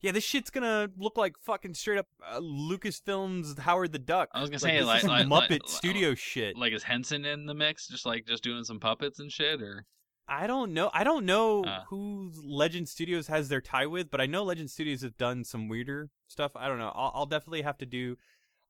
Yeah, 0.00 0.12
this 0.12 0.24
shit's 0.24 0.48
gonna 0.50 0.88
look 0.96 1.16
like 1.18 1.34
fucking 1.44 1.74
straight 1.74 1.98
up 1.98 2.06
uh, 2.26 2.40
Lucasfilm's 2.40 3.58
Howard 3.58 3.92
the 3.92 3.98
Duck. 3.98 4.28
I 4.32 4.40
was 4.40 4.48
gonna 4.50 4.62
Like, 4.62 4.70
say, 4.72 4.78
this 4.78 4.86
like- 4.86 5.02
is 5.04 5.08
like- 5.08 5.26
Muppet 5.26 5.50
like- 5.62 5.68
Studio 5.68 6.14
shit. 6.14 6.56
like 6.56 6.72
is 6.72 6.84
Henson 6.84 7.24
in 7.24 7.46
the 7.46 7.54
mix? 7.54 7.86
Just 7.88 8.06
like 8.06 8.26
just 8.26 8.42
doing 8.42 8.64
some 8.64 8.80
puppets 8.80 9.18
and 9.18 9.30
shit, 9.30 9.60
or 9.60 9.84
I 10.28 10.46
don't 10.46 10.72
know. 10.72 10.90
I 10.94 11.04
don't 11.04 11.24
know 11.26 11.64
Uh. 11.64 11.84
who 11.88 12.32
Legend 12.42 12.88
Studios 12.88 13.26
has 13.28 13.48
their 13.48 13.60
tie 13.60 13.86
with, 13.86 14.10
but 14.10 14.20
I 14.20 14.26
know 14.26 14.44
Legend 14.44 14.70
Studios 14.70 15.02
have 15.02 15.16
done 15.16 15.44
some 15.44 15.68
weirder 15.68 16.10
stuff. 16.26 16.52
I 16.56 16.68
don't 16.68 16.78
know. 16.78 16.92
I'll, 16.94 17.12
I'll 17.14 17.26
definitely 17.26 17.62
have 17.62 17.78
to 17.78 17.86
do. 17.86 18.16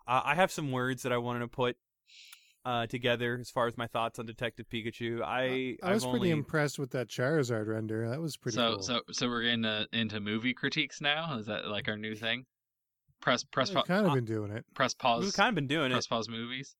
Uh, 0.06 0.22
I 0.24 0.34
have 0.34 0.50
some 0.50 0.70
words 0.72 1.02
that 1.02 1.12
I 1.12 1.18
wanted 1.18 1.40
to 1.40 1.48
put 1.48 1.76
uh, 2.64 2.86
together 2.86 3.38
as 3.40 3.50
far 3.50 3.66
as 3.66 3.76
my 3.76 3.86
thoughts 3.86 4.18
on 4.18 4.26
Detective 4.26 4.66
Pikachu. 4.72 5.22
I 5.22 5.76
I 5.82 5.92
was 5.92 6.04
I've 6.04 6.10
pretty 6.10 6.26
only, 6.26 6.30
impressed 6.30 6.78
with 6.78 6.90
that 6.92 7.08
Charizard 7.08 7.66
render. 7.68 8.08
That 8.08 8.20
was 8.20 8.36
pretty 8.36 8.56
so 8.56 8.74
cool. 8.74 8.82
so 8.82 9.00
so 9.12 9.28
we're 9.28 9.42
getting 9.42 9.64
uh, 9.64 9.84
into 9.92 10.20
movie 10.20 10.54
critiques 10.54 11.00
now. 11.00 11.38
Is 11.38 11.46
that 11.46 11.66
like 11.68 11.88
our 11.88 11.96
new 11.96 12.14
thing? 12.14 12.44
Press 13.20 13.44
press 13.44 13.70
I've 13.70 13.76
pa- 13.76 13.82
kind 13.82 14.06
of 14.06 14.14
been 14.14 14.24
doing 14.24 14.50
it. 14.50 14.64
press 14.74 14.94
pause. 14.94 15.24
We've 15.24 15.32
kind 15.34 15.48
of 15.48 15.54
been 15.54 15.66
doing 15.68 15.90
press 15.90 16.04
it. 16.06 16.08
Press 16.08 16.18
pause 16.18 16.28
movies. 16.28 16.76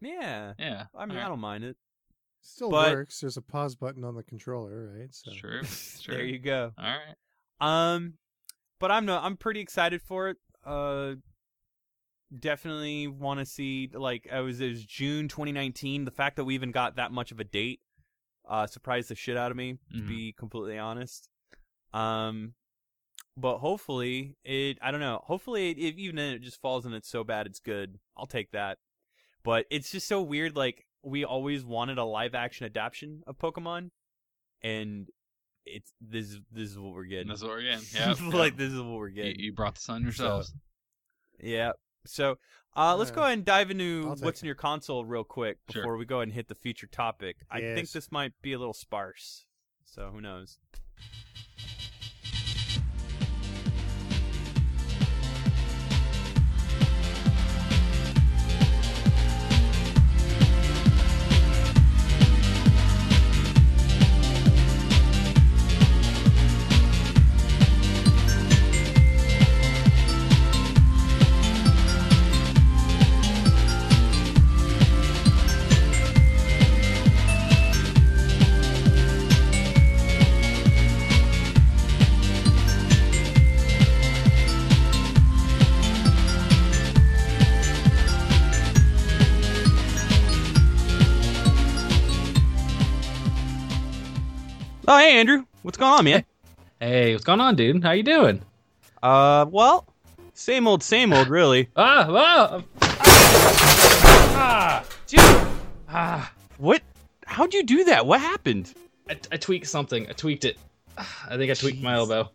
Yeah. 0.00 0.52
Yeah, 0.58 0.84
I 0.96 1.06
mean, 1.06 1.18
I 1.18 1.28
don't 1.28 1.40
mind 1.40 1.64
it. 1.64 1.76
Still 2.42 2.70
but- 2.70 2.92
works. 2.92 3.20
There's 3.20 3.36
a 3.36 3.42
pause 3.42 3.74
button 3.74 4.04
on 4.04 4.14
the 4.14 4.22
controller, 4.22 4.92
right? 4.96 5.08
So 5.12 5.32
True, 5.36 5.62
true. 5.62 6.14
there 6.14 6.24
you 6.24 6.38
go. 6.38 6.72
All 6.78 6.84
right. 6.84 7.14
Um, 7.94 8.14
but 8.80 8.90
I'm 8.90 9.06
no, 9.06 9.18
I'm 9.18 9.36
pretty 9.36 9.60
excited 9.60 10.02
for 10.02 10.28
it. 10.28 10.36
Uh, 10.64 11.14
definitely 12.38 13.06
want 13.06 13.40
to 13.40 13.46
see 13.46 13.90
like 13.92 14.28
I 14.32 14.40
was 14.40 14.60
it 14.60 14.68
was 14.68 14.84
June 14.84 15.28
2019. 15.28 16.04
The 16.04 16.10
fact 16.10 16.36
that 16.36 16.44
we 16.44 16.54
even 16.54 16.70
got 16.72 16.96
that 16.96 17.12
much 17.12 17.32
of 17.32 17.40
a 17.40 17.44
date, 17.44 17.80
uh, 18.48 18.66
surprised 18.66 19.08
the 19.10 19.14
shit 19.14 19.36
out 19.36 19.50
of 19.50 19.56
me. 19.56 19.78
To 19.92 19.98
Mhm. 19.98 20.08
be 20.08 20.32
completely 20.32 20.78
honest. 20.78 21.28
Um, 21.92 22.54
but 23.36 23.58
hopefully 23.58 24.36
it. 24.44 24.78
I 24.82 24.90
don't 24.90 25.00
know. 25.00 25.20
Hopefully, 25.24 25.70
it, 25.70 25.78
if 25.78 25.96
even 25.98 26.16
then 26.16 26.34
it 26.34 26.40
just 26.42 26.60
falls 26.60 26.86
and 26.86 26.94
it's 26.94 27.08
so 27.08 27.24
bad 27.24 27.46
it's 27.46 27.60
good. 27.60 27.98
I'll 28.16 28.26
take 28.26 28.50
that. 28.52 28.78
But 29.42 29.66
it's 29.70 29.90
just 29.90 30.06
so 30.08 30.22
weird. 30.22 30.56
Like 30.56 30.86
we 31.02 31.24
always 31.24 31.64
wanted 31.64 31.98
a 31.98 32.04
live 32.04 32.34
action 32.34 32.64
adaptation 32.64 33.22
of 33.26 33.36
Pokemon, 33.38 33.90
and 34.62 35.08
it's 35.66 35.92
this. 36.00 36.30
is 36.30 36.40
This 36.50 36.70
is 36.70 36.78
what 36.78 36.94
we're 36.94 37.04
getting. 37.04 37.28
This 37.28 37.38
is 37.38 37.44
what 37.44 37.52
we're 37.52 37.62
getting. 37.62 37.84
Yeah, 37.94 38.14
like 38.36 38.56
this 38.56 38.72
is 38.72 38.80
what 38.80 38.98
we're 38.98 39.08
getting. 39.10 39.38
you 39.38 39.52
brought 39.52 39.74
this 39.74 39.88
on 39.88 40.02
yourselves. 40.02 40.52
Yeah. 41.40 41.72
So 42.06 42.38
uh, 42.76 42.96
let's 42.96 43.10
go 43.10 43.22
ahead 43.22 43.34
and 43.34 43.44
dive 43.44 43.70
into 43.70 44.14
what's 44.20 44.42
in 44.42 44.46
your 44.46 44.54
console 44.54 45.04
real 45.04 45.24
quick 45.24 45.58
Sure. 45.70 45.82
before 45.82 45.96
we 45.96 46.04
go 46.04 46.16
ahead 46.16 46.28
and 46.28 46.32
hit 46.32 46.48
the 46.48 46.54
feature 46.54 46.86
topic. 46.86 47.36
I 47.50 47.60
think 47.60 47.78
Yes. 47.78 47.92
this 47.92 48.12
might 48.12 48.32
be 48.42 48.52
a 48.52 48.58
little 48.58 48.74
sparse. 48.74 49.46
So 49.84 50.10
who 50.12 50.20
knows? 50.20 50.58
Oh, 94.86 94.98
hey 94.98 95.18
Andrew, 95.18 95.44
what's 95.62 95.78
going 95.78 95.92
on, 95.92 96.04
man? 96.04 96.24
Hey, 96.80 97.12
what's 97.14 97.24
going 97.24 97.40
on, 97.40 97.56
dude? 97.56 97.82
How 97.82 97.92
you 97.92 98.02
doing? 98.02 98.42
Uh, 99.02 99.46
well, 99.50 99.86
same 100.34 100.66
old, 100.66 100.82
same 100.82 101.12
old, 101.12 101.28
really. 101.30 101.70
Ah, 101.76 102.06
ah, 102.10 102.62
ah, 104.36 104.84
Dude, 105.06 105.20
ah. 105.88 106.30
what? 106.58 106.82
How'd 107.26 107.54
you 107.54 107.62
do 107.62 107.84
that? 107.84 108.06
What 108.06 108.20
happened? 108.20 108.72
I, 109.08 109.18
I 109.32 109.36
tweaked 109.38 109.66
something. 109.66 110.06
I 110.08 110.12
tweaked 110.12 110.44
it. 110.44 110.58
I 110.98 111.36
think 111.36 111.50
I 111.50 111.54
tweaked 111.54 111.82
my 111.82 111.94
elbow. 111.94 112.30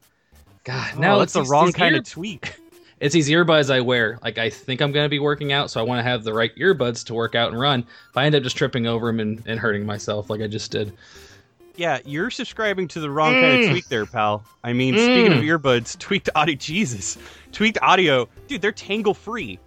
God, 0.64 0.96
No, 0.96 1.02
now 1.02 1.16
Oh, 1.16 1.20
that's 1.20 1.34
the 1.34 1.42
these- 1.42 1.50
wrong 1.50 1.66
these 1.68 1.76
kind 1.76 1.96
ear- 1.96 2.00
of 2.02 2.10
tweak. 2.10 2.56
It's 3.02 3.14
these 3.14 3.30
earbuds 3.30 3.74
I 3.74 3.80
wear. 3.80 4.20
Like 4.22 4.38
I 4.38 4.50
think 4.50 4.82
I'm 4.82 4.92
gonna 4.92 5.08
be 5.08 5.20
working 5.20 5.54
out, 5.54 5.72
so 5.72 5.80
I 5.80 5.84
want 5.84 6.00
to 6.00 6.04
have 6.04 6.26
the 6.26 6.34
right 6.34 6.54
earbuds 6.58 7.06
to 7.06 7.14
work 7.14 7.34
out 7.34 7.50
and 7.50 7.58
run. 7.58 7.86
But 8.14 8.20
I 8.20 8.26
end 8.26 8.36
up 8.36 8.44
just 8.44 8.58
tripping 8.58 8.88
over 8.88 9.08
them 9.08 9.22
and, 9.22 9.42
and 9.48 9.58
hurting 9.58 9.86
myself, 9.86 10.30
like 10.30 10.42
I 10.42 10.48
just 10.48 10.70
did. 10.72 10.92
Yeah, 11.80 12.00
you're 12.04 12.30
subscribing 12.30 12.90
to 12.90 13.00
the 13.00 13.10
wrong 13.10 13.36
kind 13.36 13.54
of 13.54 13.62
Mm. 13.62 13.70
tweak 13.72 13.88
there, 13.88 14.06
pal. 14.06 14.44
I 14.66 14.74
mean, 14.74 14.98
speaking 14.98 15.32
of 15.32 15.40
Mm. 15.40 15.58
earbuds, 15.60 15.98
tweaked 16.00 16.30
audio, 16.36 16.56
Jesus, 16.56 17.18
tweaked 17.54 17.78
audio, 17.82 18.28
dude, 18.50 18.62
they're 18.62 18.74
tangle 18.74 19.14
free. 19.14 19.60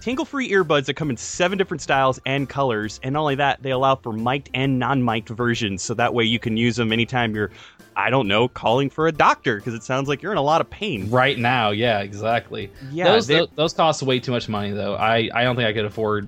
Tangle 0.00 0.24
free 0.24 0.50
earbuds 0.50 0.86
that 0.86 0.94
come 0.94 1.10
in 1.10 1.18
seven 1.18 1.58
different 1.58 1.82
styles 1.82 2.18
and 2.24 2.48
colors, 2.48 2.98
and 3.02 3.12
not 3.12 3.20
only 3.20 3.34
that, 3.34 3.62
they 3.62 3.72
allow 3.72 3.94
for 3.94 4.14
mic'd 4.14 4.48
and 4.54 4.78
non 4.78 5.04
mic'd 5.04 5.28
versions, 5.28 5.82
so 5.82 5.92
that 5.92 6.14
way 6.14 6.24
you 6.24 6.38
can 6.38 6.56
use 6.56 6.76
them 6.76 6.94
anytime 6.94 7.34
you're, 7.34 7.50
I 7.94 8.08
don't 8.08 8.26
know, 8.26 8.48
calling 8.48 8.88
for 8.88 9.06
a 9.08 9.12
doctor 9.12 9.56
because 9.56 9.74
it 9.74 9.82
sounds 9.82 10.08
like 10.08 10.22
you're 10.22 10.32
in 10.32 10.38
a 10.38 10.42
lot 10.42 10.62
of 10.62 10.70
pain. 10.70 11.10
Right 11.10 11.38
now, 11.38 11.72
yeah, 11.72 11.98
exactly. 11.98 12.70
Yeah, 12.90 13.12
those, 13.12 13.26
those 13.26 13.48
those 13.56 13.72
cost 13.74 14.02
way 14.02 14.18
too 14.18 14.32
much 14.32 14.48
money 14.48 14.70
though. 14.70 14.94
I 14.94 15.28
I 15.34 15.44
don't 15.44 15.56
think 15.56 15.68
I 15.68 15.74
could 15.74 15.84
afford 15.84 16.26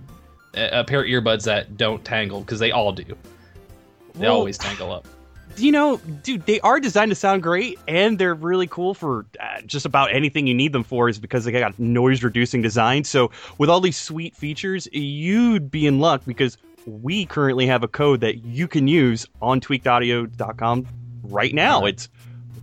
a, 0.55 0.80
a 0.80 0.85
pair 0.85 1.01
of 1.01 1.07
earbuds 1.07 1.45
that 1.45 1.78
don't 1.78 2.05
tangle 2.05 2.41
because 2.41 2.59
they 2.59 2.70
all 2.72 2.93
do. 2.93 3.05
They 3.05 4.26
Well, 4.26 4.35
always 4.37 4.59
tangle 4.59 4.93
up. 4.93 5.09
You 5.57 5.72
know, 5.72 5.96
dude, 6.22 6.46
they 6.46 6.61
are 6.61 6.80
designed 6.80 7.11
to 7.11 7.14
sound 7.14 7.42
great, 7.42 7.78
and 7.88 8.18
they're 8.18 8.34
really 8.34 8.66
cool 8.66 8.94
for 8.94 9.26
uh, 9.40 9.61
just 9.66 9.86
about 9.86 10.12
anything 10.14 10.46
you 10.46 10.55
need 10.55 10.72
them 10.72 10.84
for. 10.84 11.09
Is 11.09 11.18
because 11.18 11.44
they 11.44 11.53
got 11.53 11.78
noise 11.78 12.22
reducing 12.22 12.62
design. 12.62 13.05
So 13.05 13.30
with 13.59 13.68
all 13.70 13.80
these 13.80 13.96
sweet 13.98 14.36
features, 14.36 14.88
you'd 14.92 15.70
be 15.70 15.86
in 15.86 15.98
luck 16.00 16.22
because 16.26 16.59
we 16.86 17.26
currently 17.26 17.66
have 17.66 17.82
a 17.82 17.88
code 17.88 18.20
that 18.20 18.44
you 18.44 18.66
can 18.66 18.88
use 18.88 19.26
on 19.40 19.61
tweakedaudio.com 19.61 20.86
right 21.24 21.55
now. 21.55 21.76
Alright. 21.76 21.94
It's 21.94 22.09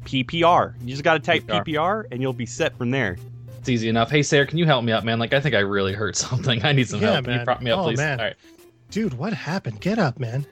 PPR. 0.06 0.74
You 0.82 0.88
just 0.90 1.04
got 1.04 1.14
to 1.14 1.20
type 1.20 1.44
PPR. 1.44 1.66
PPR, 1.66 2.06
and 2.12 2.22
you'll 2.22 2.34
be 2.34 2.46
set 2.46 2.78
from 2.78 2.92
there. 2.92 3.18
It's 3.60 3.70
easy 3.70 3.90
enough. 3.90 4.10
Hey 4.10 4.24
Sarah, 4.24 4.46
can 4.48 4.58
you 4.58 4.66
help 4.66 4.84
me 4.86 4.92
out, 4.92 5.04
man? 5.04 5.20
Like 5.20 5.34
I 5.34 5.40
think 5.42 5.54
I 5.56 5.60
really 5.60 5.94
hurt 5.94 6.16
something. 6.18 6.64
I 6.66 6.72
need 6.72 6.88
some 6.88 7.02
Yeah, 7.02 7.12
help. 7.14 7.26
Can 7.26 7.34
you 7.34 7.38
man. 7.40 7.46
prop 7.46 7.62
me 7.62 7.72
up, 7.72 7.80
Oh, 7.80 7.84
please? 7.84 7.98
man. 7.98 8.20
All 8.20 8.26
right. 8.28 8.36
Dude, 8.92 9.14
what 9.14 9.34
happened? 9.34 9.80
Get 9.82 10.00
up, 10.00 10.20
man. 10.20 10.46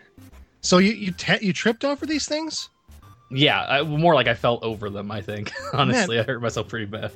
So 0.61 0.77
you 0.79 0.93
you 0.93 1.11
te- 1.11 1.45
you 1.45 1.53
tripped 1.53 1.85
over 1.85 2.05
these 2.05 2.27
things? 2.27 2.69
Yeah, 3.29 3.63
I, 3.63 3.81
more 3.83 4.15
like 4.15 4.27
I 4.27 4.33
fell 4.33 4.59
over 4.61 4.89
them. 4.89 5.11
I 5.11 5.21
think 5.21 5.51
honestly, 5.73 6.19
I 6.19 6.23
hurt 6.23 6.41
myself 6.41 6.67
pretty 6.67 6.85
bad. 6.85 7.11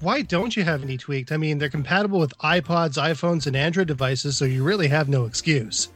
Why 0.00 0.22
don't 0.22 0.56
you 0.56 0.64
have 0.64 0.82
any 0.82 0.96
tweaked? 0.96 1.30
I 1.30 1.36
mean, 1.36 1.58
they're 1.58 1.68
compatible 1.68 2.18
with 2.18 2.36
iPods, 2.38 2.94
iPhones, 3.00 3.46
and 3.46 3.54
Android 3.54 3.86
devices, 3.86 4.36
so 4.36 4.44
you 4.44 4.64
really 4.64 4.88
have 4.88 5.08
no 5.08 5.26
excuse. 5.26 5.90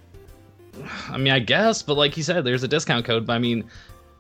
I 1.09 1.19
mean, 1.19 1.33
I 1.33 1.41
guess, 1.41 1.83
but 1.83 1.97
like 1.97 2.17
you 2.17 2.23
said, 2.23 2.45
there's 2.45 2.63
a 2.63 2.69
discount 2.69 3.05
code. 3.05 3.27
But 3.27 3.35
I 3.35 3.39
mean, 3.39 3.69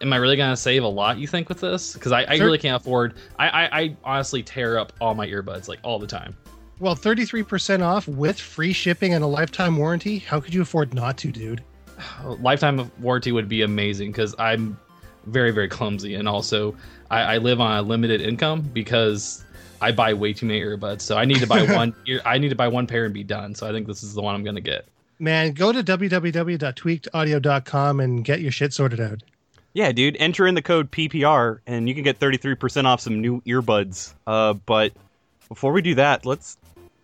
am 0.01 0.13
I 0.13 0.17
really 0.17 0.37
gonna 0.37 0.57
save 0.57 0.83
a 0.83 0.89
lot? 0.89 1.19
You 1.19 1.27
think 1.27 1.49
with 1.49 1.61
this? 1.61 1.95
Because 1.95 2.13
I, 2.13 2.23
I 2.23 2.37
really 2.39 2.59
can't 2.59 2.81
afford. 2.81 3.15
I, 3.39 3.49
I 3.49 3.81
I 3.81 3.97
honestly 4.05 4.43
tear 4.43 4.79
up 4.79 4.93
all 5.01 5.15
my 5.15 5.27
earbuds 5.27 5.69
like 5.69 5.79
all 5.83 5.99
the 5.99 6.07
time. 6.07 6.37
Well, 6.81 6.97
33% 6.97 7.83
off 7.83 8.09
with 8.09 8.41
free 8.41 8.73
shipping 8.73 9.13
and 9.13 9.23
a 9.23 9.27
lifetime 9.27 9.77
warranty. 9.77 10.19
How 10.19 10.41
could 10.41 10.55
you 10.55 10.63
afford 10.63 10.95
not 10.95 11.19
to, 11.19 11.31
dude? 11.31 11.63
Lifetime 12.25 12.79
of 12.79 13.03
warranty 13.03 13.33
would 13.33 13.49
be 13.49 13.63
amazing 13.63 14.13
because 14.13 14.35
I'm 14.39 14.79
very 15.27 15.51
very 15.51 15.69
clumsy 15.69 16.15
and 16.15 16.29
also 16.29 16.77
I, 17.11 17.35
I 17.35 17.39
live 17.39 17.61
on 17.61 17.77
a 17.77 17.83
limited 17.83 18.21
income 18.21 18.63
because 18.63 19.45
I 19.81 19.93
buy 19.93 20.15
way 20.15 20.33
too 20.33 20.47
many 20.47 20.61
earbuds. 20.61 21.03
So 21.03 21.17
I 21.17 21.25
need 21.25 21.39
to 21.39 21.47
buy 21.47 21.63
one. 21.75 21.95
ear, 22.07 22.21
I 22.25 22.39
need 22.39 22.51
to 22.51 22.57
buy 22.57 22.69
one 22.69 22.87
pair 22.87 23.05
and 23.05 23.15
be 23.15 23.25
done. 23.25 23.55
So 23.55 23.69
I 23.69 23.73
think 23.73 23.87
this 23.87 24.03
is 24.03 24.15
the 24.15 24.23
one 24.23 24.35
I'm 24.35 24.45
gonna 24.45 24.61
get. 24.61 24.87
Man, 25.19 25.53
go 25.53 25.73
to 25.73 25.83
www.tweakedaudio.com 25.83 28.01
and 28.01 28.25
get 28.25 28.41
your 28.41 28.53
shit 28.53 28.73
sorted 28.73 29.01
out. 29.01 29.23
Yeah, 29.73 29.93
dude. 29.93 30.17
Enter 30.19 30.47
in 30.47 30.55
the 30.55 30.63
code 30.63 30.91
PPR, 30.91 31.61
and 31.67 31.89
you 31.89 31.95
can 31.95 32.03
get 32.03 32.19
33% 32.19 32.87
off 32.87 33.01
some 33.01 33.21
new 33.21 33.41
earbuds. 33.43 34.15
Uh, 34.27 34.55
but 34.55 34.93
before 35.49 35.73
we 35.73 35.83
do 35.83 35.95
that, 35.97 36.27
let's 36.27 36.57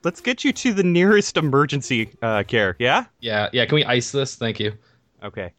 let's 0.02 0.20
get 0.20 0.44
you 0.44 0.52
to 0.52 0.72
the 0.72 0.82
nearest 0.82 1.36
emergency 1.36 2.10
uh, 2.22 2.42
care. 2.44 2.74
Yeah. 2.78 3.04
Yeah, 3.20 3.50
yeah. 3.52 3.66
Can 3.66 3.76
we 3.76 3.84
ice 3.84 4.10
this? 4.12 4.34
Thank 4.34 4.58
you. 4.58 4.72
Okay. 5.22 5.52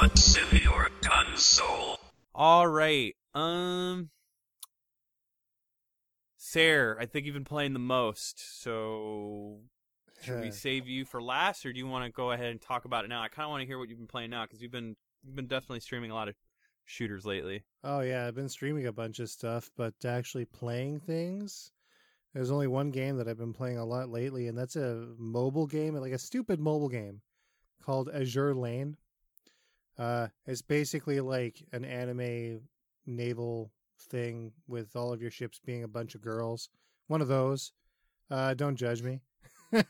What's 0.00 0.36
in 0.36 0.60
your 0.62 0.88
console? 1.02 1.98
All 2.34 2.66
right. 2.66 3.14
Um, 3.34 4.10
Sarah, 6.36 6.96
I 7.00 7.06
think 7.06 7.26
you've 7.26 7.34
been 7.34 7.44
playing 7.44 7.74
the 7.74 7.78
most. 7.78 8.62
So, 8.62 9.58
should 10.22 10.40
we 10.40 10.50
save 10.50 10.88
you 10.88 11.04
for 11.04 11.22
last, 11.22 11.64
or 11.64 11.72
do 11.72 11.78
you 11.78 11.86
want 11.86 12.06
to 12.06 12.10
go 12.10 12.32
ahead 12.32 12.50
and 12.50 12.60
talk 12.60 12.86
about 12.86 13.04
it 13.04 13.08
now? 13.08 13.22
I 13.22 13.28
kind 13.28 13.44
of 13.44 13.50
want 13.50 13.60
to 13.60 13.66
hear 13.66 13.78
what 13.78 13.88
you've 13.88 13.98
been 13.98 14.06
playing 14.06 14.30
now 14.30 14.44
because 14.44 14.60
you've 14.60 14.72
been 14.72 14.96
you've 15.22 15.36
been 15.36 15.46
definitely 15.46 15.80
streaming 15.80 16.10
a 16.10 16.14
lot 16.14 16.28
of 16.28 16.34
shooters 16.86 17.24
lately. 17.24 17.64
Oh 17.84 18.00
yeah, 18.00 18.26
I've 18.26 18.34
been 18.34 18.48
streaming 18.48 18.86
a 18.86 18.92
bunch 18.92 19.20
of 19.20 19.30
stuff, 19.30 19.70
but 19.76 19.94
actually 20.04 20.46
playing 20.46 21.00
things. 21.00 21.70
There's 22.34 22.50
only 22.50 22.66
one 22.68 22.90
game 22.90 23.16
that 23.16 23.26
I've 23.28 23.38
been 23.38 23.52
playing 23.52 23.78
a 23.78 23.84
lot 23.84 24.08
lately, 24.08 24.46
and 24.46 24.56
that's 24.56 24.76
a 24.76 25.08
mobile 25.18 25.66
game, 25.66 25.94
like 25.96 26.12
a 26.12 26.18
stupid 26.18 26.60
mobile 26.60 26.88
game 26.88 27.20
called 27.82 28.08
Azure 28.14 28.54
Lane. 28.54 28.96
Uh, 29.98 30.28
it's 30.46 30.62
basically 30.62 31.20
like 31.20 31.62
an 31.72 31.84
anime 31.84 32.60
naval 33.06 33.72
thing 34.08 34.52
with 34.68 34.94
all 34.96 35.12
of 35.12 35.20
your 35.20 35.30
ships 35.30 35.60
being 35.64 35.82
a 35.82 35.88
bunch 35.88 36.14
of 36.14 36.22
girls. 36.22 36.68
One 37.08 37.20
of 37.20 37.28
those. 37.28 37.72
Uh, 38.30 38.54
don't 38.54 38.76
judge 38.76 39.02
me. 39.02 39.20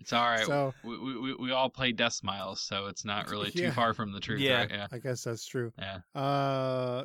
It's 0.00 0.12
all 0.12 0.24
right. 0.24 0.46
So 0.46 0.72
we, 0.84 0.96
we, 0.96 1.18
we- 1.18 1.34
we 1.34 1.50
all 1.52 1.68
play 1.68 1.92
Deathsmiles, 1.92 2.58
so 2.58 2.86
it's 2.86 3.04
not 3.04 3.28
really 3.30 3.50
too 3.50 3.64
Yeah. 3.64 3.72
far 3.72 3.92
from 3.92 4.12
the 4.12 4.20
truth. 4.20 4.40
Yeah. 4.40 4.60
Right? 4.60 4.70
Yeah. 4.70 4.86
I 4.92 4.98
guess 4.98 5.24
that's 5.24 5.44
true. 5.44 5.72
Yeah. 5.78 5.98
Uh, 6.14 7.02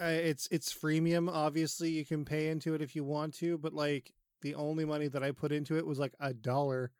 I- 0.00 0.12
it's 0.12 0.48
it's 0.50 0.72
freemium. 0.72 1.28
Obviously, 1.30 1.90
you 1.90 2.04
can 2.04 2.24
pay 2.24 2.48
into 2.48 2.74
it 2.74 2.82
if 2.82 2.94
you 2.96 3.04
want 3.04 3.34
to, 3.34 3.58
but 3.58 3.72
like 3.74 4.12
the 4.42 4.54
only 4.54 4.84
money 4.84 5.08
that 5.08 5.22
I 5.22 5.30
put 5.32 5.52
into 5.52 5.76
it 5.76 5.86
was 5.86 5.98
like 5.98 6.14
a 6.20 6.32
dollar, 6.34 6.90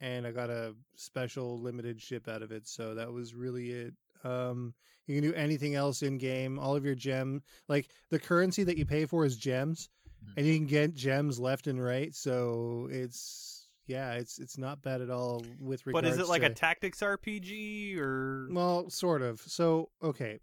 and 0.00 0.26
I 0.26 0.30
got 0.32 0.50
a 0.50 0.74
special 0.96 1.60
limited 1.60 2.00
ship 2.00 2.28
out 2.28 2.42
of 2.42 2.52
it. 2.52 2.66
So 2.68 2.94
that 2.94 3.12
was 3.12 3.34
really 3.34 3.70
it. 3.70 3.94
Um, 4.24 4.74
you 5.06 5.20
can 5.20 5.28
do 5.28 5.34
anything 5.36 5.74
else 5.74 6.02
in 6.02 6.18
game. 6.18 6.58
All 6.58 6.76
of 6.76 6.84
your 6.84 6.94
gem, 6.94 7.42
like 7.68 7.88
the 8.10 8.18
currency 8.20 8.62
that 8.64 8.78
you 8.78 8.86
pay 8.86 9.04
for, 9.06 9.24
is 9.24 9.36
gems, 9.36 9.88
Mhm. 10.24 10.32
and 10.36 10.46
you 10.46 10.54
can 10.56 10.66
get 10.66 10.94
gems 10.94 11.40
left 11.40 11.66
and 11.66 11.82
right. 11.82 12.14
So 12.14 12.88
it's 12.90 13.68
yeah, 13.86 14.12
it's 14.14 14.38
it's 14.38 14.56
not 14.58 14.80
bad 14.82 15.00
at 15.00 15.10
all 15.10 15.44
with 15.58 15.82
but 15.84 15.94
regards. 16.04 16.16
is 16.16 16.18
it 16.22 16.28
like 16.28 16.42
to, 16.42 16.46
a 16.46 16.54
tactics 16.54 17.00
RPG 17.00 17.96
or? 17.98 18.46
well, 18.52 18.88
sort 18.90 19.22
of. 19.22 19.40
So, 19.40 19.90
okay. 20.02 20.38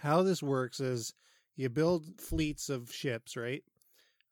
How 0.00 0.22
this 0.22 0.42
works 0.42 0.80
is 0.80 1.14
you 1.56 1.68
build 1.68 2.20
fleets 2.20 2.68
of 2.68 2.92
ships, 2.92 3.36
right? 3.36 3.62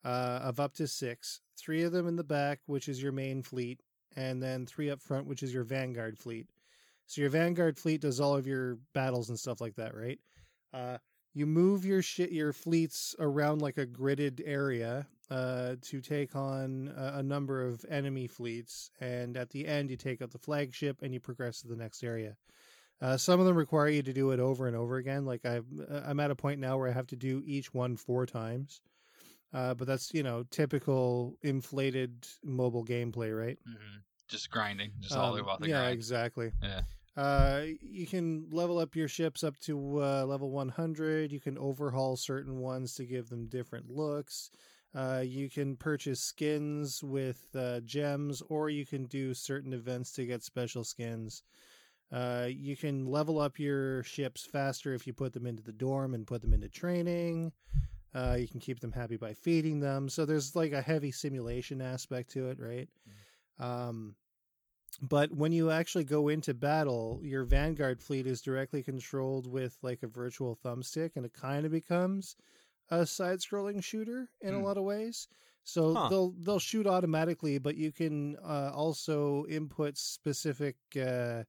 Uh, 0.03 0.39
of 0.43 0.59
up 0.59 0.73
to 0.75 0.87
six. 0.87 1.41
Three 1.57 1.83
of 1.83 1.91
them 1.91 2.07
in 2.07 2.15
the 2.15 2.23
back, 2.23 2.59
which 2.65 2.89
is 2.89 3.01
your 3.01 3.13
main 3.13 3.41
fleet, 3.41 3.81
and 4.15 4.41
then 4.43 4.65
three 4.65 4.89
up 4.89 5.01
front, 5.01 5.27
which 5.27 5.43
is 5.43 5.53
your 5.53 5.63
vanguard 5.63 6.19
fleet. 6.19 6.47
So 7.07 7.21
your 7.21 7.29
vanguard 7.29 7.77
fleet 7.77 8.01
does 8.01 8.19
all 8.19 8.35
of 8.35 8.47
your 8.47 8.77
battles 8.93 9.29
and 9.29 9.39
stuff 9.39 9.61
like 9.61 9.75
that, 9.75 9.95
right? 9.95 10.19
Uh, 10.73 10.97
you 11.33 11.45
move 11.45 11.85
your 11.85 12.01
shit, 12.01 12.31
your 12.31 12.53
fleets 12.53 13.15
around 13.19 13.61
like 13.61 13.77
a 13.77 13.87
gridded 13.87 14.41
area 14.45 15.07
uh, 15.31 15.75
to 15.81 16.01
take 16.01 16.35
on 16.35 16.93
a, 16.95 17.19
a 17.19 17.23
number 17.23 17.65
of 17.65 17.85
enemy 17.89 18.27
fleets, 18.27 18.91
and 18.99 19.37
at 19.37 19.49
the 19.49 19.65
end, 19.65 19.89
you 19.89 19.97
take 19.97 20.21
out 20.21 20.31
the 20.31 20.37
flagship 20.37 21.01
and 21.01 21.13
you 21.13 21.19
progress 21.19 21.61
to 21.61 21.67
the 21.67 21.75
next 21.75 22.03
area. 22.03 22.35
Uh, 23.01 23.17
some 23.17 23.39
of 23.39 23.45
them 23.45 23.55
require 23.57 23.89
you 23.89 24.01
to 24.03 24.13
do 24.13 24.31
it 24.31 24.39
over 24.39 24.67
and 24.67 24.75
over 24.75 24.97
again. 24.97 25.25
Like 25.25 25.45
I've, 25.45 25.67
uh, 25.89 26.03
I'm 26.05 26.19
at 26.19 26.31
a 26.31 26.35
point 26.35 26.59
now 26.59 26.77
where 26.77 26.89
I 26.89 26.93
have 26.93 27.07
to 27.07 27.15
do 27.15 27.41
each 27.45 27.73
one 27.73 27.97
four 27.97 28.25
times. 28.25 28.81
Uh, 29.53 29.73
but 29.73 29.87
that's 29.87 30.13
you 30.13 30.23
know 30.23 30.43
typical 30.43 31.37
inflated 31.43 32.27
mobile 32.43 32.85
gameplay, 32.85 33.37
right? 33.37 33.59
hmm 33.65 33.97
Just 34.27 34.49
grinding. 34.49 34.93
Just 34.99 35.15
all 35.17 35.35
Um, 35.35 35.39
about 35.39 35.59
the 35.59 35.67
yeah, 35.67 35.79
grind. 35.79 35.99
exactly. 35.99 36.53
Yeah. 36.61 36.83
Uh, 37.15 37.65
you 37.81 38.07
can 38.07 38.49
level 38.49 38.79
up 38.79 38.95
your 38.95 39.07
ships 39.07 39.43
up 39.43 39.59
to 39.59 40.01
uh, 40.03 40.25
level 40.25 40.51
100. 40.51 41.31
You 41.31 41.39
can 41.39 41.57
overhaul 41.57 42.17
certain 42.17 42.57
ones 42.59 42.95
to 42.95 43.05
give 43.05 43.29
them 43.29 43.47
different 43.47 43.89
looks. 43.91 44.49
Uh, 44.95 45.23
you 45.25 45.49
can 45.49 45.75
purchase 45.75 46.21
skins 46.21 47.03
with 47.03 47.47
uh, 47.55 47.81
gems, 47.81 48.41
or 48.43 48.69
you 48.69 48.85
can 48.85 49.05
do 49.05 49.33
certain 49.33 49.73
events 49.73 50.11
to 50.13 50.25
get 50.25 50.43
special 50.43 50.83
skins. 50.83 51.43
Uh, 52.13 52.47
you 52.49 52.77
can 52.77 53.07
level 53.07 53.39
up 53.39 53.59
your 53.59 54.03
ships 54.03 54.45
faster 54.45 54.93
if 54.93 55.07
you 55.07 55.13
put 55.13 55.33
them 55.33 55.47
into 55.47 55.63
the 55.63 55.73
dorm 55.73 56.13
and 56.13 56.27
put 56.27 56.41
them 56.41 56.53
into 56.53 56.69
training. 56.69 57.51
Uh, 58.13 58.37
you 58.39 58.47
can 58.47 58.59
keep 58.59 58.79
them 58.79 58.91
happy 58.91 59.17
by 59.17 59.33
feeding 59.33 59.79
them. 59.79 60.09
So 60.09 60.25
there's 60.25 60.55
like 60.55 60.73
a 60.73 60.81
heavy 60.81 61.11
simulation 61.11 61.81
aspect 61.81 62.31
to 62.31 62.49
it, 62.49 62.59
right? 62.59 62.89
Um, 63.59 64.15
but 65.01 65.33
when 65.33 65.51
you 65.51 65.71
actually 65.71 66.03
go 66.03 66.27
into 66.29 66.53
battle, 66.53 67.19
your 67.23 67.43
Vanguard 67.45 68.01
fleet 68.01 68.27
is 68.27 68.41
directly 68.41 68.83
controlled 68.83 69.47
with 69.47 69.77
like 69.81 70.03
a 70.03 70.07
virtual 70.07 70.55
thumbstick, 70.63 71.15
and 71.15 71.25
it 71.25 71.33
kind 71.33 71.65
of 71.65 71.71
becomes 71.71 72.35
a 72.89 73.05
side-scrolling 73.05 73.83
shooter 73.83 74.29
in 74.41 74.53
a 74.53 74.59
Hmm. 74.59 74.63
lot 74.63 74.77
of 74.77 74.83
ways. 74.83 75.27
So 75.63 75.95
Huh. 75.95 76.09
they'll 76.09 76.31
they'll 76.39 76.59
shoot 76.59 76.85
automatically, 76.85 77.57
but 77.57 77.75
you 77.77 77.91
can 77.91 78.35
uh, 78.37 78.71
also 78.75 79.45
input 79.47 79.97
specific 79.97 80.75
uh, 81.01 81.43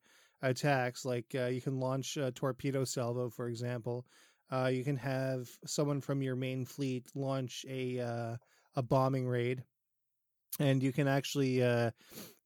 attacks. 0.45 1.05
Like 1.05 1.35
uh, 1.35 1.47
you 1.47 1.61
can 1.61 1.81
launch 1.81 2.17
a 2.17 2.31
torpedo 2.31 2.85
salvo, 2.85 3.31
for 3.31 3.49
example. 3.49 4.07
Uh, 4.53 4.71
you 4.73 4.85
can 4.85 4.97
have 4.97 5.49
someone 5.67 6.01
from 6.01 6.23
your 6.23 6.37
main 6.37 6.65
fleet 6.65 7.11
launch 7.15 7.65
a 7.69 8.01
uh, 8.01 8.37
a 8.77 8.83
bombing 8.83 9.27
raid, 9.27 9.65
and 10.61 10.83
you 10.83 10.93
can 10.93 11.09
actually 11.09 11.63
uh, 11.63 11.91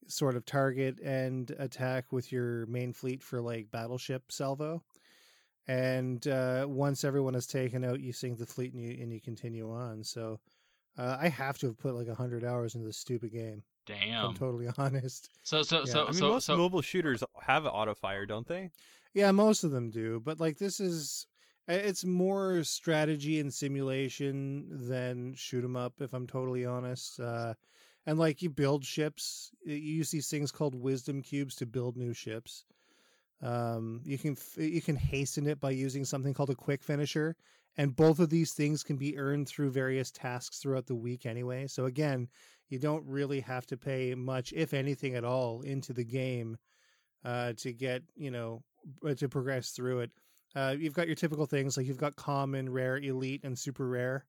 sort 0.07 0.35
of 0.35 0.45
target 0.45 0.99
and 1.01 1.51
attack 1.59 2.11
with 2.11 2.31
your 2.31 2.65
main 2.65 2.93
fleet 2.93 3.21
for 3.21 3.41
like 3.41 3.69
battleship 3.71 4.31
salvo. 4.31 4.81
And 5.67 6.25
uh, 6.27 6.65
once 6.67 7.03
everyone 7.03 7.35
is 7.35 7.45
taken 7.45 7.83
out, 7.83 7.99
you 7.99 8.11
sink 8.11 8.39
the 8.39 8.45
fleet 8.45 8.73
and 8.73 8.81
you 8.81 8.97
and 9.01 9.13
you 9.13 9.21
continue 9.21 9.71
on. 9.71 10.03
So 10.03 10.39
uh, 10.97 11.17
I 11.21 11.27
have 11.29 11.57
to 11.59 11.67
have 11.67 11.77
put 11.77 11.95
like 11.95 12.09
hundred 12.09 12.43
hours 12.43 12.75
into 12.75 12.87
this 12.87 12.97
stupid 12.97 13.31
game. 13.31 13.61
If 13.89 13.99
Damn. 14.01 14.29
I'm 14.29 14.33
totally 14.33 14.67
honest. 14.77 15.29
So 15.43 15.63
so 15.63 15.85
Yeah. 15.85 15.93
so 15.93 16.05
I 16.05 16.11
mean, 16.11 16.19
so 16.19 16.27
most 16.29 16.45
so 16.45 16.55
mobile 16.57 16.81
shooters 16.81 17.23
have 17.41 17.65
auto 17.65 17.93
fire, 17.95 18.25
don't 18.25 18.47
they? 18.47 18.71
Yeah, 19.13 19.31
most 19.31 19.63
of 19.63 19.71
them 19.71 19.89
do, 19.89 20.19
but 20.19 20.39
like 20.39 20.57
this 20.57 20.79
is 20.79 21.27
it's 21.67 22.03
more 22.03 22.63
strategy 22.63 23.39
and 23.39 23.53
simulation 23.53 24.87
than 24.87 25.33
shoot 25.35 25.63
'em 25.63 25.75
up 25.75 26.01
if 26.01 26.13
I'm 26.13 26.27
totally 26.27 26.65
honest. 26.65 27.19
Uh 27.19 27.55
and 28.05 28.17
like 28.17 28.41
you 28.41 28.49
build 28.49 28.85
ships, 28.85 29.51
you 29.63 29.75
use 29.75 30.11
these 30.11 30.29
things 30.29 30.51
called 30.51 30.75
wisdom 30.75 31.21
cubes 31.21 31.55
to 31.55 31.65
build 31.65 31.97
new 31.97 32.13
ships. 32.13 32.65
Um 33.41 34.01
you 34.05 34.17
can 34.17 34.33
f- 34.33 34.57
you 34.57 34.81
can 34.81 34.95
hasten 34.97 35.47
it 35.47 35.59
by 35.59 35.71
using 35.71 36.05
something 36.05 36.33
called 36.33 36.49
a 36.49 36.55
quick 36.55 36.83
finisher 36.83 37.35
and 37.77 37.95
both 37.95 38.19
of 38.19 38.29
these 38.29 38.53
things 38.53 38.83
can 38.83 38.97
be 38.97 39.17
earned 39.17 39.47
through 39.47 39.71
various 39.71 40.11
tasks 40.11 40.59
throughout 40.59 40.87
the 40.87 40.95
week 40.95 41.25
anyway. 41.25 41.67
So 41.67 41.85
again, 41.85 42.29
you 42.69 42.79
don't 42.79 43.05
really 43.05 43.41
have 43.41 43.65
to 43.67 43.77
pay 43.77 44.15
much 44.15 44.53
if 44.53 44.73
anything 44.73 45.15
at 45.15 45.23
all 45.23 45.61
into 45.61 45.93
the 45.93 46.03
game 46.03 46.57
uh, 47.25 47.53
to 47.57 47.73
get 47.73 48.03
you 48.15 48.31
know 48.31 48.63
to 49.17 49.27
progress 49.27 49.71
through 49.71 49.99
it. 49.99 50.11
Uh, 50.55 50.75
you've 50.77 50.93
got 50.93 51.07
your 51.07 51.15
typical 51.15 51.45
things 51.45 51.77
like 51.77 51.85
you've 51.85 51.97
got 51.97 52.15
common, 52.15 52.69
rare, 52.71 52.97
elite, 52.97 53.41
and 53.43 53.57
super 53.57 53.87
rare. 53.87 54.25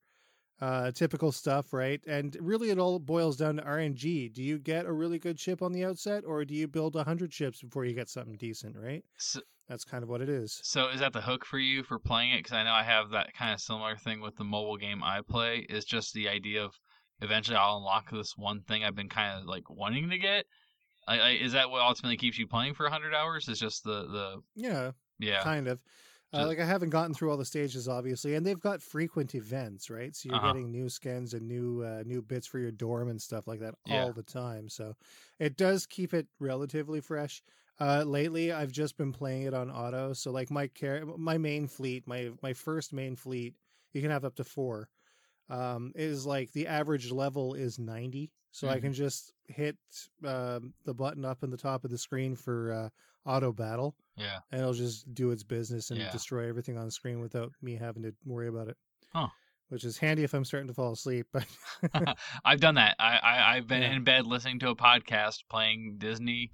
Uh, 0.61 0.91
typical 0.91 1.33
stuff, 1.33 1.73
right? 1.73 2.03
And 2.07 2.37
really, 2.39 2.69
it 2.69 2.79
all 2.79 2.99
boils 2.99 3.39
down 3.39 3.57
to 3.57 3.63
RNG. 3.63 4.31
Do 4.35 4.43
you 4.43 4.59
get 4.59 4.85
a 4.85 4.93
really 4.93 5.19
good 5.19 5.41
ship 5.41 5.63
on 5.63 5.73
the 5.73 5.87
outset, 5.87 6.23
or 6.27 6.45
do 6.45 6.55
you 6.55 6.69
build 6.69 6.97
a 6.97 7.05
hundred 7.05 7.33
ships 7.33 7.63
before 7.63 7.87
you 7.87 7.95
get 7.95 8.11
something 8.11 8.37
decent, 8.37 8.77
right? 8.77 9.03
so, 9.17 9.41
That's 9.71 9.87
kind 9.87 10.03
of 10.03 10.11
what 10.11 10.21
it 10.21 10.29
is. 10.29 10.61
so 10.63 10.89
is 10.89 11.01
that 11.01 11.15
the 11.15 11.23
hook 11.23 11.47
for 11.47 11.59
you 11.59 11.83
for 11.83 11.99
playing 11.99 12.33
it? 12.33 12.41
Because 12.41 12.53
I 12.53 12.65
know 12.65 12.73
I 12.73 12.83
have 12.83 13.09
that 13.13 13.33
kind 13.33 13.55
of 13.55 13.61
similar 13.61 13.97
thing 13.97 14.21
with 14.21 14.37
the 14.37 14.45
mobile 14.45 14.77
game 14.77 15.03
I 15.03 15.23
play. 15.27 15.65
Is 15.71 15.87
just 15.87 16.13
the 16.13 16.29
idea 16.29 16.63
of 16.63 16.79
eventually 17.23 17.57
I'll 17.57 17.79
unlock 17.79 18.11
this 18.11 18.37
one 18.37 18.63
thing 18.63 18.85
I've 18.85 18.95
been 18.95 19.09
kind 19.09 19.41
of 19.41 19.47
like 19.47 19.69
wanting 19.71 20.11
to 20.11 20.19
get. 20.19 20.47
I, 21.09 21.21
I, 21.21 21.31
is 21.33 21.53
that 21.53 21.71
what 21.71 21.83
ultimately 21.83 22.17
keeps 22.19 22.39
you 22.39 22.47
playing 22.49 22.75
for 22.75 22.89
hundred 22.91 23.15
hours? 23.15 23.49
Is 23.49 23.61
just 23.61 23.85
the 23.85 24.07
the 24.07 24.43
Yeah, 24.55 24.93
yeah 25.19 25.49
kind 25.49 25.69
of. 25.69 25.83
Uh, 26.33 26.47
like 26.47 26.61
I 26.61 26.65
haven't 26.65 26.91
gotten 26.91 27.13
through 27.13 27.31
all 27.33 27.37
the 27.37 27.45
stages, 27.45 27.89
obviously, 27.89 28.37
and 28.37 28.47
they've 28.47 28.59
got 28.61 28.83
frequent 28.83 29.35
events, 29.35 29.91
right? 29.91 30.15
So 30.15 30.29
you're 30.29 30.39
Uh-huh. 30.39 30.61
getting 30.61 30.71
new 30.71 30.89
skins 30.89 31.35
and 31.35 31.49
new 31.49 31.83
uh, 31.83 32.05
new 32.07 32.23
bits 32.23 32.47
for 32.47 32.61
your 32.61 32.71
dorm 32.71 33.09
and 33.09 33.21
stuff 33.21 33.49
like 33.49 33.59
that 33.61 33.75
Yeah. 33.85 34.07
all 34.07 34.13
the 34.13 34.23
time. 34.23 34.69
So 34.69 34.95
it 35.41 35.57
does 35.57 35.87
keep 35.87 36.15
it 36.15 36.29
relatively 36.39 37.01
fresh. 37.01 37.43
Uh, 37.81 38.05
lately, 38.07 38.53
I've 38.53 38.71
just 38.71 38.97
been 38.97 39.13
playing 39.13 39.43
it 39.43 39.55
on 39.55 39.71
auto. 39.73 40.13
So 40.13 40.31
like 40.31 40.51
my 40.53 40.69
car- 40.69 41.05
my 41.05 41.37
main 41.37 41.67
fleet, 41.67 42.07
my 42.07 42.31
my 42.43 42.53
first 42.53 42.93
main 42.93 43.17
fleet, 43.17 43.57
you 43.93 44.01
can 44.01 44.11
have 44.13 44.25
up 44.25 44.37
to 44.37 44.45
four. 44.45 44.89
Um, 45.51 45.93
is 45.97 46.25
like 46.27 46.53
the 46.53 46.67
average 46.69 47.11
level 47.11 47.55
is 47.55 47.79
ninety, 47.79 48.31
so 48.53 48.69
I 48.69 48.79
Mhm. 48.79 48.83
can 48.83 48.93
just 48.93 49.33
hit 49.49 49.77
um, 50.25 50.73
the 50.85 50.95
button 50.95 51.25
up 51.25 51.43
in 51.43 51.51
the 51.51 51.57
top 51.57 51.85
of 51.85 51.91
the 51.91 51.99
screen 51.99 52.37
for 52.37 52.73
uh, 52.73 52.89
auto 53.29 53.53
battle 53.53 53.95
yeah. 54.17 54.39
and 54.53 54.61
it'll 54.61 54.73
just 54.73 55.13
do 55.13 55.31
its 55.33 55.43
business 55.43 55.91
and 55.91 55.99
Yeah. 56.01 56.11
destroy 56.13 56.49
everything 56.49 56.79
on 56.79 56.85
the 56.87 56.91
screen 56.93 57.21
without 57.21 57.53
me 57.61 57.75
having 57.75 58.03
to 58.05 58.15
worry 58.25 58.49
about 58.49 58.69
it. 58.69 58.77
Huh. 59.13 59.29
Which 59.69 59.85
is 59.85 59.99
handy 59.99 60.23
if 60.25 60.33
I'm 60.35 60.45
starting 60.45 60.69
to 60.69 60.75
fall 60.75 60.93
asleep. 60.93 61.27
But 61.33 61.47
I've 62.45 62.61
done 62.61 62.77
that. 62.77 62.97
I, 62.99 63.19
I 63.19 63.57
I've 63.57 63.67
been 63.67 63.83
Yeah. 63.83 63.93
in 63.97 64.05
bed 64.05 64.27
listening 64.27 64.59
to 64.61 64.69
a 64.71 64.77
podcast 64.77 65.45
playing 65.51 65.97
Disney 65.99 66.51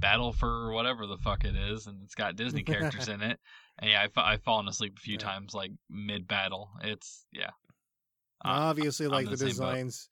Battle 0.00 0.32
for 0.32 0.72
whatever 0.72 1.06
the 1.06 1.18
fuck 1.18 1.44
it 1.44 1.54
is, 1.54 1.86
and 1.86 2.02
it's 2.04 2.14
got 2.14 2.34
Disney 2.36 2.62
characters 2.62 3.08
in 3.08 3.22
it. 3.22 3.38
And 3.78 3.90
yeah, 3.90 4.02
I've, 4.02 4.16
I've 4.16 4.42
fallen 4.42 4.66
asleep 4.68 4.94
a 4.96 5.00
few 5.00 5.14
Yeah. 5.14 5.18
times 5.18 5.54
like 5.54 5.72
mid 5.88 6.26
battle. 6.26 6.70
It's 6.82 7.26
yeah. 7.32 7.50
Uh, 8.44 8.48
obviously, 8.48 9.06
I'm 9.06 9.12
like 9.12 9.24
the, 9.26 9.36
the 9.36 9.44
boat. 9.44 9.48
designs, 9.48 10.08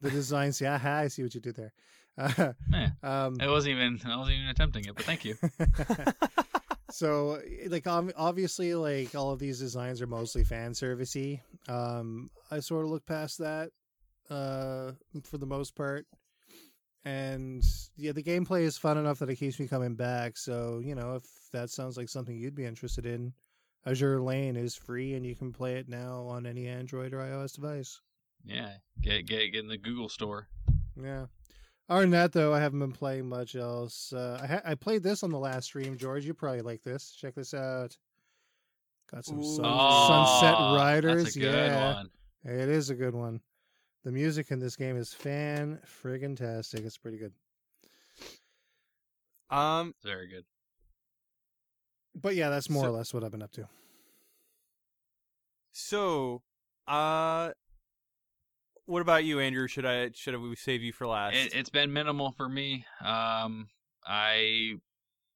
the 0.00 0.10
designs. 0.10 0.60
Yeah, 0.60 0.80
I 0.82 1.08
see 1.08 1.22
what 1.22 1.34
you 1.34 1.40
did 1.40 1.56
there. 1.56 1.72
Uh, 2.16 2.52
Yeah. 2.70 2.90
um, 3.02 3.40
It 3.40 3.48
wasn't 3.48 3.76
even 3.76 4.00
I 4.04 4.16
wasn't 4.16 4.36
even 4.38 4.48
attempting 4.48 4.84
it, 4.86 4.94
but 4.94 5.04
thank 5.04 5.24
you. 5.24 5.36
so 6.90 7.40
like 7.68 7.86
obviously 7.86 8.74
like 8.74 9.14
all 9.14 9.30
of 9.30 9.38
these 9.38 9.58
designs 9.58 10.00
are 10.00 10.06
mostly 10.06 10.42
fan 10.42 10.72
servicey 10.72 11.40
um 11.68 12.30
i 12.50 12.60
sort 12.60 12.84
of 12.84 12.90
look 12.90 13.04
past 13.04 13.38
that 13.38 13.70
uh 14.30 14.92
for 15.22 15.36
the 15.36 15.46
most 15.46 15.76
part 15.76 16.06
and 17.04 17.62
yeah 17.96 18.12
the 18.12 18.22
gameplay 18.22 18.62
is 18.62 18.78
fun 18.78 18.96
enough 18.96 19.18
that 19.18 19.28
it 19.30 19.36
keeps 19.36 19.60
me 19.60 19.68
coming 19.68 19.94
back 19.94 20.36
so 20.36 20.80
you 20.82 20.94
know 20.94 21.14
if 21.14 21.24
that 21.52 21.68
sounds 21.70 21.96
like 21.96 22.08
something 22.08 22.38
you'd 22.38 22.54
be 22.54 22.64
interested 22.64 23.04
in 23.06 23.32
azure 23.86 24.20
lane 24.20 24.56
is 24.56 24.74
free 24.74 25.14
and 25.14 25.24
you 25.26 25.34
can 25.34 25.52
play 25.52 25.76
it 25.76 25.88
now 25.88 26.22
on 26.28 26.46
any 26.46 26.66
android 26.68 27.12
or 27.14 27.18
ios 27.18 27.54
device. 27.54 28.00
Yeah, 28.44 28.72
get 29.00 29.26
get 29.26 29.52
get 29.52 29.62
in 29.62 29.68
the 29.68 29.78
Google 29.78 30.08
store. 30.08 30.48
yeah. 31.00 31.26
Other 31.90 32.02
than 32.02 32.10
that 32.10 32.32
though 32.32 32.52
i 32.52 32.60
haven't 32.60 32.80
been 32.80 32.92
playing 32.92 33.26
much 33.28 33.54
else. 33.56 34.12
Uh, 34.12 34.38
I, 34.42 34.46
ha- 34.46 34.60
I 34.64 34.74
played 34.74 35.02
this 35.02 35.22
on 35.22 35.30
the 35.30 35.38
last 35.38 35.64
stream 35.66 35.96
george. 35.96 36.24
You 36.26 36.34
probably 36.34 36.60
like 36.60 36.82
this. 36.82 37.12
Check 37.18 37.34
this 37.34 37.54
out. 37.54 37.96
Got 39.10 39.24
some 39.24 39.42
sun- 39.42 39.64
Oh, 39.66 40.06
sunset 40.40 40.58
riders 40.78 41.24
That's 41.24 41.36
a 41.36 41.40
good 41.40 41.54
yeah. 41.54 41.94
one. 41.94 42.10
it 42.44 42.68
is 42.68 42.90
a 42.90 42.94
good 42.94 43.14
one. 43.14 43.40
The 44.04 44.12
music 44.12 44.50
in 44.50 44.58
this 44.58 44.76
game 44.76 44.96
is 44.98 45.12
fan 45.14 45.80
friggin 46.02 46.36
tastic 46.36 46.84
it's 46.84 46.98
pretty 46.98 47.16
good. 47.18 47.32
Um, 49.50 49.94
Very 50.04 50.28
good. 50.28 50.44
But 52.20 52.34
yeah 52.34 52.48
that's 52.50 52.68
more 52.70 52.84
So- 52.84 52.88
or 52.88 52.92
less 52.92 53.14
what 53.14 53.24
i've 53.24 53.30
been 53.30 53.42
up 53.42 53.52
to 53.52 53.68
so, 55.78 56.42
uh, 56.88 57.50
what 58.86 59.00
about 59.00 59.24
you, 59.24 59.38
Andrew? 59.38 59.68
Should 59.68 59.86
I 59.86 60.10
should 60.14 60.36
we 60.40 60.56
save 60.56 60.82
you 60.82 60.92
for 60.92 61.06
last? 61.06 61.36
It, 61.36 61.54
it's 61.54 61.70
been 61.70 61.92
minimal 61.92 62.32
for 62.32 62.48
me. 62.48 62.84
Um, 63.00 63.68
I 64.04 64.72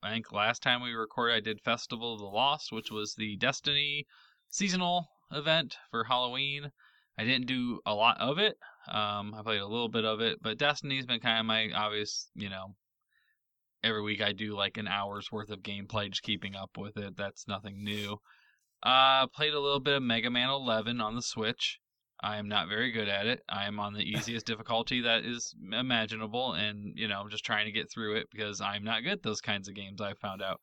I 0.03 0.11
think 0.11 0.33
last 0.33 0.63
time 0.63 0.83
we 0.83 0.93
recorded, 0.95 1.37
I 1.37 1.41
did 1.41 1.61
Festival 1.61 2.15
of 2.15 2.19
the 2.19 2.27
Lost, 2.27 2.73
which 2.73 2.91
was 2.91 3.15
the 3.15 3.37
Destiny 3.37 4.07
seasonal 4.51 5.07
event 5.31 5.77
for 5.91 6.05
Halloween. 6.05 6.73
I 7.17 7.25
didn't 7.25 7.47
do 7.47 7.81
a 7.87 7.95
lot 7.95 8.19
of 8.19 8.39
it. 8.39 8.57
Um, 8.91 9.35
I 9.35 9.43
played 9.45 9.61
a 9.61 9.67
little 9.67 9.91
bit 9.91 10.05
of 10.05 10.21
it, 10.21 10.39
but 10.43 10.59
Destiny's 10.59 11.07
been 11.07 11.21
kind 11.21 11.39
of 11.39 11.47
my 11.47 11.71
obvious, 11.73 12.31
you 12.35 12.49
know. 12.49 12.75
Every 13.85 14.03
week 14.03 14.23
I 14.23 14.33
do 14.33 14.55
like 14.55 14.77
an 14.77 14.89
hour's 14.89 15.33
worth 15.33 15.51
of 15.51 15.61
gameplay, 15.61 16.11
just 16.11 16.23
keeping 16.23 16.55
up 16.55 16.77
with 16.79 16.97
it. 16.97 17.17
That's 17.17 17.49
nothing 17.49 17.83
new. 17.83 18.19
Uh, 18.83 19.27
played 19.29 19.55
a 19.55 19.61
little 19.61 19.81
bit 19.81 19.95
of 19.95 20.03
Mega 20.03 20.31
Man 20.31 20.51
11 20.51 21.01
on 21.01 21.15
the 21.15 21.23
Switch. 21.23 21.79
I 22.21 22.37
am 22.37 22.49
not 22.49 22.69
very 22.69 22.93
good 22.93 23.09
at 23.09 23.27
it. 23.27 23.43
I 23.49 23.67
am 23.67 23.81
on 23.81 23.95
the 23.95 24.03
easiest 24.09 24.47
difficulty 24.47 25.01
that 25.03 25.25
is 25.25 25.55
imaginable, 25.73 26.53
and 26.53 26.93
you 26.97 27.09
know, 27.09 27.21
I'm 27.21 27.31
just 27.31 27.45
trying 27.45 27.67
to 27.67 27.73
get 27.73 27.91
through 27.91 28.17
it 28.17 28.29
because 28.31 28.61
I'm 28.61 28.85
not 28.85 29.03
good 29.03 29.13
at 29.13 29.23
those 29.23 29.41
kinds 29.41 29.69
of 29.69 29.75
games. 29.75 30.01
I 30.01 30.15
found 30.15 30.43
out. 30.43 30.61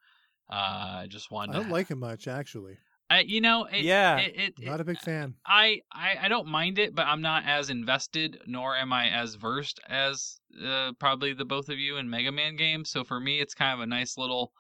Uh, 0.52 1.04
I 1.04 1.08
just 1.08 1.28
i 1.32 1.36
wanted. 1.36 1.54
don't 1.54 1.68
to, 1.68 1.72
like 1.72 1.92
it 1.92 1.96
much 1.96 2.28
actually 2.28 2.78
I, 3.10 3.22
you 3.22 3.42
know, 3.42 3.66
it, 3.66 3.86
Yeah. 3.86 4.20
it, 4.20 4.36
it, 4.36 4.54
it- 4.60 4.68
not 4.68 4.82
a 4.82 4.86
big 4.86 5.00
fan 5.00 5.36
I, 5.46 5.82
I 5.92 6.18
I 6.24 6.28
don't 6.28 6.48
mind 6.48 6.78
it, 6.78 6.94
but 6.94 7.08
I'm 7.08 7.22
not 7.22 7.44
as 7.46 7.70
invested, 7.72 8.40
nor 8.46 8.76
am 8.76 8.94
I 8.94 9.10
as 9.10 9.34
versed 9.36 9.80
as 9.88 10.40
uh, 10.64 10.92
probably 11.00 11.34
the 11.34 11.46
both 11.46 11.70
of 11.70 11.80
you 11.80 11.98
in 11.98 12.10
Mega 12.10 12.32
Man 12.32 12.56
games. 12.56 12.92
So 12.92 13.04
for 13.04 13.20
me, 13.20 13.40
it's 13.40 13.56
kind 13.56 13.74
of 13.74 13.80
a 13.80 13.88
nice 13.88 14.18
little 14.18 14.52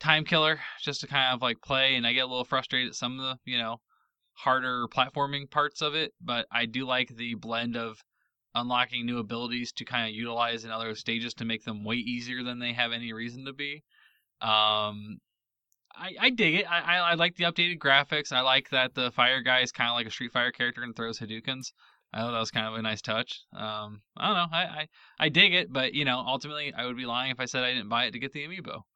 time 0.00 0.24
killer 0.24 0.60
just 0.82 1.00
to 1.02 1.06
kind 1.06 1.34
of 1.34 1.42
like 1.42 1.60
play, 1.62 1.94
and 1.96 2.06
I 2.06 2.12
get 2.12 2.24
a 2.24 2.26
little 2.26 2.44
frustrated 2.44 2.90
at 2.90 2.96
some 2.96 3.20
of 3.20 3.24
the 3.24 3.50
you 3.52 3.58
know 3.58 3.80
harder 4.32 4.86
platforming 4.88 5.50
parts 5.50 5.82
of 5.82 5.94
it. 5.94 6.12
But 6.20 6.46
I 6.50 6.66
do 6.66 6.86
like 6.86 7.14
the 7.16 7.34
blend 7.34 7.76
of 7.76 8.02
unlocking 8.54 9.06
new 9.06 9.18
abilities 9.18 9.72
to 9.72 9.84
kind 9.84 10.08
of 10.08 10.14
utilize 10.14 10.64
in 10.64 10.70
other 10.72 10.94
stages 10.96 11.34
to 11.34 11.44
make 11.44 11.64
them 11.64 11.84
way 11.84 11.96
easier 11.96 12.42
than 12.42 12.58
they 12.58 12.72
have 12.72 12.92
any 12.92 13.12
reason 13.12 13.44
to 13.44 13.52
be. 13.52 13.84
Um, 14.40 15.18
I, 16.00 16.14
I 16.18 16.30
dig 16.30 16.54
it. 16.54 16.66
I, 16.70 16.80
I 16.80 16.96
I 17.10 17.14
like 17.14 17.36
the 17.36 17.44
updated 17.44 17.78
graphics. 17.78 18.32
I 18.32 18.40
like 18.40 18.70
that 18.70 18.94
the 18.94 19.10
fire 19.12 19.42
guy 19.42 19.60
is 19.60 19.70
kind 19.72 19.90
of 19.90 19.94
like 19.96 20.06
a 20.06 20.10
Street 20.10 20.32
Fighter 20.32 20.50
character 20.52 20.82
and 20.82 20.96
throws 20.96 21.18
Hadoukens. 21.18 21.72
I 22.12 22.20
thought 22.20 22.32
that 22.32 22.38
was 22.40 22.50
kind 22.50 22.66
of 22.66 22.74
a 22.74 22.82
nice 22.82 23.00
touch. 23.02 23.42
Um, 23.52 24.00
I 24.16 24.26
don't 24.26 24.36
know. 24.36 24.46
I, 24.50 24.62
I 24.62 24.88
I 25.20 25.28
dig 25.28 25.54
it, 25.54 25.72
but 25.72 25.94
you 25.94 26.04
know, 26.04 26.18
ultimately, 26.26 26.72
I 26.76 26.86
would 26.86 26.96
be 26.96 27.06
lying 27.06 27.30
if 27.30 27.38
I 27.38 27.44
said 27.44 27.62
I 27.62 27.72
didn't 27.72 27.88
buy 27.90 28.06
it 28.06 28.12
to 28.12 28.18
get 28.18 28.32
the 28.32 28.46
amiibo. 28.46 28.80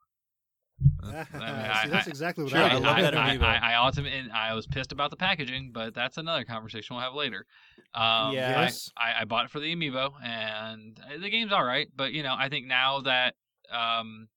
Uh, 1.05 1.25
See, 1.25 1.39
I- 1.39 1.89
that's 1.89 2.07
exactly 2.09 2.45
what 2.45 2.51
Sure, 2.53 2.61
I, 2.63 2.67
I 2.67 2.75
did. 2.75 2.83
love 2.83 2.97
that 2.99 3.17
I, 3.17 3.37
amiibo. 3.37 3.43
I, 3.45 3.73
I 3.73 3.85
ultimately, 3.87 4.25
I 4.33 4.55
was 4.55 4.67
pissed 4.67 4.91
about 4.91 5.11
the 5.11 5.17
packaging, 5.17 5.71
but 5.73 5.95
that's 5.95 6.17
another 6.17 6.45
conversation 6.45 6.97
we'll 6.97 7.05
have 7.05 7.15
later. 7.15 7.47
Um, 7.95 8.33
Yeah. 8.33 8.55
I- 8.59 8.63
Yes. 8.65 8.91
I, 8.97 9.21
I 9.21 9.25
bought 9.25 9.45
it 9.45 9.51
for 9.51 9.61
the 9.61 9.75
amiibo, 9.75 10.13
and 10.25 10.99
uh, 11.01 11.19
the 11.21 11.31
game's 11.31 11.53
all 11.53 11.63
right. 11.65 11.89
But 11.95 12.13
you 12.13 12.23
know, 12.23 12.35
I 12.37 12.49
think 12.49 12.67
now 12.67 13.01
that 13.03 13.35
um, 13.71 14.29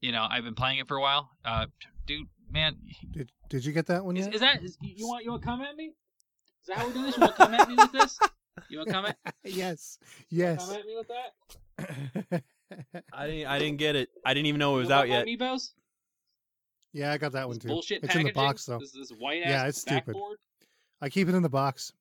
you 0.00 0.10
know, 0.12 0.26
I've 0.28 0.44
been 0.44 0.54
playing 0.56 0.78
it 0.78 0.88
for 0.88 0.96
a 0.96 1.00
while. 1.00 1.30
Uh, 1.44 1.66
dude, 2.08 2.26
man, 2.50 2.74
Did, 3.12 3.30
did 3.48 3.64
you 3.64 3.72
get 3.72 3.86
that 3.86 4.04
one 4.04 4.16
is, 4.16 4.26
yet? 4.26 4.34
is 4.34 4.40
that 4.40 4.62
is, 4.64 4.76
you 4.80 5.06
want 5.06 5.24
you 5.24 5.30
want 5.30 5.42
to 5.42 5.46
come 5.48 5.60
at 5.60 5.76
me? 5.76 5.92
Is 6.62 6.66
that 6.66 6.78
how 6.78 6.86
we 6.88 6.92
do 6.94 7.02
this? 7.04 7.16
You 7.16 7.20
want 7.22 7.36
to 7.36 7.44
come 7.44 7.54
at 7.54 7.68
me 7.68 7.74
with 7.76 7.92
this? 7.92 8.18
You 8.68 8.78
want 8.78 8.88
to 8.88 8.94
come 8.94 9.06
at 9.06 9.16
yes, 9.44 9.98
yes. 10.30 10.58
come 10.66 10.70
yes. 10.70 10.78
at 10.80 10.86
me 10.86 10.96
with 10.96 11.08
that? 11.08 12.42
I 13.12 13.26
didn't. 13.28 13.46
I 13.46 13.58
didn't 13.58 13.78
get 13.78 13.94
it. 13.96 14.08
I 14.24 14.34
didn't 14.34 14.46
even 14.46 14.58
know 14.58 14.76
it 14.76 14.80
was 14.80 14.88
You 14.88 14.94
out 14.94 15.06
about 15.06 15.26
yet. 15.28 15.38
Amiibos? 15.38 15.70
yeah, 16.92 17.12
I 17.12 17.18
got 17.18 17.32
that 17.32 17.46
one 17.46 17.58
too. 17.58 17.68
bullshit 17.68 18.02
it's 18.02 18.14
in 18.14 18.24
the 18.24 18.32
box 18.32 18.64
though. 18.66 18.78
This, 18.78 18.92
this 18.92 19.10
white 19.10 19.40
Yeah, 19.40 19.62
ass 19.62 19.68
it's 19.70 19.80
stupid. 19.82 20.06
backboard. 20.06 20.38
I 21.00 21.08
keep 21.08 21.28
it 21.28 21.34
in 21.34 21.42
the 21.42 21.48
box. 21.48 21.92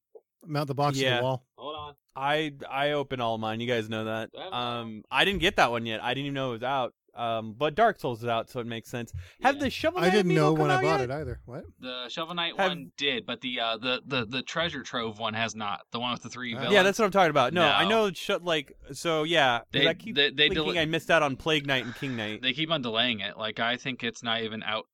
Mount 0.45 0.67
the 0.67 0.73
box 0.75 0.97
to 0.97 1.03
Yeah. 1.03 1.17
the 1.17 1.23
wall. 1.23 1.45
Hold 1.57 1.75
on. 1.75 1.93
I 2.15 2.53
I 2.69 2.91
open 2.91 3.21
all 3.21 3.37
mine. 3.37 3.59
You 3.59 3.67
guys 3.67 3.89
know 3.89 4.05
that. 4.05 4.29
Um, 4.51 5.03
I 5.11 5.23
didn't 5.25 5.39
get 5.41 5.57
that 5.57 5.71
one 5.71 5.85
yet. 5.85 6.01
I 6.03 6.13
didn't 6.13 6.25
even 6.25 6.33
know 6.33 6.49
it 6.49 6.53
was 6.53 6.63
out. 6.63 6.93
Um, 7.17 7.55
but 7.57 7.73
Dark 7.75 7.99
Souls 7.99 8.21
is 8.21 8.29
out, 8.29 8.49
so 8.49 8.59
it 8.59 8.67
makes 8.67 8.89
sense. 8.89 9.11
Have 9.41 9.55
Yeah. 9.55 9.61
the 9.63 9.69
Shovel 9.69 9.99
I 10.01 10.09
didn't 10.09 10.33
know 10.35 10.53
when 10.53 10.69
I 10.71 10.75
bought 10.81 10.99
yet? 10.99 11.09
it 11.09 11.11
either. 11.11 11.39
What? 11.45 11.63
The 11.79 12.07
Shovel 12.09 12.35
Knight 12.35 12.53
Have- 12.57 12.69
one 12.69 12.91
did, 12.95 13.25
but 13.25 13.41
the 13.41 13.59
uh 13.59 13.77
the, 13.77 14.01
the 14.05 14.25
the 14.25 14.41
treasure 14.43 14.83
trove 14.83 15.17
one 15.19 15.33
has 15.33 15.55
not. 15.55 15.81
The 15.91 15.99
one 15.99 16.11
with 16.13 16.21
the 16.23 16.29
three 16.29 16.53
Ah. 16.53 16.59
villains. 16.59 16.73
Yeah, 16.73 16.83
that's 16.83 16.99
what 16.99 17.05
I'm 17.05 17.11
talking 17.11 17.31
about. 17.31 17.53
No, 17.53 17.63
I 17.67 17.87
know. 17.87 18.05
It's 18.05 18.19
sh- 18.19 18.29
like 18.41 18.71
so. 18.93 19.23
yeah. 19.23 19.61
They- 19.71 19.87
I 19.87 19.93
keep 19.93 20.15
they- 20.15 20.29
they 20.29 20.49
thinking 20.49 20.63
deli- 20.65 20.79
I 20.79 20.85
missed 20.85 21.09
out 21.11 21.23
on 21.23 21.35
Plague 21.35 21.65
Knight 21.65 21.85
and 21.85 21.95
King 21.95 22.15
Knight. 22.15 22.41
they 22.41 22.53
keep 22.53 22.69
on 22.71 22.81
delaying 22.81 23.19
it. 23.19 23.37
Like 23.37 23.59
I 23.59 23.77
think 23.77 24.03
it's 24.03 24.21
not 24.23 24.41
even 24.43 24.61
out 24.63 24.85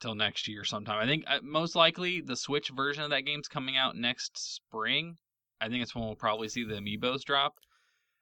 till 0.00 0.14
next 0.14 0.46
year 0.48 0.64
sometime. 0.64 0.98
I 1.02 1.06
think 1.06 1.24
uh, 1.26 1.38
most 1.42 1.74
likely 1.74 2.20
the 2.20 2.36
Switch 2.36 2.68
version 2.70 3.02
of 3.04 3.10
that 3.10 3.22
game's 3.22 3.48
coming 3.48 3.76
out 3.76 3.96
next 3.96 4.36
spring. 4.36 5.16
I 5.60 5.68
think 5.68 5.82
it's 5.82 5.94
when 5.94 6.04
we'll 6.04 6.16
probably 6.16 6.48
see 6.48 6.64
the 6.64 6.74
amiibos 6.74 7.22
drop. 7.22 7.54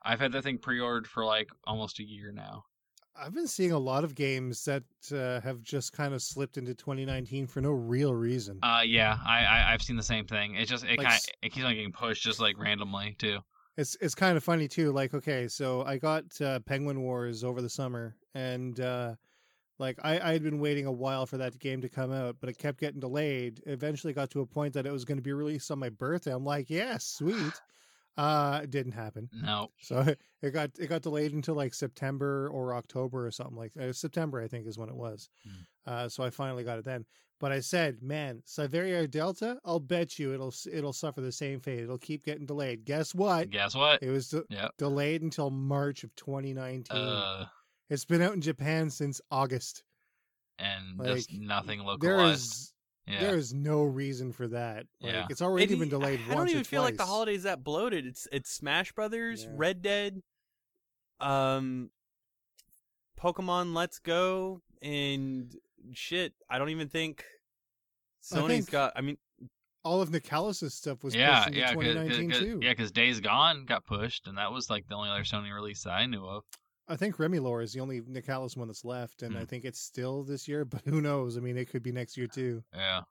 I've 0.06 0.20
had 0.20 0.32
that 0.32 0.42
thing 0.44 0.59
pre-ordered 0.59 1.06
for 1.09 1.24
like 1.24 1.48
almost 1.66 1.98
a 1.98 2.05
year 2.05 2.30
now. 2.30 2.64
I've 3.16 3.34
been 3.34 3.46
seeing 3.46 3.72
a 3.72 3.78
lot 3.78 4.02
of 4.02 4.14
games 4.14 4.64
that 4.64 4.82
uh, 5.12 5.40
have 5.40 5.62
just 5.62 5.92
kind 5.92 6.14
of 6.14 6.22
slipped 6.22 6.58
into 6.58 6.74
2019 6.74 7.46
for 7.46 7.60
no 7.60 7.70
real 7.70 8.14
reason. 8.14 8.58
Uh, 8.62 8.82
yeah, 8.84 9.18
I, 9.24 9.44
I 9.44 9.72
I've 9.72 9.82
seen 9.82 9.96
the 9.96 10.02
same 10.02 10.26
thing. 10.26 10.54
It 10.56 10.66
just 10.66 10.84
it 10.84 10.98
Like 10.98 11.08
kind 11.08 11.20
it 11.42 11.52
keeps 11.52 11.64
on 11.64 11.74
getting 11.74 11.92
pushed 11.92 12.22
just 12.22 12.40
like 12.40 12.58
randomly 12.58 13.14
too. 13.18 13.38
It's 13.76 13.96
it's 14.00 14.14
kind 14.14 14.36
of 14.36 14.44
funny 14.44 14.68
too. 14.68 14.92
Like, 14.92 15.14
okay, 15.14 15.48
so 15.48 15.82
I 15.82 15.96
got 15.96 16.24
uh, 16.40 16.60
Penguin 16.60 17.02
Wars 17.02 17.44
over 17.44 17.62
the 17.62 17.68
summer, 17.68 18.16
and 18.34 18.78
uh, 18.80 19.14
like 19.78 19.98
I 20.02 20.18
I 20.18 20.32
had 20.32 20.42
been 20.42 20.58
waiting 20.58 20.86
a 20.86 20.92
while 20.92 21.26
for 21.26 21.36
that 21.38 21.58
game 21.58 21.80
to 21.82 21.88
come 21.88 22.12
out, 22.12 22.36
but 22.40 22.48
it 22.48 22.58
kept 22.58 22.80
getting 22.80 23.00
delayed. 23.00 23.62
Eventually, 23.66 24.12
got 24.12 24.30
to 24.30 24.40
a 24.40 24.46
point 24.46 24.74
that 24.74 24.86
it 24.86 24.92
was 24.92 25.04
going 25.04 25.18
to 25.18 25.22
be 25.22 25.32
released 25.32 25.70
on 25.70 25.78
my 25.78 25.88
birthday. 25.88 26.32
I'm 26.32 26.44
like, 26.44 26.68
yeah, 26.68 26.98
sweet. 26.98 27.54
Uh, 28.16 28.60
it 28.62 28.70
didn't 28.70 28.92
happen. 28.92 29.28
No, 29.32 29.70
So 29.80 30.14
it 30.42 30.50
got 30.52 30.70
it 30.78 30.86
got 30.88 31.02
delayed 31.02 31.32
until 31.32 31.54
like 31.56 31.74
September 31.74 32.48
or 32.48 32.74
October 32.74 33.26
or 33.26 33.30
something 33.30 33.56
like 33.56 33.72
uh, 33.80 33.92
September, 33.92 34.40
I 34.40 34.48
think, 34.48 34.66
is 34.66 34.78
when 34.78 34.88
it 34.88 34.94
was. 34.96 35.28
Hmm. 35.44 35.50
Uh, 35.86 36.08
so 36.08 36.22
I 36.22 36.30
finally 36.30 36.64
got 36.64 36.78
it 36.78 36.84
then. 36.84 37.04
But 37.40 37.50
I 37.50 37.60
said, 37.60 38.00
man, 38.00 38.42
Psyvariar 38.46 39.10
Delta, 39.10 39.58
I'll 39.64 39.80
bet 39.80 40.18
you 40.18 40.32
it'll 40.32 40.54
it'll 40.72 40.92
suffer 40.92 41.20
the 41.20 41.32
same 41.32 41.58
fate. 41.60 41.80
It'll 41.80 41.98
keep 41.98 42.24
getting 42.24 42.46
delayed. 42.46 42.84
Guess 42.84 43.14
what? 43.14 43.50
guess 43.50 43.74
what? 43.74 44.02
It 44.02 44.10
was 44.10 44.28
de- 44.28 44.44
Yep. 44.48 44.76
delayed 44.78 45.22
until 45.22 45.50
March 45.50 46.04
of 46.04 46.14
2019. 46.14 46.96
Uh, 46.96 47.46
it's 47.90 48.04
been 48.04 48.22
out 48.22 48.34
in 48.34 48.40
Japan 48.40 48.88
since 48.90 49.20
August. 49.30 49.82
and 50.58 50.96
Like, 50.98 51.16
just 51.16 51.32
nothing 51.32 51.78
There 51.80 51.86
localized. 51.88 52.42
is 52.52 52.73
yeah. 53.06 53.20
there 53.20 53.36
is 53.36 53.52
no 53.55 53.82
reason 53.82 54.32
for 54.32 54.48
that. 54.48 54.86
Like, 55.01 55.12
Yeah. 55.12 55.26
it's 55.31 55.43
already 55.43 55.74
It- 55.74 55.78
been 55.78 55.89
delayed. 55.89 56.20
I 56.20 56.28
don't 56.28 56.36
once 56.36 56.51
or 56.51 56.52
even 56.52 56.64
feel 56.64 56.82
like 56.82 56.94
the 56.94 56.98
twice. 56.98 57.09
holidays 57.09 57.43
that 57.44 57.62
bloated. 57.64 58.06
It's 58.06 58.26
it's 58.32 58.51
Smash 58.51 58.93
Brothers, 58.93 59.44
Yeah. 59.44 59.51
Red 59.55 59.82
Dead, 59.82 60.22
um, 61.20 61.90
Pokemon 63.20 63.74
Let's 63.74 63.98
Go, 63.98 64.62
and 64.82 65.55
shit. 65.93 66.35
I 66.48 66.59
don't 66.59 66.70
even 66.70 66.89
think 66.89 67.24
I 68.32 68.36
Sony's 68.36 68.48
think- 68.48 68.70
got. 68.70 68.93
I 68.97 69.01
mean, 69.01 69.18
All 69.86 70.01
of 70.01 70.09
Nicalis' 70.09 70.72
stuff 70.72 71.05
was 71.05 71.14
yeah, 71.14 71.40
pushed 71.40 71.48
into 71.48 71.59
yeah, 71.59 71.66
cause, 71.74 71.85
2019 71.85 72.31
cause, 72.31 72.40
too. 72.40 72.60
yeah, 72.62 72.70
because 72.70 72.90
Days 72.90 73.20
Gone 73.20 73.66
got 73.66 73.85
pushed, 73.85 74.26
and 74.26 74.39
that 74.39 74.51
was 74.51 74.70
like 74.70 74.89
the 74.89 74.94
only 74.94 75.10
other 75.10 75.24
Sony 75.24 75.52
release 75.55 75.82
that 75.82 75.90
I 75.90 76.06
knew 76.06 76.24
of. 76.24 76.44
I 76.89 76.97
think 76.97 77.16
Remilore 77.16 77.62
is 77.62 77.73
the 77.73 77.81
only 77.81 78.01
Nicalis 78.02 78.56
one 78.56 78.69
that's 78.69 78.85
left, 78.85 79.23
and 79.23 79.36
I 79.36 79.40
Hmm. 79.40 79.47
think 79.47 79.65
it's 79.65 79.81
still 79.81 80.23
this 80.23 80.47
year. 80.48 80.65
But 80.70 80.82
who 80.85 81.01
knows? 81.01 81.36
I 81.36 81.40
mean, 81.40 81.56
it 81.56 81.69
could 81.70 81.82
be 81.82 81.93
next 81.93 82.16
year 82.16 82.27
too. 82.27 82.62
Yeah. 82.74 83.02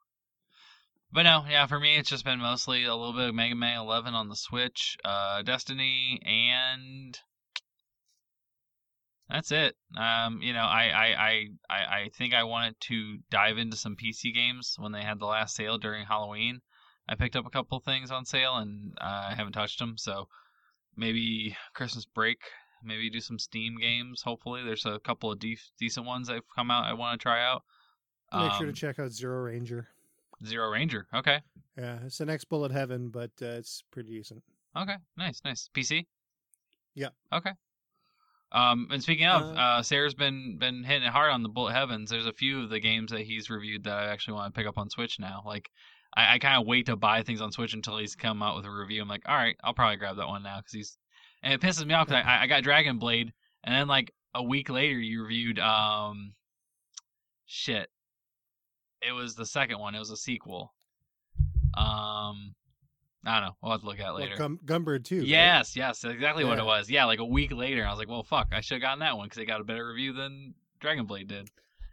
But 1.14 1.24
no, 1.24 1.46
yeah, 1.48 1.66
for 1.68 1.80
me 1.80 1.96
it's 1.96 2.10
just 2.10 2.26
been 2.26 2.40
mostly 2.40 2.84
a 2.84 2.96
little 2.96 3.14
bit 3.14 3.30
of 3.30 3.36
Mega 3.36 3.56
Man 3.56 3.80
11 3.80 4.16
on 4.16 4.30
the 4.30 4.36
Switch, 4.36 4.98
uh, 5.06 5.42
Destiny, 5.44 6.20
and 6.26 7.18
that's 9.30 9.52
it. 9.52 9.76
Um, 9.96 10.42
you 10.42 10.54
know, 10.54 10.64
I, 10.64 10.84
I, 10.90 11.06
I, 11.06 11.48
I, 11.70 12.02
I 12.02 12.10
think 12.18 12.34
I 12.34 12.44
wanted 12.44 12.80
to 12.82 13.20
dive 13.30 13.58
into 13.58 13.78
some 13.78 13.96
PC 13.96 14.32
games 14.32 14.76
when 14.78 14.92
they 14.92 15.04
had 15.04 15.20
the 15.20 15.26
last 15.26 15.56
sale 15.56 15.78
during 15.78 16.06
Halloween. 16.06 16.62
I 17.08 17.16
picked 17.16 17.36
up 17.36 17.46
a 17.46 17.50
couple 17.50 17.80
things 17.80 18.12
on 18.12 18.26
sale 18.26 18.56
and 18.58 18.94
uh, 19.00 19.28
I 19.30 19.36
haven't 19.36 19.54
touched 19.54 19.80
them, 19.80 19.98
so 19.98 20.28
maybe 20.96 21.56
Christmas 21.74 22.06
break, 22.06 22.40
maybe 22.84 23.10
do 23.10 23.20
some 23.22 23.40
Steam 23.40 23.78
games. 23.78 24.22
Hopefully, 24.22 24.64
there's 24.64 24.86
a 24.86 25.00
couple 25.00 25.32
of 25.32 25.40
def- 25.40 25.72
decent 25.80 26.06
ones 26.06 26.28
that've 26.28 26.44
come 26.56 26.70
out 26.72 26.86
I 26.86 26.94
want 26.94 27.20
to 27.20 27.24
try 27.24 27.44
out. 27.44 27.64
Make 28.34 28.52
sure 28.54 28.62
to 28.64 28.68
Um, 28.70 28.74
check 28.74 29.00
out 29.00 29.12
Zero 29.12 29.44
Ranger. 29.44 29.88
Zero 30.46 30.70
Ranger. 30.72 31.08
Okay. 31.14 31.42
Yeah, 31.78 32.00
it's 32.06 32.18
the 32.18 32.26
next 32.26 32.46
Bullet 32.46 32.72
Heaven, 32.72 33.10
but 33.10 33.32
uh, 33.42 33.46
it's 33.60 33.84
pretty 33.92 34.10
decent. 34.12 34.44
Okay. 34.76 34.96
Nice. 35.18 35.42
Nice. 35.46 35.70
PC. 35.74 36.06
Yeah. 36.96 37.10
Okay. 37.32 37.52
Um, 38.52 38.88
and 38.92 39.02
speaking 39.02 39.26
of, 39.28 39.42
Uh, 39.42 39.60
uh, 39.60 39.84
Sarah's 39.84 40.14
been 40.14 40.58
been 40.60 40.84
hitting 40.84 41.04
it 41.08 41.12
hard 41.12 41.32
on 41.32 41.42
the 41.44 41.50
Bullet 41.50 41.74
Heavens. 41.74 42.10
There's 42.12 42.28
a 42.28 42.34
few 42.34 42.62
of 42.64 42.70
the 42.70 42.80
games 42.80 43.12
that 43.12 43.22
he's 43.22 43.50
reviewed 43.50 43.84
that 43.86 43.94
I 43.98 44.06
actually 44.08 44.36
want 44.36 44.54
to 44.54 44.58
pick 44.60 44.68
up 44.68 44.78
on 44.78 44.90
Switch 44.92 45.20
now. 45.20 45.42
Like, 45.46 45.72
I, 46.16 46.36
I 46.36 46.40
kind 46.40 46.62
of 46.62 46.68
wait 46.68 46.86
to 46.88 46.96
buy 46.96 47.24
things 47.24 47.42
on 47.42 47.52
Switch 47.52 47.74
until 47.74 47.98
he's 47.98 48.16
come 48.16 48.44
out 48.44 48.56
with 48.56 48.66
a 48.66 48.72
review. 48.72 49.02
I'm 49.02 49.08
like, 49.08 49.28
all 49.28 49.36
right, 49.36 49.56
I'll 49.64 49.74
probably 49.74 49.98
grab 49.98 50.18
that 50.18 50.28
one 50.28 50.44
now 50.44 50.58
because 50.58 50.74
he's, 50.74 50.98
and 51.44 51.54
it 51.54 51.62
pisses 51.62 51.86
me 51.86 51.94
off 51.94 52.08
because 52.08 52.24
I, 52.26 52.44
I 52.44 52.48
got 52.48 52.64
Dragon 52.64 52.98
Blaze, 52.98 53.30
and 53.64 53.76
then 53.76 53.88
like 53.88 54.14
a 54.34 54.42
week 54.44 54.70
later 54.70 54.98
you 54.98 55.22
reviewed 55.24 55.60
um, 55.60 56.34
shit. 57.46 57.90
It 59.08 59.12
was 59.12 59.36
the 59.36 59.46
second 59.46 59.80
one. 59.80 59.94
It 59.96 60.00
was 60.00 60.10
a 60.12 60.18
sequel. 60.18 60.74
Um, 61.76 62.56
I 63.26 63.40
don't 63.40 63.48
know. 63.50 63.56
We'll 63.62 63.72
have 63.74 63.82
to 63.82 63.88
look 63.88 64.00
at 64.00 64.08
it 64.10 64.14
later. 64.14 64.36
Well, 64.38 64.50
Gum- 64.50 64.60
Gunbird 64.86 65.06
2. 65.06 65.20
right? 65.20 65.26
Yes, 65.28 65.76
yes, 65.76 66.00
that's 66.02 66.14
exactly 66.14 66.44
what 66.46 66.60
it 66.60 66.66
was. 66.66 66.90
Yeah, 66.90 67.06
like 67.06 67.20
a 67.20 67.26
week 67.26 67.52
later, 67.52 67.86
I 67.86 67.90
was 67.90 68.00
like, 68.00 68.10
"Well, 68.10 68.24
fuck, 68.24 68.50
I 68.52 68.62
should 68.62 68.76
have 68.76 68.82
gotten 68.82 69.00
that 69.00 69.18
one 69.18 69.28
because 69.28 69.40
it 69.40 69.46
got 69.46 69.62
a 69.62 69.64
better 69.64 69.88
review 69.88 70.14
than 70.14 70.54
Dragon 70.80 71.06
Blaze 71.06 71.26
did." 71.28 71.50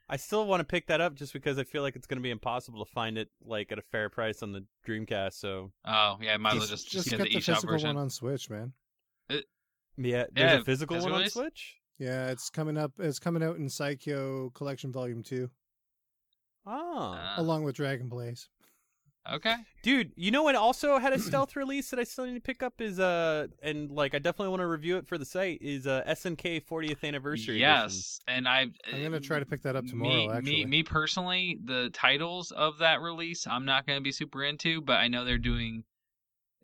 I 0.09 0.16
still 0.16 0.44
want 0.44 0.59
to 0.60 0.64
pick 0.64 0.89
that 0.89 1.01
up 1.01 1.14
just 1.14 1.32
because 1.32 1.56
I 1.56 1.62
feel 1.62 1.82
like 1.82 1.94
it's 1.94 2.09
going 2.09 2.18
to 2.18 2.22
be 2.22 2.31
impossible 2.32 2.85
to 2.85 2.90
find 2.90 3.16
it 3.16 3.28
like 3.44 3.70
at 3.70 3.78
a 3.78 3.82
fair 3.93 4.09
price 4.09 4.43
on 4.43 4.51
the 4.52 4.64
Dreamcast. 4.86 5.35
So 5.35 5.70
Oh, 5.85 6.16
yeah, 6.20 6.36
might 6.36 6.55
as 6.55 6.59
well 6.59 6.66
Just, 6.68 6.70
just, 6.70 6.93
just, 6.93 6.93
just 6.93 7.10
get 7.10 7.18
get 7.18 7.32
the 7.32 7.52
the 7.52 7.52
eShop 7.60 7.64
version. 7.68 7.89
one 7.90 7.97
on 7.97 8.10
Switch, 8.10 8.51
man. 8.51 8.72
Yeah, 9.96 10.16
Yeah, 10.18 10.26
there's 10.32 10.60
a 10.62 10.64
physical 10.64 10.96
has 10.96 11.04
it 11.04 11.10
one 11.10 11.22
on? 11.22 11.28
Switch. 11.30 11.76
Yeah, 11.98 12.28
it's 12.28 12.48
coming 12.50 12.78
up. 12.78 12.92
It's 12.98 13.18
coming 13.18 13.42
out 13.42 13.56
in 13.56 13.66
Psikyo 13.66 14.52
Collection 14.54 14.90
Volume 14.92 15.22
Two, 15.22 15.50
Oh, 16.66 17.12
Uh, 17.14 17.34
along 17.36 17.64
with 17.64 17.76
Dragon 17.76 18.08
Blaze. 18.08 18.48
okay. 19.30 19.54
dude, 19.82 20.12
you 20.16 20.30
know 20.30 20.42
what? 20.42 20.54
Also 20.54 20.96
had 20.98 21.12
a 21.12 21.18
stealth 21.18 21.54
release 21.56 21.90
that 21.90 21.98
I 22.00 22.04
still 22.04 22.24
need 22.24 22.34
to 22.34 22.40
pick 22.40 22.62
up 22.62 22.80
is 22.80 22.98
uh, 22.98 23.48
and 23.62 23.90
like 23.90 24.14
I 24.14 24.18
definitely 24.18 24.48
want 24.48 24.60
to 24.60 24.66
review 24.66 24.96
it 24.96 25.06
for 25.06 25.18
the 25.18 25.26
site 25.26 25.58
is 25.60 25.86
uh 25.86 26.02
SNK 26.06 26.64
40th 26.66 27.04
anniversary. 27.04 27.56
edition. 27.56 27.82
Yes, 27.82 28.20
and 28.26 28.48
I. 28.48 28.66
I'm 28.92 29.02
gonna 29.02 29.20
try 29.20 29.38
to 29.38 29.46
pick 29.46 29.62
that 29.62 29.76
up 29.76 29.84
Me, 29.84 29.90
tomorrow. 29.90 30.32
actually, 30.38 30.64
me, 30.64 30.64
me 30.66 30.82
personally, 30.82 31.58
the 31.62 31.90
titles 31.92 32.50
of 32.50 32.78
that 32.78 33.00
release, 33.02 33.46
I'm 33.46 33.66
not 33.66 33.86
going 33.86 33.98
to 33.98 34.02
be 34.02 34.12
super 34.12 34.42
into, 34.42 34.80
but 34.80 34.94
I 34.94 35.08
know 35.08 35.24
they're 35.26 35.36
doing 35.38 35.84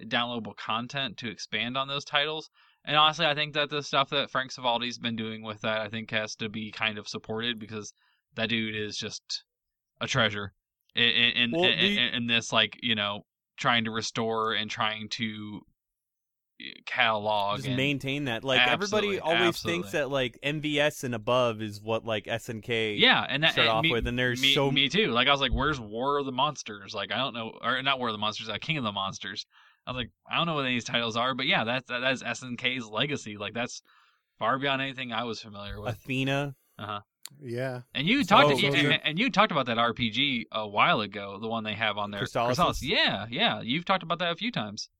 downloadable 0.03 0.57
content 0.57 1.16
to 1.19 1.28
expand 1.31 1.77
on 1.77 1.89
those 1.89 2.05
titles. 2.05 2.51
And 2.87 2.97
honestly, 2.97 3.27
I 3.27 3.35
think 3.35 3.55
that 3.55 3.69
the 3.69 3.83
stuff 3.83 4.11
that 4.11 4.31
Frank 4.31 4.53
Cifaldi's 4.53 4.99
been 4.99 5.17
doing 5.17 5.43
with 5.43 5.61
that, 5.63 5.81
I 5.81 5.89
think 5.89 6.13
has 6.13 6.37
to 6.37 6.49
be 6.49 6.71
kind 6.71 6.99
of 6.99 7.09
supported 7.09 7.59
because 7.59 7.93
that 8.37 8.49
dude 8.49 8.77
is 8.77 8.97
just 8.97 9.45
a 10.01 10.07
treasure 10.07 10.53
in 10.95 11.05
in, 11.05 11.51
Well, 11.53 11.65
in, 11.65 11.79
you- 11.79 12.01
in, 12.01 12.27
this 12.27 12.53
like 12.53 12.79
you 12.83 12.95
know 12.95 13.27
trying 13.57 13.85
to 13.85 13.91
restore 13.91 14.53
and 14.53 14.71
trying 14.71 15.09
to 15.09 15.63
catalog 16.87 17.57
Just 17.57 17.69
and 17.69 17.77
maintain 17.77 18.25
that. 18.25 18.45
Like 18.45 18.61
everybody 18.61 19.19
Absolutely, 19.19 19.21
always 19.21 19.61
thinks 19.61 19.93
that 19.93 20.11
like 20.11 20.39
MVS 20.43 21.05
and 21.05 21.15
above 21.15 21.61
is 21.61 21.81
what 21.81 22.05
like 22.05 22.25
SNK 22.25 22.99
yeah, 22.99 23.27
and 23.29 23.43
that 23.43 23.53
start 23.53 23.69
and 23.69 23.77
off 23.77 23.83
me, 23.83 23.93
with, 23.93 24.07
and 24.07 24.19
there's 24.19 24.41
me, 24.41 24.55
so 24.55 24.71
me 24.71 24.89
too. 24.89 25.11
Like 25.11 25.29
I 25.29 25.33
was 25.33 25.41
like, 25.41 25.53
"Where's 25.53 25.81
War 25.81 26.19
of 26.19 26.27
the 26.27 26.33
Monsters?" 26.33 26.95
Like 26.95 27.13
I 27.13 27.19
don't 27.19 27.35
know, 27.35 27.59
or 27.63 27.83
not 27.83 27.99
War 27.99 28.09
of 28.09 28.15
the 28.15 28.19
Monsters, 28.19 28.49
uh, 28.49 28.59
King 28.61 28.79
of 28.79 28.85
the 28.85 28.93
Monsters. 28.93 29.45
I 29.87 29.93
was 29.93 29.97
like, 29.97 30.11
I 30.31 30.37
don't 30.37 30.47
know 30.47 30.55
what 30.55 30.65
any 30.65 30.75
of 30.75 30.77
these 30.77 30.85
titles 30.85 31.17
are, 31.17 31.35
but 31.35 31.47
yeah, 31.47 31.65
that's 31.65 31.89
that, 31.89 32.01
that's 32.01 32.23
SNK's 32.23 32.89
legacy. 32.89 33.37
Like 33.37 33.55
that's 33.55 33.83
far 34.39 34.59
beyond 34.59 34.83
anything 34.83 35.13
I 35.13 35.25
was 35.25 35.41
familiar 35.41 35.81
with. 35.81 35.95
Athena. 35.95 36.55
Uh 36.79 36.87
huh. 36.87 37.01
Yeah, 37.43 37.81
And 37.93 38.07
you 38.07 38.23
talked, 38.23 38.57
so 38.61 38.67
and, 38.69 39.01
and 39.03 39.19
you 39.19 39.31
talked 39.31 39.51
about 39.51 39.67
that 39.67 39.79
RPG 39.79 40.45
a 40.53 40.69
while 40.69 41.01
ago, 41.01 41.39
the 41.41 41.49
one 41.49 41.65
they 41.65 41.75
have 41.75 41.99
on 41.99 42.13
there, 42.13 42.21
Crystalis? 42.21 42.79
Yeah, 42.83 43.27
yeah, 43.29 43.63
you've 43.63 43.85
talked 43.85 44.05
about 44.05 44.21
that 44.21 44.31
a 44.31 44.37
few 44.37 44.53
times. 44.53 44.91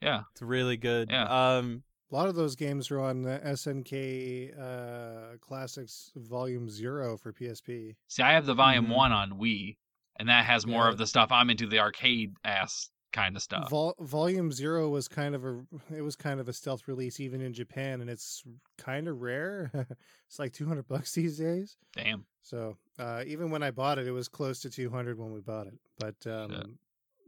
Yeah, 0.00 0.22
It's 0.32 0.40
really 0.40 0.78
good. 0.78 1.10
Yeah. 1.10 1.24
Um, 1.56 1.82
a 2.10 2.14
lot 2.14 2.28
of 2.28 2.36
those 2.36 2.56
games 2.56 2.90
are 2.90 3.00
on 3.00 3.26
uh, 3.26 3.38
SNK 3.44 4.58
uh, 4.58 5.36
Classics 5.40 6.10
Volume 6.16 6.70
Zero 6.70 7.16
for 7.18 7.32
PSP. 7.34 7.96
see, 8.08 8.22
I 8.22 8.32
have 8.32 8.46
the 8.46 8.54
Volume 8.54 8.86
Mhm. 8.86 8.94
One 8.94 9.12
on 9.12 9.32
Wii, 9.32 9.76
and 10.18 10.28
that 10.30 10.44
has 10.46 10.66
more 10.66 10.84
Yeah. 10.84 10.88
of 10.90 10.96
the 10.98 11.06
stuff 11.06 11.30
I'm 11.32 11.50
into, 11.50 11.66
the 11.66 11.80
arcade 11.80 12.34
ass 12.44 12.88
kind 13.12 13.36
of 13.36 13.42
stuff. 13.42 13.70
Vol- 13.70 13.96
Volume 14.00 14.52
Zero 14.52 14.88
was 14.88 15.08
kind 15.08 15.34
of 15.34 15.44
a 15.44 15.60
it 15.94 16.02
was 16.02 16.16
kind 16.16 16.40
of 16.40 16.48
a 16.48 16.52
stealth 16.52 16.86
release 16.88 17.20
even 17.20 17.40
in 17.40 17.52
Japan, 17.52 18.00
and 18.00 18.10
it's 18.10 18.42
kind 18.78 19.08
of 19.08 19.20
rare. 19.20 19.70
it's 20.26 20.38
like 20.38 20.52
two 20.52 20.66
hundred 20.66 20.88
bucks 20.88 21.12
these 21.12 21.38
days. 21.38 21.76
Damn. 21.94 22.26
So 22.42 22.76
uh, 22.98 23.24
even 23.26 23.50
when 23.50 23.62
I 23.62 23.70
bought 23.70 23.98
it, 23.98 24.06
it 24.06 24.12
was 24.12 24.28
close 24.28 24.60
to 24.60 24.70
two 24.70 24.90
hundred 24.90 25.18
when 25.18 25.32
we 25.32 25.40
bought 25.40 25.66
it, 25.66 25.78
but 25.98 26.30
um, 26.30 26.78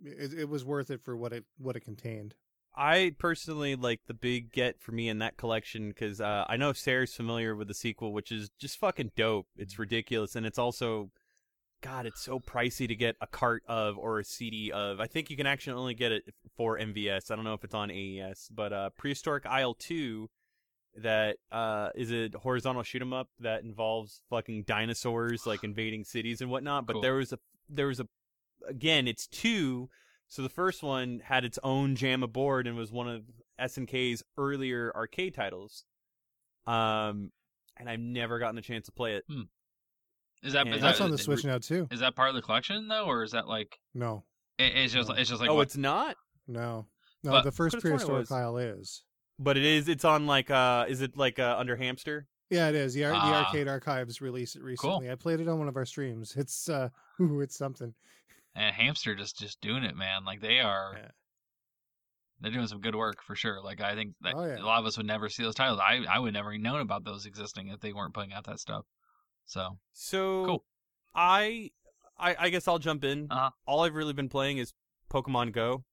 it, 0.05 0.32
it 0.32 0.48
was 0.48 0.64
worth 0.64 0.90
it 0.90 1.02
for 1.02 1.16
what 1.16 1.32
it 1.32 1.44
what 1.59 1.76
it 1.76 1.80
contained. 1.80 2.34
I 2.78 3.12
personally 3.18 3.74
like 3.74 4.02
the 4.06 4.14
big 4.14 4.52
get 4.52 4.80
for 4.80 4.92
me 4.92 5.09
in 5.09 5.18
that 5.18 5.36
collection 5.36 5.88
because 5.88 6.20
uh, 6.20 6.44
I 6.48 6.56
know 6.56 6.72
Sarah's 6.72 7.12
familiar 7.12 7.56
with 7.56 7.66
the 7.66 7.74
sequel, 7.74 8.12
which 8.12 8.30
is 8.30 8.50
just 8.60 8.78
fucking 8.78 9.10
dope. 9.16 9.48
It's 9.56 9.80
ridiculous, 9.80 10.36
and 10.36 10.46
it's 10.46 10.60
also, 10.60 11.10
God, 11.80 12.06
it's 12.06 12.20
so 12.22 12.40
pricey 12.40 12.88
to 12.88 12.94
get 12.96 13.16
a 13.20 13.26
cart 13.26 13.62
of 13.68 13.96
or 13.98 14.18
a 14.18 14.24
CD 14.24 14.72
of. 14.72 14.98
I 15.00 15.06
think 15.06 15.30
you 15.30 15.36
can 15.36 15.46
actually 15.46 15.74
only 15.74 15.94
get 15.94 16.10
it 16.12 16.24
for 16.56 16.76
MVS. 16.78 17.30
I 17.30 17.36
don't 17.36 17.44
know 17.44 17.55
if 17.55 17.62
it's 17.62 17.74
on 17.74 17.90
AES, 17.90 18.48
but 18.52 18.72
uh, 18.72 18.90
Prehistoric 18.98 19.46
Isle 19.46 19.74
Two, 19.74 20.28
that 20.96 21.36
uh, 21.52 21.90
is 21.94 22.12
a 22.12 22.30
horizontal 22.38 22.82
shoot 22.82 23.00
'em 23.02 23.12
up 23.12 23.28
that 23.38 23.62
involves 23.62 24.22
fucking 24.28 24.64
dinosaurs 24.64 25.46
like 25.46 25.62
invading 25.64 26.05
cities 26.05 26.40
and 26.40 26.50
whatnot. 26.50 26.86
But 26.86 26.94
Cool. 26.94 27.02
there 27.02 27.14
was 27.14 27.32
a 27.32 27.38
there 27.68 27.86
was 27.86 28.00
a 28.00 28.09
again, 28.68 29.06
it's 29.06 29.26
two. 29.28 29.88
So 30.26 30.42
the 30.42 30.48
first 30.50 30.82
one 30.82 31.20
had 31.24 31.44
its 31.44 31.59
own 31.62 31.94
JAMMA 31.96 32.26
board 32.32 32.66
and 32.66 32.76
was 32.76 32.90
one 32.92 33.09
of 33.09 33.22
SNK's 33.59 34.22
earlier 34.36 34.92
arcade 34.94 35.34
titles. 35.34 35.84
Um, 36.66 37.30
and 37.78 37.88
I've 37.88 38.00
never 38.00 38.38
gotten 38.38 38.59
a 38.59 38.62
chance 38.62 38.86
to 38.86 38.92
play 38.92 39.14
it. 39.14 39.24
Is 40.43 40.52
that, 40.52 40.66
Yeah. 40.66 40.78
That's 40.78 40.98
that 40.98 41.05
on 41.05 41.10
the 41.10 41.19
Switch 41.19 41.44
now 41.44 41.59
too. 41.59 41.89
Is 41.90 42.01
that 42.01 42.15
part 42.15 42.28
of 42.28 42.35
the 42.35 42.43
collection 42.43 42.89
though, 42.89 43.05
or 43.06 43.23
is 43.24 43.32
that 43.32 43.48
like 43.48 43.78
No, 43.94 44.24
it, 44.59 44.77
it's 44.77 44.93
just 44.93 45.09
No. 45.09 45.15
it's 45.16 45.28
just 45.28 45.40
like 45.40 45.51
oh, 45.51 45.55
what- 45.56 45.62
it's 45.62 45.77
not. 45.77 46.16
no, 46.47 46.86
no. 47.24 47.31
But- 47.32 47.44
the 47.44 47.52
first 47.52 47.74
Could've 47.77 47.82
sworn 47.82 47.98
prehistoric 47.98 48.20
was. 48.20 48.32
Isle 48.32 48.56
is. 48.59 49.02
But 49.40 49.56
it 49.56 49.65
is. 49.65 49.89
It's 49.89 50.05
on 50.05 50.27
like. 50.27 50.51
Uh, 50.51 50.86
is 50.89 51.01
it 51.01 51.16
like 51.16 51.39
uh, 51.39 51.56
under 51.59 51.77
Hamster? 51.77 52.27
Yeah, 52.51 52.69
it 52.70 52.74
is. 52.74 52.94
The, 52.94 53.05
ar- 53.05 53.12
the 53.12 53.19
Ah. 53.19 53.44
Arcade 53.44 53.69
Archives 53.69 54.20
released 54.20 54.56
it 54.56 54.62
recently. 54.62 55.10
I 55.10 55.15
played 55.16 55.39
it 55.39 55.47
on 55.48 55.59
one 55.59 55.69
of 55.69 55.77
our 55.77 55.85
streams. 55.85 56.35
It's 56.36 56.69
uh, 56.69 56.89
ooh, 57.20 57.40
it's 57.40 57.56
something. 57.56 57.94
and 58.56 58.74
Hamster 58.74 59.15
just 59.15 59.39
just 59.39 59.60
doing 59.60 59.85
it, 59.85 59.94
man. 59.97 60.24
Like 60.24 60.40
they 60.40 60.59
are. 60.60 60.94
Yeah. 60.97 61.09
They're 62.40 62.52
doing 62.52 62.66
some 62.69 62.81
good 62.81 62.94
work 62.94 63.23
for 63.23 63.35
sure. 63.36 63.60
Like 63.62 63.81
I 63.81 63.94
think 63.94 64.15
that 64.23 64.35
Oh, 64.36 64.44
yeah. 64.44 64.59
a 64.59 64.65
lot 64.65 64.78
of 64.81 64.86
us 64.86 64.97
would 64.97 65.06
never 65.06 65.28
see 65.28 65.43
those 65.43 65.55
titles. 65.56 65.81
I 65.82 66.05
I 66.09 66.19
would 66.19 66.32
never 66.35 66.52
have 66.52 66.60
known 66.60 66.81
about 66.81 67.05
those 67.05 67.27
existing 67.27 67.69
if 67.69 67.81
they 67.81 67.93
weren't 67.93 68.15
putting 68.15 68.32
out 68.32 68.44
that 68.47 68.60
stuff. 68.60 68.85
So 69.49 69.79
So 69.93 70.45
Cool. 70.47 70.65
I, 71.15 71.70
I, 72.19 72.37
I 72.39 72.49
guess 72.51 72.69
I'll 72.69 72.79
jump 72.79 73.03
in. 73.03 73.27
Uh-huh. 73.31 73.51
All 73.66 73.83
I've 73.83 73.95
really 73.95 74.12
been 74.12 74.29
playing 74.29 74.59
is 74.59 74.73
Pokemon 75.11 75.53
Go. 75.53 75.85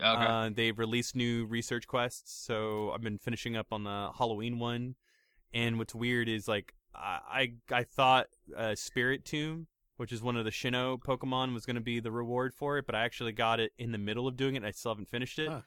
okay, 0.00 0.08
Uh, 0.26 0.50
they've 0.54 0.78
released 0.78 1.14
new 1.16 1.44
research 1.44 1.86
quests, 1.86 2.32
so 2.32 2.90
I've 2.92 3.02
been 3.02 3.18
finishing 3.18 3.56
up 3.56 3.66
on 3.72 3.84
the 3.84 4.10
Halloween 4.16 4.58
one. 4.58 4.94
And 5.52 5.76
what's 5.78 5.94
weird 5.94 6.28
is 6.28 6.48
like 6.48 6.74
I 6.94 7.52
I, 7.70 7.78
I 7.80 7.82
thought 7.84 8.26
uh, 8.56 8.74
Spiritomb, 8.76 9.66
which 9.96 10.12
is 10.12 10.22
one 10.22 10.36
of 10.36 10.44
the 10.44 10.50
Sinnoh 10.50 10.98
Pokemon, 10.98 11.52
was 11.52 11.66
going 11.66 11.76
to 11.76 11.82
be 11.82 12.00
the 12.00 12.10
reward 12.12 12.54
for 12.54 12.78
it, 12.78 12.86
but 12.86 12.94
I 12.94 13.04
actually 13.04 13.32
got 13.32 13.60
it 13.60 13.72
in 13.78 13.92
the 13.92 13.98
middle 13.98 14.26
of 14.26 14.36
doing 14.36 14.54
it. 14.54 14.58
and 14.58 14.66
I 14.66 14.70
still 14.70 14.92
haven't 14.92 15.08
finished 15.10 15.38
it. 15.38 15.48
Huh. 15.48 15.60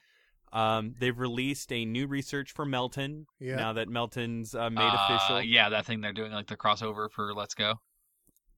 Um, 0.52 0.94
they've 0.98 1.18
released 1.18 1.72
a 1.72 1.84
new 1.84 2.06
research 2.06 2.52
for 2.52 2.64
Meltan. 2.64 3.26
Yeah. 3.38 3.56
Now 3.56 3.72
that 3.74 3.88
Meltan's 3.88 4.54
uh, 4.54 4.70
made 4.70 4.82
Uh, 4.88 4.96
official. 5.08 5.42
Yeah, 5.42 5.68
that 5.68 5.84
thing 5.86 6.00
they're 6.00 6.12
doing 6.12 6.32
like 6.32 6.46
the 6.46 6.56
crossover 6.56 7.10
for 7.10 7.34
Let's 7.34 7.54
Go. 7.54 7.80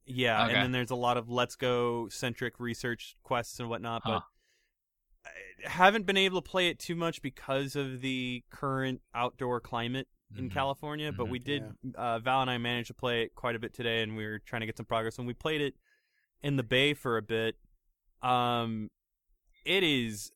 Yeah, 0.07 0.45
Okay. 0.47 0.55
and 0.55 0.63
then 0.65 0.73
there's 0.73 0.91
a 0.91 0.97
lot 0.97 1.17
of 1.17 1.29
Let's 1.29 1.57
Go 1.57 2.09
centric 2.09 2.59
research 2.59 3.17
quests 3.23 3.61
and 3.61 3.69
whatnot, 3.69 4.03
Huh. 4.05 4.21
but 5.25 5.31
I 5.67 5.69
haven't 5.69 6.07
been 6.07 6.17
able 6.17 6.41
to 6.41 6.49
play 6.49 6.69
it 6.69 6.79
too 6.79 6.95
much 6.97 7.21
because 7.23 7.77
of 7.77 8.01
the 8.01 8.43
current 8.51 9.03
outdoor 9.15 9.61
climate 9.61 10.09
in 10.37 10.49
Mhm. 10.49 10.53
California. 10.53 11.13
But 11.13 11.27
Mhm. 11.27 11.31
we 11.31 11.39
did, 11.41 11.63
uh, 11.97 12.19
Val 12.21 12.41
and 12.43 12.51
I 12.51 12.57
managed 12.59 12.89
to 12.89 12.95
play 12.95 13.23
it 13.25 13.35
quite 13.35 13.57
a 13.57 13.59
bit 13.59 13.75
today, 13.75 14.03
and 14.03 14.17
we 14.17 14.25
were 14.27 14.39
trying 14.39 14.61
to 14.61 14.67
get 14.67 14.77
some 14.77 14.87
progress. 14.87 15.19
And 15.19 15.27
we 15.27 15.35
played 15.35 15.61
it 15.61 15.75
in 16.43 16.57
the 16.57 16.63
Bay 16.63 16.95
for 16.95 17.17
a 17.17 17.23
bit. 17.23 17.59
Um, 18.23 18.91
it 19.65 19.83
is. 19.83 20.33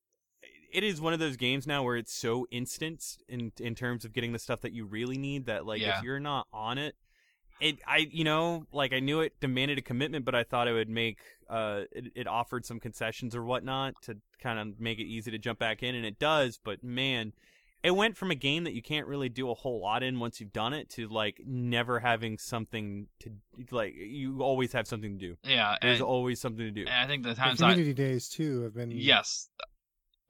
It 0.74 0.82
is 0.84 1.01
one 1.01 1.12
of 1.12 1.20
those 1.20 1.36
games 1.36 1.66
now 1.66 1.82
where 1.84 1.96
it's 1.96 2.12
so 2.12 2.46
instant 2.51 3.18
in 3.28 3.52
in 3.60 3.74
terms 3.74 4.05
of 4.05 4.12
getting 4.12 4.32
the 4.32 4.38
stuff 4.38 4.60
that 4.62 4.72
you 4.72 4.84
really 4.84 5.16
need 5.16 5.46
that 5.46 5.64
like 5.64 5.80
Yeah. 5.80 5.98
if 5.98 6.05
you're 6.05 6.20
not 6.20 6.46
on 6.52 6.78
it, 6.78 6.96
it 7.60 7.78
I 7.86 8.09
you 8.10 8.24
know 8.24 8.66
like 8.72 8.92
I 8.92 8.98
knew 9.01 9.20
it 9.20 9.38
demanded 9.40 9.78
a 9.78 9.82
commitment, 9.82 10.24
but 10.24 10.34
I 10.34 10.42
thought 10.42 10.66
it 10.68 10.72
would 10.72 10.88
make 10.88 11.20
uh 11.48 11.82
it, 11.92 12.06
it 12.16 12.26
offered 12.26 12.66
some 12.66 12.80
concessions 12.80 13.36
or 13.36 13.44
whatnot 13.44 13.94
to 14.02 14.16
kind 14.42 14.59
of 14.59 14.80
make 14.80 14.98
it 14.98 15.05
easy 15.05 15.30
to 15.30 15.38
jump 15.38 15.59
back 15.60 15.82
in, 15.82 15.94
and 15.94 16.05
it 16.05 16.18
does. 16.18 16.59
But 16.62 16.82
man, 16.82 17.32
it 17.84 17.92
went 17.92 18.16
from 18.16 18.30
a 18.32 18.34
game 18.34 18.64
that 18.64 18.72
you 18.74 18.82
can't 18.82 19.06
really 19.06 19.28
do 19.28 19.51
a 19.51 19.55
whole 19.55 19.80
lot 19.80 20.02
in 20.02 20.18
once 20.18 20.40
you've 20.40 20.52
done 20.52 20.72
it 20.72 20.90
to 20.90 21.06
like 21.06 21.40
never 21.46 22.01
having 22.01 22.36
something 22.38 23.06
to 23.20 23.30
like 23.70 23.94
you 23.94 24.40
always 24.42 24.72
have 24.72 24.88
something 24.88 25.18
to 25.18 25.26
do. 25.28 25.36
Yeah, 25.44 25.76
There's 25.80 26.01
always 26.01 26.40
something 26.40 26.64
to 26.64 26.70
do. 26.72 26.80
and 26.80 26.90
I 26.90 27.06
think 27.06 27.22
the 27.22 27.28
The 27.30 27.34
times 27.36 27.62
I 27.62 27.70
community 27.70 27.94
days 27.94 28.28
too 28.28 28.62
have 28.62 28.74
been 28.74 28.90
yes, 28.90 29.48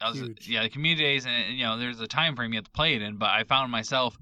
that 0.01 0.11
was 0.11 0.19
Huge. 0.19 0.49
yeah 0.49 0.63
the 0.63 0.71
community 0.71 1.05
days 1.05 1.27
and 1.27 1.57
you 1.57 1.65
know 1.65 1.79
there's 1.79 2.01
a 2.01 2.07
time 2.07 2.37
frame 2.37 2.53
you 2.53 2.59
have 2.59 2.65
to 2.65 2.71
play 2.71 2.95
it 2.95 3.03
in. 3.03 3.17
But 3.17 3.31
I 3.31 3.45
found 3.45 3.71
myself 3.71 4.17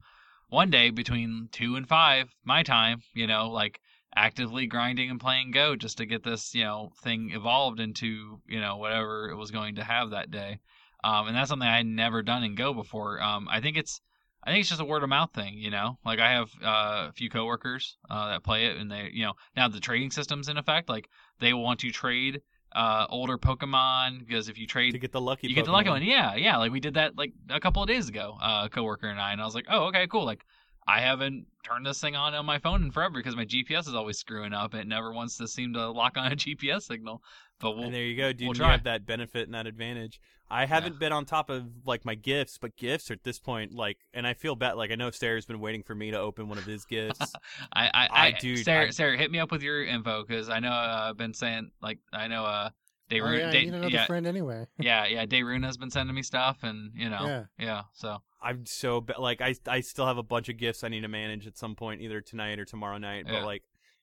one 0.48 0.70
day 0.70 0.90
between 0.90 1.48
two 1.50 1.76
and 1.76 1.88
five 1.88 2.28
my 2.44 2.62
time, 2.62 3.02
you 3.14 3.26
know, 3.26 3.50
like 3.50 3.80
actively 4.14 4.66
grinding 4.66 5.10
and 5.10 5.20
playing 5.20 5.50
Go 5.50 5.74
just 5.76 5.98
to 5.98 6.06
get 6.06 6.22
this 6.22 6.54
you 6.54 6.64
know 6.64 6.92
thing 7.02 7.30
evolved 7.32 7.80
into 7.80 8.40
you 8.46 8.60
know 8.60 8.76
whatever 8.76 9.30
it 9.30 9.36
was 9.36 9.50
going 9.50 9.76
to 9.76 9.84
have 9.84 10.10
that 10.10 10.30
day. 10.30 10.60
Um, 11.04 11.28
and 11.28 11.36
that's 11.36 11.48
something 11.48 11.66
I 11.66 11.78
had 11.78 11.86
never 11.86 12.22
done 12.22 12.44
in 12.44 12.54
Go 12.54 12.74
before. 12.74 13.20
Um, 13.20 13.48
I 13.50 13.60
think 13.60 13.76
it's 13.76 14.00
I 14.44 14.50
think 14.50 14.60
it's 14.60 14.68
just 14.68 14.80
a 14.80 14.84
word 14.84 15.02
of 15.02 15.08
mouth 15.08 15.32
thing, 15.32 15.54
you 15.54 15.70
know. 15.70 15.98
Like 16.04 16.18
I 16.18 16.32
have 16.32 16.50
uh, 16.62 17.08
a 17.08 17.12
few 17.12 17.30
coworkers 17.30 17.96
uh, 18.10 18.30
that 18.30 18.44
play 18.44 18.66
it, 18.66 18.76
and 18.76 18.90
they, 18.90 19.10
you 19.12 19.24
know, 19.24 19.34
now 19.56 19.68
the 19.68 19.80
trading 19.80 20.10
system's 20.10 20.48
in 20.48 20.58
effect. 20.58 20.88
Like 20.88 21.08
they 21.38 21.52
want 21.52 21.80
to 21.80 21.90
trade 21.90 22.40
uh, 22.74 23.06
older 23.08 23.38
Pokemon 23.38 24.18
because 24.20 24.48
if 24.48 24.58
you 24.58 24.66
trade, 24.66 24.92
to 24.92 24.98
get 24.98 25.12
the 25.12 25.20
lucky, 25.20 25.48
you 25.48 25.54
get 25.54 25.64
the 25.64 25.72
lucky 25.72 25.88
one. 25.88 26.02
Yeah, 26.02 26.34
yeah. 26.34 26.56
Like 26.56 26.72
we 26.72 26.80
did 26.80 26.94
that 26.94 27.16
like 27.16 27.32
a 27.50 27.60
couple 27.60 27.82
of 27.82 27.88
days 27.88 28.08
ago. 28.08 28.36
Uh, 28.40 28.62
a 28.64 28.68
coworker 28.68 29.08
and 29.08 29.20
I, 29.20 29.32
and 29.32 29.40
I 29.40 29.44
was 29.44 29.54
like, 29.54 29.66
oh, 29.68 29.86
okay, 29.86 30.06
cool. 30.06 30.24
Like 30.24 30.44
I 30.86 31.00
haven't 31.00 31.46
turned 31.64 31.86
this 31.86 32.00
thing 32.00 32.16
on 32.16 32.34
on 32.34 32.46
my 32.46 32.58
phone 32.58 32.82
in 32.82 32.90
forever 32.90 33.14
because 33.14 33.36
my 33.36 33.44
GPS 33.44 33.88
is 33.88 33.94
always 33.94 34.18
screwing 34.18 34.52
up. 34.52 34.74
It 34.74 34.86
never 34.86 35.12
wants 35.12 35.36
to 35.38 35.46
seem 35.46 35.74
to 35.74 35.90
lock 35.90 36.16
on 36.16 36.32
a 36.32 36.36
GPS 36.36 36.82
signal. 36.82 37.22
But 37.62 37.76
we'll, 37.76 37.84
and 37.84 37.94
there 37.94 38.02
you 38.04 38.16
go, 38.16 38.32
dude. 38.32 38.48
we'll 38.48 38.56
you 38.56 38.60
try. 38.60 38.72
have 38.72 38.84
that 38.84 39.06
benefit 39.06 39.46
and 39.46 39.54
that 39.54 39.66
advantage. 39.66 40.20
I 40.50 40.66
haven't 40.66 40.98
been 40.98 41.12
on 41.12 41.24
top 41.24 41.48
of 41.48 41.64
like 41.86 42.04
my 42.04 42.14
gifts, 42.14 42.58
but 42.58 42.76
gifts 42.76 43.10
are 43.10 43.14
at 43.14 43.24
this 43.24 43.38
point 43.38 43.72
like, 43.72 43.96
and 44.12 44.26
I 44.26 44.34
feel 44.34 44.54
bad. 44.54 44.74
Like 44.74 44.90
I 44.90 44.96
know 44.96 45.10
Sarah's 45.10 45.46
been 45.46 45.60
waiting 45.60 45.82
for 45.82 45.94
me 45.94 46.10
to 46.10 46.18
open 46.18 46.48
one 46.48 46.58
of 46.58 46.64
his 46.64 46.84
gifts. 46.84 47.32
I, 47.72 47.86
I, 47.86 47.90
I- 47.94 48.26
I, 48.26 48.30
dude, 48.32 48.64
Sarah, 48.64 48.88
I- 48.88 48.90
Sarah, 48.90 49.16
hit 49.16 49.30
me 49.30 49.38
up 49.38 49.50
with 49.50 49.62
your 49.62 49.82
info 49.82 50.24
because 50.26 50.50
I 50.50 50.58
know 50.58 50.70
uh, 50.72 51.06
I've 51.08 51.16
been 51.16 51.32
saying 51.32 51.70
like 51.80 52.00
I 52.12 52.28
know 52.28 52.44
uh, 52.44 52.68
Dayrun, 53.10 53.28
Oh, 53.28 53.32
yeah, 53.32 53.50
Day, 53.50 53.60
you 53.60 53.70
need 53.70 53.74
another 53.78 53.88
yeah, 53.94 54.06
friend 54.06 54.26
anyway. 54.26 54.66
yeah, 54.78 55.06
yeah, 55.06 55.24
Dayrun 55.24 55.64
has 55.64 55.76
been 55.78 55.90
sending 55.90 56.14
me 56.14 56.22
stuff, 56.22 56.58
and 56.62 56.92
you 56.94 57.08
know, 57.08 57.24
Yeah. 57.26 57.44
yeah, 57.58 57.82
so 57.94 58.18
I'm 58.42 58.66
so 58.66 59.00
ba- 59.00 59.20
like 59.20 59.40
I 59.40 59.54
I 59.66 59.80
still 59.80 60.06
have 60.06 60.18
a 60.18 60.22
bunch 60.22 60.48
of 60.50 60.56
gifts 60.58 60.84
I 60.84 60.88
need 60.88 61.00
to 61.02 61.08
manage 61.08 61.46
at 61.46 61.56
some 61.56 61.74
point, 61.76 62.00
either 62.02 62.20
tonight 62.20 62.58
or 62.58 62.64
tomorrow 62.66 62.98
night. 62.98 63.24
Yeah. 63.26 63.32
But 63.40 63.44
like, 63.46 63.62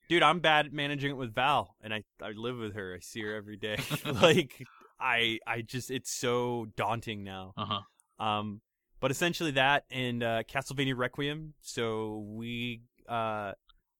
dude, 0.09 0.23
I'm 0.23 0.39
bad 0.39 0.65
at 0.65 0.73
managing 0.73 1.11
it 1.11 1.17
with 1.17 1.33
Val, 1.33 1.75
and 1.81 1.93
I 1.93 2.03
I 2.21 2.31
live 2.31 2.57
with 2.57 2.75
her. 2.75 2.95
I 2.95 2.99
see 2.99 3.21
her 3.21 3.33
every 3.33 3.55
day. 3.55 3.77
like 4.05 4.65
I 4.99 5.39
I 5.47 5.61
just 5.61 5.89
it's 5.89 6.11
so 6.11 6.67
daunting 6.75 7.23
now. 7.23 7.53
uh 7.55 7.65
huh. 7.65 8.23
Um, 8.25 8.61
but 8.99 9.11
essentially 9.11 9.51
that 9.51 9.85
and 9.89 10.21
uh, 10.21 10.43
Castlevania 10.43 10.97
Requiem. 10.97 11.53
So 11.61 12.25
we 12.27 12.81
uh 13.07 13.53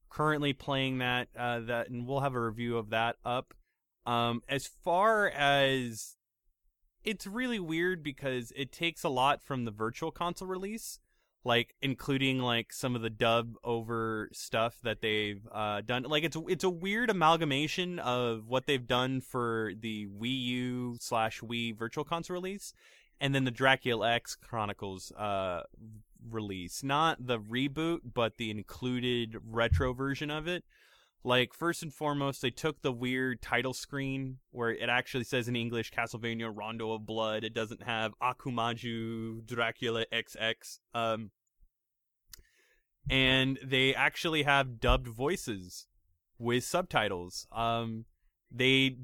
currently 0.10 0.53
playing 0.53 0.98
that 0.98 1.30
uh 1.38 1.61
that, 1.61 1.90
and 1.90 2.06
we'll 2.06 2.19
have 2.19 2.36
a 2.36 2.41
review 2.41 2.77
of 2.77 2.90
that 2.90 3.15
up. 3.23 3.53
Um, 4.06 4.41
as 4.49 4.68
far 4.68 5.30
as 5.30 6.15
it's 7.03 7.27
really 7.27 7.60
weird 7.60 8.03
because 8.03 8.52
it 8.56 8.72
takes 8.72 9.03
a 9.03 9.10
lot 9.10 9.41
from 9.41 9.65
the 9.65 9.72
virtual 9.72 10.11
console 10.11 10.48
release 10.48 10.99
like 11.44 11.76
including 11.82 12.40
like 12.40 12.74
some 12.74 12.95
of 12.95 13.02
the 13.02 13.10
dub 13.10 13.56
over 13.64 14.30
stuff 14.34 14.78
that 14.84 15.02
they've 15.02 15.41
uh, 15.52 15.82
done. 15.82 16.03
Like 16.03 16.24
it's 16.24 16.38
it's 16.48 16.64
a 16.64 16.70
weird 16.70 17.10
amalgamation 17.10 17.99
of 17.99 18.48
what 18.48 18.66
they've 18.66 18.86
done 18.86 19.22
for 19.22 19.72
the 19.80 20.07
Wii 20.07 20.41
U 20.41 20.98
slash 20.99 21.40
Wii 21.41 21.78
virtual 21.78 22.03
console 22.03 22.36
release 22.36 22.74
and 23.22 23.34
then 23.34 23.45
the 23.45 23.52
Dracula 23.52 24.11
X 24.11 24.36
Chronicles 24.36 25.11
uh, 25.14 25.64
release. 26.30 26.84
Not 26.84 27.26
the 27.26 27.40
reboot 27.40 27.99
but 28.14 28.38
the 28.38 28.52
included 28.52 29.38
retro 29.49 29.94
version 29.94 30.30
of 30.30 30.48
it 30.48 30.64
like 31.24 31.54
first 31.54 31.84
and 31.84 31.94
foremost 31.94 32.41
they 32.41 32.50
took 32.50 32.82
the 32.82 32.91
weird 32.91 33.41
title 33.41 33.74
screen 33.74 34.38
where 34.52 34.72
it 34.72 34.90
actually 34.90 35.24
says 35.24 35.48
in 35.48 35.56
english 35.56 35.91
castlevania 35.91 36.52
rondo 36.54 36.91
of 36.91 37.06
blood 37.06 37.44
it 37.44 37.54
doesn't 37.54 37.84
have 37.84 38.14
akumaju 38.24 39.46
dracula 39.46 40.06
xx 40.14 40.80
um 40.94 41.32
and 43.10 43.60
they 43.64 43.94
actually 43.94 44.44
have 44.44 44.80
dubbed 44.80 45.08
voices 45.08 45.88
with 46.38 46.64
subtitles 46.64 47.48
um 47.52 48.06
they 48.52 48.98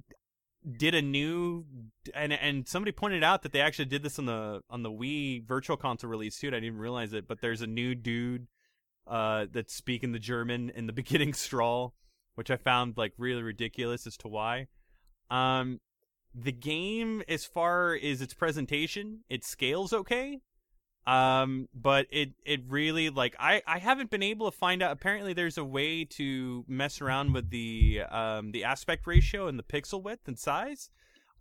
did 0.77 0.95
a 0.95 1.01
new 1.01 1.65
and 2.13 2.33
and 2.33 2.67
somebody 2.67 2.91
pointed 2.91 3.23
out 3.23 3.43
that 3.43 3.51
they 3.51 3.61
actually 3.61 3.85
did 3.85 4.03
this 4.03 4.17
on 4.17 4.25
the 4.25 4.61
on 4.69 4.83
the 4.83 4.89
Wii 4.89 5.45
Virtual 5.45 5.77
Console 5.77 6.09
release 6.09 6.39
too. 6.39 6.47
I 6.47 6.59
didn't 6.59 6.77
realize 6.77 7.13
it, 7.13 7.27
but 7.27 7.41
there's 7.41 7.61
a 7.61 7.67
new 7.67 7.93
dude 7.93 8.47
uh, 9.07 9.45
that's 9.51 9.73
speaking 9.73 10.11
the 10.11 10.19
German 10.19 10.71
in 10.71 10.87
the 10.87 10.93
beginning 10.93 11.33
strawl, 11.33 11.93
which 12.35 12.51
I 12.51 12.57
found 12.57 12.97
like 12.97 13.13
really 13.17 13.43
ridiculous 13.43 14.05
as 14.07 14.15
to 14.17 14.27
why. 14.27 14.67
Um, 15.29 15.79
the 16.33 16.51
game, 16.51 17.23
as 17.27 17.45
far 17.45 17.95
as 17.95 18.21
its 18.21 18.33
presentation, 18.33 19.21
it 19.29 19.43
scales 19.43 19.91
okay. 19.93 20.41
Um, 21.07 21.69
but 21.73 22.07
it 22.09 22.31
it 22.45 22.61
really 22.67 23.09
like 23.11 23.35
I 23.39 23.61
I 23.67 23.77
haven't 23.77 24.09
been 24.09 24.23
able 24.23 24.49
to 24.49 24.57
find 24.57 24.81
out. 24.81 24.91
Apparently, 24.91 25.33
there's 25.33 25.57
a 25.57 25.63
way 25.63 26.03
to 26.05 26.65
mess 26.67 26.99
around 26.99 27.33
with 27.33 27.51
the 27.51 28.01
um 28.09 28.51
the 28.51 28.63
aspect 28.63 29.05
ratio 29.05 29.47
and 29.47 29.59
the 29.59 29.63
pixel 29.63 30.01
width 30.01 30.27
and 30.27 30.37
size. 30.39 30.89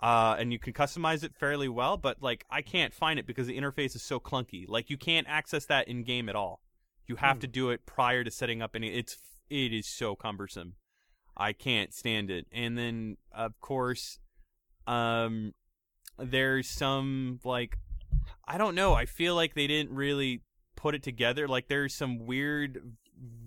Uh, 0.03 0.37
and 0.39 0.53
you 0.53 0.59
can 0.59 0.75
customize 0.75 1.25
it 1.25 1.35
fairly 1.35 1.69
well, 1.69 1.97
but 1.97 2.21
like 2.21 2.45
I 2.51 2.61
can't 2.61 2.93
find 2.93 3.19
it 3.19 3.27
because 3.27 3.47
the 3.47 3.57
interface 3.59 3.97
is 3.97 4.03
so 4.03 4.21
clunky. 4.21 4.67
Like 4.69 4.91
you 4.91 4.99
can't 4.99 5.27
access 5.31 5.65
that 5.67 5.89
in 5.89 6.03
game 6.03 6.29
at 6.29 6.37
all. 6.37 6.61
You 7.07 7.17
have 7.17 7.37
Hmm. 7.37 7.41
to 7.41 7.47
do 7.47 7.71
it 7.71 7.87
prior 7.87 8.23
to 8.23 8.31
setting 8.31 8.61
up 8.61 8.73
any. 8.77 8.89
It's 8.95 9.17
it 9.49 9.73
is 9.73 9.87
so 9.87 10.15
cumbersome. 10.15 10.75
I 11.37 11.53
can't 11.53 11.93
stand 11.93 12.31
it. 12.31 12.47
And 12.53 12.79
then 12.79 13.17
of 13.33 13.61
course, 13.61 14.19
um, 14.87 15.55
there's 16.19 16.69
some 16.69 17.41
like 17.45 17.79
I 18.47 18.59
don't 18.59 18.75
know. 18.75 18.95
I 18.95 19.07
feel 19.07 19.35
like 19.35 19.55
they 19.55 19.67
didn't 19.67 19.95
really 19.95 20.43
put 20.77 20.95
it 20.95 21.03
together. 21.03 21.49
Like 21.49 21.69
there's 21.69 21.95
some 21.95 22.27
weird 22.27 22.97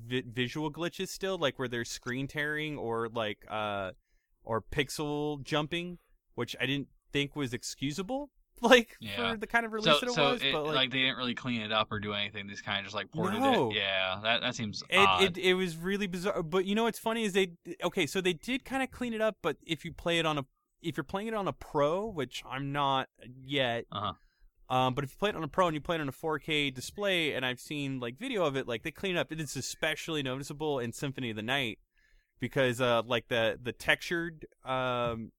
vi- 0.08 0.24
visual 0.26 0.72
glitches 0.72 1.10
still, 1.10 1.38
like 1.38 1.60
where 1.60 1.68
there's 1.68 1.90
screen 1.90 2.28
tearing 2.28 2.78
or 2.78 3.10
like 3.10 3.46
uh 3.50 3.92
or 4.44 4.62
pixel 4.62 5.44
jumping, 5.44 6.00
which 6.36 6.56
I 6.60 6.66
didn't 6.66 6.88
think 7.12 7.36
was 7.36 7.54
excusable. 7.54 8.30
Like 8.62 8.98
Yeah. 9.00 9.34
for 9.34 9.38
the 9.38 9.46
kind 9.48 9.66
of 9.66 9.72
release 9.74 9.86
So, 9.86 10.00
that 10.00 10.08
it 10.10 10.14
so 10.16 10.32
was, 10.32 10.42
it, 10.42 10.52
but 10.52 10.66
like, 10.66 10.76
like, 10.76 10.92
they 10.92 11.00
didn't 11.02 11.18
really 11.18 11.36
clean 11.36 11.62
it 11.62 11.72
up 11.72 11.92
or 11.92 12.00
do 12.00 12.14
anything. 12.14 12.48
They 12.48 12.54
just 12.54 12.66
kind 12.66 12.80
of 12.80 12.86
just 12.86 12.96
like 12.96 13.12
ported 13.12 13.40
No. 13.40 13.70
it. 13.72 13.76
Yeah, 13.76 14.20
that 14.24 14.42
that 14.42 14.56
seems 14.56 14.84
it, 14.90 14.98
odd. 14.98 15.22
it 15.24 15.38
it 15.38 15.54
was 15.54 15.78
really 15.78 16.08
bizarre. 16.08 16.42
But 16.42 16.66
you 16.66 16.74
know 16.74 16.84
what's 16.84 16.98
funny 17.00 17.24
is 17.24 17.34
they 17.34 17.52
okay, 17.84 18.08
so 18.08 18.20
they 18.20 18.34
did 18.34 18.66
kind 18.66 18.82
of 18.82 18.90
clean 18.90 19.14
it 19.14 19.22
up. 19.22 19.38
But 19.44 19.58
if 19.66 19.86
you 19.86 19.94
play 19.94 20.18
it 20.20 20.26
on 20.26 20.38
a 20.40 20.46
if 20.82 20.98
you're 20.98 21.04
playing 21.04 21.28
it 21.28 21.34
on 21.34 21.48
a 21.48 21.54
pro, 21.54 22.06
which 22.08 22.44
I'm 22.50 22.72
not 22.72 23.10
yet, 23.44 23.86
Uh-huh. 23.92 24.76
um, 24.76 24.94
but 24.96 25.04
if 25.04 25.12
you 25.12 25.18
play 25.18 25.30
it 25.30 25.36
on 25.36 25.44
a 25.44 25.48
pro 25.48 25.68
and 25.68 25.76
you 25.76 25.82
play 25.82 25.96
it 25.96 26.02
on 26.02 26.10
a 26.10 26.12
4K 26.12 26.74
display, 26.74 27.34
and 27.34 27.46
I've 27.46 27.60
seen 27.60 28.00
like 28.00 28.18
video 28.18 28.44
of 28.46 28.56
it, 28.56 28.68
like 28.68 28.84
they 28.84 28.92
clean 28.92 29.18
it 29.18 29.20
up. 29.20 29.32
It's 29.32 29.56
especially 29.56 30.24
noticeable 30.24 30.80
in 30.80 30.94
Symphony 30.94 31.30
of 31.32 31.36
the 31.36 31.42
Night 31.44 31.80
because 32.40 32.80
uh, 32.82 33.02
like 33.06 33.28
the 33.28 33.60
the 33.62 33.72
textured 33.72 34.46
um, 34.66 35.32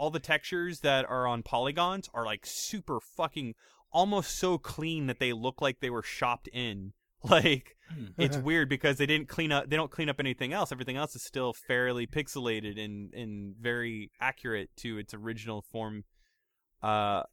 all 0.00 0.10
the 0.10 0.18
textures 0.18 0.80
that 0.80 1.04
are 1.10 1.26
on 1.26 1.42
polygons 1.42 2.08
are 2.14 2.24
like 2.24 2.46
super 2.46 3.00
fucking 3.00 3.54
almost 3.92 4.38
so 4.38 4.56
clean 4.56 5.06
that 5.08 5.18
they 5.18 5.34
look 5.34 5.60
like 5.60 5.80
they 5.80 5.90
were 5.90 6.02
shopped 6.02 6.48
in. 6.48 6.92
Like 7.22 7.76
Hmm. 7.92 8.06
it's 8.16 8.38
weird 8.42 8.70
because 8.70 8.96
they 8.96 9.04
didn't 9.04 9.28
clean 9.28 9.52
up 9.52 9.68
they 9.68 9.76
don't 9.76 9.90
clean 9.90 10.08
up 10.08 10.20
anything 10.20 10.54
else 10.54 10.72
everything 10.72 10.96
else 10.96 11.14
is 11.14 11.22
still 11.22 11.52
fairly 11.52 12.06
pixelated 12.06 12.82
and 12.82 13.12
and 13.12 13.54
very 13.60 14.10
accurate 14.22 14.70
to 14.76 14.96
its 14.96 15.12
original 15.12 15.60
form 15.60 16.04
uh, 16.82 17.24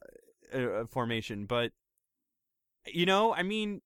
uh 0.52 0.84
formation 0.90 1.46
but 1.46 1.72
you 2.84 3.06
know 3.06 3.32
i 3.32 3.42
mean 3.42 3.80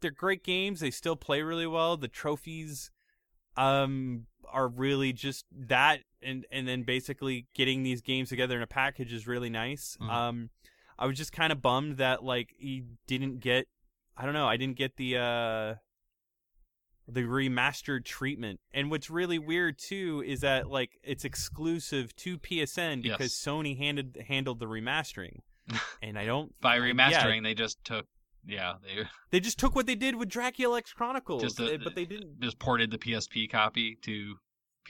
they're 0.00 0.10
great 0.10 0.42
games 0.42 0.80
they 0.80 0.90
still 0.90 1.16
play 1.16 1.42
really 1.42 1.66
well 1.66 1.98
the 1.98 2.08
trophies 2.08 2.90
um 3.58 4.26
are 4.50 4.68
really 4.68 5.12
just 5.12 5.44
that 5.52 6.00
and 6.22 6.46
and 6.50 6.66
then 6.68 6.82
basically 6.82 7.46
getting 7.54 7.82
these 7.82 8.00
games 8.00 8.28
together 8.28 8.56
in 8.56 8.62
a 8.62 8.66
package 8.66 9.12
is 9.12 9.26
really 9.26 9.50
nice 9.50 9.96
Mhm. 10.00 10.10
um 10.10 10.50
i 10.98 11.06
was 11.06 11.16
just 11.16 11.32
kind 11.32 11.52
of 11.52 11.60
bummed 11.62 11.96
that 11.98 12.22
like 12.24 12.54
he 12.56 12.84
didn't 13.06 13.40
get 13.40 13.66
i 14.16 14.24
don't 14.24 14.34
know 14.34 14.46
i 14.46 14.56
didn't 14.56 14.76
get 14.76 14.96
the 14.96 15.16
uh 15.16 15.74
the 17.08 17.22
remastered 17.22 18.04
treatment 18.04 18.60
and 18.72 18.90
what's 18.90 19.10
really 19.10 19.38
weird 19.38 19.76
too 19.76 20.22
is 20.24 20.40
that 20.40 20.68
like 20.68 20.98
it's 21.02 21.24
exclusive 21.24 22.14
to 22.16 22.38
psn 22.38 23.02
because 23.02 23.32
Yes. 23.32 23.44
sony 23.44 23.76
handed 23.76 24.24
handled 24.28 24.60
the 24.60 24.66
remastering 24.66 25.38
and 26.02 26.16
i 26.18 26.24
don't 26.24 26.58
By 26.60 26.76
yeah, 26.76 26.82
remastering, 26.82 27.42
they 27.42 27.54
just 27.54 27.82
took 27.84 28.06
yeah 28.46 28.74
they 28.82 29.04
they 29.30 29.40
just 29.40 29.58
took 29.58 29.74
what 29.74 29.86
they 29.86 29.94
did 29.94 30.16
with 30.16 30.28
dracula 30.28 30.78
x 30.78 30.92
chronicles 30.92 31.42
Just 31.42 31.56
the- 31.56 31.74
eh, 31.74 31.78
but 31.82 31.94
they 31.94 32.04
didn't 32.04 32.40
just 32.40 32.58
ported 32.58 32.90
the 32.90 32.98
PSP 32.98 33.50
copy 33.50 33.96
to 34.02 34.34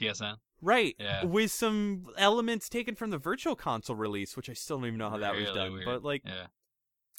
PSN. 0.01 0.37
Right. 0.63 0.95
Yeah. 0.99 1.25
With 1.25 1.51
some 1.51 2.07
elements 2.17 2.69
taken 2.69 2.95
from 2.95 3.11
the 3.11 3.19
virtual 3.19 3.55
console 3.57 3.97
release, 3.97 4.37
which 4.37 4.49
I 4.49 4.53
still 4.55 4.79
don't 4.79 4.87
even 4.87 4.99
know 4.99 5.11
how 5.11 5.19
that 5.19 5.35
was 5.35 5.51
done. 5.51 5.73
weird. 5.73 5.85
But 5.85 6.03
like 6.05 6.23
yeah, 6.25 6.47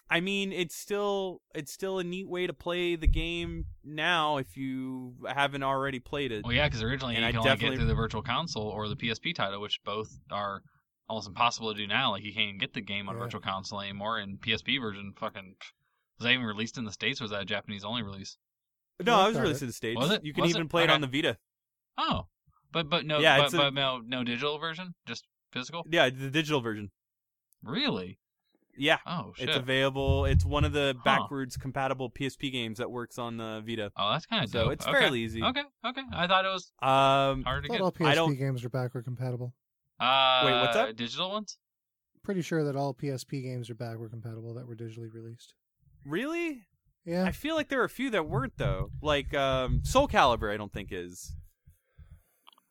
I 0.09 0.21
mean, 0.21 0.51
it's 0.53 0.75
still 0.75 1.41
it's 1.53 1.71
still 1.71 1.99
a 1.99 2.03
neat 2.03 2.27
way 2.27 2.47
to 2.47 2.53
play 2.53 2.95
the 2.95 3.05
game 3.07 3.65
now 3.83 4.37
if 4.37 4.55
you 4.57 5.15
haven't 5.27 5.61
already 5.61 5.99
played 5.99 6.31
it. 6.31 6.43
well, 6.45 6.53
yeah, 6.53 6.67
because 6.67 6.81
originally 6.81 7.15
And 7.15 7.23
you 7.23 7.27
I 7.27 7.31
could 7.31 7.37
only 7.39 7.49
definitely- 7.49 7.75
get 7.77 7.79
through 7.81 7.87
the 7.89 7.95
Virtual 7.95 8.21
Console 8.23 8.67
or 8.69 8.87
the 8.87 8.95
PSP 8.95 9.35
title, 9.35 9.61
which 9.61 9.79
both 9.85 10.09
are 10.31 10.63
almost 11.09 11.27
impossible 11.27 11.71
to 11.73 11.77
do 11.77 11.85
now. 11.85 12.11
Like 12.11 12.23
you 12.23 12.33
can't 12.33 12.47
even 12.47 12.57
get 12.59 12.73
the 12.73 12.81
game 12.81 13.07
on 13.09 13.15
Yeah. 13.15 13.23
Virtual 13.23 13.41
Console 13.41 13.81
anymore, 13.81 14.17
and 14.19 14.39
PSP 14.39 14.79
version 14.81 15.13
fucking 15.19 15.55
was 16.19 16.25
that 16.25 16.31
even 16.31 16.45
released 16.45 16.77
in 16.77 16.85
the 16.85 16.91
states? 16.91 17.19
or 17.21 17.25
Was 17.25 17.31
that 17.31 17.41
a 17.41 17.45
Japanese 17.45 17.83
only 17.83 18.03
release? 18.03 18.37
no, 19.03 19.15
I 19.15 19.25
I 19.25 19.27
was 19.29 19.37
released 19.39 19.61
in 19.61 19.67
the 19.67 19.73
States. 19.73 19.99
Was 19.99 20.11
it? 20.11 20.23
You 20.23 20.33
can 20.33 20.43
Was 20.43 20.51
even 20.51 20.63
it? 20.63 20.69
play 20.69 20.83
it 20.83 20.85
Okay. 20.85 20.93
on 20.93 21.01
the 21.01 21.07
Vita. 21.07 21.37
Oh, 21.97 22.27
but 22.71 22.89
but 22.89 23.05
no, 23.05 23.19
Yeah, 23.19 23.37
but, 23.37 23.45
it's 23.45 23.53
a- 23.53 23.57
but 23.57 23.73
no 23.73 23.99
no 24.05 24.23
digital 24.23 24.57
version, 24.59 24.93
just 25.05 25.25
physical. 25.51 25.85
Yeah, 25.89 26.09
the 26.09 26.29
digital 26.29 26.61
version. 26.61 26.91
Really? 27.63 28.19
Yeah. 28.75 28.97
Oh 29.05 29.33
shit. 29.35 29.49
It's 29.49 29.57
available. 29.57 30.25
It's 30.25 30.43
one 30.45 30.63
of 30.65 30.73
the 30.73 30.95
Huh. 30.97 31.03
backwards 31.03 31.57
compatible 31.57 32.09
PSP 32.09 32.51
games 32.51 32.79
that 32.79 32.89
works 32.89 33.17
on 33.19 33.37
the 33.37 33.61
Vita. 33.65 33.91
oh, 33.95 34.11
that's 34.11 34.25
kind 34.25 34.43
of 34.43 34.49
So 34.49 34.63
dope. 34.65 34.73
it's 34.73 34.87
okay. 34.87 34.99
fairly 34.99 35.21
easy. 35.21 35.43
Okay, 35.43 35.63
okay. 35.85 36.01
I 36.11 36.25
thought 36.27 36.45
it 36.45 36.49
was 36.49 36.71
Um, 36.81 37.43
hard 37.43 37.63
I 37.65 37.67
to 37.67 37.67
thought 37.67 37.73
get. 37.73 37.81
all 37.81 37.87
I 37.87 37.91
PSP 37.91 38.15
don't- 38.15 38.35
games 38.35 38.65
are 38.65 38.69
backward 38.69 39.05
compatible. 39.05 39.53
Uh, 39.99 40.41
Wait, 40.45 40.59
what's 40.59 40.73
that? 40.75 40.95
Digital 40.95 41.29
ones? 41.29 41.57
Pretty 42.23 42.41
sure 42.41 42.63
that 42.63 42.75
all 42.75 42.93
PSP 42.95 43.41
games 43.43 43.69
are 43.69 43.75
backward 43.75 44.09
compatible 44.09 44.53
that 44.55 44.65
were 44.67 44.75
digitally 44.75 45.13
released. 45.13 45.53
Really? 46.05 46.61
Yeah. 47.05 47.25
I 47.25 47.31
feel 47.31 47.55
like 47.55 47.67
there 47.69 47.81
are 47.81 47.85
a 47.85 47.89
few 47.89 48.09
that 48.11 48.27
weren't 48.29 48.53
though. 48.57 48.89
Like 49.01 49.33
um, 49.33 49.81
Soul 49.83 50.07
Calibur, 50.07 50.53
I 50.53 50.57
don't 50.57 50.71
think 50.71 50.89
is. 50.91 51.35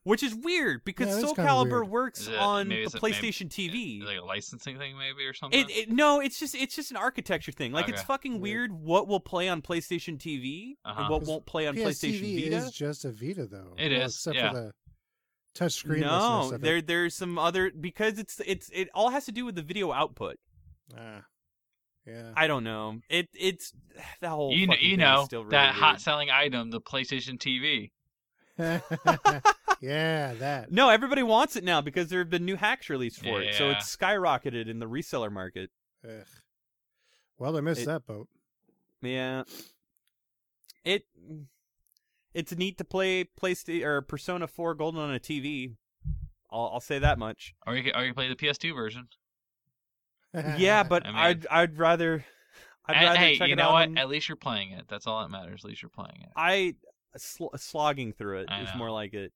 Which 0.05 0.21
is 0.21 0.35
weird 0.35 0.83
because 0.83 1.07
Yeah, 1.07 1.13
that's 1.13 1.25
Soul 1.27 1.35
kinda 1.35 1.49
Calibur 1.49 1.71
weird. 1.81 1.87
works 1.89 2.21
Is 2.21 2.27
it- 2.27 2.35
on 2.35 2.67
maybe 2.67 2.81
the 2.81 2.85
it's 2.87 2.95
a- 2.95 2.99
maybe- 3.01 3.15
PlayStation 3.15 3.47
TV. 3.49 4.03
Like 4.03 4.17
a 4.17 4.25
licensing 4.25 4.77
thing, 4.77 4.97
maybe 4.97 5.23
or 5.23 5.33
something. 5.33 5.57
It, 5.61 5.69
it 5.69 5.89
no, 5.91 6.19
it's 6.19 6.37
just 6.37 6.55
it's 6.55 6.75
just 6.75 6.91
an 6.91 6.97
architecture 6.97 7.53
thing. 7.53 7.71
Like 7.71 7.87
it's 7.87 7.99
Okay. 7.99 8.07
fucking 8.07 8.41
Weird. 8.41 8.71
weird 8.71 8.83
what 8.83 9.07
will 9.07 9.21
play 9.21 9.47
on 9.47 9.61
PlayStation 9.61 10.17
TV 10.17 10.75
Uh-huh. 10.83 10.99
and 11.03 11.09
what 11.09 11.19
'Cause 11.19 11.27
won't 11.29 11.45
play 11.45 11.67
on 11.67 11.75
PlayStation 11.75 12.19
PSTV 12.19 12.43
Vita. 12.49 12.55
is 12.65 12.71
just 12.71 13.05
a 13.05 13.11
Vita 13.13 13.47
though. 13.47 13.75
It 13.77 13.91
Well, 13.93 14.01
is, 14.01 14.15
except 14.15 14.35
yeah. 14.35 14.49
for 14.49 14.55
the 14.55 14.73
touch 15.55 15.73
screen. 15.73 16.01
No, 16.01 16.57
there 16.57 16.81
there's 16.81 17.15
some 17.15 17.39
other 17.39 17.71
because 17.71 18.19
it's 18.19 18.41
it's 18.45 18.69
it 18.73 18.89
all 18.93 19.11
has 19.11 19.23
to 19.25 19.31
do 19.31 19.45
with 19.45 19.55
the 19.55 19.61
video 19.63 19.93
output. 19.93 20.37
Ah, 20.97 21.23
yeah. 22.05 22.31
I 22.35 22.47
don't 22.47 22.63
know. 22.63 22.99
It 23.09 23.29
it's 23.33 23.73
that 24.21 24.29
whole 24.29 24.53
you 24.53 24.67
know, 24.67 24.75
you 24.79 24.97
know 24.97 25.23
still 25.25 25.41
really 25.41 25.51
that 25.51 25.73
hot 25.73 26.01
selling 26.01 26.29
item, 26.29 26.71
the 26.71 26.81
PlayStation 26.81 27.37
TV. 27.37 27.91
yeah, 29.81 30.33
that. 30.35 30.71
No, 30.71 30.89
everybody 30.89 31.23
wants 31.23 31.55
it 31.55 31.63
now 31.63 31.81
because 31.81 32.09
there 32.09 32.19
have 32.19 32.29
been 32.29 32.45
new 32.45 32.55
hacks 32.55 32.89
released 32.89 33.21
for 33.23 33.41
it, 33.41 33.55
so 33.55 33.69
it's 33.71 33.95
skyrocketed 33.95 34.69
in 34.69 34.79
the 34.79 34.85
reseller 34.87 35.31
market. 35.31 35.71
Ugh. 36.07 36.25
Well, 37.39 37.57
I 37.57 37.61
missed 37.61 37.81
It- 37.81 37.87
that 37.87 38.05
boat. 38.05 38.27
Yeah, 39.01 39.43
it 40.85 41.03
it's 42.33 42.55
neat 42.55 42.77
to 42.77 42.83
play 42.83 43.25
PlayStation 43.25 43.83
or 43.83 44.01
Persona 44.01 44.47
4 44.47 44.75
Golden 44.75 45.01
on 45.01 45.13
a 45.13 45.19
TV. 45.19 45.75
I'll 46.51 46.71
I'll 46.75 46.79
say 46.79 46.99
that 46.99 47.17
much. 47.17 47.53
Or 47.65 47.75
you, 47.75 47.83
could- 47.83 47.95
or 47.95 48.05
you 48.05 48.13
play 48.13 48.29
the 48.29 48.35
PS2 48.35 48.73
version. 48.75 49.07
Yeah, 50.57 50.83
but 50.89 51.05
I 51.05 51.09
mean- 51.09 51.15
I'd 51.17 51.47
I'd 51.47 51.77
rather 51.77 52.25
I'd 52.85 52.95
And 52.97 53.05
rather 53.05 53.19
hey, 53.19 53.37
check 53.37 53.47
you 53.47 53.53
it 53.53 53.57
know 53.57 53.65
out 53.69 53.71
what? 53.73 53.87
on- 53.89 53.97
At 53.97 54.09
least 54.09 54.27
you're 54.27 54.35
playing 54.35 54.71
it. 54.71 54.85
That's 54.89 55.07
all 55.07 55.21
that 55.21 55.29
matters. 55.29 55.61
At 55.63 55.69
least 55.69 55.81
you're 55.81 55.89
playing 55.89 56.21
it. 56.23 56.29
I 56.35 56.75
sl- 57.17 57.55
slogging 57.55 58.13
through 58.13 58.41
it 58.41 58.49
is 58.61 58.69
more 58.75 58.91
like 58.91 59.13
it. 59.13 59.31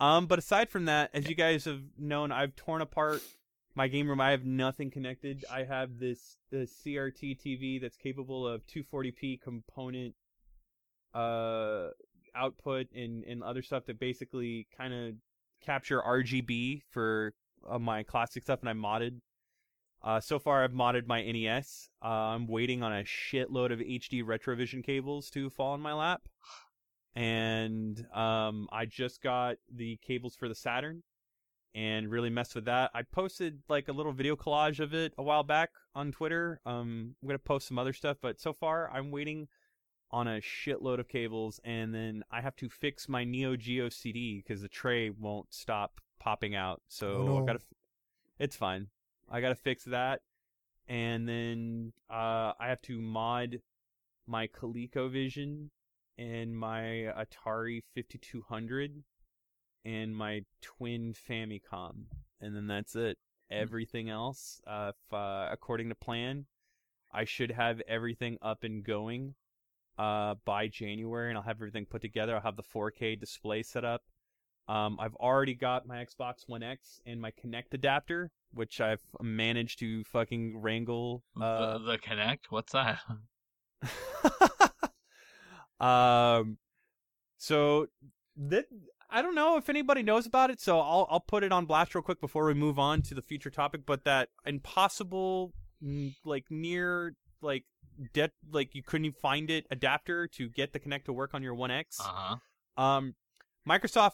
Um, 0.00 0.26
but 0.26 0.38
aside 0.38 0.70
from 0.70 0.84
that, 0.86 1.10
as 1.14 1.28
you 1.28 1.34
guys 1.34 1.64
have 1.66 1.80
known, 1.98 2.30
I've 2.32 2.54
torn 2.56 2.82
apart 2.82 3.22
my 3.76 3.88
game 3.88 4.08
room. 4.08 4.20
I 4.20 4.30
have 4.32 4.44
nothing 4.44 4.90
connected. 4.90 5.44
I 5.50 5.64
have 5.64 5.98
this 5.98 6.36
the 6.50 6.66
CRT 6.68 7.40
TV 7.40 7.80
that's 7.80 7.96
capable 7.96 8.46
of 8.46 8.62
240p 8.66 9.40
component 9.40 10.14
uh 11.14 11.88
output 12.34 12.88
and 12.94 13.24
and 13.24 13.42
other 13.42 13.62
stuff 13.62 13.84
that 13.86 13.98
basically 14.00 14.66
kind 14.76 14.92
of 14.92 15.14
capture 15.64 16.00
RGB 16.02 16.82
for 16.90 17.32
uh, 17.68 17.78
my 17.78 18.02
classic 18.02 18.42
stuff, 18.42 18.60
and 18.60 18.68
I 18.68 18.72
modded. 18.72 19.20
Uh, 20.04 20.20
so 20.20 20.38
far, 20.38 20.62
I've 20.62 20.72
modded 20.72 21.06
my 21.06 21.22
NES. 21.22 21.88
Uh, 22.04 22.08
I'm 22.08 22.46
waiting 22.46 22.82
on 22.82 22.92
a 22.92 23.04
shitload 23.04 23.72
of 23.72 23.78
HD 23.78 24.22
Retrovision 24.22 24.84
cables 24.84 25.30
to 25.30 25.48
fall 25.48 25.74
in 25.74 25.80
my 25.80 25.94
lap, 25.94 26.28
and 27.14 28.06
um, 28.14 28.68
I 28.70 28.84
just 28.84 29.22
got 29.22 29.56
the 29.74 29.98
cables 30.06 30.36
for 30.36 30.46
the 30.46 30.54
Saturn, 30.54 31.02
and 31.74 32.10
really 32.10 32.28
messed 32.30 32.54
with 32.54 32.66
that. 32.66 32.90
I 32.94 33.02
posted 33.02 33.62
like 33.68 33.88
a 33.88 33.92
little 33.92 34.12
video 34.12 34.36
collage 34.36 34.78
of 34.78 34.92
it 34.92 35.14
a 35.16 35.22
while 35.22 35.42
back 35.42 35.70
on 35.94 36.12
Twitter. 36.12 36.60
Um, 36.66 37.14
I'm 37.22 37.28
gonna 37.28 37.38
post 37.38 37.66
some 37.68 37.78
other 37.78 37.94
stuff, 37.94 38.18
but 38.20 38.38
so 38.38 38.52
far 38.52 38.90
I'm 38.90 39.10
waiting 39.10 39.48
on 40.10 40.28
a 40.28 40.40
shitload 40.40 41.00
of 41.00 41.08
cables, 41.08 41.60
and 41.64 41.94
then 41.94 42.22
I 42.30 42.42
have 42.42 42.56
to 42.56 42.68
fix 42.68 43.08
my 43.08 43.24
Neo 43.24 43.56
Geo 43.56 43.88
CD 43.88 44.42
because 44.46 44.60
the 44.60 44.68
tray 44.68 45.08
won't 45.10 45.52
stop 45.52 46.00
popping 46.20 46.54
out. 46.54 46.82
So 46.88 47.08
Oh, 47.08 47.24
no. 47.26 47.42
I 47.42 47.46
gotta. 47.46 47.60
It's 48.38 48.54
fine. 48.56 48.88
I 49.30 49.40
gotta 49.40 49.54
fix 49.54 49.84
that, 49.84 50.20
and 50.88 51.28
then 51.28 51.92
uh, 52.10 52.52
I 52.58 52.68
have 52.68 52.82
to 52.82 53.00
mod 53.00 53.60
my 54.26 54.46
ColecoVision 54.46 55.68
and 56.18 56.56
my 56.56 57.12
Atari 57.16 57.82
5200 57.94 59.02
and 59.84 60.16
my 60.16 60.42
twin 60.62 61.14
Famicom, 61.14 62.04
and 62.40 62.56
then 62.56 62.66
that's 62.66 62.96
it. 62.96 63.18
Everything 63.50 64.08
else, 64.08 64.60
uh, 64.66 64.92
if, 64.94 65.14
uh, 65.14 65.48
according 65.50 65.90
to 65.90 65.94
plan, 65.94 66.46
I 67.12 67.24
should 67.24 67.52
have 67.52 67.80
everything 67.86 68.38
up 68.40 68.64
and 68.64 68.82
going 68.82 69.34
uh, 69.98 70.34
by 70.44 70.68
January, 70.68 71.28
and 71.28 71.38
I'll 71.38 71.44
have 71.44 71.56
everything 71.56 71.86
put 71.86 72.02
together. 72.02 72.34
I'll 72.34 72.42
have 72.42 72.56
the 72.56 72.62
4K 72.62 73.18
display 73.18 73.62
set 73.62 73.84
up. 73.84 74.02
Um, 74.66 74.98
I've 74.98 75.14
already 75.16 75.54
got 75.54 75.86
my 75.86 76.04
Xbox 76.04 76.44
One 76.46 76.62
X 76.62 77.00
and 77.04 77.20
my 77.20 77.32
Kinect 77.32 77.74
adapter, 77.74 78.30
which 78.52 78.80
I've 78.80 79.02
managed 79.20 79.78
to 79.80 80.04
fucking 80.04 80.60
wrangle. 80.60 81.22
Uh, 81.40 81.78
the, 81.78 81.84
the 81.84 81.98
Kinect. 81.98 82.46
What's 82.50 82.72
that? 82.72 83.00
um, 85.80 86.58
so 87.36 87.88
that 88.36 88.66
I 89.10 89.22
don't 89.22 89.34
know 89.34 89.56
if 89.56 89.68
anybody 89.68 90.02
knows 90.02 90.26
about 90.26 90.50
it, 90.50 90.60
so 90.60 90.80
I'll 90.80 91.06
I'll 91.10 91.20
put 91.20 91.44
it 91.44 91.52
on 91.52 91.66
blast 91.66 91.94
real 91.94 92.02
quick 92.02 92.20
before 92.20 92.46
we 92.46 92.54
move 92.54 92.78
on 92.78 93.02
to 93.02 93.14
the 93.14 93.22
future 93.22 93.50
topic. 93.50 93.82
But 93.84 94.04
that 94.04 94.30
impossible, 94.46 95.52
mm, 95.82 96.14
like 96.24 96.46
near 96.50 97.14
like 97.42 97.64
dead, 98.14 98.32
like 98.50 98.74
you 98.74 98.82
couldn't 98.82 99.04
even 99.04 99.20
find 99.20 99.50
it 99.50 99.66
adapter 99.70 100.26
to 100.28 100.48
get 100.48 100.72
the 100.72 100.80
Kinect 100.80 101.04
to 101.04 101.12
work 101.12 101.34
on 101.34 101.42
your 101.42 101.54
One 101.54 101.70
X. 101.70 102.00
Uh 102.00 102.04
huh. 102.04 102.82
Um, 102.82 103.14
Microsoft 103.68 104.12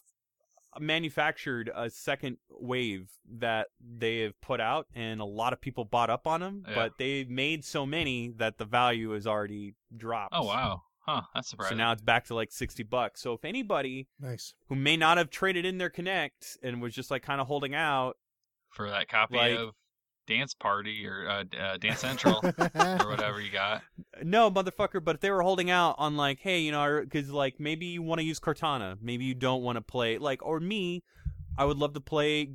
manufactured 0.78 1.70
a 1.74 1.90
second 1.90 2.36
wave 2.50 3.10
that 3.38 3.68
they 3.80 4.18
have 4.20 4.40
put 4.40 4.60
out, 4.60 4.86
and 4.94 5.20
a 5.20 5.24
lot 5.24 5.52
of 5.52 5.60
people 5.60 5.84
bought 5.84 6.10
up 6.10 6.26
on 6.26 6.40
them. 6.40 6.64
Yeah. 6.68 6.74
But 6.74 6.92
they've 6.98 7.28
made 7.28 7.64
so 7.64 7.84
many 7.86 8.32
that 8.36 8.58
the 8.58 8.64
value 8.64 9.10
has 9.10 9.26
already 9.26 9.74
dropped. 9.96 10.34
Oh 10.36 10.44
wow. 10.46 10.82
Huh. 11.06 11.22
That's 11.34 11.48
surprising. 11.48 11.76
So 11.76 11.82
now 11.82 11.92
it's 11.92 12.02
back 12.02 12.26
to 12.26 12.34
like 12.34 12.52
sixty 12.52 12.82
bucks. 12.82 13.20
So 13.22 13.32
if 13.32 13.44
anybody 13.44 14.06
Nice. 14.20 14.54
who 14.68 14.76
may 14.76 14.96
not 14.96 15.16
have 15.18 15.30
traded 15.30 15.64
in 15.64 15.78
their 15.78 15.90
Kinect 15.90 16.58
and 16.62 16.80
was 16.82 16.94
just 16.94 17.10
like 17.10 17.22
kind 17.22 17.40
of 17.40 17.46
holding 17.46 17.74
out, 17.74 18.16
for 18.68 18.88
that 18.90 19.08
copy 19.08 19.36
Like- 19.36 19.58
of 19.58 19.74
Dance 20.30 20.54
Party 20.54 21.06
or 21.06 21.28
uh, 21.28 21.44
uh, 21.60 21.76
Dance 21.80 21.98
Central 22.00 22.40
or 22.44 23.08
whatever 23.10 23.40
you 23.40 23.50
got. 23.50 23.82
no 24.22 24.50
motherfucker. 24.50 25.04
But 25.04 25.16
if 25.16 25.20
they 25.20 25.30
were 25.30 25.42
holding 25.42 25.70
out 25.70 25.96
on 25.98 26.16
like, 26.16 26.38
hey, 26.40 26.60
you 26.60 26.72
know, 26.72 27.00
because 27.02 27.30
like 27.30 27.58
maybe 27.60 27.86
you 27.86 28.00
want 28.02 28.20
to 28.20 28.24
use 28.24 28.38
Cortana, 28.40 28.96
maybe 29.02 29.24
you 29.24 29.34
don't 29.34 29.62
want 29.62 29.76
to 29.76 29.82
play 29.82 30.18
like, 30.18 30.42
or 30.44 30.60
me, 30.60 31.02
I 31.58 31.64
would 31.64 31.76
love 31.78 31.94
to 31.94 32.00
play 32.00 32.52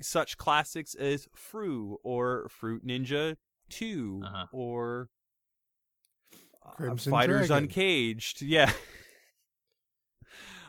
such 0.00 0.36
classics 0.38 0.94
as 0.94 1.28
Fru 1.34 1.98
or 2.02 2.48
Fruit 2.48 2.86
Ninja 2.86 3.36
2 3.70 4.22
Uh-huh. 4.24 4.46
or 4.52 5.08
uh, 6.64 6.70
Crimson 6.70 7.10
Fighters 7.10 7.48
Dragon. 7.48 7.64
Uncaged. 7.64 8.42
Yeah. 8.42 8.72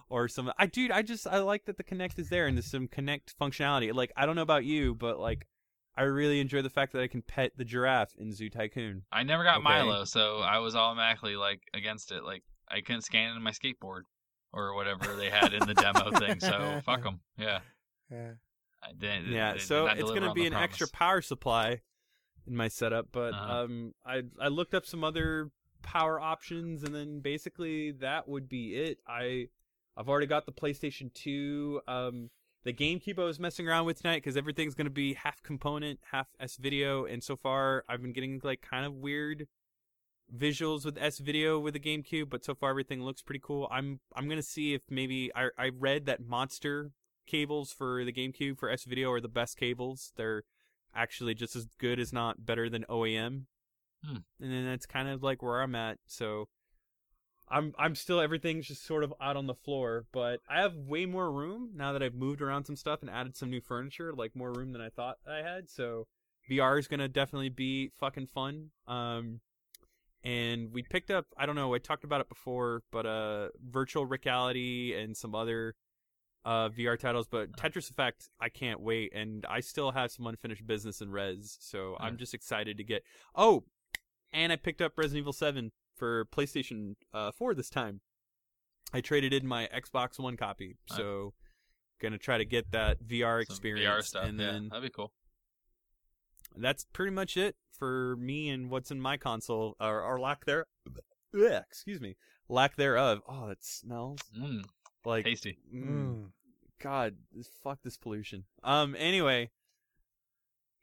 or 0.09 0.27
some 0.27 0.51
I 0.57 0.65
dude, 0.65 0.91
I 0.91 1.01
just 1.03 1.27
I 1.27 1.39
like 1.39 1.65
that 1.65 1.77
the 1.77 1.83
Kinect 1.83 2.17
is 2.19 2.29
there 2.29 2.47
and 2.47 2.57
there's 2.57 2.69
some 2.71 2.87
Kinect 2.87 3.35
functionality. 3.39 3.93
Like 3.93 4.11
I 4.17 4.25
don't 4.25 4.35
know 4.35 4.41
about 4.41 4.65
you, 4.65 4.95
but 4.95 5.19
like 5.19 5.45
I 5.97 6.03
really 6.03 6.39
enjoy 6.39 6.61
the 6.61 6.69
fact 6.69 6.93
that 6.93 7.01
I 7.01 7.07
can 7.07 7.21
pet 7.21 7.51
the 7.57 7.65
giraffe 7.65 8.15
in 8.17 8.31
Zoo 8.33 8.49
Tycoon. 8.49 9.03
I 9.11 9.23
never 9.23 9.43
got 9.43 9.55
Okay. 9.57 9.63
Milo, 9.63 10.05
so 10.05 10.37
I 10.39 10.59
was 10.59 10.75
automatically 10.75 11.35
like 11.35 11.61
against 11.73 12.11
it. 12.11 12.23
Like 12.23 12.43
I 12.69 12.81
couldn't 12.81 13.01
scan 13.01 13.35
in 13.35 13.41
my 13.41 13.51
skateboard 13.51 14.03
or 14.53 14.73
whatever 14.75 15.15
they 15.15 15.29
had 15.29 15.53
in 15.53 15.67
the 15.67 15.73
demo 15.73 16.11
thing. 16.19 16.39
So 16.39 16.81
fuck 16.85 17.03
them. 17.03 17.19
Yeah. 17.37 17.59
Yeah. 18.11 18.31
I 18.81 18.93
didn't, 18.97 19.27
Yeah, 19.31 19.51
they 19.53 19.57
did 19.59 19.67
so 19.67 19.85
not 19.87 19.99
it's 19.99 20.09
gonna 20.11 20.33
be 20.33 20.45
an 20.45 20.53
promise. 20.53 20.69
extra 20.69 20.87
power 20.87 21.21
supply 21.21 21.81
in 22.47 22.55
my 22.55 22.69
setup, 22.69 23.07
but 23.11 23.33
Uh-huh. 23.33 23.63
um 23.63 23.93
I 24.05 24.23
I 24.39 24.47
looked 24.47 24.73
up 24.73 24.85
some 24.85 25.03
other 25.03 25.51
power 25.81 26.19
options 26.19 26.83
and 26.83 26.93
then 26.95 27.19
basically 27.19 27.91
that 27.91 28.27
would 28.29 28.47
be 28.47 28.75
it. 28.75 28.99
I 29.07 29.49
I've 29.97 30.07
already 30.07 30.27
got 30.27 30.45
the 30.45 30.53
PlayStation 30.53 31.13
2 31.13 31.81
um 31.89 32.29
the 32.63 32.73
GameCube 32.73 33.19
I 33.19 33.23
was 33.23 33.39
messing 33.39 33.67
around 33.67 33.85
with 33.85 34.01
tonight 34.01 34.17
because 34.17 34.37
everything's 34.37 34.75
gonna 34.75 34.89
be 34.89 35.13
half 35.13 35.41
component, 35.41 35.99
half 36.11 36.27
S 36.39 36.57
video, 36.57 37.05
and 37.05 37.23
so 37.23 37.35
far 37.35 37.83
I've 37.87 38.01
been 38.01 38.13
getting 38.13 38.41
like 38.43 38.61
kind 38.61 38.85
of 38.85 38.93
weird 38.93 39.47
visuals 40.35 40.85
with 40.85 40.97
S 40.97 41.19
video 41.19 41.59
with 41.59 41.73
the 41.73 41.79
GameCube, 41.79 42.29
but 42.29 42.43
so 42.43 42.53
far 42.53 42.69
everything 42.71 43.03
looks 43.03 43.21
pretty 43.21 43.41
cool. 43.43 43.67
I'm 43.71 43.99
I'm 44.15 44.27
gonna 44.27 44.41
see 44.41 44.73
if 44.73 44.81
maybe 44.89 45.31
I 45.35 45.49
I 45.57 45.69
read 45.69 46.05
that 46.07 46.21
Monster 46.21 46.91
cables 47.27 47.71
for 47.71 48.03
the 48.03 48.13
GameCube 48.13 48.57
for 48.57 48.69
S 48.69 48.83
video 48.83 49.11
are 49.11 49.21
the 49.21 49.27
best 49.27 49.57
cables. 49.57 50.11
They're 50.17 50.43
actually 50.93 51.33
just 51.35 51.55
as 51.55 51.67
good 51.79 51.99
as 51.99 52.11
not 52.11 52.45
better 52.45 52.69
than 52.69 52.83
OEM. 52.89 53.45
Hmm. 54.03 54.17
And 54.41 54.51
then 54.51 54.65
that's 54.65 54.85
kind 54.85 55.07
of 55.07 55.23
like 55.23 55.41
where 55.41 55.61
I'm 55.61 55.75
at. 55.75 55.97
So 56.07 56.47
I'm 57.51 57.73
I'm 57.77 57.95
still 57.95 58.19
everything's 58.19 58.67
just 58.67 58.85
sort 58.85 59.03
of 59.03 59.13
out 59.19 59.35
on 59.35 59.47
the 59.47 59.55
floor, 59.55 60.05
but 60.11 60.39
I 60.49 60.61
have 60.61 60.75
way 60.75 61.05
more 61.05 61.31
room 61.31 61.71
now 61.75 61.93
that 61.93 62.03
I've 62.03 62.13
moved 62.13 62.41
around 62.41 62.65
some 62.65 62.75
stuff 62.75 63.01
and 63.01 63.09
added 63.09 63.35
some 63.35 63.49
new 63.49 63.61
furniture, 63.61 64.13
like 64.13 64.35
more 64.35 64.51
room 64.51 64.71
than 64.71 64.81
I 64.81 64.89
thought 64.89 65.17
I 65.27 65.37
had. 65.37 65.69
So 65.69 66.07
VR 66.49 66.77
is 66.79 66.87
gonna 66.87 67.07
definitely 67.07 67.49
be 67.49 67.91
fucking 67.99 68.27
fun. 68.27 68.69
Um, 68.87 69.39
and 70.23 70.71
we 70.71 70.83
picked 70.83 71.09
up 71.09 71.25
I 71.37 71.45
don't 71.45 71.55
know 71.55 71.73
I 71.73 71.79
talked 71.79 72.03
about 72.03 72.21
it 72.21 72.29
before, 72.29 72.83
but 72.91 73.05
uh, 73.05 73.49
virtual 73.67 74.05
reality 74.05 74.93
and 74.95 75.17
some 75.17 75.33
other 75.33 75.75
uh 76.45 76.69
VR 76.69 76.99
titles. 76.99 77.27
But 77.27 77.53
Tetris 77.53 77.89
Effect 77.89 78.29
I 78.39 78.49
can't 78.49 78.79
wait, 78.79 79.11
and 79.15 79.45
I 79.49 79.61
still 79.61 79.91
have 79.91 80.11
some 80.11 80.27
unfinished 80.27 80.67
business 80.67 81.01
in 81.01 81.11
Rez, 81.11 81.57
so 81.59 81.97
I'm 81.99 82.17
just 82.17 82.35
excited 82.35 82.77
to 82.77 82.83
get. 82.83 83.03
Oh, 83.35 83.63
and 84.31 84.51
I 84.53 84.55
picked 84.55 84.81
up 84.81 84.93
Resident 84.97 85.23
Evil 85.23 85.33
Seven 85.33 85.71
for 85.99 86.25
PlayStation 86.25 86.95
uh, 87.13 87.31
4 87.31 87.53
this 87.53 87.69
time. 87.69 88.01
I 88.93 89.01
traded 89.01 89.33
in 89.33 89.45
my 89.45 89.67
Xbox 89.67 90.17
One 90.17 90.35
copy, 90.37 90.77
Nice. 90.89 90.97
so 90.97 91.33
gonna 92.01 92.17
try 92.17 92.37
to 92.39 92.45
get 92.45 92.71
that 92.71 93.03
VR 93.03 93.45
Some 93.45 93.53
experience, 93.53 93.85
VR 93.85 94.03
stuff. 94.03 94.25
and 94.25 94.39
yeah, 94.39 94.51
then 94.53 94.69
that'd 94.69 94.83
be 94.83 94.89
cool. 94.89 95.11
that's 96.55 96.85
pretty 96.91 97.11
much 97.11 97.37
it 97.37 97.55
for 97.71 98.15
me 98.17 98.49
and 98.49 98.71
what's 98.71 98.89
in 98.89 98.99
my 98.99 99.17
console 99.17 99.75
or, 99.79 100.01
or 100.01 100.19
lack 100.19 100.45
there. 100.45 100.65
Ugh, 101.35 101.61
excuse 101.69 102.01
me, 102.01 102.15
lack 102.47 102.75
thereof. 102.77 103.21
Oh, 103.27 103.49
it 103.49 103.59
smells 103.63 104.19
Mm, 104.35 104.63
like 105.05 105.25
tasty. 105.25 105.59
mm. 105.73 106.29
God. 106.81 107.17
Fuck 107.63 107.79
this 107.83 107.97
pollution. 107.97 108.45
Um. 108.63 108.95
Anyway, 108.97 109.51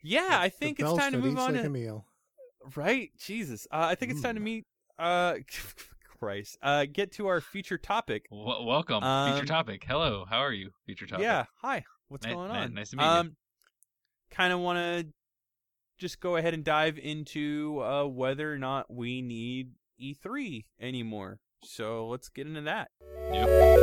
yeah, 0.03 0.29
I 0.39 0.49
The 0.49 0.55
think 0.55 0.79
it's 0.81 0.93
time 0.95 1.13
to 1.13 1.19
move 1.19 1.39
on. 1.39 1.55
like 1.55 1.63
to, 1.63 1.67
a 1.67 1.71
meal. 1.71 2.05
Right, 2.77 3.11
Jesus. 3.19 3.67
Uh, 3.73 3.87
I 3.91 3.95
think 3.97 4.13
it's 4.13 4.21
time 4.21 4.35
to 4.37 4.41
Mm. 4.41 4.45
meet. 4.45 4.67
Uh, 4.99 5.35
Christ. 6.19 6.57
Uh, 6.63 6.87
get 6.91 7.13
to 7.13 7.27
our 7.27 7.41
feature 7.41 7.79
topic. 7.79 8.27
W- 8.31 8.67
welcome, 8.67 9.03
Um, 9.05 9.33
feature 9.35 9.47
topic. 9.47 9.85
Hello, 9.87 10.25
how 10.29 10.39
are 10.39 10.53
you, 10.53 10.71
feature 10.87 11.07
topic? 11.07 11.23
Yeah. 11.25 11.45
Hi. 11.61 11.85
What's 12.09 12.27
Ni- 12.27 12.33
going 12.33 12.51
on? 12.51 12.75
nice 12.75 12.91
to 12.91 12.97
meet 12.97 13.03
you. 13.03 13.09
um, 13.09 13.37
Kind 14.31 14.53
of 14.53 14.61
want 14.61 14.79
to 14.79 15.07
just 15.99 16.21
go 16.21 16.37
ahead 16.37 16.55
and 16.55 16.65
dive 16.65 16.99
into 16.99 17.81
uh, 17.83 18.05
whether 18.05 18.53
or 18.53 18.59
not 18.59 18.93
we 18.93 19.23
need 19.23 19.71
E3 20.03 20.65
anymore. 20.81 21.39
So 21.65 22.07
let's 22.09 22.29
get 22.29 22.47
into 22.47 22.63
that. 22.63 22.91
Feature 23.31 23.76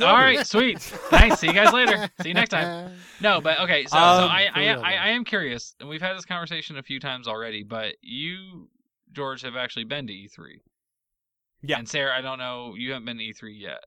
Nope. 0.00 0.08
Show's 0.08 0.12
over. 0.12 0.22
right, 0.22 0.46
sweet. 0.46 0.92
nice. 1.12 1.40
See 1.40 1.46
you 1.48 1.52
guys 1.52 1.72
later. 1.72 2.08
See 2.22 2.28
you 2.28 2.34
next 2.34 2.50
time. 2.50 2.92
No, 3.18 3.40
but 3.40 3.60
okay. 3.60 3.84
So, 3.84 3.96
so 3.96 3.96
Um, 3.96 4.30
I, 4.30 4.48
I, 4.54 4.68
I. 4.74 4.92
I 4.92 5.08
am 5.08 5.24
curious, 5.24 5.74
and 5.80 5.88
we've 5.88 6.02
had 6.02 6.18
this 6.18 6.26
conversation 6.26 6.76
a 6.76 6.82
few 6.82 7.00
times 7.00 7.26
already. 7.26 7.62
But 7.62 7.94
you, 8.02 8.68
George, 9.12 9.40
have 9.40 9.56
actually 9.56 9.84
been 9.84 10.06
to 10.06 10.12
E3. 10.12 10.60
Yeah. 11.62 11.78
And 11.78 11.88
Sarah, 11.88 12.14
I 12.14 12.20
don't 12.20 12.38
know. 12.38 12.74
You 12.76 12.92
haven't 12.92 13.06
been 13.06 13.16
to 13.16 13.24
E3 13.24 13.58
yet. 13.58 13.78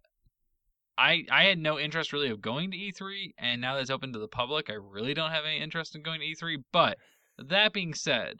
I 0.97 1.25
I 1.31 1.43
had 1.43 1.59
no 1.59 1.77
interest 1.79 2.11
really 2.11 2.29
of 2.29 2.41
going 2.41 2.71
to 2.71 2.77
E3, 2.77 3.33
and 3.37 3.61
now 3.61 3.75
that 3.75 3.81
it's 3.81 3.91
open 3.91 4.11
to 4.13 4.19
the 4.19 4.27
public, 4.27 4.69
I 4.69 4.73
really 4.73 5.13
don't 5.13 5.29
have 5.31 5.45
any 5.45 5.59
interest 5.59 5.95
in 5.95 6.01
going 6.01 6.21
to 6.21 6.25
E3. 6.25 6.63
But 6.73 6.97
that 7.37 7.71
being 7.71 7.93
said, 7.93 8.37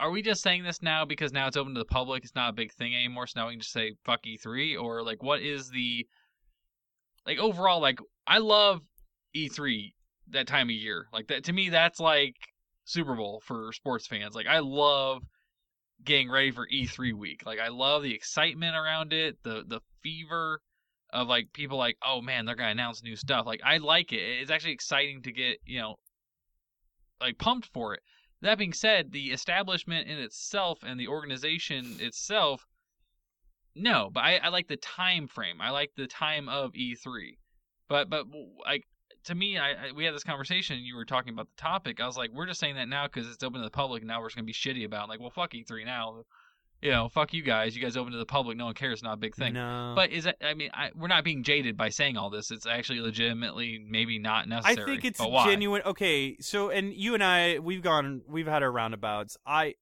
are 0.00 0.10
we 0.10 0.22
just 0.22 0.40
saying 0.42 0.62
this 0.62 0.82
now 0.82 1.04
because 1.04 1.32
now 1.32 1.48
it's 1.48 1.56
open 1.56 1.74
to 1.74 1.80
the 1.80 1.84
public? 1.84 2.24
It's 2.24 2.34
not 2.34 2.50
a 2.50 2.54
big 2.54 2.72
thing 2.72 2.94
anymore, 2.94 3.26
so 3.26 3.40
now 3.40 3.48
we 3.48 3.54
can 3.54 3.60
just 3.60 3.72
say 3.72 3.94
fuck 4.04 4.22
E3, 4.24 4.80
or 4.80 5.02
like 5.02 5.22
what 5.22 5.42
is 5.42 5.68
the 5.70 6.06
like 7.26 7.38
overall? 7.38 7.80
Like 7.80 7.98
I 8.26 8.38
love 8.38 8.80
E3 9.36 9.92
that 10.30 10.46
time 10.46 10.68
of 10.68 10.74
year. 10.74 11.06
Like 11.12 11.28
that 11.28 11.44
to 11.44 11.52
me, 11.52 11.68
that's 11.70 12.00
like 12.00 12.36
Super 12.84 13.14
Bowl 13.14 13.42
for 13.44 13.72
sports 13.72 14.06
fans. 14.06 14.34
Like 14.34 14.46
I 14.46 14.60
love 14.60 15.22
getting 16.04 16.30
ready 16.30 16.50
for 16.50 16.66
E3 16.66 17.14
week. 17.14 17.42
Like 17.46 17.58
I 17.58 17.68
love 17.68 18.02
the 18.02 18.14
excitement 18.14 18.76
around 18.76 19.12
it, 19.12 19.36
the 19.42 19.64
the 19.66 19.80
fever 20.02 20.60
of 21.10 21.28
like 21.28 21.52
people 21.52 21.78
like, 21.78 21.96
oh 22.04 22.20
man, 22.20 22.44
they're 22.44 22.56
gonna 22.56 22.70
announce 22.70 23.02
new 23.02 23.16
stuff. 23.16 23.46
Like 23.46 23.60
I 23.64 23.78
like 23.78 24.12
it. 24.12 24.22
It's 24.40 24.50
actually 24.50 24.72
exciting 24.72 25.22
to 25.22 25.32
get 25.32 25.58
you 25.64 25.80
know 25.80 25.96
like 27.20 27.38
pumped 27.38 27.68
for 27.72 27.94
it. 27.94 28.00
That 28.42 28.58
being 28.58 28.74
said, 28.74 29.12
the 29.12 29.32
establishment 29.32 30.08
in 30.08 30.18
itself 30.18 30.80
and 30.82 31.00
the 31.00 31.08
organization 31.08 31.96
itself, 31.98 32.66
no. 33.74 34.10
But 34.12 34.20
I, 34.24 34.36
I 34.36 34.48
like 34.48 34.68
the 34.68 34.76
time 34.76 35.26
frame. 35.26 35.60
I 35.60 35.70
like 35.70 35.92
the 35.96 36.06
time 36.06 36.48
of 36.48 36.72
E3. 36.72 37.36
But 37.88 38.08
but 38.08 38.26
like 38.64 38.84
to 39.24 39.34
me, 39.34 39.58
I, 39.58 39.70
I 39.70 39.92
we 39.94 40.04
had 40.04 40.14
this 40.14 40.24
conversation. 40.24 40.78
You 40.80 40.96
were 40.96 41.04
talking 41.04 41.32
about 41.32 41.48
the 41.56 41.60
topic. 41.60 42.00
I 42.00 42.06
was 42.06 42.16
like, 42.16 42.30
we're 42.32 42.46
just 42.46 42.60
saying 42.60 42.76
that 42.76 42.88
now 42.88 43.06
because 43.06 43.30
it's 43.30 43.42
open 43.42 43.60
to 43.60 43.66
the 43.66 43.70
public. 43.70 44.02
And 44.02 44.08
now 44.08 44.20
we're 44.20 44.28
just 44.28 44.36
gonna 44.36 44.46
be 44.46 44.52
shitty 44.52 44.84
about. 44.84 45.04
It. 45.04 45.10
Like, 45.10 45.20
well, 45.20 45.30
fuck 45.30 45.52
E3 45.52 45.84
now. 45.84 46.24
You 46.84 46.90
know, 46.90 47.08
fuck 47.08 47.32
you 47.32 47.42
guys. 47.42 47.74
You 47.74 47.80
guys 47.80 47.96
open 47.96 48.12
to 48.12 48.18
the 48.18 48.26
public. 48.26 48.58
No 48.58 48.66
one 48.66 48.74
cares. 48.74 48.94
It's 48.94 49.02
not 49.02 49.14
a 49.14 49.16
big 49.16 49.34
thing. 49.34 49.54
No. 49.54 49.94
But 49.96 50.10
is 50.10 50.24
that? 50.24 50.36
I 50.42 50.52
mean, 50.52 50.68
I, 50.74 50.90
we're 50.94 51.08
not 51.08 51.24
being 51.24 51.42
jaded 51.42 51.78
by 51.78 51.88
saying 51.88 52.18
all 52.18 52.28
this. 52.28 52.50
It's 52.50 52.66
actually 52.66 53.00
legitimately 53.00 53.82
maybe 53.88 54.18
not 54.18 54.48
necessary. 54.48 54.82
I 54.82 54.84
think 54.84 55.04
it's 55.06 55.18
genuine. 55.18 55.80
Okay, 55.86 56.36
so 56.40 56.68
and 56.68 56.92
you 56.92 57.14
and 57.14 57.24
I, 57.24 57.58
we've 57.58 57.80
gone, 57.80 58.20
we've 58.28 58.46
had 58.46 58.62
our 58.62 58.70
roundabouts. 58.70 59.38
I, 59.46 59.76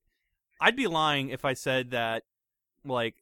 I'd 0.60 0.76
be 0.76 0.86
lying 0.86 1.30
if 1.30 1.44
I 1.44 1.54
said 1.54 1.90
that, 1.90 2.22
like, 2.84 3.16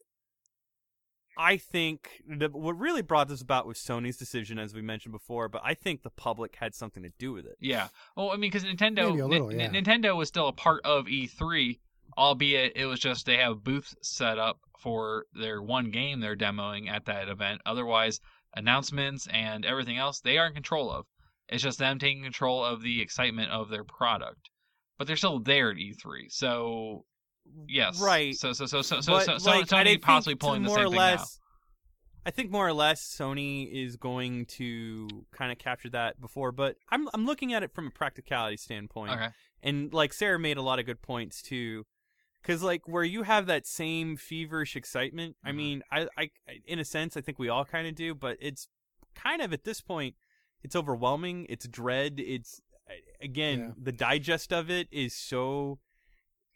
I 1.40 1.56
think 1.56 2.22
that 2.28 2.52
what 2.52 2.78
really 2.78 3.00
brought 3.00 3.28
this 3.28 3.40
about 3.40 3.66
was 3.66 3.78
Sony's 3.78 4.18
decision, 4.18 4.58
as 4.58 4.74
we 4.74 4.82
mentioned 4.82 5.12
before. 5.12 5.48
But 5.48 5.62
I 5.64 5.72
think 5.72 6.02
the 6.02 6.10
public 6.10 6.56
had 6.56 6.74
something 6.74 7.02
to 7.02 7.10
do 7.18 7.32
with 7.32 7.46
it. 7.46 7.56
Yeah. 7.60 7.88
Well, 8.14 8.30
I 8.30 8.36
mean, 8.36 8.50
because 8.50 8.64
Nintendo, 8.64 9.26
little, 9.26 9.50
N- 9.50 9.58
yeah. 9.58 9.70
Nintendo 9.70 10.14
was 10.14 10.28
still 10.28 10.48
a 10.48 10.52
part 10.52 10.84
of 10.84 11.06
E3, 11.06 11.78
albeit 12.18 12.76
it 12.76 12.84
was 12.84 13.00
just 13.00 13.24
they 13.24 13.38
have 13.38 13.64
booths 13.64 13.94
set 14.02 14.38
up 14.38 14.58
for 14.78 15.24
their 15.32 15.62
one 15.62 15.90
game 15.90 16.20
they're 16.20 16.36
demoing 16.36 16.90
at 16.90 17.06
that 17.06 17.30
event. 17.30 17.62
Otherwise, 17.64 18.20
announcements 18.54 19.26
and 19.32 19.64
everything 19.64 19.96
else 19.96 20.20
they 20.20 20.36
are 20.36 20.46
in 20.46 20.52
control 20.52 20.90
of. 20.90 21.06
It's 21.48 21.62
just 21.62 21.78
them 21.78 21.98
taking 21.98 22.22
control 22.22 22.62
of 22.62 22.82
the 22.82 23.00
excitement 23.00 23.50
of 23.50 23.70
their 23.70 23.84
product, 23.84 24.50
but 24.98 25.06
they're 25.06 25.16
still 25.16 25.40
there 25.40 25.70
at 25.70 25.78
E3. 25.78 26.26
So 26.28 27.06
yes, 27.68 28.00
Right. 28.00 28.34
So 28.34 28.52
so 28.52 28.66
so 28.66 28.82
so 28.82 29.00
so 29.00 29.12
But, 29.12 29.24
so, 29.26 29.38
so 29.38 29.50
like, 29.50 29.72
I 29.72 29.84
Sony 29.84 30.00
possibly 30.00 30.34
to 30.34 30.38
pulling 30.38 30.62
the 30.62 30.70
same 30.70 30.78
or 30.86 30.88
thing 30.88 30.98
less, 30.98 31.38
I 32.26 32.30
think 32.30 32.50
more 32.50 32.66
or 32.68 32.72
less 32.72 33.02
Sony 33.02 33.70
is 33.72 33.96
going 33.96 34.44
to 34.46 35.08
kind 35.32 35.50
of 35.50 35.58
capture 35.58 35.90
that 35.90 36.20
before, 36.20 36.52
but 36.52 36.76
I'm 36.90 37.08
I'm 37.14 37.24
looking 37.26 37.52
at 37.54 37.62
it 37.62 37.72
from 37.72 37.86
a 37.86 37.90
practicality 37.90 38.56
standpoint. 38.56 39.12
Okay. 39.12 39.28
and 39.62 39.92
like 39.92 40.12
Sarah 40.12 40.38
made 40.38 40.56
a 40.56 40.62
lot 40.62 40.78
of 40.78 40.86
good 40.86 41.02
points 41.02 41.42
too, 41.42 41.84
because 42.42 42.62
like 42.62 42.86
where 42.86 43.04
you 43.04 43.22
have 43.22 43.46
that 43.46 43.66
same 43.66 44.16
feverish 44.16 44.76
excitement. 44.76 45.36
I 45.44 45.50
Mhm. 45.50 45.54
mean, 45.56 45.82
I, 45.90 46.08
I, 46.16 46.30
in 46.66 46.78
a 46.78 46.84
sense, 46.84 47.16
I 47.16 47.20
think 47.20 47.38
we 47.38 47.48
all 47.48 47.64
kind 47.64 47.86
of 47.86 47.94
do, 47.94 48.14
but 48.14 48.36
it's 48.40 48.68
kind 49.14 49.42
of 49.42 49.52
at 49.52 49.64
this 49.64 49.80
point, 49.80 50.14
it's 50.62 50.76
overwhelming. 50.76 51.46
It's 51.48 51.66
dread. 51.66 52.20
It's 52.20 52.60
again 53.20 53.58
Yeah. 53.58 53.70
the 53.82 53.92
digest 53.92 54.52
of 54.52 54.70
it 54.70 54.88
is 54.90 55.14
so. 55.14 55.78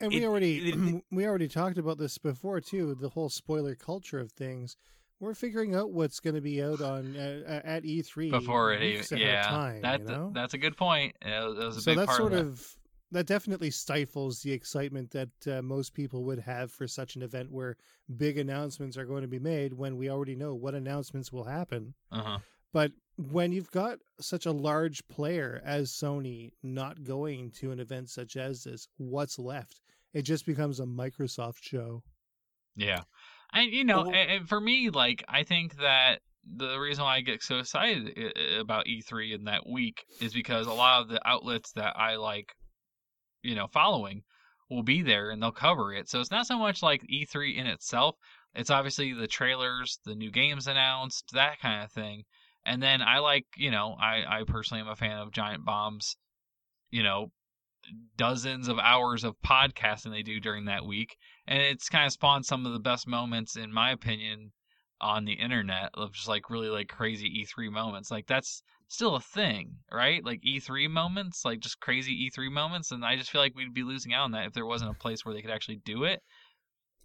And 0.05 0.13
It- 0.13 0.21
we 0.21 0.27
already 0.27 0.69
it- 0.71 1.05
we 1.11 1.27
already 1.27 1.49
talked 1.49 1.79
about 1.79 1.99
this 1.99 2.19
before 2.19 2.61
too. 2.61 2.95
The 2.95 3.09
whole 3.11 3.29
spoiler 3.29 3.75
culture 3.75 4.19
of 4.21 4.33
things. 4.33 4.77
We're 5.21 5.35
figuring 5.35 5.75
out 5.75 5.93
what's 5.93 6.21
going 6.21 6.35
to 6.35 6.41
be 6.43 6.63
out 6.63 6.81
on 6.83 7.17
uh, 7.17 7.61
at 7.65 7.85
E3 7.85 8.31
Before 8.31 8.73
it 8.75 8.83
even, 8.83 9.19
yeah, 9.19 9.43
time. 9.45 9.81
that, 9.83 10.01
you 10.01 10.07
know? 10.07 10.33
that's 10.35 10.53
a 10.55 10.59
good 10.59 10.77
point. 10.77 11.15
That 11.23 11.47
was 11.47 11.77
a 11.79 11.81
so 11.81 11.91
big 11.93 11.99
that 11.99 12.07
part 12.07 12.19
sort 12.19 12.33
of, 12.35 12.47
of, 12.49 12.77
that 13.13 13.27
definitely 13.27 13.71
stifles 13.71 14.43
the 14.43 14.53
excitement 14.53 15.13
that 15.13 15.29
uh, 15.47 15.63
most 15.63 15.95
people 15.95 16.25
would 16.25 16.41
have 16.41 16.73
for 16.73 16.87
such 16.89 17.15
an 17.17 17.23
event 17.23 17.51
where 17.53 17.77
big 18.17 18.37
announcements 18.39 18.99
are 18.99 19.07
going 19.07 19.23
to 19.23 19.29
be 19.29 19.39
made 19.39 19.73
when 19.73 19.97
we 19.97 20.11
already 20.11 20.35
know 20.35 20.53
what 20.55 20.75
announcements 20.75 21.33
will 21.33 21.45
happen. 21.45 21.95
Uh 22.13 22.23
huh. 22.23 22.39
But 22.73 22.91
when 23.17 23.53
you've 23.53 23.71
got 23.71 23.99
such 24.21 24.47
a 24.47 24.53
large 24.53 25.07
player 25.07 25.63
as 25.65 25.93
Sony 25.93 26.51
not 26.63 27.05
going 27.05 27.53
to 27.61 27.71
an 27.71 27.79
event 27.79 28.11
such 28.11 28.37
as 28.37 28.65
this, 28.65 28.89
what's 28.99 29.39
left? 29.39 29.81
It 30.15 30.23
just 30.23 30.47
becomes 30.47 30.81
a 30.81 30.85
Microsoft 30.85 31.63
show. 31.63 32.03
Yeah. 32.77 33.03
And 33.53 33.71
you 33.73 33.85
know, 33.85 34.05
Well- 34.05 34.15
and, 34.15 34.49
for 34.49 34.61
me, 34.61 34.91
like 34.91 35.25
I 35.29 35.43
think 35.43 35.77
that 35.79 36.21
the 36.45 36.79
reason 36.79 37.05
why 37.05 37.17
I 37.17 37.21
get 37.21 37.43
so 37.43 37.59
excited 37.59 38.13
i- 38.17 38.33
i- 38.41 38.59
about 38.61 38.87
E3 38.87 39.33
in 39.33 39.45
that 39.45 39.67
week 39.67 40.05
is 40.21 40.33
because 40.35 40.67
a 40.67 40.73
lot 40.73 41.03
of 41.03 41.09
the 41.09 41.27
outlets 41.27 41.73
that 41.73 41.97
I 41.99 42.17
like, 42.17 42.55
you 43.43 43.55
know, 43.55 43.67
following 43.67 44.23
will 44.71 44.83
be 44.83 45.03
there 45.03 45.31
and 45.31 45.43
they'll 45.43 45.53
cover 45.53 45.93
it. 45.93 46.09
So 46.09 46.21
it's 46.21 46.31
not 46.31 46.47
so 46.47 46.59
much 46.59 46.83
like 46.83 47.03
E3 47.09 47.57
in 47.57 47.67
itself. 47.67 48.17
It's 48.55 48.71
obviously 48.71 49.13
the 49.15 49.27
trailers, 49.27 49.99
the 50.05 50.15
new 50.15 50.31
games 50.31 50.67
announced, 50.67 51.31
that 51.33 51.59
kind 51.61 51.83
of 51.85 51.91
thing. 51.93 52.25
And 52.67 52.83
then 52.83 53.03
I 53.03 53.19
like, 53.19 53.47
you 53.57 53.71
know, 53.71 53.95
I, 54.01 54.41
I 54.41 54.45
personally 54.47 54.81
am 54.83 54.89
a 54.89 54.97
fan 54.97 55.19
of 55.19 55.33
Giant 55.33 55.65
Bomb's, 55.65 56.17
you 56.91 57.03
know, 57.03 57.31
dozens 58.17 58.69
of 58.69 58.79
hours 58.79 59.25
of 59.25 59.35
podcasting 59.45 60.11
they 60.11 60.23
do 60.23 60.41
during 60.41 60.65
that 60.67 60.85
week 60.85 61.17
and 61.47 61.61
it's 61.61 61.89
kind 61.89 62.07
of 62.07 62.13
spawned 62.13 62.47
some 62.47 62.67
of 62.67 62.73
the 62.73 62.79
best 62.79 63.07
moments 63.07 63.57
in 63.57 63.73
my 63.73 63.91
opinion 63.91 64.53
on 65.01 65.25
the 65.25 65.33
internet 65.35 65.91
of 65.95 66.13
just 66.13 66.29
like 66.29 66.49
really 66.49 66.69
like 66.69 66.89
crazy 66.89 67.29
E3 67.29 67.71
moments. 67.71 68.11
Like 68.11 68.27
that's 68.27 68.63
still 68.89 69.17
a 69.17 69.21
thing, 69.21 69.75
right? 69.93 70.25
Like 70.25 70.41
E3 70.43 70.89
moments, 70.89 71.45
like 71.45 71.61
just 71.61 71.81
crazy 71.81 72.31
E3 72.31 72.51
moments 72.51 72.91
and 72.91 73.05
I 73.05 73.17
just 73.17 73.31
feel 73.31 73.41
like 73.41 73.55
we'd 73.55 73.75
be 73.75 73.83
losing 73.83 74.15
out 74.15 74.25
on 74.25 74.33
that 74.33 74.47
if 74.47 74.53
there 74.55 74.67
wasn't 74.67 74.93
a 74.93 74.99
place 74.99 75.25
where 75.25 75.35
they 75.35 75.43
could 75.43 75.51
actually 75.51 75.81
do 75.85 76.05
it. 76.05 76.21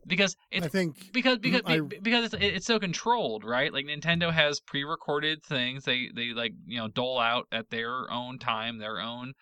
Because 0.07 0.38
it's 0.49 0.65
I 0.65 0.69
think 0.69 1.11
because 1.11 1.39
because 1.39 1.61
I- 1.65 1.81
because 1.81 2.34
it's, 2.34 2.43
it's 2.43 2.65
so 2.65 2.80
controlled, 2.80 3.43
right? 3.43 3.73
Like 3.73 3.85
Nintendo 3.85 4.31
has 4.31 4.61
pre-recorded 4.61 5.43
things 5.43 5.84
they 5.84 6.10
they 6.15 6.31
like 6.34 6.53
you 6.65 6.77
know 6.77 6.88
dole 6.88 7.19
out 7.19 7.47
at 7.51 7.69
their 7.69 8.10
own 8.10 8.39
time, 8.39 8.77
their 8.77 9.01
own 9.01 9.34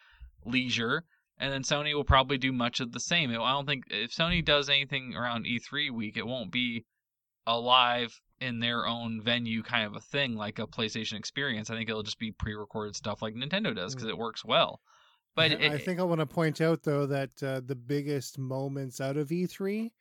leisure, 0.45 1.03
and 1.39 1.51
then 1.51 1.63
Sony 1.63 1.93
will 1.93 2.03
probably 2.03 2.37
do 2.37 2.51
much 2.51 2.79
of 2.79 2.91
the 2.91 2.99
same. 2.99 3.29
I 3.31 3.35
don't 3.35 3.65
think 3.65 3.85
if 3.89 4.11
Sony 4.11 4.43
does 4.43 4.69
anything 4.69 5.15
around 5.15 5.45
E3 5.45 5.91
week, 5.91 6.17
it 6.17 6.25
won't 6.25 6.51
be 6.51 6.85
a 7.45 7.57
live 7.57 8.19
in 8.39 8.59
their 8.59 8.85
own 8.85 9.21
venue 9.21 9.63
kind 9.63 9.85
of 9.85 9.95
a 9.95 9.99
thing 9.99 10.35
like 10.35 10.59
a 10.59 10.67
PlayStation 10.67 11.13
experience. 11.13 11.69
I 11.69 11.75
think 11.75 11.89
it'll 11.89 12.03
just 12.03 12.19
be 12.19 12.31
pre-recorded 12.31 12.95
stuff 12.95 13.21
like 13.21 13.35
Nintendo 13.35 13.75
does 13.75 13.95
because 13.95 14.09
it 14.09 14.17
works 14.17 14.43
well. 14.43 14.81
But 15.35 15.51
I 15.51 15.55
it, 15.55 15.71
I 15.73 15.77
think 15.77 15.99
I 15.99 16.03
want 16.03 16.19
to 16.19 16.25
point 16.25 16.61
out 16.61 16.83
though 16.83 17.05
that 17.05 17.29
uh, 17.43 17.61
the 17.65 17.75
biggest 17.75 18.37
moments 18.37 18.99
out 18.99 19.17
of 19.17 19.29
E3 19.29 19.91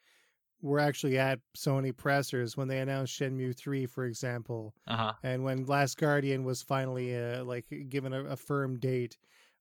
were 0.63 0.81
actually 0.81 1.19
at 1.19 1.41
Sony 1.57 1.95
pressers 1.97 2.57
when 2.57 2.69
they 2.69 2.79
announced 2.79 3.19
Shenmue 3.19 3.57
3, 3.57 3.87
for 3.87 4.07
example, 4.07 4.75
uh 4.87 4.97
huh. 4.97 5.13
and 5.23 5.45
when 5.45 5.67
Last 5.67 5.99
Guardian 5.99 6.45
was 6.45 6.63
finally 6.63 7.15
uh, 7.15 7.45
like 7.45 7.67
given 7.89 8.13
a, 8.13 8.25
a 8.25 8.37
firm 8.37 8.79
date. 8.79 9.17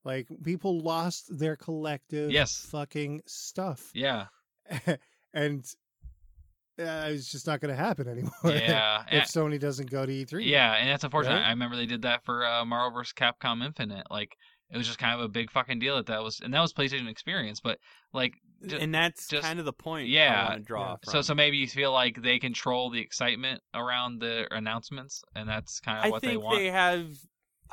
Like 0.05 0.27
people 0.43 0.79
lost 0.79 1.25
their 1.37 1.55
collective 1.57 2.29
Yes. 2.31 2.65
fucking 2.69 3.21
stuff, 3.25 3.89
Yeah. 3.93 4.27
and 5.33 5.65
uh, 6.77 7.07
it's 7.09 7.31
just 7.31 7.47
not 7.47 7.59
going 7.61 7.75
to 7.75 7.81
happen 7.81 8.07
anymore. 8.07 8.31
Yeah. 8.45 9.03
if 9.11 9.23
Sony 9.25 9.59
doesn't 9.59 9.89
go 9.89 10.05
to 10.05 10.11
E 10.11 10.25
E3. 10.25 10.45
Yeah, 10.45 10.73
and 10.73 10.89
that's 10.89 11.03
unfortunate. 11.03 11.35
Right? 11.35 11.45
I 11.47 11.49
remember 11.49 11.75
they 11.75 11.85
did 11.85 12.03
that 12.03 12.23
for 12.25 12.45
uh, 12.45 12.63
Marvel 12.65 12.99
vs. 12.99 13.13
Capcom 13.13 13.65
Infinite. 13.65 14.07
Like 14.11 14.35
it 14.69 14.77
was 14.77 14.85
just 14.87 14.99
kind 14.99 15.17
of 15.17 15.25
a 15.25 15.29
big 15.29 15.49
fucking 15.51 15.79
deal 15.79 15.95
that 15.97 16.07
that 16.07 16.21
was, 16.23 16.39
and 16.41 16.53
that 16.53 16.59
was 16.61 16.73
PlayStation 16.73 17.09
Experience. 17.09 17.61
But 17.61 17.77
like, 18.13 18.33
ju- 18.67 18.77
and 18.77 18.93
that's 18.93 19.27
just- 19.27 19.43
kind 19.43 19.57
of 19.59 19.65
the 19.65 19.73
point. 19.73 20.09
yeah, 20.09 20.49
I 20.51 20.57
draw 20.59 20.81
yeah. 20.91 20.95
from. 21.03 21.11
so 21.13 21.21
so 21.21 21.33
maybe 21.33 21.57
you 21.57 21.67
feel 21.67 21.91
like 21.93 22.21
they 22.21 22.39
control 22.39 22.89
the 22.89 22.99
excitement 22.99 23.61
around 23.73 24.19
the 24.19 24.45
announcements, 24.51 25.23
and 25.35 25.47
that's 25.47 25.79
kind 25.79 25.99
of 25.99 26.05
I 26.05 26.09
what 26.09 26.21
they 26.21 26.29
think 26.31 26.43
want. 26.43 26.61
have. 26.63 27.07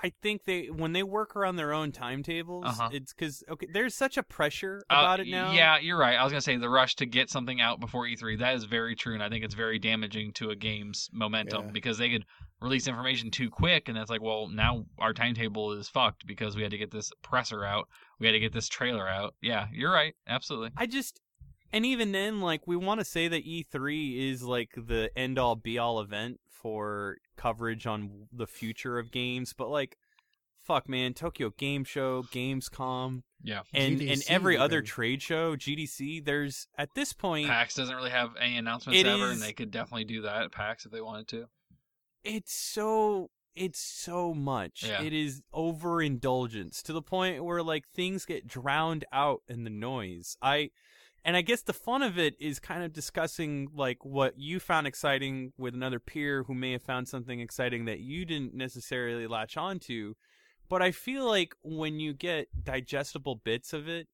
I 0.02 0.12
think 0.22 0.44
they 0.44 0.66
when 0.70 0.92
they 0.92 1.02
work 1.02 1.36
around 1.36 1.56
their 1.56 1.72
own 1.72 1.92
timetables, 1.92 2.64
Uh-huh. 2.66 2.88
it's 2.92 3.12
because 3.12 3.42
okay, 3.48 3.66
there's 3.72 3.94
such 3.94 4.16
a 4.16 4.22
pressure 4.22 4.84
Uh, 4.90 4.94
about 4.94 5.20
it 5.20 5.28
now. 5.28 5.52
Yeah, 5.52 5.78
you're 5.78 5.98
right. 5.98 6.16
I 6.16 6.24
was 6.24 6.32
gonna 6.32 6.40
say 6.40 6.56
the 6.56 6.68
rush 6.68 6.96
to 6.96 7.06
get 7.06 7.30
something 7.30 7.60
out 7.60 7.80
before 7.80 8.06
E3. 8.06 8.36
That 8.38 8.54
is 8.54 8.64
very 8.64 8.94
true, 8.94 9.14
and 9.14 9.22
I 9.22 9.28
think 9.28 9.44
it's 9.44 9.54
very 9.54 9.78
damaging 9.78 10.32
to 10.34 10.50
a 10.50 10.56
game's 10.56 11.08
momentum 11.12 11.66
Yeah. 11.66 11.70
because 11.72 11.98
they 11.98 12.10
could 12.10 12.24
release 12.60 12.86
information 12.86 13.30
too 13.30 13.50
quick, 13.50 13.88
and 13.88 13.96
that's 13.96 14.10
like, 14.10 14.22
well, 14.22 14.46
now 14.48 14.84
our 14.98 15.12
timetable 15.12 15.72
is 15.72 15.88
fucked 15.88 16.26
because 16.26 16.54
we 16.56 16.62
had 16.62 16.70
to 16.70 16.78
get 16.78 16.90
this 16.92 17.10
presser 17.22 17.64
out, 17.64 17.88
we 18.18 18.26
had 18.26 18.32
to 18.32 18.40
get 18.40 18.52
this 18.52 18.68
trailer 18.68 19.08
out. 19.08 19.34
Yeah, 19.40 19.66
you're 19.72 19.90
right. 19.92 20.14
Absolutely. 20.28 20.70
I 20.76 20.86
just 20.86 21.20
And 21.72 21.86
even 21.86 22.12
then, 22.12 22.40
like 22.40 22.66
we 22.66 22.76
want 22.76 23.00
to 23.00 23.04
say 23.04 23.28
that 23.28 23.46
E3 23.46 24.30
is 24.30 24.42
like 24.42 24.70
the 24.76 25.10
end 25.16 25.38
all 25.38 25.56
be 25.56 25.78
all 25.78 26.00
event 26.00 26.40
for 26.48 27.16
coverage 27.36 27.86
on 27.86 28.28
the 28.32 28.46
future 28.46 28.98
of 28.98 29.10
games, 29.10 29.52
but 29.52 29.68
like, 29.68 29.96
fuck, 30.62 30.88
man, 30.88 31.14
Tokyo 31.14 31.50
Game 31.56 31.82
Show, 31.84 32.22
Gamescom, 32.24 33.22
Yeah. 33.42 33.62
and 33.72 34.00
and 34.00 34.10
GDC 34.20 34.30
every 34.30 34.56
other 34.56 34.76
even. 34.78 34.86
trade 34.86 35.22
show, 35.22 35.56
GDC. 35.56 36.24
There's 36.24 36.68
at 36.78 36.90
this 36.94 37.12
point, 37.12 37.48
PAX 37.48 37.74
doesn't 37.74 37.96
really 37.96 38.10
have 38.10 38.36
any 38.38 38.56
announcements 38.58 39.00
ever, 39.02 39.24
is- 39.26 39.32
and 39.32 39.42
they 39.42 39.52
could 39.52 39.70
definitely 39.70 40.04
do 40.04 40.22
that 40.22 40.42
at 40.42 40.52
PAX 40.52 40.84
if 40.86 40.92
they 40.92 41.00
wanted 41.00 41.26
to. 41.28 41.46
it's 42.22 42.54
so 42.54 43.30
it's 43.54 43.80
so 43.80 44.32
much. 44.32 44.84
Yeah. 44.86 45.02
It 45.02 45.12
is 45.12 45.42
overindulgence 45.52 46.82
to 46.84 46.92
the 46.92 47.02
point 47.02 47.44
where 47.44 47.62
like 47.62 47.88
things 47.94 48.24
get 48.24 48.46
drowned 48.46 49.04
out 49.12 49.42
in 49.48 49.64
the 49.64 49.70
noise. 49.70 50.36
I 50.40 50.70
and 51.24 51.36
I 51.36 51.42
guess 51.42 51.62
the 51.62 51.72
fun 51.72 52.02
of 52.02 52.18
it 52.18 52.34
is 52.40 52.58
kind 52.58 52.82
of 52.82 52.92
discussing 52.92 53.68
like 53.74 54.04
what 54.04 54.38
you 54.38 54.58
found 54.58 54.86
exciting 54.86 55.52
with 55.56 55.74
another 55.74 56.00
peer 56.00 56.42
who 56.44 56.54
may 56.54 56.72
have 56.72 56.82
found 56.82 57.08
something 57.08 57.40
exciting 57.40 57.84
that 57.84 58.00
you 58.00 58.24
didn't 58.24 58.54
necessarily 58.54 59.26
latch 59.26 59.56
onto. 59.56 60.14
But 60.68 60.82
I 60.82 60.90
feel 60.90 61.26
like 61.26 61.54
when 61.62 62.00
you 62.00 62.12
get 62.12 62.48
digestible 62.64 63.36
bits 63.36 63.72
of 63.72 63.88
it 63.88 64.08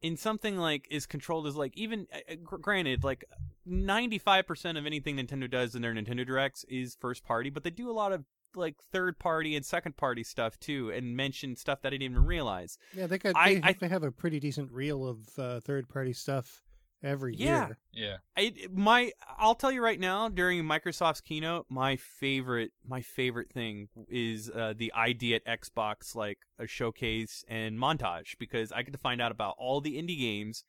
in 0.00 0.16
something 0.16 0.56
like 0.56 0.86
is 0.90 1.06
controlled 1.06 1.46
as 1.46 1.56
like 1.56 1.76
even 1.76 2.06
uh, 2.12 2.32
uh, 2.32 2.56
granted 2.60 3.04
like 3.04 3.24
95% 3.68 4.78
of 4.78 4.86
anything 4.86 5.16
Nintendo 5.16 5.50
does 5.50 5.74
in 5.74 5.82
their 5.82 5.94
Nintendo 5.94 6.26
Directs 6.26 6.64
is 6.68 6.96
first 6.98 7.24
party, 7.24 7.50
but 7.50 7.64
they 7.64 7.70
do 7.70 7.90
a 7.90 7.92
lot 7.92 8.12
of 8.12 8.24
like 8.56 8.76
third 8.92 9.18
party 9.18 9.56
and 9.56 9.64
second 9.64 9.96
party 9.96 10.22
stuff 10.22 10.58
too 10.58 10.90
and 10.90 11.16
mention 11.16 11.56
stuff 11.56 11.82
that 11.82 11.88
I 11.88 11.96
didn't 11.96 12.12
even 12.12 12.24
realize. 12.26 12.78
Yeah, 12.96 13.06
they 13.06 13.18
got. 13.18 13.36
I- 13.36 13.54
they, 13.54 13.62
I- 13.62 13.66
have, 13.68 13.78
they 13.80 13.88
have 13.88 14.02
a 14.02 14.10
pretty 14.12 14.40
decent 14.40 14.70
reel 14.72 15.06
of 15.06 15.18
uh, 15.38 15.60
third 15.60 15.88
party 15.88 16.12
stuff 16.12 16.62
every 17.02 17.34
Yeah. 17.36 17.66
year. 17.66 17.78
Yeah. 17.92 18.16
I 18.36 18.54
my 18.72 19.12
I'll 19.36 19.54
tell 19.54 19.70
you 19.70 19.82
right 19.84 20.00
now 20.00 20.28
during 20.30 20.62
Microsoft's 20.64 21.20
keynote, 21.20 21.66
my 21.68 21.96
favorite 21.96 22.72
my 22.86 23.02
favorite 23.02 23.50
thing 23.52 23.88
is 24.08 24.48
uh, 24.50 24.72
the 24.76 24.90
ID 24.94 25.34
at 25.34 25.44
Xbox 25.46 26.14
like 26.14 26.38
a 26.58 26.66
showcase 26.66 27.44
and 27.46 27.78
montage 27.78 28.38
because 28.38 28.72
I 28.72 28.82
get 28.82 28.92
to 28.92 28.98
find 28.98 29.20
out 29.20 29.32
about 29.32 29.54
all 29.58 29.80
the 29.82 29.96
indie 30.00 30.18
games 30.18 30.64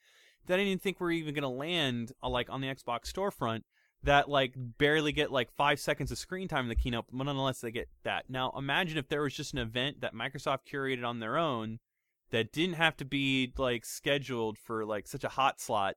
that 0.46 0.60
I 0.60 0.64
didn't 0.64 0.82
think 0.82 1.00
were 1.00 1.10
even 1.10 1.34
gonna 1.34 1.48
land 1.50 2.12
uh, 2.22 2.28
like 2.28 2.50
on 2.50 2.60
the 2.60 2.68
Xbox 2.68 3.10
storefront 3.12 3.62
that 4.06 4.28
like 4.28 4.54
barely 4.56 5.12
get 5.12 5.30
like 5.30 5.52
five 5.52 5.78
seconds 5.78 6.10
of 6.10 6.18
screen 6.18 6.48
time 6.48 6.64
in 6.64 6.68
the 6.68 6.74
keynote, 6.74 7.06
but 7.12 7.24
nonetheless 7.24 7.60
they 7.60 7.70
get 7.70 7.88
that. 8.04 8.30
Now 8.30 8.52
imagine 8.56 8.98
if 8.98 9.08
there 9.08 9.22
was 9.22 9.34
just 9.34 9.52
an 9.52 9.58
event 9.58 10.00
that 10.00 10.14
Microsoft 10.14 10.60
curated 10.72 11.04
on 11.04 11.20
their 11.20 11.36
own 11.36 11.80
that 12.30 12.52
didn't 12.52 12.76
have 12.76 12.96
to 12.96 13.04
be 13.04 13.52
like 13.58 13.84
scheduled 13.84 14.58
for 14.58 14.84
like 14.84 15.06
such 15.06 15.24
a 15.24 15.28
hot 15.28 15.60
slot 15.60 15.96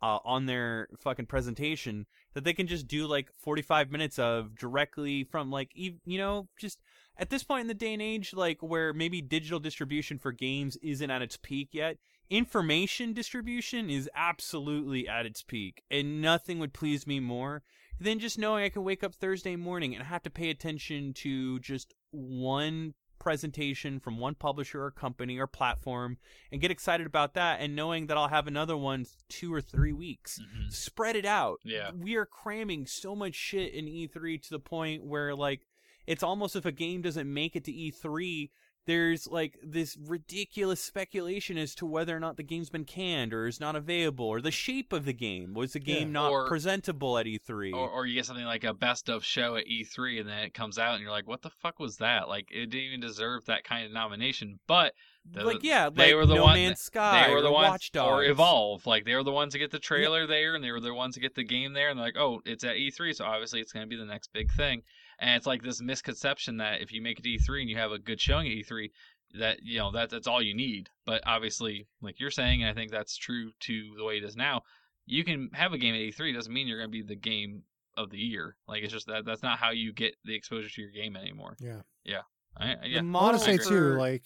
uh, 0.00 0.18
on 0.24 0.46
their 0.46 0.88
fucking 1.00 1.26
presentation 1.26 2.06
that 2.34 2.44
they 2.44 2.52
can 2.52 2.68
just 2.68 2.86
do 2.86 3.06
like 3.06 3.28
45 3.38 3.90
minutes 3.90 4.18
of 4.18 4.56
directly 4.56 5.24
from 5.24 5.50
like 5.50 5.72
you 5.74 5.98
know 6.06 6.46
just 6.58 6.78
at 7.16 7.30
this 7.30 7.42
point 7.42 7.62
in 7.62 7.66
the 7.66 7.74
day 7.74 7.92
and 7.92 8.02
age 8.02 8.32
like 8.32 8.58
where 8.60 8.92
maybe 8.92 9.20
digital 9.20 9.58
distribution 9.58 10.18
for 10.18 10.30
games 10.30 10.76
isn't 10.76 11.10
at 11.10 11.22
its 11.22 11.36
peak 11.36 11.70
yet 11.72 11.98
information 12.30 13.12
distribution 13.12 13.88
is 13.90 14.08
absolutely 14.14 15.08
at 15.08 15.26
its 15.26 15.42
peak 15.42 15.82
and 15.90 16.20
nothing 16.20 16.58
would 16.58 16.72
please 16.72 17.06
me 17.06 17.20
more 17.20 17.62
than 18.00 18.18
just 18.18 18.38
knowing 18.38 18.64
I 18.64 18.68
can 18.68 18.84
wake 18.84 19.02
up 19.02 19.14
Thursday 19.14 19.56
morning 19.56 19.94
and 19.94 20.04
have 20.04 20.22
to 20.22 20.30
pay 20.30 20.50
attention 20.50 21.12
to 21.14 21.58
just 21.60 21.94
one 22.10 22.94
presentation 23.18 23.98
from 23.98 24.18
one 24.18 24.34
publisher 24.36 24.84
or 24.84 24.90
company 24.92 25.38
or 25.38 25.46
platform 25.48 26.18
and 26.52 26.60
get 26.60 26.70
excited 26.70 27.06
about 27.06 27.34
that 27.34 27.60
and 27.60 27.74
knowing 27.74 28.06
that 28.06 28.16
I'll 28.16 28.28
have 28.28 28.46
another 28.46 28.76
one 28.76 29.06
two 29.28 29.52
or 29.52 29.60
three 29.60 29.92
weeks. 29.92 30.38
Mhm. 30.38 30.72
Spread 30.72 31.16
it 31.16 31.24
out. 31.24 31.58
Yeah. 31.64 31.90
We 31.90 32.14
are 32.14 32.26
cramming 32.26 32.86
so 32.86 33.16
much 33.16 33.34
shit 33.34 33.74
in 33.74 33.86
E3 33.86 34.38
to 34.38 34.50
the 34.50 34.60
point 34.60 35.02
where 35.04 35.34
like 35.34 35.66
it's 36.06 36.22
almost 36.22 36.54
if 36.56 36.64
a 36.64 36.72
game 36.72 37.02
doesn't 37.02 37.30
make 37.32 37.56
it 37.56 37.64
to 37.64 37.72
E3, 37.72 38.50
there's 38.88 39.28
like 39.28 39.58
this 39.62 39.98
ridiculous 40.06 40.80
speculation 40.80 41.58
as 41.58 41.74
to 41.74 41.84
whether 41.84 42.16
or 42.16 42.20
not 42.20 42.38
the 42.38 42.42
game's 42.42 42.70
been 42.70 42.86
canned 42.86 43.34
or 43.34 43.46
is 43.46 43.60
not 43.60 43.76
available 43.76 44.24
or 44.24 44.40
the 44.40 44.50
shape 44.50 44.94
of 44.94 45.04
the 45.04 45.12
game. 45.12 45.52
Was 45.52 45.74
the 45.74 45.78
game 45.78 46.08
Yeah. 46.08 46.12
not 46.14 46.30
Or- 46.32 46.48
presentable 46.48 47.18
at 47.18 47.26
E 47.26 47.38
E3? 47.38 47.74
Or, 47.74 47.88
or 47.90 48.06
you 48.06 48.14
get 48.14 48.24
something 48.24 48.46
like 48.46 48.64
a 48.64 48.72
best 48.72 49.10
of 49.10 49.24
show 49.24 49.56
at 49.56 49.66
E3, 49.66 50.20
and 50.20 50.28
then 50.28 50.38
it 50.38 50.54
comes 50.54 50.78
out, 50.78 50.94
and 50.94 51.02
you're 51.02 51.10
like, 51.12 51.28
"What 51.28 51.42
the 51.42 51.50
fuck 51.50 51.78
was 51.78 51.98
that? 51.98 52.28
Like, 52.28 52.48
it 52.50 52.70
didn't 52.70 52.86
even 52.86 53.00
deserve 53.00 53.44
that 53.44 53.62
kind 53.62 53.84
of 53.84 53.92
nomination." 53.92 54.58
But 54.66 54.94
the- 55.30 55.44
like 55.44 55.62
yeah, 55.62 55.90
they 55.90 56.06
like 56.06 56.14
were 56.16 56.26
the 56.26 56.36
No 56.36 56.44
one- 56.44 56.54
Man's 56.54 56.80
Sky 56.80 57.26
they 57.28 57.34
were 57.34 57.42
the 57.42 57.52
ones, 57.52 57.68
Watch 57.68 57.92
Dogs 57.92 58.08
or 58.10 58.24
Evolve. 58.24 58.86
Like, 58.86 59.04
they 59.04 59.14
were 59.14 59.22
the 59.22 59.30
ones 59.32 59.52
to 59.52 59.58
get 59.58 59.70
the 59.70 59.78
trailer 59.78 60.26
there, 60.26 60.54
and 60.54 60.64
they 60.64 60.72
were 60.72 60.80
the 60.80 60.94
ones 60.94 61.14
to 61.16 61.20
get 61.20 61.34
the 61.34 61.44
game 61.44 61.74
there, 61.74 61.90
and 61.90 61.98
they're 61.98 62.06
like, 62.06 62.16
"Oh, 62.16 62.40
it's 62.46 62.64
at 62.64 62.76
E3, 62.76 63.12
so 63.14 63.26
obviously 63.26 63.60
it's 63.60 63.72
going 63.72 63.84
to 63.84 63.90
be 63.90 63.96
the 63.96 64.06
next 64.06 64.32
big 64.32 64.50
thing." 64.50 64.82
And 65.20 65.36
it's 65.36 65.46
like 65.46 65.62
this 65.62 65.80
misconception 65.82 66.58
that 66.58 66.80
if 66.80 66.92
you 66.92 67.02
make 67.02 67.18
it 67.18 67.24
E3 67.24 67.60
and 67.62 67.70
you 67.70 67.76
have 67.76 67.90
a 67.92 67.98
good 67.98 68.20
showing 68.20 68.46
at 68.46 68.52
E3, 68.52 68.90
that 69.38 69.58
you 69.62 69.78
know 69.78 69.90
that 69.92 70.10
that's 70.10 70.26
all 70.26 70.40
you 70.40 70.54
need. 70.54 70.88
But 71.04 71.22
obviously, 71.26 71.86
like 72.00 72.18
you're 72.20 72.30
saying, 72.30 72.62
and 72.62 72.70
I 72.70 72.74
think 72.74 72.90
that's 72.90 73.16
true 73.16 73.50
to 73.60 73.94
the 73.96 74.04
way 74.04 74.16
it 74.18 74.24
is 74.24 74.36
now. 74.36 74.62
You 75.06 75.24
can 75.24 75.50
have 75.54 75.72
a 75.72 75.78
game 75.78 75.94
at 75.94 76.00
E3 76.00 76.34
doesn't 76.34 76.52
mean 76.52 76.66
you're 76.68 76.78
going 76.78 76.90
to 76.90 76.92
be 76.92 77.02
the 77.02 77.16
game 77.16 77.62
of 77.96 78.10
the 78.10 78.18
year. 78.18 78.56
Like 78.68 78.82
it's 78.82 78.92
just 78.92 79.06
that 79.08 79.24
that's 79.24 79.42
not 79.42 79.58
how 79.58 79.70
you 79.70 79.92
get 79.92 80.14
the 80.24 80.34
exposure 80.34 80.68
to 80.68 80.80
your 80.82 80.90
game 80.90 81.16
anymore. 81.16 81.56
Yeah. 82.04 82.20
I, 82.56 82.72
I- 82.72 82.76
yeah. 82.84 82.98
I 82.98 83.02
model 83.02 83.28
want 83.28 83.38
to 83.38 83.44
say 83.44 83.58
too, 83.58 83.94
like 83.94 84.24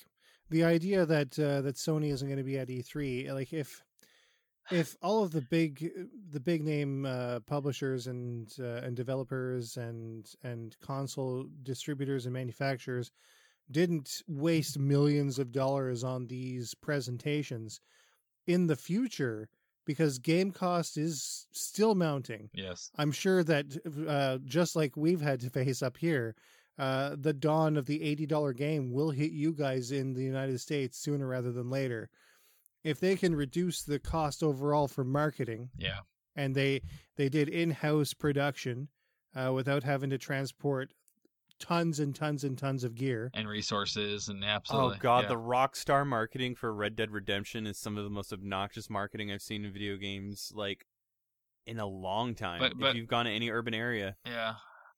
the 0.50 0.64
idea 0.64 1.06
that 1.06 1.38
uh, 1.38 1.62
that 1.62 1.76
Sony 1.76 2.12
isn't 2.12 2.26
going 2.28 2.38
to 2.38 2.44
be 2.44 2.58
at 2.58 2.68
E3, 2.68 3.32
like 3.32 3.52
if 3.52 3.82
if 4.70 4.96
all 5.02 5.22
of 5.22 5.32
the 5.32 5.40
big 5.40 5.90
the 6.30 6.40
big 6.40 6.62
name 6.62 7.04
uh, 7.04 7.40
publishers 7.40 8.06
and 8.06 8.52
uh, 8.60 8.80
and 8.84 8.96
developers 8.96 9.76
and 9.76 10.34
and 10.42 10.76
console 10.80 11.46
distributors 11.62 12.26
and 12.26 12.32
manufacturers 12.32 13.10
didn't 13.70 14.22
waste 14.28 14.78
millions 14.78 15.38
of 15.38 15.52
dollars 15.52 16.04
on 16.04 16.26
these 16.26 16.74
presentations 16.74 17.80
in 18.46 18.66
the 18.66 18.76
future 18.76 19.48
because 19.84 20.18
game 20.18 20.50
cost 20.50 20.96
is 20.96 21.46
still 21.52 21.94
mounting 21.94 22.50
Yes. 22.54 22.90
I'm 22.96 23.12
sure 23.12 23.42
that 23.44 23.66
uh, 24.06 24.38
just 24.44 24.76
like 24.76 24.96
we've 24.96 25.20
had 25.20 25.40
to 25.40 25.50
face 25.50 25.82
up 25.82 25.96
here, 25.96 26.34
uh, 26.78 27.16
the 27.18 27.32
dawn 27.32 27.76
of 27.76 27.86
the 27.86 28.02
eighty 28.02 28.26
dollar 28.26 28.52
game 28.52 28.92
will 28.92 29.10
hit 29.10 29.32
you 29.32 29.52
guys 29.52 29.90
in 29.90 30.12
the 30.12 30.22
United 30.22 30.60
States 30.60 30.98
sooner 30.98 31.26
rather 31.26 31.52
than 31.52 31.68
later. 31.70 32.08
If 32.84 32.98
they 33.00 33.16
can 33.16 33.34
reduce 33.34 33.82
the 33.82 33.98
cost 33.98 34.42
overall 34.42 34.88
for 34.88 35.04
marketing, 35.04 35.70
Yeah. 35.78 36.00
and 36.34 36.54
they 36.54 36.82
they 37.16 37.28
did 37.28 37.48
in 37.48 37.70
house 37.70 38.12
production 38.14 38.88
uh, 39.34 39.52
without 39.54 39.82
having 39.84 40.10
to 40.10 40.18
transport 40.18 40.92
tons 41.60 42.00
and 42.00 42.12
tons 42.14 42.42
and 42.42 42.58
tons 42.58 42.82
of 42.82 42.94
gear. 42.96 43.30
And 43.34 43.48
resources 43.48 44.28
and 44.28 44.44
absolutely. 44.44 44.96
Oh 44.96 45.00
god, 45.00 45.22
yeah. 45.24 45.28
the 45.28 45.36
Rockstar 45.38 46.04
marketing 46.06 46.56
for 46.56 46.74
Red 46.74 46.96
Dead 46.96 47.10
Redemption 47.12 47.66
is 47.66 47.78
some 47.78 47.96
of 47.96 48.02
the 48.04 48.10
most 48.10 48.32
obnoxious 48.32 48.90
marketing 48.90 49.30
I've 49.30 49.42
seen 49.42 49.64
in 49.64 49.72
video 49.72 49.96
games 49.96 50.50
like 50.54 50.84
in 51.66 51.78
a 51.78 51.86
long 51.86 52.34
time. 52.34 52.58
But- 52.58 52.76
but- 52.78 52.90
if 52.90 52.96
you've 52.96 53.06
gone 53.08 53.26
to 53.26 53.30
any 53.30 53.48
urban 53.50 53.74
area. 53.74 54.16
Yeah, 54.26 54.54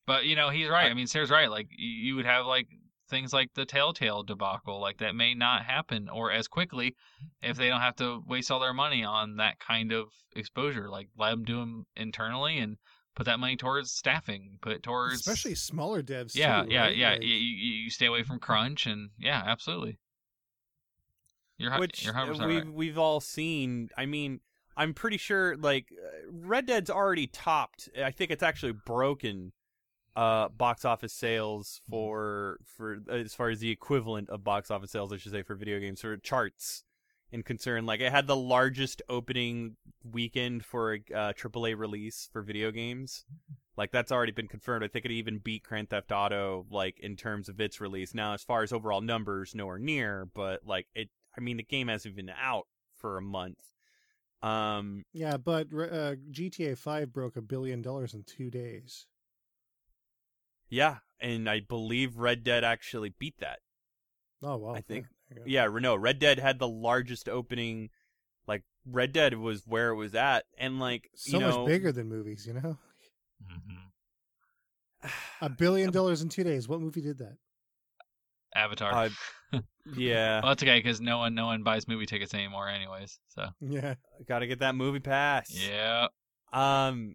but 0.06 0.24
you 0.24 0.36
know 0.36 0.48
he's 0.48 0.69
right. 0.70 0.90
I 0.90 0.94
mean, 0.94 1.06
Sarah's 1.06 1.31
right. 1.31 1.51
Like 1.51 1.69
you 1.77 2.16
would 2.16 2.24
have 2.27 2.47
like 2.47 2.69
things 3.09 3.32
like 3.32 3.51
the 3.55 3.64
Telltale 3.66 4.22
debacle, 4.22 4.81
like 4.81 4.98
that 4.98 5.14
may 5.14 5.35
not 5.35 5.64
happen 5.64 6.09
or 6.09 6.32
as 6.32 6.48
quickly 6.48 6.97
if 7.43 7.56
they 7.56 7.68
don't 7.68 7.81
have 7.81 7.97
to 7.97 8.22
waste 8.26 8.51
all 8.51 8.60
their 8.60 8.72
money 8.74 9.05
on 9.05 9.36
that 9.36 9.59
kind 9.60 9.93
of 9.93 10.09
exposure. 10.35 10.89
Like 10.89 11.09
let 11.18 11.31
them 11.31 11.44
do 11.44 11.60
them 11.60 11.86
internally 11.97 12.59
and 12.59 12.76
put 13.14 13.26
that 13.26 13.39
money 13.39 13.56
towards 13.56 13.90
staffing, 13.93 14.59
put 14.60 14.72
it 14.72 14.82
towards 14.82 15.14
Especially 15.14 15.55
smaller 15.55 16.02
devs. 16.02 16.35
yeah, 16.35 16.62
too, 16.64 16.72
yeah, 16.72 16.81
right? 16.82 16.97
yeah. 16.97 17.10
Like- 17.10 17.22
You, 17.22 17.35
you 17.35 17.72
you 17.85 17.90
stay 17.90 18.06
away 18.06 18.22
from 18.22 18.39
crunch 18.39 18.86
and 18.86 19.10
yeah, 19.18 19.43
absolutely. 19.47 19.98
You're 21.59 21.70
hu- 21.72 21.81
which 21.81 22.05
you're 22.05 22.16
uh, 22.16 22.26
100% 22.26 22.47
we've 22.48 22.64
right. 22.64 22.72
we've 22.74 22.98
all 22.98 23.20
seen. 23.20 23.90
I 23.97 24.06
mean, 24.06 24.40
I'm 24.76 24.93
pretty 24.94 25.18
sure 25.18 25.56
like 25.56 25.86
uh, 25.93 26.31
Red 26.31 26.66
Dead's 26.66 26.90
already 26.90 27.26
topped. 27.28 27.89
I 28.02 28.10
think 28.10 28.31
it's 28.31 28.43
actually 28.43 28.72
broken 28.72 29.52
uh 30.16 30.49
box 30.49 30.85
office 30.85 31.12
sales 31.12 31.81
Mm-hmm. 31.91 31.91
for 31.93 32.59
for 32.65 32.99
as 33.11 33.35
far 33.35 33.49
as 33.51 33.61
the 33.61 33.70
equivalent 33.70 34.31
of 34.31 34.45
box 34.45 34.70
office 34.70 34.91
sales 34.93 35.12
I 35.12 35.16
should 35.16 35.32
say 35.32 35.43
for 35.43 35.55
video 35.55 35.81
games 35.81 36.01
for 36.01 36.16
charts 36.16 36.85
in 37.32 37.43
concern. 37.43 37.85
Like 37.85 38.01
it 38.01 38.12
had 38.12 38.27
the 38.28 38.36
largest 38.36 39.03
opening 39.09 39.77
weekend 40.09 40.65
for 40.65 40.95
a 40.95 40.97
uh, 41.12 41.32
AAA 41.32 41.77
release 41.77 42.28
for 42.32 42.43
video 42.43 42.70
games. 42.70 43.24
Like 43.77 43.91
that's 43.91 44.12
already 44.12 44.31
been 44.31 44.47
confirmed. 44.47 44.85
I 44.85 44.89
think 44.89 45.05
it 45.05 45.11
even 45.11 45.39
beat 45.39 45.65
Grand 45.65 45.91
Theft 45.91 46.12
Auto 46.12 46.65
like 46.70 47.01
in 47.01 47.16
terms 47.16 47.49
of 47.49 47.61
its 47.61 47.81
release. 47.81 48.15
Now 48.15 48.35
as 48.35 48.45
far 48.45 48.62
as 48.62 48.73
overall 48.73 49.01
numbers 49.01 49.55
nowhere 49.55 49.78
near 49.78 50.27
but 50.32 50.61
like 50.65 50.86
it 50.95 51.09
I 51.36 51.41
mean 51.41 51.57
the 51.57 51.65
game 51.65 51.89
hasn't 51.89 52.15
been 52.15 52.31
out 52.31 52.69
for 52.97 53.16
a 53.16 53.23
month. 53.23 53.59
Um 54.43 55.05
Yeah, 55.12 55.36
but 55.36 55.69
uh, 55.73 56.15
GTA 56.31 56.78
Five 56.78 57.12
broke 57.12 57.36
a 57.36 57.43
billion 57.43 57.82
dollars 57.82 58.15
in 58.15 58.23
two 58.23 58.51
days. 58.51 59.07
Yeah 60.69 60.99
and 61.20 61.49
I 61.49 61.61
believe 61.61 62.16
Red 62.16 62.45
Dead 62.45 62.65
actually 62.65 63.15
beat 63.19 63.39
that 63.39 63.61
Oh 64.43 64.57
wow! 64.59 64.74
I 64.74 64.81
think- 64.82 65.07
yeah, 65.31 65.36
there. 65.36 65.73
Yeah, 65.73 65.78
no, 65.81 65.97
Red 65.97 66.19
Dead 66.19 66.39
had 66.39 66.59
the 66.59 66.69
largest 66.69 67.28
opening, 67.31 67.89
like 68.47 68.62
Red 68.85 69.12
Dead 69.12 69.39
was 69.39 69.62
where 69.66 69.89
it 69.91 69.97
was 69.97 70.15
at, 70.15 70.45
and 70.59 70.78
like 70.78 71.09
So 71.15 71.39
you 71.39 71.47
know, 71.47 71.59
much 71.61 71.66
bigger 71.66 71.93
than 71.93 72.09
movies, 72.09 72.47
you 72.47 72.53
know. 72.55 72.77
hmm 73.47 75.09
A 75.41 75.49
billion 75.49 75.91
dollars 75.93 76.20
in 76.23 76.28
two 76.28 76.45
days. 76.45 76.69
What 76.69 76.81
movie 76.81 77.01
did 77.01 77.19
that? 77.19 77.36
Avatar. 78.55 78.93
Uh, 78.93 79.09
yeah, 79.97 80.41
well, 80.43 80.51
that's 80.51 80.62
okay 80.62 80.78
because 80.78 81.01
no 81.01 81.19
one 81.19 81.35
no 81.35 81.47
one 81.47 81.62
buys 81.62 81.89
movie 81.89 82.07
tickets 82.07 82.35
anymore, 82.35 82.69
anyways. 82.69 83.19
So 83.28 83.47
Yeah, 83.61 83.95
got 84.28 84.41
to 84.41 84.47
get 84.47 84.59
that 84.61 84.74
MoviePass. 84.74 85.47
yeah. 85.49 86.09
Um. 86.53 87.15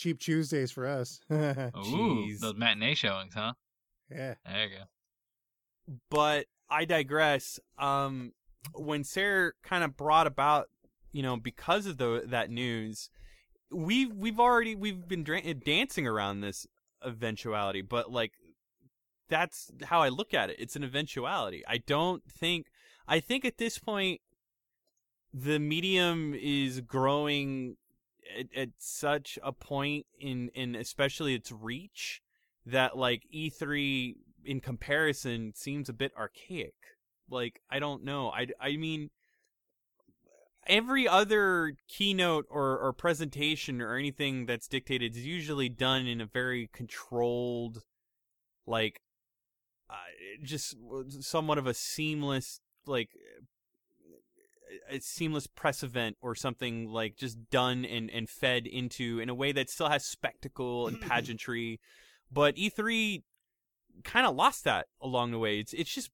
Cheap 0.00 0.18
Tuesdays 0.18 0.72
for 0.72 0.86
us. 0.86 1.20
Ooh, 1.32 2.36
those 2.40 2.56
matinee 2.56 2.94
showings, 2.94 3.34
huh? 3.34 3.52
Yeah. 4.10 4.34
There 4.44 4.64
you 4.64 4.70
go. 4.78 5.96
but 6.10 6.46
I 6.68 6.84
digress. 6.84 7.60
Um, 7.78 8.32
when 8.74 9.04
Sarah 9.04 9.52
kind 9.62 9.84
of 9.84 9.96
brought 9.96 10.26
about, 10.26 10.68
you 11.12 11.22
know, 11.22 11.36
because 11.36 11.86
of 11.86 11.98
the 11.98 12.24
that 12.26 12.50
news, 12.50 13.10
we've 13.70 14.12
we've 14.12 14.40
already 14.40 14.74
we've 14.74 15.06
been 15.06 15.22
dra- 15.24 15.54
dancing 15.54 16.06
around 16.06 16.40
this 16.40 16.66
eventuality, 17.04 17.82
but 17.82 18.10
like 18.10 18.32
that's 19.28 19.70
how 19.84 20.00
I 20.00 20.08
look 20.08 20.34
at 20.34 20.50
it. 20.50 20.56
It's 20.58 20.76
an 20.76 20.84
eventuality. 20.84 21.62
I 21.68 21.78
don't 21.78 22.22
think. 22.28 22.66
I 23.06 23.20
think 23.20 23.44
at 23.44 23.58
this 23.58 23.78
point, 23.78 24.20
the 25.32 25.58
medium 25.58 26.34
is 26.34 26.80
growing 26.80 27.76
at, 28.38 28.46
at 28.56 28.68
such 28.78 29.38
a 29.42 29.52
point 29.52 30.06
in 30.18 30.50
in 30.54 30.74
especially 30.74 31.34
its 31.34 31.52
reach 31.52 32.22
that 32.66 32.96
like 32.96 33.22
E3 33.34 34.16
in 34.44 34.60
comparison 34.60 35.52
seems 35.54 35.88
a 35.88 35.94
bit 35.94 36.12
archaic. 36.16 36.74
Like 37.28 37.60
I 37.70 37.78
don't 37.78 38.04
know. 38.04 38.30
I 38.30 38.48
I 38.60 38.76
mean 38.76 39.10
every 40.66 41.08
other 41.08 41.74
keynote 41.88 42.46
or 42.50 42.78
or 42.78 42.92
presentation 42.92 43.80
or 43.80 43.96
anything 43.96 44.46
that's 44.46 44.68
dictated 44.68 45.16
is 45.16 45.26
usually 45.26 45.68
done 45.68 46.06
in 46.06 46.20
a 46.20 46.26
very 46.26 46.68
controlled 46.72 47.82
like 48.66 49.00
uh, 49.88 49.94
just 50.44 50.76
somewhat 51.20 51.58
of 51.58 51.66
a 51.66 51.74
seamless 51.74 52.60
like 52.86 53.10
a 54.88 55.00
seamless 55.00 55.46
press 55.46 55.82
event 55.82 56.16
or 56.20 56.34
something 56.34 56.88
like 56.88 57.16
just 57.16 57.50
done 57.50 57.84
and, 57.84 58.10
and 58.10 58.28
fed 58.28 58.66
into 58.66 59.18
in 59.20 59.28
a 59.28 59.34
way 59.34 59.52
that 59.52 59.70
still 59.70 59.88
has 59.88 60.04
spectacle 60.04 60.86
and 60.88 61.00
pageantry. 61.08 61.80
But 62.30 62.56
E3 62.56 63.22
kind 64.04 64.26
of 64.26 64.36
lost 64.36 64.64
that 64.64 64.86
along 65.00 65.30
the 65.30 65.38
way. 65.38 65.58
It's 65.58 65.72
it's 65.72 65.94
just 65.94 66.10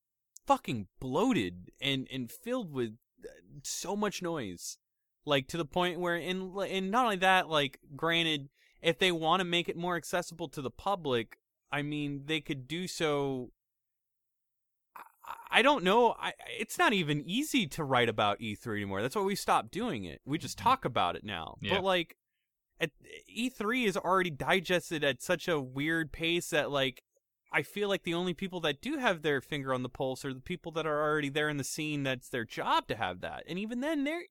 fucking 0.46 0.88
bloated 1.00 1.70
and 1.80 2.06
and 2.12 2.30
filled 2.30 2.72
with 2.72 2.96
uh, 3.24 3.28
so 3.62 3.96
much 3.96 4.22
noise. 4.22 4.78
Like 5.24 5.48
to 5.48 5.56
the 5.56 5.64
point 5.64 6.00
where 6.00 6.16
and 6.16 6.56
and 6.56 6.90
not 6.90 7.04
only 7.04 7.16
that, 7.16 7.48
like 7.48 7.80
granted, 7.96 8.48
if 8.80 8.98
they 8.98 9.12
want 9.12 9.40
to 9.40 9.44
make 9.44 9.68
it 9.68 9.76
more 9.76 9.96
accessible 9.96 10.48
to 10.50 10.62
the 10.62 10.70
public, 10.70 11.38
I 11.72 11.82
mean, 11.82 12.22
they 12.26 12.40
could 12.40 12.68
do 12.68 12.86
so 12.86 13.50
I- 15.50 15.62
don't 15.62 15.84
know. 15.84 16.14
I, 16.18 16.32
it's 16.58 16.78
not 16.78 16.92
even 16.92 17.22
easy 17.26 17.66
to 17.68 17.84
write 17.84 18.08
about 18.08 18.40
E3 18.40 18.76
anymore. 18.76 19.02
That's 19.02 19.16
why 19.16 19.22
we 19.22 19.34
stopped 19.34 19.70
doing 19.70 20.04
it. 20.04 20.20
We 20.24 20.38
just 20.38 20.58
talk 20.58 20.84
about 20.84 21.16
it 21.16 21.24
now. 21.24 21.56
Yeah. 21.60 21.74
But 21.74 21.84
like, 21.84 22.16
at, 22.80 22.90
E3 23.34 23.86
is 23.86 23.96
already 23.96 24.30
digested 24.30 25.02
at 25.02 25.22
such 25.22 25.48
a 25.48 25.60
weird 25.60 26.12
pace 26.12 26.50
that 26.50 26.70
like, 26.70 27.02
I 27.52 27.62
feel 27.62 27.88
like 27.88 28.02
the 28.02 28.14
only 28.14 28.34
people 28.34 28.60
that 28.60 28.82
do 28.82 28.98
have 28.98 29.22
their 29.22 29.40
finger 29.40 29.72
on 29.72 29.82
the 29.82 29.88
pulse 29.88 30.24
are 30.24 30.34
the 30.34 30.40
people 30.40 30.72
that 30.72 30.86
are 30.86 31.00
already 31.02 31.28
there 31.30 31.48
in 31.48 31.56
the 31.56 31.64
scene. 31.64 32.02
That's 32.02 32.28
their 32.28 32.44
job 32.44 32.86
to 32.88 32.96
have 32.96 33.20
that. 33.20 33.44
And 33.48 33.58
even 33.58 33.80
then, 33.80 34.04
they're 34.04 34.24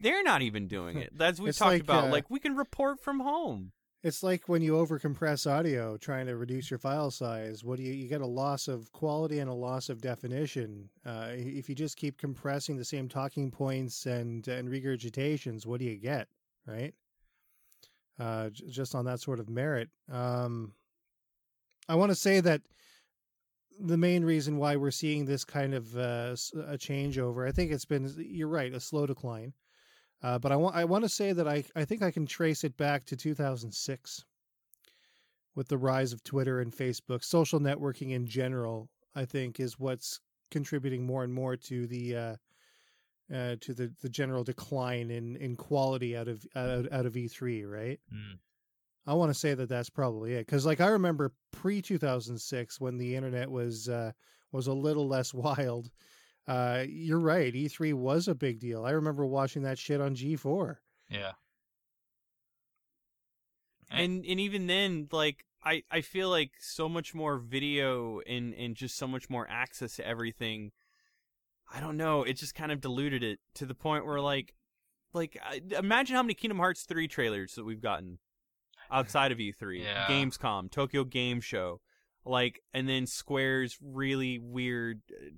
they're 0.00 0.22
not 0.22 0.40
even 0.42 0.66
doing 0.66 0.96
it. 0.98 1.12
As 1.20 1.40
It's 1.40 1.58
talked 1.58 1.72
like, 1.72 1.82
about, 1.82 2.04
uh, 2.04 2.10
like 2.10 2.30
we 2.30 2.40
can 2.40 2.56
report 2.56 3.00
from 3.00 3.20
home. 3.20 3.72
It's 4.02 4.22
like 4.22 4.48
when 4.48 4.62
you 4.62 4.72
overcompress 4.72 5.50
audio 5.50 5.98
trying 5.98 6.26
to 6.26 6.36
reduce 6.36 6.70
your 6.70 6.78
file 6.78 7.10
size. 7.10 7.62
What 7.62 7.76
do 7.76 7.82
you 7.82 7.92
you 7.92 8.08
get 8.08 8.22
a 8.22 8.26
loss 8.26 8.66
of 8.66 8.90
quality 8.92 9.40
and 9.40 9.50
a 9.50 9.54
loss 9.54 9.90
of 9.90 10.00
definition. 10.00 10.88
Uh, 11.04 11.28
if 11.32 11.68
you 11.68 11.74
just 11.74 11.98
keep 11.98 12.16
compressing 12.16 12.78
the 12.78 12.84
same 12.84 13.08
talking 13.08 13.50
points 13.50 14.06
and 14.06 14.46
and 14.48 14.70
regurgitations, 14.70 15.66
what 15.66 15.80
do 15.80 15.84
you 15.86 15.96
get, 15.96 16.28
right? 16.66 16.94
Uh, 18.18 18.48
j- 18.50 18.68
just 18.70 18.94
on 18.94 19.04
that 19.04 19.20
sort 19.20 19.38
of 19.38 19.50
merit. 19.50 19.90
Um, 20.10 20.72
I 21.86 21.94
want 21.94 22.10
to 22.10 22.16
say 22.16 22.40
that 22.40 22.62
the 23.78 23.98
main 23.98 24.24
reason 24.24 24.56
why 24.56 24.76
we're 24.76 24.90
seeing 24.90 25.26
this 25.26 25.44
kind 25.44 25.74
of 25.74 25.94
uh, 25.96 26.36
a 26.68 26.78
changeover, 26.78 27.46
I 27.46 27.52
think 27.52 27.70
it's 27.70 27.84
been 27.84 28.10
you're 28.16 28.48
right, 28.48 28.72
a 28.72 28.80
slow 28.80 29.06
decline. 29.06 29.52
Uh, 30.22 30.38
but 30.38 30.52
I 30.52 30.56
want 30.56 30.76
I 30.76 30.84
want 30.84 31.04
to 31.04 31.08
say 31.08 31.32
that 31.32 31.48
I 31.48 31.64
I 31.74 31.84
think 31.84 32.02
I 32.02 32.10
can 32.10 32.26
trace 32.26 32.64
it 32.64 32.76
back 32.76 33.04
to 33.06 33.16
2006 33.16 34.24
with 35.54 35.68
the 35.68 35.78
rise 35.78 36.12
of 36.12 36.22
Twitter 36.22 36.60
and 36.60 36.72
Facebook, 36.72 37.24
social 37.24 37.60
networking 37.60 38.12
in 38.12 38.26
general. 38.26 38.88
I 39.14 39.24
think 39.24 39.58
is 39.58 39.78
what's 39.78 40.20
contributing 40.50 41.04
more 41.04 41.24
and 41.24 41.32
more 41.32 41.56
to 41.56 41.86
the 41.86 42.16
uh, 42.16 42.36
uh, 43.34 43.56
to 43.60 43.74
the, 43.74 43.92
the 44.02 44.08
general 44.08 44.44
decline 44.44 45.10
in, 45.10 45.36
in 45.36 45.56
quality 45.56 46.16
out 46.16 46.28
of 46.28 46.44
out, 46.56 46.92
out 46.92 47.06
of 47.06 47.14
E3, 47.14 47.68
right? 47.70 48.00
Mm. 48.12 48.38
I 49.06 49.14
want 49.14 49.30
to 49.30 49.38
say 49.38 49.54
that 49.54 49.68
that's 49.68 49.90
probably 49.90 50.34
it 50.34 50.46
because, 50.46 50.66
like, 50.66 50.80
I 50.80 50.88
remember 50.88 51.32
pre 51.52 51.80
two 51.80 51.98
thousand 51.98 52.38
six 52.38 52.80
when 52.80 52.98
the 52.98 53.16
internet 53.16 53.50
was 53.50 53.88
uh, 53.88 54.12
was 54.52 54.66
a 54.66 54.72
little 54.72 55.08
less 55.08 55.32
wild. 55.34 55.90
Uh, 56.50 56.84
you're 56.88 57.20
right. 57.20 57.54
E3 57.54 57.94
was 57.94 58.26
a 58.26 58.34
big 58.34 58.58
deal. 58.58 58.84
I 58.84 58.90
remember 58.90 59.24
watching 59.24 59.62
that 59.62 59.78
shit 59.78 60.00
on 60.00 60.14
G4. 60.16 60.76
Yeah. 61.08 61.32
and 63.90 64.24
and 64.24 64.38
even 64.40 64.66
then 64.68 65.08
like 65.10 65.44
i 65.64 65.82
i 65.90 66.00
feel 66.00 66.28
like 66.30 66.52
so 66.60 66.88
much 66.88 67.12
more 67.14 67.38
video 67.38 68.20
and 68.20 68.54
and 68.54 68.76
just 68.76 68.96
so 68.96 69.06
much 69.06 69.28
more 69.28 69.46
access 69.50 69.96
to 69.96 70.06
everything 70.06 70.70
i 71.74 71.80
don't 71.80 71.96
know 71.96 72.22
it 72.22 72.34
just 72.34 72.54
kind 72.54 72.70
of 72.70 72.80
diluted 72.80 73.22
it 73.24 73.40
to 73.54 73.66
the 73.66 73.74
point 73.74 74.06
where 74.06 74.20
like 74.20 74.54
like 75.12 75.36
imagine 75.76 76.14
how 76.14 76.22
many 76.22 76.34
kingdom 76.34 76.58
hearts 76.58 76.84
3 76.84 77.08
trailers 77.08 77.54
that 77.54 77.64
we've 77.64 77.82
gotten 77.82 78.18
outside 78.92 79.32
of 79.32 79.38
e3 79.38 79.82
Yeah. 79.82 80.06
gamescom 80.08 80.70
tokyo 80.70 81.02
game 81.04 81.40
show 81.40 81.80
like 82.24 82.60
and 82.72 82.88
then 82.88 83.06
square's 83.06 83.76
really 83.82 84.38
weird 84.38 85.00
uh, 85.10 85.30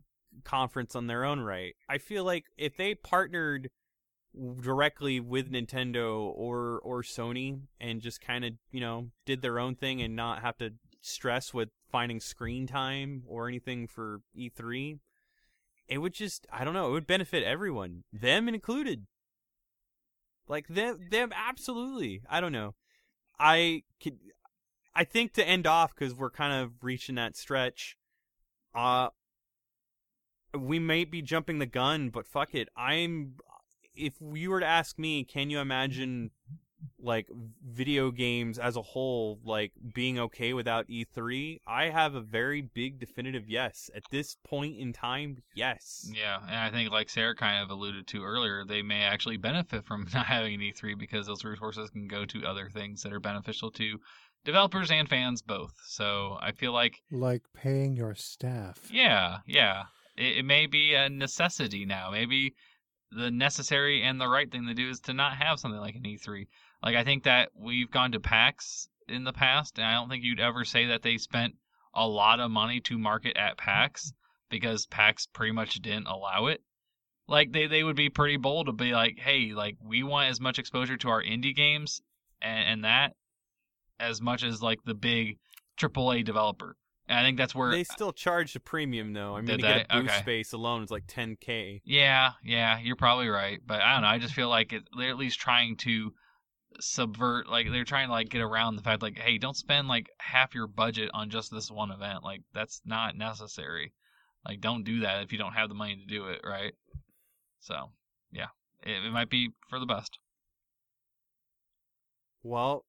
conference 0.44 0.94
on 0.94 1.06
their 1.06 1.24
own 1.24 1.40
right. 1.40 1.74
I 1.88 1.98
feel 1.98 2.24
like 2.24 2.44
if 2.56 2.76
they 2.76 2.94
partnered 2.94 3.70
directly 4.60 5.20
with 5.20 5.52
Nintendo 5.52 6.20
or 6.20 6.80
or 6.82 7.02
Sony 7.02 7.60
and 7.80 8.00
just 8.00 8.20
kind 8.20 8.44
of 8.44 8.52
you 8.70 8.80
know 8.80 9.10
did 9.26 9.42
their 9.42 9.58
own 9.58 9.74
thing 9.74 10.00
and 10.00 10.16
not 10.16 10.42
have 10.42 10.56
to 10.58 10.72
stress 11.02 11.52
with 11.52 11.68
finding 11.90 12.20
screen 12.20 12.66
time 12.66 13.24
or 13.26 13.48
anything 13.48 13.86
for 13.86 14.22
E3 14.36 14.98
it 15.88 15.98
would 15.98 16.14
just 16.14 16.46
I 16.50 16.64
don't 16.64 16.74
know 16.74 16.88
it 16.88 16.92
would 16.92 17.06
benefit 17.06 17.42
everyone 17.42 18.04
them 18.12 18.48
included. 18.48 19.06
Like 20.48 20.66
them 20.68 20.98
them 21.10 21.32
absolutely 21.34 22.22
I 22.30 22.40
don't 22.40 22.52
know. 22.52 22.74
I 23.38 23.82
could 24.02 24.18
I 24.94 25.04
think 25.04 25.34
to 25.34 25.46
end 25.46 25.66
off 25.66 25.94
cuz 25.94 26.14
we're 26.14 26.30
kind 26.30 26.62
of 26.62 26.82
reaching 26.82 27.16
that 27.16 27.36
stretch 27.36 27.98
uh 28.74 29.10
we 30.58 30.78
might 30.78 31.10
be 31.10 31.22
jumping 31.22 31.58
the 31.58 31.66
gun 31.66 32.10
but 32.10 32.26
fuck 32.26 32.54
it 32.54 32.68
I'm 32.76 33.34
if 33.94 34.14
you 34.22 34.50
were 34.50 34.60
to 34.60 34.66
ask 34.66 34.98
me, 34.98 35.22
can 35.22 35.50
you 35.50 35.58
imagine 35.58 36.30
like 36.98 37.28
video 37.64 38.10
games 38.10 38.58
as 38.58 38.74
a 38.76 38.82
whole 38.82 39.38
like 39.44 39.72
being 39.94 40.18
okay 40.18 40.54
without 40.54 40.88
E3? 40.88 41.60
I 41.66 41.90
have 41.90 42.14
a 42.14 42.20
very 42.22 42.62
big 42.62 42.98
definitive 42.98 43.48
yes. 43.48 43.90
At 43.94 44.04
this 44.10 44.36
point 44.44 44.78
in 44.78 44.92
time, 44.94 45.42
yes. 45.54 46.10
Yeah, 46.12 46.38
and 46.46 46.56
I 46.56 46.70
think 46.70 46.90
like 46.90 47.10
Sarah 47.10 47.36
kind 47.36 47.62
of 47.62 47.70
alluded 47.70 48.06
to 48.08 48.24
earlier, 48.24 48.64
they 48.66 48.80
may 48.82 49.02
actually 49.02 49.36
benefit 49.36 49.84
from 49.84 50.06
not 50.14 50.24
having 50.26 50.54
an 50.54 50.60
E3 50.60 50.98
because 50.98 51.26
those 51.26 51.44
resources 51.44 51.90
can 51.90 52.08
go 52.08 52.24
to 52.24 52.44
other 52.46 52.70
things 52.70 53.02
that 53.02 53.12
are 53.12 53.20
beneficial 53.20 53.70
to 53.72 53.98
developers 54.44 54.90
and 54.90 55.06
fans 55.08 55.42
both. 55.42 55.74
So 55.86 56.38
I 56.40 56.52
feel 56.52 56.72
like 56.72 57.02
Like 57.10 57.42
paying 57.54 57.94
your 57.94 58.14
staff. 58.14 58.88
yeah, 58.90 59.38
yeah, 59.46 59.82
it, 60.16 60.38
it 60.38 60.44
may 60.44 60.66
be 60.66 60.94
a 60.94 61.08
necessity 61.08 61.84
now. 61.84 62.10
Maybe 62.10 62.54
the 63.10 63.30
necessary 63.30 64.02
and 64.02 64.20
the 64.20 64.28
right 64.28 64.50
thing 64.50 64.66
to 64.66 64.74
do 64.74 64.88
is 64.88 65.00
to 65.00 65.12
not 65.12 65.36
have 65.36 65.58
something 65.58 65.80
like 65.80 65.94
an 65.94 66.04
E3. 66.04 66.46
Like 66.82 66.96
I 66.96 67.04
think 67.04 67.24
that 67.24 67.50
we've 67.54 67.90
gone 67.90 68.12
to 68.12 68.20
PAX 68.20 68.88
in 69.08 69.24
the 69.24 69.32
past, 69.32 69.78
and 69.78 69.86
I 69.86 69.94
don't 69.94 70.08
think 70.08 70.24
you'd 70.24 70.40
ever 70.40 70.64
say 70.64 70.86
that 70.86 71.02
they 71.02 71.18
spent 71.18 71.54
a 71.94 72.06
lot 72.06 72.40
of 72.40 72.50
money 72.50 72.80
to 72.80 72.98
market 72.98 73.36
at 73.36 73.58
PAX 73.58 74.06
mm-hmm. 74.06 74.16
because 74.50 74.86
PAX 74.86 75.26
pretty 75.26 75.52
much 75.52 75.74
didn't 75.76 76.06
allow 76.06 76.46
it. 76.46 76.62
Like 77.28 77.52
they, 77.52 77.66
they 77.66 77.82
would 77.82 77.96
be 77.96 78.10
pretty 78.10 78.36
bold 78.36 78.66
to 78.66 78.72
be 78.72 78.92
like, 78.92 79.18
hey, 79.18 79.52
like 79.52 79.76
we 79.82 80.02
want 80.02 80.30
as 80.30 80.40
much 80.40 80.58
exposure 80.58 80.96
to 80.98 81.08
our 81.08 81.22
indie 81.22 81.54
games 81.54 82.02
and, 82.40 82.68
and 82.68 82.84
that 82.84 83.14
as 84.00 84.20
much 84.20 84.42
as 84.42 84.60
like 84.60 84.82
the 84.84 84.94
big 84.94 85.38
AAA 85.78 86.24
developer. 86.24 86.76
And 87.12 87.20
I 87.20 87.24
think 87.24 87.36
that's 87.36 87.54
where 87.54 87.70
They 87.70 87.84
still 87.84 88.12
charge 88.12 88.56
a 88.56 88.60
premium 88.60 89.12
though. 89.12 89.36
I 89.36 89.42
mean, 89.42 89.58
to 89.58 89.62
get 89.62 89.90
a 89.92 89.98
booth 89.98 90.08
Okay. 90.10 90.20
space 90.20 90.54
alone 90.54 90.82
is 90.82 90.90
like 90.90 91.06
10k. 91.06 91.82
Yeah, 91.84 92.32
yeah, 92.42 92.78
you're 92.78 92.96
probably 92.96 93.28
right, 93.28 93.60
but 93.66 93.82
I 93.82 93.92
don't 93.92 94.02
know. 94.02 94.08
I 94.08 94.18
just 94.18 94.32
feel 94.32 94.48
like 94.48 94.72
it, 94.72 94.84
they're 94.96 95.10
at 95.10 95.18
least 95.18 95.38
trying 95.38 95.76
to 95.78 96.14
subvert, 96.80 97.50
like 97.50 97.70
they're 97.70 97.84
trying 97.84 98.06
to 98.06 98.12
like 98.12 98.30
get 98.30 98.40
around 98.40 98.76
the 98.76 98.82
fact, 98.82 99.02
like, 99.02 99.18
hey, 99.18 99.36
don't 99.36 99.56
spend 99.56 99.88
like 99.88 100.08
half 100.20 100.54
your 100.54 100.66
budget 100.66 101.10
on 101.12 101.28
just 101.28 101.50
this 101.50 101.70
one 101.70 101.90
event. 101.90 102.24
Like 102.24 102.40
that's 102.54 102.80
not 102.86 103.14
necessary. 103.14 103.92
Like, 104.48 104.62
don't 104.62 104.82
do 104.82 105.00
that 105.00 105.22
if 105.22 105.32
you 105.32 105.38
don't 105.38 105.52
have 105.52 105.68
the 105.68 105.74
money 105.74 105.96
to 105.96 106.06
do 106.06 106.28
it, 106.28 106.40
right? 106.42 106.72
So, 107.60 107.90
yeah, 108.32 108.48
it, 108.82 109.04
it 109.04 109.12
might 109.12 109.28
be 109.28 109.50
for 109.68 109.78
the 109.78 109.86
best. 109.86 110.18
Well, 112.42 112.86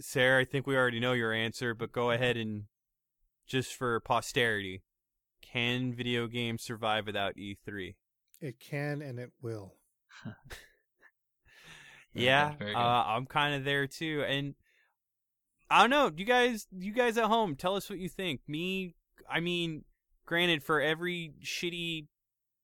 Sarah, 0.00 0.40
I 0.42 0.44
think 0.44 0.66
we 0.66 0.76
already 0.76 0.98
know 0.98 1.12
your 1.12 1.32
answer, 1.32 1.72
but 1.72 1.92
go 1.92 2.10
ahead 2.10 2.36
and 2.36 2.64
just 3.50 3.74
for 3.74 3.98
posterity, 4.00 4.82
can 5.42 5.92
video 5.92 6.28
games 6.28 6.62
survive 6.62 7.06
without 7.06 7.36
E 7.36 7.58
E3? 7.66 7.96
It 8.40 8.60
can 8.60 9.02
and 9.02 9.18
it 9.18 9.32
will. 9.42 9.74
Yeah, 12.12 12.54
uh. 12.60 12.78
I'm 13.06 13.26
kind 13.26 13.54
of 13.54 13.64
there 13.64 13.86
too, 13.86 14.24
and 14.26 14.54
I 15.70 15.80
don't 15.80 15.90
know. 15.90 16.10
You 16.14 16.24
guys, 16.24 16.66
you 16.76 16.92
guys 16.92 17.16
at 17.16 17.26
home, 17.26 17.54
tell 17.54 17.76
us 17.76 17.88
what 17.88 18.00
you 18.00 18.08
think. 18.08 18.40
Me, 18.48 18.94
I 19.30 19.38
mean, 19.38 19.84
granted, 20.26 20.64
for 20.64 20.80
every 20.80 21.34
shitty, 21.44 22.08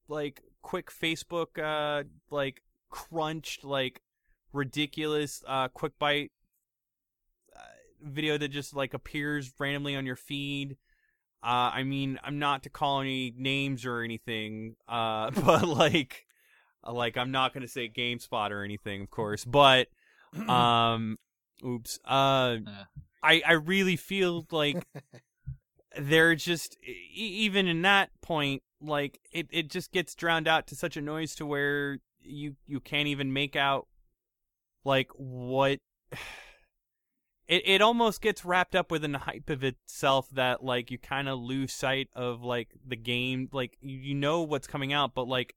like, 0.08 0.42
quick 0.62 0.90
Facebook, 0.90 1.58
uh, 1.62 2.04
like 2.28 2.62
crunched, 2.90 3.62
like 3.62 4.02
ridiculous, 4.52 5.44
uh, 5.46 5.68
quick 5.68 5.92
bite 5.98 6.32
video 8.07 8.39
that 8.39 8.49
just 8.49 8.74
like 8.74 8.95
appears 8.95 9.53
randomly 9.59 9.97
on 9.97 10.07
your 10.07 10.16
feed. 10.16 10.77
Uh, 11.43 11.70
I 11.74 11.83
mean, 11.83 12.19
I'm 12.24 12.39
not 12.39 12.62
to 12.65 12.70
call 12.70 13.01
any 13.01 13.33
names 13.37 13.85
or 13.85 14.03
anything, 14.03 14.77
uh, 14.89 15.31
but 15.45 15.69
like, 15.69 16.27
uh, 16.85 16.93
like 16.93 17.16
I'm 17.16 17.31
not 17.31 17.55
gonna 17.55 17.69
say 17.69 17.89
GameSpot 17.89 18.51
or 18.51 18.65
anything, 18.65 19.03
of 19.03 19.11
course, 19.11 19.45
but 19.45 19.89
um, 20.49 21.19
oops, 21.65 21.99
uh, 22.05 22.57
Yeah. 22.66 22.85
I 23.23 23.43
I 23.47 23.53
really 23.53 23.97
feel 23.97 24.47
like 24.51 24.87
they're 25.99 26.35
just 26.35 26.77
e- 26.87 26.93
even 27.16 27.66
in 27.66 27.83
that 27.83 28.11
point, 28.23 28.62
like 28.81 29.20
it 29.33 29.49
it 29.51 29.70
just 29.70 29.93
gets 29.93 30.15
drowned 30.15 30.49
out 30.49 30.66
to 30.69 30.77
such 30.77 30.97
a 30.97 31.03
noise 31.03 31.35
to 31.37 31.47
where 31.47 31.99
you 32.20 32.57
you 32.66 32.81
can't 32.81 33.09
even 33.09 33.33
make 33.33 33.57
out 33.57 33.87
like 34.85 35.11
what 35.16 35.81
it 37.48 37.62
it 37.66 37.82
almost 37.82 38.20
gets 38.20 38.44
wrapped 38.44 38.74
up 38.74 38.90
within 38.90 39.12
the 39.12 39.18
hype 39.18 39.51
of 39.51 39.62
itself 39.62 40.28
that 40.31 40.64
like 40.64 40.90
you 40.90 40.98
kind 40.98 41.28
of 41.28 41.39
lose 41.39 41.73
sight 41.73 42.09
of 42.14 42.43
like 42.43 42.68
the 42.86 42.97
game 42.97 43.48
like 43.52 43.77
you, 43.81 43.98
you 43.98 44.14
know 44.14 44.43
what's 44.43 44.66
coming 44.66 44.93
out 44.93 45.14
but 45.14 45.28
like 45.28 45.55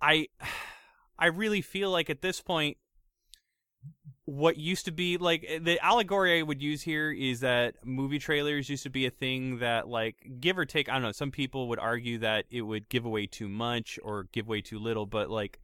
I 0.00 0.28
I 1.18 1.26
really 1.26 1.62
feel 1.62 1.90
like 1.90 2.10
at 2.10 2.22
this 2.22 2.40
point 2.40 2.76
what 4.24 4.56
used 4.56 4.84
to 4.84 4.92
be 4.92 5.16
like 5.16 5.44
eh, 5.48 5.58
the 5.60 5.82
allegory 5.84 6.38
I 6.38 6.42
would 6.42 6.62
use 6.62 6.82
here 6.82 7.10
is 7.10 7.40
that 7.40 7.74
movie 7.84 8.18
trailers 8.18 8.68
used 8.68 8.82
to 8.82 8.90
be 8.90 9.06
a 9.06 9.10
thing 9.10 9.58
that 9.58 9.88
like 9.88 10.16
give 10.40 10.58
or 10.58 10.64
take 10.64 10.88
I 10.88 10.94
don't 10.94 11.02
know 11.02 11.12
some 11.12 11.30
people 11.30 11.68
would 11.68 11.78
argue 11.78 12.18
that 12.18 12.44
it 12.50 12.62
would 12.62 12.88
give 12.88 13.04
away 13.04 13.26
too 13.26 13.48
much 13.48 13.98
or 14.02 14.28
give 14.32 14.46
away 14.46 14.60
too 14.60 14.78
little 14.78 15.06
but 15.06 15.30
like 15.30 15.58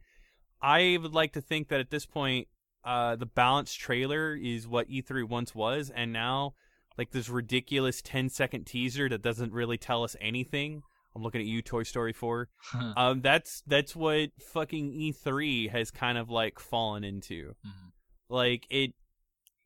I 0.61 0.97
would 1.01 1.13
like 1.13 1.33
to 1.33 1.41
think 1.41 1.67
that 1.69 1.79
at 1.79 1.91
this 1.91 2.05
point 2.05 2.47
uh 2.85 3.15
the 3.15 3.25
balanced 3.25 3.79
trailer 3.79 4.35
is 4.35 4.67
what 4.67 4.87
E3 4.89 5.27
once 5.27 5.53
was 5.55 5.89
and 5.89 6.13
now 6.13 6.53
like 6.97 7.11
this 7.11 7.27
ridiculous 7.29 8.01
10 8.01 8.29
second 8.29 8.65
teaser 8.65 9.09
that 9.09 9.21
doesn't 9.21 9.51
really 9.51 9.77
tell 9.77 10.03
us 10.03 10.15
anything. 10.21 10.81
I'm 11.15 11.23
looking 11.23 11.41
at 11.41 11.47
you 11.47 11.61
Toy 11.61 11.83
Story 11.83 12.13
4 12.13 12.47
um 12.97 13.21
that's 13.21 13.63
that's 13.67 13.95
what 13.95 14.29
fucking 14.39 14.91
E3 14.91 15.69
has 15.71 15.91
kind 15.91 16.17
of 16.17 16.29
like 16.29 16.59
fallen 16.59 17.03
into. 17.03 17.55
Mhm. 17.65 17.91
like 18.29 18.65
it, 18.69 18.93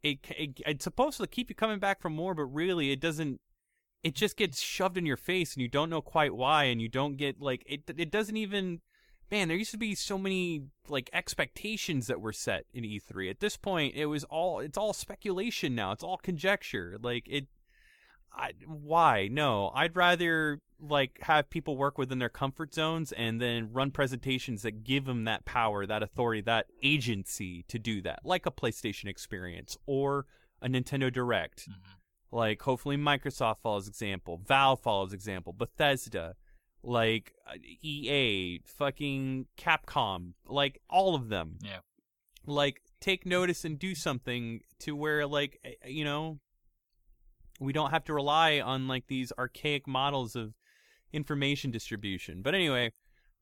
it 0.02 0.20
it 0.38 0.52
it's 0.66 0.84
supposed 0.84 1.18
to 1.20 1.28
keep 1.28 1.50
you 1.50 1.56
coming 1.56 1.80
back 1.80 2.02
for 2.02 2.10
more 2.10 2.34
but 2.34 2.44
really 2.46 2.92
it 2.92 3.00
doesn't 3.02 3.42
it 4.02 4.16
just 4.16 4.38
gets 4.38 4.62
shoved 4.62 4.98
in 4.98 5.06
your 5.06 5.18
face 5.18 5.54
and 5.56 5.62
you 5.62 5.68
don't 5.68 5.90
know 5.90 6.02
quite 6.02 6.34
why 6.34 6.64
and 6.66 6.82
you 6.82 6.88
don't 6.88 7.18
get 7.18 7.42
like 7.42 7.64
it 7.66 7.82
it 7.98 8.10
doesn't 8.12 8.38
even 8.38 8.80
man 9.32 9.48
there 9.48 9.58
used 9.58 9.72
to 9.72 9.78
be 9.78 9.96
so 9.96 10.18
many 10.18 10.64
like 10.88 11.10
expectations 11.14 12.08
that 12.08 12.22
were 12.22 12.34
set 12.34 12.66
in 12.74 12.84
E3 12.84 13.30
at 13.30 13.40
this 13.40 13.58
point 13.58 13.96
it 13.96 14.08
was 14.08 14.24
all 14.26 14.60
it's 14.60 14.78
all 14.78 14.94
speculation 14.94 15.76
now. 15.76 15.92
It's 15.92 16.04
all 16.04 16.18
conjecture. 16.18 16.98
Like 17.02 17.28
it 17.28 17.48
I, 18.32 18.52
why? 18.66 19.28
No. 19.30 19.72
I'd 19.74 19.96
rather 19.96 20.62
like 20.80 21.20
have 21.24 21.50
people 21.50 21.76
work 21.76 21.98
within 21.98 22.20
their 22.20 22.30
comfort 22.30 22.74
zones 22.74 23.12
and 23.12 23.42
then 23.42 23.74
run 23.74 23.92
presentations 23.92 24.62
that 24.62 24.84
give 24.84 25.06
them 25.06 25.26
that 25.26 25.44
power 25.46 25.86
that 25.86 26.04
authority 26.04 26.42
that 26.42 26.68
agency 26.84 27.64
to 27.68 27.78
do 27.78 28.02
that 28.04 28.20
like 28.24 28.46
a 28.46 28.52
playstation 28.52 29.08
experience 29.08 29.78
or 29.86 30.26
a 30.62 30.70
nintendo 30.70 31.12
direct. 31.12 31.68
Mhm. 31.68 31.76
like 32.32 32.62
hopefully 32.62 32.96
microsoft 32.96 33.58
follows 33.62 33.88
example 33.90 34.38
valve 34.38 34.80
follows 34.80 35.12
example 35.12 35.52
bethesda 35.52 36.36
like 36.84 37.34
uh, 37.48 37.56
ea 37.82 38.62
fucking 38.66 39.46
capcom 39.58 40.34
like 40.48 40.82
all 40.90 41.16
of 41.16 41.30
them. 41.30 41.58
Yeah. 41.62 41.80
like 42.46 42.82
take 43.02 43.26
notice 43.26 43.66
and 43.66 43.78
do 43.78 43.96
something 43.96 44.62
to 44.80 44.96
where 44.96 45.26
like 45.28 45.60
eh, 45.66 45.88
you 45.88 46.04
know 46.04 46.40
we 47.60 47.74
don't 47.74 47.92
have 47.92 48.06
to 48.06 48.14
rely 48.14 48.62
on 48.62 48.88
like 48.88 49.08
these 49.08 49.34
archaic 49.38 49.88
models 49.88 50.36
of 50.36 50.54
information 51.12 51.72
distribution. 51.72 52.42
But 52.42 52.56
anyway 52.56 52.92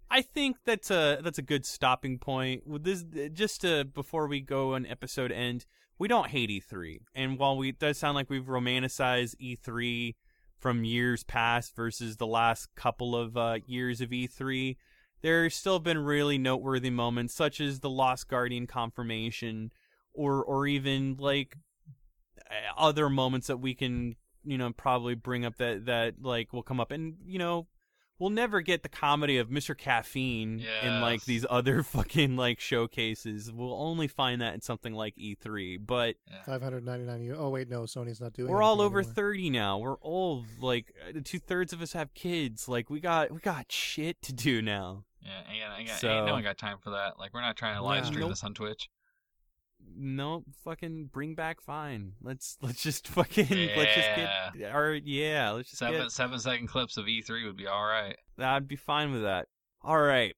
i 0.10 0.22
think 0.22 0.56
that's 0.66 0.90
a 0.90 1.20
that's 1.22 1.38
a 1.38 1.42
good 1.42 1.66
stopping 1.66 2.18
point. 2.18 2.66
With 2.66 2.84
this 2.86 3.04
just 3.34 3.62
to 3.62 3.84
before 3.86 4.28
we 4.28 4.40
go 4.42 4.74
on 4.74 4.86
episode 4.86 5.32
end 5.32 5.66
we 6.00 6.08
don't 6.08 6.28
hate 6.28 6.50
e3 6.50 7.00
and 7.14 7.38
while 7.38 7.58
we 7.58 7.70
it 7.70 7.80
does 7.80 7.98
sound 7.98 8.16
like 8.16 8.30
we've 8.30 8.46
romanticized 8.46 9.36
e3 9.42 10.16
from 10.60 10.84
years 10.84 11.24
past 11.24 11.76
versus 11.76 12.18
the 12.18 12.28
last 12.28 12.74
couple 12.76 13.16
of 13.16 13.38
uh, 13.38 13.58
years 13.66 14.02
of 14.02 14.10
e3 14.10 14.76
there's 15.22 15.56
still 15.56 15.80
been 15.80 15.98
really 15.98 16.38
noteworthy 16.38 16.90
moments 16.90 17.34
such 17.34 17.60
as 17.60 17.80
the 17.80 17.90
lost 17.90 18.28
guardian 18.28 18.68
confirmation 18.68 19.72
or 20.14 20.44
or 20.44 20.68
even 20.68 21.16
like 21.20 21.58
uh, 22.50 22.80
other 22.80 23.10
moments 23.10 23.48
that 23.48 23.58
we 23.58 23.74
can 23.74 24.16
you 24.44 24.58
know 24.58 24.72
probably 24.72 25.16
bring 25.16 25.46
up 25.46 25.58
that 25.58 25.86
that 25.86 26.16
like 26.22 26.54
will 26.54 26.64
come 26.64 26.80
up. 26.80 26.92
And 26.92 27.16
you 27.26 27.40
know 27.40 27.68
we'll 28.20 28.30
never 28.30 28.62
get 28.62 28.84
the 28.84 28.90
comedy 28.90 29.38
of 29.38 29.50
Mr. 29.50 29.78
Caffeine 29.78 30.64
in 30.84 31.02
like 31.02 31.24
these 31.26 31.46
other 31.50 31.84
fucking 31.84 32.36
like 32.36 32.60
showcases. 32.60 33.52
We'll 33.52 33.74
only 33.74 34.08
find 34.08 34.42
that 34.42 34.54
in 34.54 34.62
something 34.62 34.94
like 34.94 35.16
E3, 35.16 35.80
but 35.86 36.16
Five 36.46 36.62
hundred 36.62 36.86
ninety 36.86 37.06
nine. 37.06 37.36
Oh 37.38 37.50
wait, 37.50 37.70
no, 37.70 37.82
Sony's 37.84 38.22
not 38.22 38.34
doing. 38.34 38.50
It. 38.50 38.52
We're 38.52 38.62
all 38.64 38.82
over 38.82 39.00
anymore. 39.00 39.14
30 39.14 39.50
now. 39.50 39.78
We're 39.78 40.02
old. 40.02 40.46
Like 40.60 40.94
two 41.24 41.40
thirds 41.40 41.74
of 41.74 41.82
us 41.82 41.94
have 41.94 42.14
kids. 42.14 42.68
Like 42.68 42.90
we 42.90 43.00
got 43.00 43.32
we 43.32 43.40
got 43.40 43.72
shit 43.72 44.22
to 44.24 44.34
do 44.34 44.62
now. 44.62 45.04
Yeah, 45.22 45.32
ain't, 45.52 45.80
ain't, 45.80 45.90
ain't 45.90 46.00
So- 46.00 46.26
no 46.26 46.34
one 46.34 46.44
got 46.44 46.58
time 46.58 46.78
for 46.82 46.92
that. 46.92 47.20
Like, 47.20 47.34
we're 47.34 47.42
not 47.42 47.58
trying 47.58 47.76
to 47.76 47.84
live 47.84 47.98
Yeah. 48.04 48.04
stream 48.06 48.20
Nope. 48.22 48.30
this 48.30 48.44
on 48.46 48.54
Twitch. 48.54 48.88
No, 49.96 50.44
fucking 50.64 51.10
bring 51.12 51.36
back 51.36 51.62
fine. 51.62 52.14
Let's 52.22 52.58
let's 52.62 52.82
just 52.82 53.08
fucking 53.08 53.48
let's 53.76 53.96
just 53.96 54.10
get 54.16 54.76
or 54.76 54.94
yeah, 54.96 55.52
let's 55.52 55.70
just 55.70 55.80
Seven 55.80 56.02
get 56.02 56.12
seven 56.12 56.40
second 56.40 56.68
clips 56.68 56.98
of 56.98 57.06
E3 57.06 57.46
would 57.46 57.58
be 57.58 57.68
all 57.68 57.86
right. 57.86 58.18
I'd 58.40 58.68
be 58.68 58.76
fine 58.76 59.12
with 59.12 59.24
that. 59.24 59.48
All 59.84 60.00
right. 60.00 60.36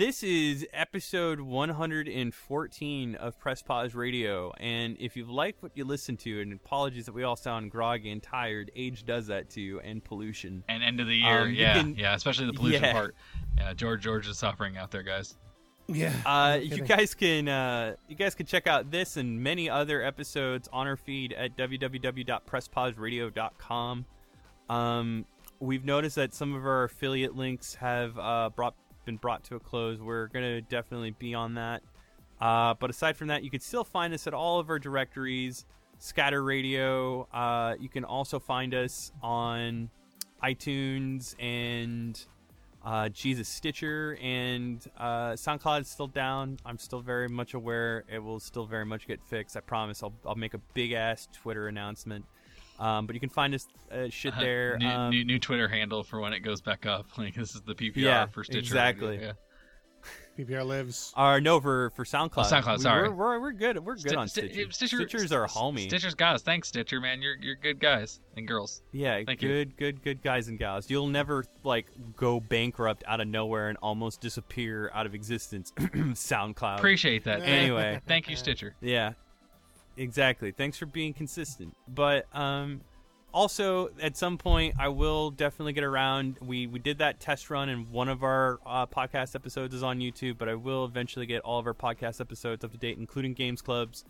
This 0.00 0.22
is 0.22 0.64
episode 0.72 1.40
114 1.40 3.14
of 3.16 3.38
Press 3.38 3.60
Pause 3.60 3.94
Radio, 3.94 4.50
and 4.58 4.96
if 4.98 5.14
you've 5.14 5.28
liked 5.28 5.62
what 5.62 5.72
you 5.76 5.84
listen 5.84 6.16
to, 6.18 6.40
and 6.40 6.54
apologies 6.54 7.04
that 7.04 7.12
we 7.12 7.22
all 7.22 7.36
sound 7.36 7.70
groggy 7.70 8.10
and 8.10 8.22
tired, 8.22 8.70
age 8.74 9.04
does 9.04 9.26
that 9.26 9.50
to 9.50 9.60
you, 9.60 9.78
and 9.80 10.02
pollution. 10.02 10.64
And 10.70 10.82
end 10.82 11.00
of 11.00 11.06
the 11.06 11.16
year, 11.16 11.42
Um, 11.42 11.52
yeah, 11.52 11.74
can- 11.74 11.96
yeah, 11.96 12.14
especially 12.14 12.46
the 12.46 12.54
pollution 12.54 12.82
Yeah. 12.84 12.92
part. 12.94 13.14
Yeah, 13.58 13.74
George 13.74 14.02
George 14.02 14.26
is 14.26 14.38
suffering 14.38 14.78
out 14.78 14.90
there, 14.90 15.02
guys. 15.02 15.36
Yeah. 15.86 16.14
Uh, 16.24 16.56
no 16.56 16.62
you 16.62 16.80
guys 16.82 17.14
can 17.14 17.46
uh, 17.48 17.96
you 18.08 18.16
guys 18.16 18.34
can 18.34 18.46
check 18.46 18.66
out 18.66 18.90
this 18.90 19.18
and 19.18 19.42
many 19.42 19.68
other 19.68 20.02
episodes 20.02 20.66
on 20.72 20.86
our 20.86 20.96
feed 20.96 21.34
at 21.34 21.58
www.presspauseradio.com. 21.58 24.06
Um, 24.70 25.26
we've 25.58 25.84
noticed 25.84 26.16
that 26.16 26.32
some 26.32 26.54
of 26.54 26.64
our 26.64 26.84
affiliate 26.84 27.36
links 27.36 27.74
have 27.74 28.18
uh, 28.18 28.48
brought 28.48 28.74
been 29.10 29.16
brought 29.16 29.42
to 29.42 29.56
a 29.56 29.60
close. 29.60 30.00
We're 30.00 30.28
gonna 30.28 30.60
definitely 30.60 31.10
be 31.10 31.34
on 31.34 31.54
that. 31.54 31.82
Uh, 32.40 32.74
but 32.74 32.90
aside 32.90 33.16
from 33.16 33.26
that, 33.26 33.42
you 33.42 33.50
can 33.50 33.60
still 33.60 33.82
find 33.82 34.14
us 34.14 34.26
at 34.28 34.34
all 34.34 34.60
of 34.60 34.70
our 34.70 34.78
directories. 34.78 35.66
Scatter 35.98 36.42
Radio. 36.42 37.28
Uh, 37.32 37.74
you 37.78 37.88
can 37.88 38.04
also 38.04 38.38
find 38.38 38.72
us 38.72 39.12
on 39.20 39.90
iTunes 40.42 41.34
and 41.38 42.24
uh, 42.82 43.10
Jesus 43.10 43.48
Stitcher, 43.48 44.16
and 44.22 44.86
uh, 44.96 45.32
SoundCloud 45.32 45.82
is 45.82 45.88
still 45.88 46.06
down. 46.06 46.56
I'm 46.64 46.78
still 46.78 47.00
very 47.00 47.28
much 47.28 47.52
aware 47.52 48.04
it 48.08 48.20
will 48.20 48.40
still 48.40 48.64
very 48.64 48.86
much 48.86 49.06
get 49.06 49.20
fixed. 49.26 49.56
I 49.56 49.60
promise. 49.60 50.02
I'll 50.02 50.14
I'll 50.24 50.36
make 50.36 50.54
a 50.54 50.60
big 50.72 50.92
ass 50.92 51.28
Twitter 51.32 51.66
announcement. 51.66 52.24
Um, 52.80 53.06
but 53.06 53.14
you 53.14 53.20
can 53.20 53.28
find 53.28 53.54
us 53.54 53.68
uh, 53.92 54.08
shit 54.08 54.34
there. 54.38 54.78
new, 54.78 54.88
um, 54.88 55.10
new, 55.10 55.22
new 55.24 55.38
Twitter 55.38 55.68
handle 55.68 56.02
for 56.02 56.18
when 56.18 56.32
it 56.32 56.40
goes 56.40 56.60
back 56.60 56.86
up. 56.86 57.06
Like 57.18 57.34
this 57.34 57.54
is 57.54 57.60
the 57.60 57.74
PPR 57.74 57.96
Yeah, 57.96 58.26
for 58.26 58.42
Stitcher. 58.42 58.58
exactly. 58.60 59.18
Yeah. 59.20 59.32
PPR 60.38 60.64
lives. 60.64 61.12
Or 61.18 61.38
no, 61.42 61.60
for 61.60 61.90
for 61.90 62.04
SoundCloud. 62.04 62.30
Oh, 62.38 62.42
SoundCloud, 62.42 62.76
We- 62.78 62.82
sorry. 62.82 63.08
We're, 63.10 63.14
we're, 63.14 63.40
we're 63.40 63.52
good. 63.52 63.78
We're 63.84 63.96
good 63.96 64.12
Sti- 64.12 64.16
on 64.16 64.28
Stitcher. 64.28 64.70
Stitcher. 64.72 64.96
Stitchers 65.00 65.32
are 65.32 65.46
homie. 65.46 65.84
Stitcher's 65.88 66.14
guys. 66.14 66.40
Thanks, 66.40 66.68
Stitcher, 66.68 66.98
man. 67.00 67.20
You're 67.20 67.36
you're 67.36 67.56
good 67.56 67.78
guys 67.80 68.20
and 68.38 68.48
girls. 68.48 68.80
Yeah, 68.92 69.20
Thank 69.26 69.42
you. 69.42 69.48
good, 69.48 69.76
good, 69.76 70.02
good 70.02 70.22
guys 70.22 70.48
and 70.48 70.58
gals. 70.58 70.88
You'll 70.88 71.08
never 71.08 71.44
like 71.64 71.86
go 72.16 72.40
bankrupt 72.40 73.04
out 73.06 73.20
of 73.20 73.28
nowhere 73.28 73.68
and 73.68 73.76
almost 73.82 74.22
disappear 74.22 74.90
out 74.94 75.04
of 75.04 75.14
existence. 75.14 75.72
SoundCloud. 75.78 76.78
Appreciate 76.78 77.24
that. 77.24 77.42
Anyway. 77.42 78.00
Thank 78.06 78.30
you, 78.30 78.36
Stitcher. 78.36 78.74
yeah, 78.80 79.12
exactly. 79.96 80.52
Thanks 80.52 80.78
for 80.78 80.86
being 80.86 81.12
consistent. 81.12 81.76
But 81.88 82.26
um, 82.34 82.80
also 83.32 83.90
at 84.00 84.16
some 84.16 84.38
point, 84.38 84.74
I 84.78 84.88
will 84.88 85.30
definitely 85.30 85.72
get 85.72 85.84
around. 85.84 86.38
We 86.40 86.66
we 86.66 86.78
did 86.78 86.98
that 86.98 87.20
test 87.20 87.50
run, 87.50 87.68
and 87.68 87.90
one 87.90 88.08
of 88.08 88.22
our 88.22 88.58
uh, 88.66 88.86
podcast 88.86 89.34
episodes 89.34 89.74
is 89.74 89.82
on 89.82 89.98
YouTube. 89.98 90.38
But 90.38 90.48
I 90.48 90.54
will 90.54 90.84
eventually 90.84 91.26
get 91.26 91.42
all 91.42 91.58
of 91.58 91.66
our 91.66 91.74
podcast 91.74 92.20
episodes 92.20 92.64
up 92.64 92.72
to 92.72 92.78
date, 92.78 92.98
including 92.98 93.34
Games 93.34 93.62
Clubs. 93.62 94.04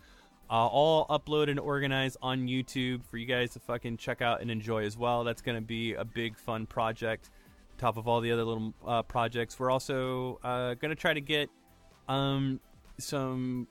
Uh, 0.50 0.66
all 0.66 1.06
uploaded 1.06 1.50
and 1.50 1.60
organized 1.60 2.16
on 2.22 2.48
YouTube 2.48 3.04
for 3.04 3.18
you 3.18 3.26
guys 3.26 3.52
to 3.52 3.60
fucking 3.60 3.96
check 3.96 4.20
out 4.20 4.40
and 4.40 4.50
enjoy 4.50 4.84
as 4.84 4.96
well. 4.96 5.22
That's 5.22 5.42
going 5.42 5.54
to 5.54 5.62
be 5.62 5.94
a 5.94 6.04
big 6.04 6.36
fun 6.36 6.66
project, 6.66 7.30
top 7.78 7.96
of 7.96 8.08
all 8.08 8.20
the 8.20 8.32
other 8.32 8.42
little 8.42 8.74
uh, 8.84 9.02
projects. 9.02 9.60
We're 9.60 9.70
also 9.70 10.40
uh, 10.42 10.74
going 10.74 10.88
to 10.88 10.96
try 10.96 11.14
to 11.14 11.20
get 11.20 11.50
um, 12.08 12.58
some 12.98 13.68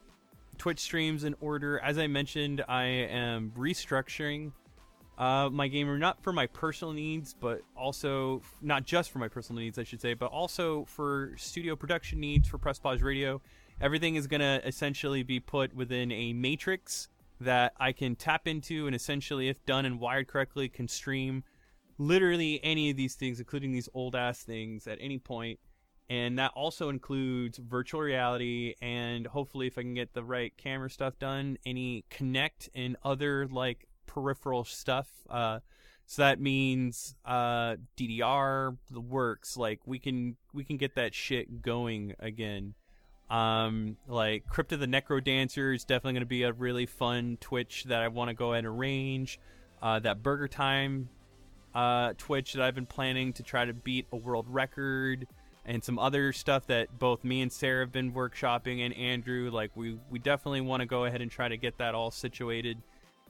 Twitch 0.60 0.78
streams 0.78 1.24
in 1.24 1.34
order. 1.40 1.78
As 1.78 1.96
I 1.96 2.06
mentioned, 2.06 2.62
I 2.68 2.84
am 2.84 3.50
restructuring 3.56 4.52
uh, 5.16 5.48
my 5.50 5.68
gamer 5.68 5.98
not 5.98 6.22
for 6.22 6.34
my 6.34 6.46
personal 6.48 6.92
needs, 6.92 7.34
but 7.34 7.62
also 7.74 8.42
not 8.60 8.84
just 8.84 9.10
for 9.10 9.20
my 9.20 9.28
personal 9.28 9.62
needs, 9.62 9.78
I 9.78 9.84
should 9.84 10.02
say, 10.02 10.12
but 10.12 10.26
also 10.26 10.84
for 10.84 11.32
studio 11.38 11.76
production 11.76 12.20
needs 12.20 12.46
for 12.46 12.58
Press 12.58 12.78
Pause 12.78 13.00
Radio. 13.00 13.40
Everything 13.80 14.16
is 14.16 14.26
going 14.26 14.42
to 14.42 14.60
essentially 14.66 15.22
be 15.22 15.40
put 15.40 15.74
within 15.74 16.12
a 16.12 16.34
matrix 16.34 17.08
that 17.40 17.72
I 17.80 17.92
can 17.92 18.14
tap 18.14 18.46
into, 18.46 18.86
and 18.86 18.94
essentially, 18.94 19.48
if 19.48 19.64
done 19.64 19.86
and 19.86 19.98
wired 19.98 20.28
correctly, 20.28 20.68
can 20.68 20.88
stream 20.88 21.42
literally 21.96 22.60
any 22.62 22.90
of 22.90 22.98
these 22.98 23.14
things, 23.14 23.38
including 23.38 23.72
these 23.72 23.88
old 23.94 24.14
ass 24.14 24.42
things, 24.42 24.86
at 24.86 24.98
any 25.00 25.18
point 25.18 25.58
and 26.10 26.40
that 26.40 26.50
also 26.56 26.88
includes 26.88 27.56
virtual 27.58 28.00
reality 28.00 28.74
and 28.82 29.28
hopefully 29.28 29.68
if 29.68 29.78
i 29.78 29.82
can 29.82 29.94
get 29.94 30.12
the 30.12 30.24
right 30.24 30.52
camera 30.58 30.90
stuff 30.90 31.18
done 31.18 31.56
any 31.64 32.04
Kinect 32.10 32.68
and 32.74 32.96
other 33.02 33.46
like 33.46 33.86
peripheral 34.06 34.64
stuff 34.64 35.08
uh 35.30 35.60
so 36.06 36.22
that 36.22 36.40
means 36.40 37.14
uh 37.24 37.76
ddr 37.96 38.76
the 38.90 39.00
works 39.00 39.56
like 39.56 39.80
we 39.86 40.00
can 40.00 40.36
we 40.52 40.64
can 40.64 40.76
get 40.76 40.96
that 40.96 41.14
shit 41.14 41.62
going 41.62 42.14
again. 42.18 42.74
Um 43.30 43.96
like 44.08 44.44
Crypt 44.48 44.72
of 44.72 44.80
the 44.80 44.88
NecroDancer 44.88 45.72
is 45.72 45.84
definitely 45.84 46.14
going 46.14 46.22
to 46.22 46.26
be 46.26 46.42
a 46.42 46.52
really 46.52 46.86
fun 46.86 47.38
twitch 47.40 47.84
that 47.84 48.02
i 48.02 48.08
want 48.08 48.28
to 48.28 48.34
go 48.34 48.52
ahead 48.52 48.64
and 48.64 48.76
arrange. 48.76 49.38
Uh 49.80 50.00
that 50.00 50.20
BurgerTime 50.24 51.06
uh 51.72 52.14
twitch 52.18 52.54
that 52.54 52.62
i've 52.64 52.74
been 52.74 52.86
planning 52.86 53.32
to 53.32 53.44
try 53.44 53.64
to 53.64 53.72
beat 53.72 54.04
a 54.10 54.16
world 54.16 54.46
record 54.48 55.28
and 55.70 55.84
some 55.84 56.00
other 56.00 56.32
stuff 56.32 56.66
that 56.66 56.98
both 56.98 57.22
me 57.22 57.42
and 57.42 57.52
Sarah 57.52 57.84
have 57.84 57.92
been 57.92 58.12
workshopping 58.12 58.84
and 58.84 58.92
Andrew 58.96 59.50
like 59.52 59.70
we 59.76 59.96
we 60.10 60.18
definitely 60.18 60.62
want 60.62 60.80
to 60.80 60.86
go 60.86 61.04
ahead 61.04 61.22
and 61.22 61.30
try 61.30 61.46
to 61.46 61.56
get 61.56 61.78
that 61.78 61.94
all 61.94 62.10
situated. 62.10 62.78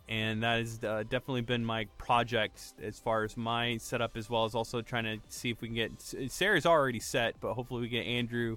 And 0.08 0.42
that 0.42 0.58
has 0.58 0.82
uh, 0.82 1.02
definitely 1.02 1.42
been 1.42 1.64
my 1.64 1.84
project 1.98 2.72
as 2.82 2.98
far 2.98 3.24
as 3.24 3.36
my 3.36 3.76
setup 3.76 4.16
as 4.16 4.30
well 4.30 4.46
as 4.46 4.54
also 4.54 4.80
trying 4.80 5.04
to 5.04 5.18
see 5.28 5.50
if 5.50 5.60
we 5.60 5.68
can 5.68 5.74
get 5.74 5.92
Sarah's 6.32 6.64
already 6.64 6.98
set 6.98 7.34
but 7.42 7.52
hopefully 7.52 7.82
we 7.82 7.88
get 7.88 8.06
Andrew 8.06 8.56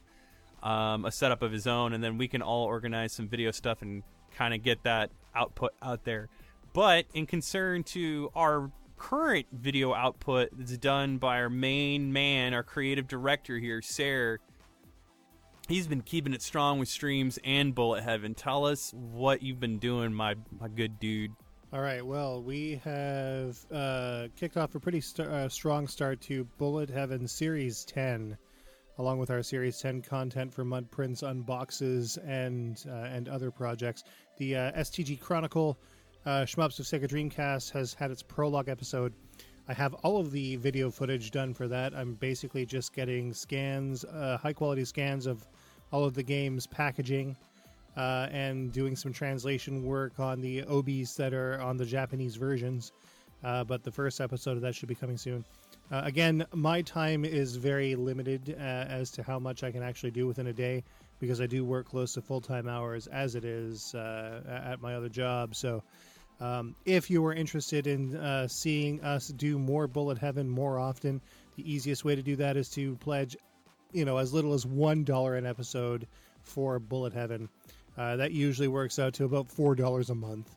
um, 0.64 1.04
a 1.04 1.12
setup 1.12 1.42
of 1.42 1.52
his 1.52 1.68
own 1.68 1.92
and 1.92 2.02
then 2.02 2.18
we 2.18 2.30
can 2.30 2.42
all 2.42 2.64
organize 2.64 3.12
some 3.12 3.28
video 3.28 3.52
stuff 3.52 3.82
and 3.82 4.02
kind 4.34 4.54
of 4.54 4.64
get 4.64 4.82
that 4.84 5.12
output 5.36 5.74
out 5.82 6.06
there. 6.06 6.30
But 6.72 7.06
in 7.14 7.26
concern 7.26 7.84
to 7.84 8.32
our 8.34 8.72
current 9.04 9.46
video 9.52 9.94
output 9.94 10.50
that's 10.54 10.78
done 10.78 11.18
by 11.18 11.38
our 11.38 11.50
main 11.50 12.14
man, 12.14 12.54
our 12.54 12.64
creative 12.64 13.06
director 13.06 13.60
here, 13.60 13.82
Sarah. 13.82 14.38
He's 15.68 15.88
been 15.88 16.02
keeping 16.02 16.34
it 16.34 16.42
strong 16.42 16.80
with 16.80 16.88
streams 16.88 17.38
and 17.44 17.76
Bullet 17.76 18.04
Heaven. 18.04 18.34
Tell 18.34 18.66
us 18.66 18.94
what 18.94 19.44
you've 19.44 19.60
been 19.60 19.78
doing, 19.78 20.14
my 20.14 20.36
my 20.58 20.70
good 20.70 21.00
dude. 21.00 21.32
All 21.74 21.82
right. 21.82 22.06
Well, 22.06 22.42
we 22.42 22.80
have 22.86 23.58
uh, 23.74 24.28
kicked 24.38 24.56
off 24.56 24.76
a 24.76 24.80
pretty 24.80 25.02
st- 25.02 25.28
uh, 25.28 25.50
strong 25.50 25.88
start 25.88 26.22
to 26.22 26.46
Bullet 26.58 26.90
Heaven 26.90 27.28
Series 27.28 27.84
10, 27.84 28.38
along 29.00 29.20
with 29.20 29.32
our 29.32 29.44
Series 29.44 29.80
10 29.80 30.02
content 30.02 30.54
for 30.54 30.64
Mud 30.64 30.90
Prince 30.92 31.24
unboxes 31.24 32.18
and 32.26 32.82
uh, 32.88 33.10
and 33.12 33.28
other 33.28 33.52
projects. 33.52 34.06
The 34.38 34.56
uh, 34.56 34.72
STG 34.80 35.20
Chronicle 35.20 35.78
uh, 36.26 36.46
Shmups 36.46 36.80
of 36.80 36.86
Sega 36.86 37.08
Dreamcast 37.08 37.72
has 37.72 37.94
had 37.94 38.12
its 38.12 38.24
prologue 38.24 38.70
episode. 38.70 39.14
I 39.68 39.74
have 39.74 39.94
all 39.96 40.20
of 40.20 40.32
the 40.32 40.56
video 40.58 40.90
footage 40.90 41.32
done 41.32 41.54
for 41.54 41.68
that. 41.68 41.94
I'm 41.94 42.16
basically 42.16 42.66
just 42.66 42.94
getting 42.94 43.34
scans, 43.34 44.04
uh, 44.06 44.38
high 44.42 44.54
quality 44.54 44.86
scans 44.86 45.26
of 45.26 45.46
all 45.92 46.04
of 46.04 46.14
the 46.14 46.24
game's 46.24 46.68
packaging 46.68 47.38
uh, 47.96 48.28
and 48.32 48.72
doing 48.72 48.96
some 48.96 49.14
translation 49.14 49.86
work 49.86 50.20
on 50.20 50.42
the 50.42 50.64
obis 50.64 51.16
that 51.16 51.34
are 51.34 51.62
on 51.62 51.78
the 51.78 51.86
Japanese 51.86 52.36
versions. 52.36 52.92
Uh, 53.44 53.64
but 53.64 53.84
the 53.84 53.92
first 53.92 54.22
episode 54.22 54.56
of 54.56 54.62
that 54.62 54.74
should 54.74 54.90
be 54.90 54.96
coming 54.96 55.18
soon. 55.18 55.44
Uh, 55.92 56.02
again, 56.06 56.46
my 56.54 56.82
time 56.82 57.26
is 57.26 57.56
very 57.58 57.96
limited 57.96 58.56
uh, 58.58 58.62
as 58.62 59.12
to 59.12 59.24
how 59.24 59.38
much 59.38 59.64
I 59.64 59.72
can 59.72 59.84
actually 59.84 60.12
do 60.12 60.26
within 60.26 60.48
a 60.48 60.54
day 60.54 60.84
because 61.20 61.42
I 61.42 61.46
do 61.46 61.64
work 61.64 61.88
close 61.88 62.14
to 62.14 62.22
full 62.22 62.42
time 62.42 62.68
hours 62.68 63.08
as 63.08 63.36
it 63.36 63.46
is 63.46 63.94
uh, 63.94 64.42
at 64.66 64.82
my 64.82 64.96
other 64.96 65.10
job. 65.10 65.56
So, 65.56 65.84
um, 66.40 66.76
if 66.86 67.10
you 67.10 67.26
are 67.26 67.34
interested 67.34 67.88
in 67.88 68.16
uh, 68.16 68.48
seeing 68.48 69.02
us 69.04 69.28
do 69.28 69.58
more 69.58 69.88
Bullet 69.88 70.18
Heaven 70.18 70.50
more 70.50 70.78
often, 70.80 71.22
the 71.56 71.72
easiest 71.72 72.04
way 72.04 72.16
to 72.16 72.22
do 72.24 72.36
that 72.38 72.58
is 72.58 72.70
to 72.70 72.96
pledge, 72.98 73.38
you 73.92 74.06
know, 74.06 74.18
as 74.18 74.34
little 74.34 74.54
as 74.54 74.66
one 74.66 75.04
dollar 75.04 75.36
an 75.36 75.46
episode 75.46 76.08
for 76.42 76.80
Bullet 76.80 77.14
Heaven. 77.14 77.50
Uh, 77.96 78.16
that 78.16 78.32
usually 78.32 78.68
works 78.68 78.98
out 78.98 79.14
to 79.14 79.26
about 79.26 79.48
four 79.52 79.76
dollars 79.76 80.10
a 80.10 80.16
month, 80.16 80.56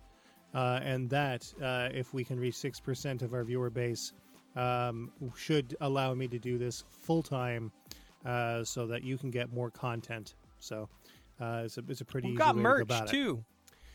uh, 0.54 0.80
and 0.82 1.10
that, 1.10 1.52
uh, 1.62 1.88
if 1.92 2.14
we 2.14 2.24
can 2.24 2.40
reach 2.40 2.54
six 2.54 2.80
percent 2.80 3.20
of 3.20 3.34
our 3.34 3.44
viewer 3.44 3.68
base, 3.68 4.12
um, 4.56 5.12
should 5.36 5.76
allow 5.82 6.14
me 6.14 6.26
to 6.28 6.38
do 6.38 6.56
this 6.56 6.82
full 7.02 7.22
time, 7.22 7.70
uh, 8.24 8.64
so 8.64 8.86
that 8.86 9.04
you 9.04 9.18
can 9.18 9.30
get 9.30 9.52
more 9.52 9.70
content. 9.70 10.34
So, 10.58 10.88
uh, 11.38 11.62
it's 11.66 11.76
a 11.76 11.84
it's 11.88 12.00
a 12.00 12.06
pretty. 12.06 12.28
We've 12.28 12.36
easy 12.36 12.38
got 12.38 12.52
to 12.52 12.58
merch 12.58 12.90
it. 12.90 13.08
too. 13.08 13.44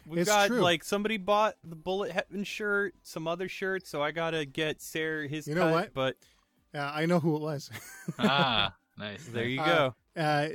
We've 0.05 0.19
It's 0.21 0.29
got 0.29 0.47
true. 0.47 0.59
like 0.61 0.83
somebody 0.83 1.17
bought 1.17 1.55
the 1.63 1.75
Bullet 1.75 2.11
Heaven 2.11 2.43
shirt, 2.43 2.95
some 3.03 3.27
other 3.27 3.47
shirts, 3.47 3.89
so 3.89 4.01
I 4.01 4.11
gotta 4.11 4.45
get 4.45 4.81
Sarah 4.81 5.27
his. 5.27 5.47
You 5.47 5.55
know 5.55 5.61
cut, 5.65 5.71
what? 5.73 5.93
But 5.93 6.15
Uh, 6.73 6.91
I 6.93 7.05
know 7.05 7.19
who 7.19 7.35
it 7.35 7.41
was. 7.41 7.69
ah, 8.19 8.73
nice. 8.97 9.25
there 9.25 9.45
you 9.45 9.61
Uh, 9.61 9.65
go. 9.65 9.95
Uh, 10.21 10.47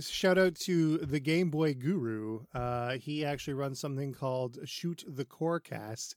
shout 0.00 0.38
out 0.38 0.54
to 0.56 0.98
the 0.98 1.20
Game 1.20 1.50
Boy 1.50 1.74
Guru. 1.74 2.40
Uh, 2.54 2.92
he 2.98 3.24
actually 3.24 3.54
runs 3.54 3.78
something 3.78 4.12
called 4.12 4.58
Shoot 4.64 5.04
the 5.06 5.24
Core 5.24 5.60
Cast. 5.60 6.16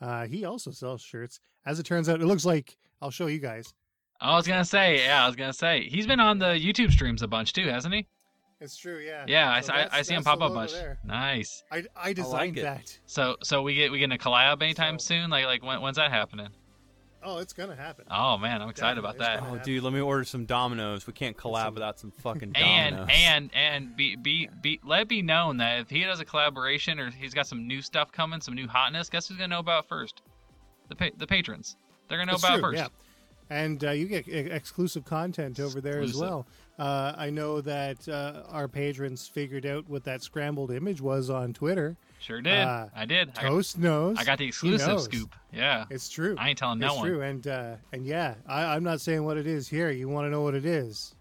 Uh, 0.00 0.26
he 0.26 0.44
also 0.44 0.70
sells 0.72 1.00
shirts. 1.02 1.38
As 1.64 1.78
it 1.78 1.84
turns 1.86 2.08
out, 2.08 2.20
it 2.20 2.26
looks 2.26 2.44
like 2.44 2.76
I'll 3.00 3.10
show 3.12 3.26
you 3.28 3.38
guys. 3.38 3.72
I 4.20 4.36
was 4.36 4.46
gonna 4.46 4.64
say, 4.64 5.04
yeah, 5.04 5.24
I 5.24 5.26
was 5.26 5.36
gonna 5.36 5.52
say 5.52 5.88
he's 5.88 6.06
been 6.06 6.20
on 6.20 6.38
the 6.38 6.46
YouTube 6.58 6.90
streams 6.92 7.22
a 7.22 7.28
bunch 7.28 7.52
too, 7.52 7.68
hasn't 7.68 7.92
he? 7.94 8.06
It's 8.62 8.76
true, 8.76 8.98
yeah. 9.04 9.24
Yeah, 9.26 9.50
I, 9.50 9.60
So 9.60 9.72
I, 9.72 9.76
that's- 9.78 9.98
I 9.98 10.02
see 10.02 10.14
him 10.14 10.22
pop 10.22 10.38
the 10.38 10.44
up 10.46 10.52
a 10.52 10.54
bunch. 10.54 10.72
there. 10.72 10.98
Nice. 11.04 11.64
I, 11.70 11.84
I 11.96 12.12
designed 12.12 12.58
it. 12.58 12.62
that. 12.62 12.96
So 13.06 13.36
so 13.42 13.62
we 13.62 13.74
get 13.74 13.90
we 13.90 13.98
getting 13.98 14.14
a 14.14 14.18
collab 14.18 14.62
anytime 14.62 14.98
So- 14.98 15.14
soon? 15.14 15.30
Like 15.30 15.44
like 15.46 15.64
when, 15.64 15.80
when's 15.80 15.96
that 15.96 16.10
happening? 16.10 16.48
Oh, 17.24 17.38
it's 17.38 17.52
gonna 17.52 17.76
happen. 17.76 18.04
Oh 18.10 18.36
man, 18.38 18.60
I'm 18.62 18.68
excited 18.68 18.98
about 18.98 19.16
Definitely, 19.18 19.40
that. 19.40 19.46
Oh, 19.48 19.52
gonna 19.54 19.64
dude, 19.64 19.82
let 19.84 19.92
me 19.92 20.00
order 20.00 20.24
some 20.24 20.44
Domino's. 20.44 21.06
We 21.06 21.12
can't 21.12 21.36
collab 21.36 21.64
some- 21.66 21.74
without 21.74 21.98
some 22.00 22.10
fucking 22.10 22.52
And 22.56 22.96
Domino's. 22.96 23.08
and 23.16 23.50
and 23.54 23.74
and 23.86 23.96
be 23.96 24.16
be 24.16 24.48
be 24.60 24.80
let 24.84 25.02
it 25.02 25.08
be 25.08 25.22
known 25.22 25.56
that 25.58 25.80
if 25.80 25.90
he 25.90 26.02
does 26.04 26.18
a 26.20 26.24
collaboration 26.24 26.98
or 26.98 27.10
he's 27.10 27.32
got 27.34 27.46
some 27.46 27.66
new 27.68 27.80
stuff 27.82 28.10
coming, 28.12 28.40
some 28.40 28.54
new 28.54 28.66
hotness, 28.68 29.08
guess 29.08 29.28
who's 29.28 29.36
gonna 29.36 29.48
know 29.48 29.58
about 29.60 29.88
first? 29.88 30.22
The 30.88 30.96
pa- 30.96 31.10
the 31.16 31.26
patrons. 31.26 31.76
They're 32.08 32.18
gonna 32.18 32.30
know 32.32 32.34
It's 32.36 32.44
about 32.44 32.54
true, 32.54 32.62
first. 32.72 32.78
yeah. 32.78 32.88
and 33.50 33.84
uh, 33.84 33.90
you 33.92 34.06
get 34.06 34.26
e- 34.28 34.32
exclusive 34.32 35.04
content 35.04 35.60
over 35.60 35.80
there 35.80 36.00
as 36.00 36.14
well. 36.16 36.46
Uh, 36.78 37.12
I 37.16 37.30
know 37.30 37.60
that 37.60 38.08
uh, 38.08 38.42
our 38.48 38.66
patrons 38.66 39.28
figured 39.28 39.66
out 39.66 39.88
what 39.88 40.04
that 40.04 40.22
scrambled 40.22 40.70
image 40.70 41.00
was 41.00 41.28
on 41.30 41.52
Twitter. 41.52 41.96
Sure 42.18 42.40
did. 42.40 42.58
Uh, 42.58 42.86
I 42.96 43.04
did. 43.04 43.30
I, 43.36 43.42
Toast 43.42 43.78
knows. 43.78 44.16
I 44.18 44.24
got 44.24 44.38
the 44.38 44.46
exclusive 44.46 45.00
scoop. 45.02 45.34
Yeah. 45.52 45.84
It's 45.90 46.08
true. 46.08 46.34
I 46.38 46.48
ain't 46.48 46.58
telling 46.58 46.78
no 46.78 46.86
it's 46.88 46.96
one. 46.96 47.06
true, 47.08 47.20
and 47.20 47.46
uh, 47.46 47.74
and 47.92 48.06
yeah, 48.06 48.34
I, 48.46 48.74
I'm 48.74 48.82
not 48.84 49.00
saying 49.00 49.22
what 49.24 49.36
it 49.36 49.46
is 49.46 49.68
here. 49.68 49.90
You 49.90 50.08
want 50.08 50.26
to 50.26 50.30
know 50.30 50.40
what 50.42 50.54
it 50.54 50.64
is? 50.64 51.14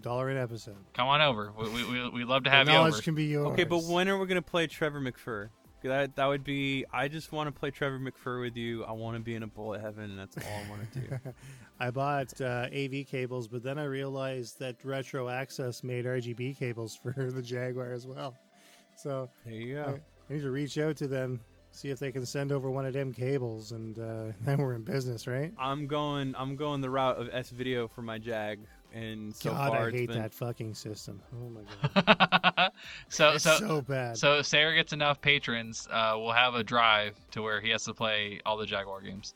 Dollar 0.00 0.28
an 0.30 0.36
episode. 0.38 0.76
Come 0.94 1.08
on 1.08 1.20
over. 1.20 1.52
We 1.58 1.68
we 1.68 1.84
we 1.84 2.08
we'd 2.10 2.24
love 2.26 2.44
to 2.44 2.50
The 2.50 2.56
have 2.56 2.66
you 2.66 2.74
knowledge 2.74 2.94
over. 2.94 3.02
can 3.02 3.14
be 3.14 3.24
yours. 3.24 3.46
Okay, 3.48 3.64
but 3.64 3.84
when 3.84 4.08
are 4.08 4.18
we 4.18 4.26
gonna 4.26 4.42
play 4.42 4.66
Trevor 4.66 5.00
McFur? 5.00 5.48
That 5.84 6.16
that 6.16 6.26
would 6.26 6.44
be. 6.44 6.84
I 6.92 7.08
just 7.08 7.32
want 7.32 7.52
to 7.52 7.58
play 7.58 7.70
Trevor 7.70 7.98
McFur 7.98 8.40
with 8.40 8.56
you. 8.56 8.84
I 8.84 8.92
want 8.92 9.16
to 9.16 9.20
be 9.22 9.34
in 9.34 9.42
a 9.42 9.46
bullet 9.48 9.80
heaven, 9.80 10.04
and 10.10 10.18
that's 10.18 10.36
all 10.36 10.44
I 10.66 10.70
want 10.70 10.92
to 10.92 11.00
do. 11.00 11.18
I 11.82 11.90
bought 11.90 12.40
uh, 12.40 12.68
AV 12.72 13.04
cables, 13.08 13.48
but 13.48 13.64
then 13.64 13.76
I 13.76 13.86
realized 13.86 14.60
that 14.60 14.76
Retro 14.84 15.28
Access 15.28 15.82
made 15.82 16.04
RGB 16.04 16.56
cables 16.56 16.94
for 17.02 17.12
the 17.12 17.42
Jaguar 17.42 17.90
as 17.90 18.06
well. 18.06 18.36
So 18.94 19.28
There 19.44 19.52
you 19.52 19.74
go. 19.74 19.98
I 20.30 20.32
need 20.32 20.42
to 20.42 20.52
reach 20.52 20.78
out 20.78 20.96
to 20.98 21.08
them, 21.08 21.40
see 21.72 21.88
if 21.88 21.98
they 21.98 22.12
can 22.12 22.24
send 22.24 22.52
over 22.52 22.70
one 22.70 22.86
of 22.86 22.92
them 22.92 23.12
cables, 23.12 23.72
and 23.72 23.98
uh, 23.98 24.26
then 24.42 24.58
we're 24.58 24.74
in 24.74 24.82
business, 24.82 25.26
right? 25.26 25.52
I'm 25.58 25.88
going. 25.88 26.36
I'm 26.38 26.54
going 26.54 26.82
the 26.82 26.90
route 26.90 27.16
of 27.16 27.28
S 27.32 27.50
video 27.50 27.88
for 27.88 28.02
my 28.02 28.16
Jag, 28.16 28.60
and 28.94 29.34
so 29.34 29.50
God, 29.50 29.70
far 29.70 29.88
I 29.88 29.90
hate 29.90 30.08
been. 30.10 30.18
that 30.20 30.32
fucking 30.32 30.74
system. 30.74 31.20
Oh 31.34 31.48
my 31.48 31.62
god, 32.06 32.70
so 33.08 33.30
it's 33.30 33.42
so 33.42 33.56
so, 33.56 33.80
bad. 33.80 34.16
so 34.16 34.38
if 34.38 34.46
Sarah 34.46 34.76
gets 34.76 34.92
enough 34.92 35.20
patrons, 35.20 35.88
uh, 35.90 36.14
we'll 36.16 36.30
have 36.30 36.54
a 36.54 36.62
drive 36.62 37.16
to 37.32 37.42
where 37.42 37.60
he 37.60 37.70
has 37.70 37.82
to 37.86 37.92
play 37.92 38.40
all 38.46 38.56
the 38.56 38.66
Jaguar 38.66 39.00
games. 39.00 39.34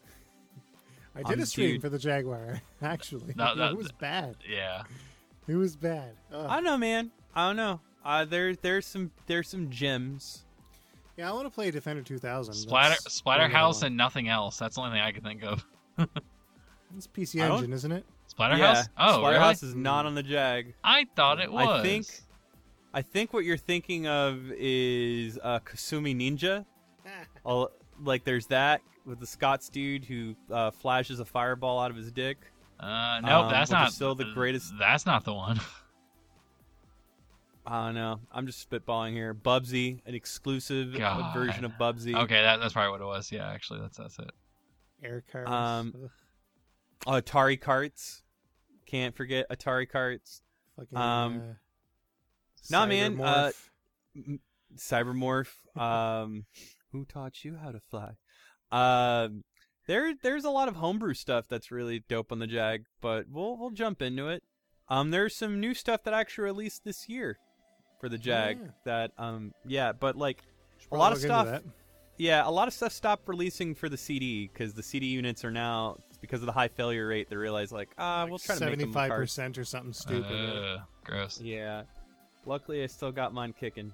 I 1.17 1.23
did 1.23 1.39
um, 1.39 1.41
a 1.41 1.47
stream 1.47 1.73
dude. 1.73 1.81
for 1.83 1.89
the 1.89 1.99
Jaguar. 1.99 2.61
Actually, 2.83 3.35
No, 3.37 3.55
no, 3.55 3.69
it 3.71 3.77
was 3.77 3.91
bad. 3.93 4.37
Yeah. 4.49 4.83
It 5.49 5.57
was 5.57 5.77
bad. 5.77 6.13
Ugh. 6.33 6.47
I 6.49 6.57
don't 6.57 6.65
know, 6.65 6.77
man. 6.77 7.11
I 7.35 7.49
don't 7.49 7.57
know. 7.57 7.81
Uh, 8.05 8.25
there, 8.25 8.55
there's 8.55 8.87
some, 8.87 9.11
there's 9.27 9.49
some 9.49 9.71
gems. 9.71 10.45
Yeah, 11.17 11.31
I 11.31 11.33
want 11.33 11.47
to 11.47 11.51
play 11.51 11.71
Defender 11.71 12.03
2000. 12.03 12.53
Splatter 12.55 12.91
That's 12.91 13.25
one 13.25 13.39
that 13.39 13.45
I 13.45 13.49
Splatterhouse 13.49 13.83
and 13.83 13.97
nothing 13.97 14.29
else. 14.29 14.59
That's 14.59 14.77
the 14.77 14.83
only 14.83 14.93
thing 14.93 15.01
I 15.01 15.13
can 15.13 15.23
think 15.23 15.43
of. 15.43 15.65
It's 16.97 17.07
PC 17.09 17.41
Engine, 17.41 17.73
isn't 17.73 17.91
it? 17.93 18.05
Splatterhouse? 18.33 18.59
yeah, 18.59 18.85
Oh, 18.97 19.21
really? 19.21 19.35
Splatterhouse 19.35 19.63
is 19.65 19.75
not 19.75 20.07
on 20.07 20.15
the 20.15 20.23
Jag. 20.23 20.73
I 20.85 21.07
thought 21.17 21.41
it 21.41 21.51
was. 21.51 21.67
I 21.67 21.83
think, 21.83 22.07
I 22.95 23.03
think 23.03 23.33
what 23.33 23.45
you're 23.45 23.57
thinking 23.57 24.07
of 24.07 24.53
is 24.53 25.39
uh, 25.43 25.59
Kasumi 25.61 26.17
Ninja. 26.17 26.65
All, 27.45 27.71
like 28.03 28.25
there's 28.25 28.47
that 28.47 28.83
with 29.07 29.21
the 29.21 29.27
Scots 29.27 29.69
dude 29.69 30.05
who 30.05 30.35
uh, 30.51 30.71
flashes 30.71 31.21
a 31.21 31.25
fireball 31.25 31.79
out 31.79 31.91
of 31.91 31.97
his 31.97 32.11
dick. 32.13 32.39
Uh, 32.79 33.21
nope, 33.23 33.31
Um, 33.47 33.51
that's 33.51 33.71
not 33.71 33.93
still 33.93 34.15
the 34.15 34.25
greatest- 34.35 34.73
That's 34.79 35.07
not 35.07 35.25
the 35.25 35.33
one. 35.33 35.61
I 37.69 37.87
don't 37.87 37.95
know. 37.95 38.21
I'm 38.31 38.47
just 38.47 38.69
spitballing 38.71 39.13
here. 39.13 39.35
Bubsy, 39.35 40.01
an 40.07 40.15
exclusive 40.15 40.97
God. 40.97 41.35
version 41.35 41.65
of 41.65 41.73
Bubsy. 41.73 42.15
okay, 42.15 42.41
that, 42.43 42.61
that's 42.61 42.75
probably 42.75 42.93
what 42.93 43.01
it 43.01 43.07
was. 43.07 43.33
Yeah, 43.33 43.51
actually, 43.51 43.81
that's 43.81 43.97
that's 43.97 44.19
it. 44.21 44.31
Air 45.03 45.25
cars. 45.33 45.49
Um, 45.49 46.11
Atari 47.07 47.61
carts. 47.61 48.23
Can't 48.87 49.17
forget 49.17 49.49
Atari 49.51 49.89
carts. 49.89 50.43
fucking, 50.77 50.97
um, 50.97 51.39
uh, 51.39 51.53
nah, 52.71 52.87
man, 52.87 53.21
uh, 53.21 53.51
Cybermorph. 54.77 55.47
Cybermorph. 55.77 55.81
Um, 55.81 56.45
who 56.93 57.05
taught 57.05 57.45
you 57.45 57.57
how 57.61 57.73
to 57.73 57.81
fly? 57.81 58.13
Um, 58.73 59.45
there, 59.87 60.15
there's 60.23 60.45
a 60.45 60.51
lot 60.51 60.69
of 60.69 60.77
homebrew 60.77 61.15
stuff 61.15 61.47
that's 61.49 61.71
really 61.71 62.03
dope 62.09 62.33
on 62.33 62.39
the 62.39 62.47
Jag, 62.47 62.85
but 63.01 63.27
we'll 63.31 63.57
we'll 63.57 63.71
jump 63.71 64.03
into 64.03 64.29
it. 64.29 64.43
Um, 64.89 65.11
there's 65.11 65.35
some 65.35 65.61
new 65.61 65.75
stuff 65.75 66.03
that 66.05 66.15
actually 66.15 66.45
released 66.45 66.85
this 66.85 67.09
year 67.09 67.39
for 68.01 68.09
the 68.09 68.19
Jag. 68.19 68.59
yeah. 68.61 68.71
That 68.85 69.11
um, 69.19 69.53
yeah, 69.67 69.93
but 69.93 70.17
like 70.17 70.43
Should 70.79 70.93
a 70.93 70.97
lot 70.97 71.13
of 71.13 71.19
stuff. 71.19 71.63
Yeah, 72.19 72.49
a 72.49 72.51
lot 72.51 72.67
of 72.67 72.73
stuff 72.73 72.93
stopped 72.93 73.29
releasing 73.29 73.75
for 73.75 73.91
the 73.91 73.97
CD 73.97 74.49
because 74.51 74.73
the 74.73 74.83
CD 74.83 75.07
units 75.07 75.45
are 75.45 75.51
now 75.51 75.99
because 76.21 76.41
of 76.41 76.47
the 76.47 76.53
high 76.53 76.69
failure 76.69 77.07
rate. 77.07 77.29
They 77.29 77.37
realize 77.37 77.73
like, 77.73 77.91
ah, 77.99 78.25
that. 78.25 78.31
we'll 78.31 78.39
try 78.39 78.57
to 78.57 78.65
make 78.65 78.79
them 78.79 78.81
seventy 78.81 78.93
five 78.95 79.11
percent 79.11 79.59
or 79.59 79.65
something 79.65 79.93
stupid. 79.93 80.33
Uh, 80.33 80.79
gross. 81.05 81.41
Yeah. 81.41 81.83
Luckily, 82.47 82.83
I 82.83 82.87
still 82.87 83.13
got 83.13 83.35
mine 83.35 83.55
kicking. 83.59 83.93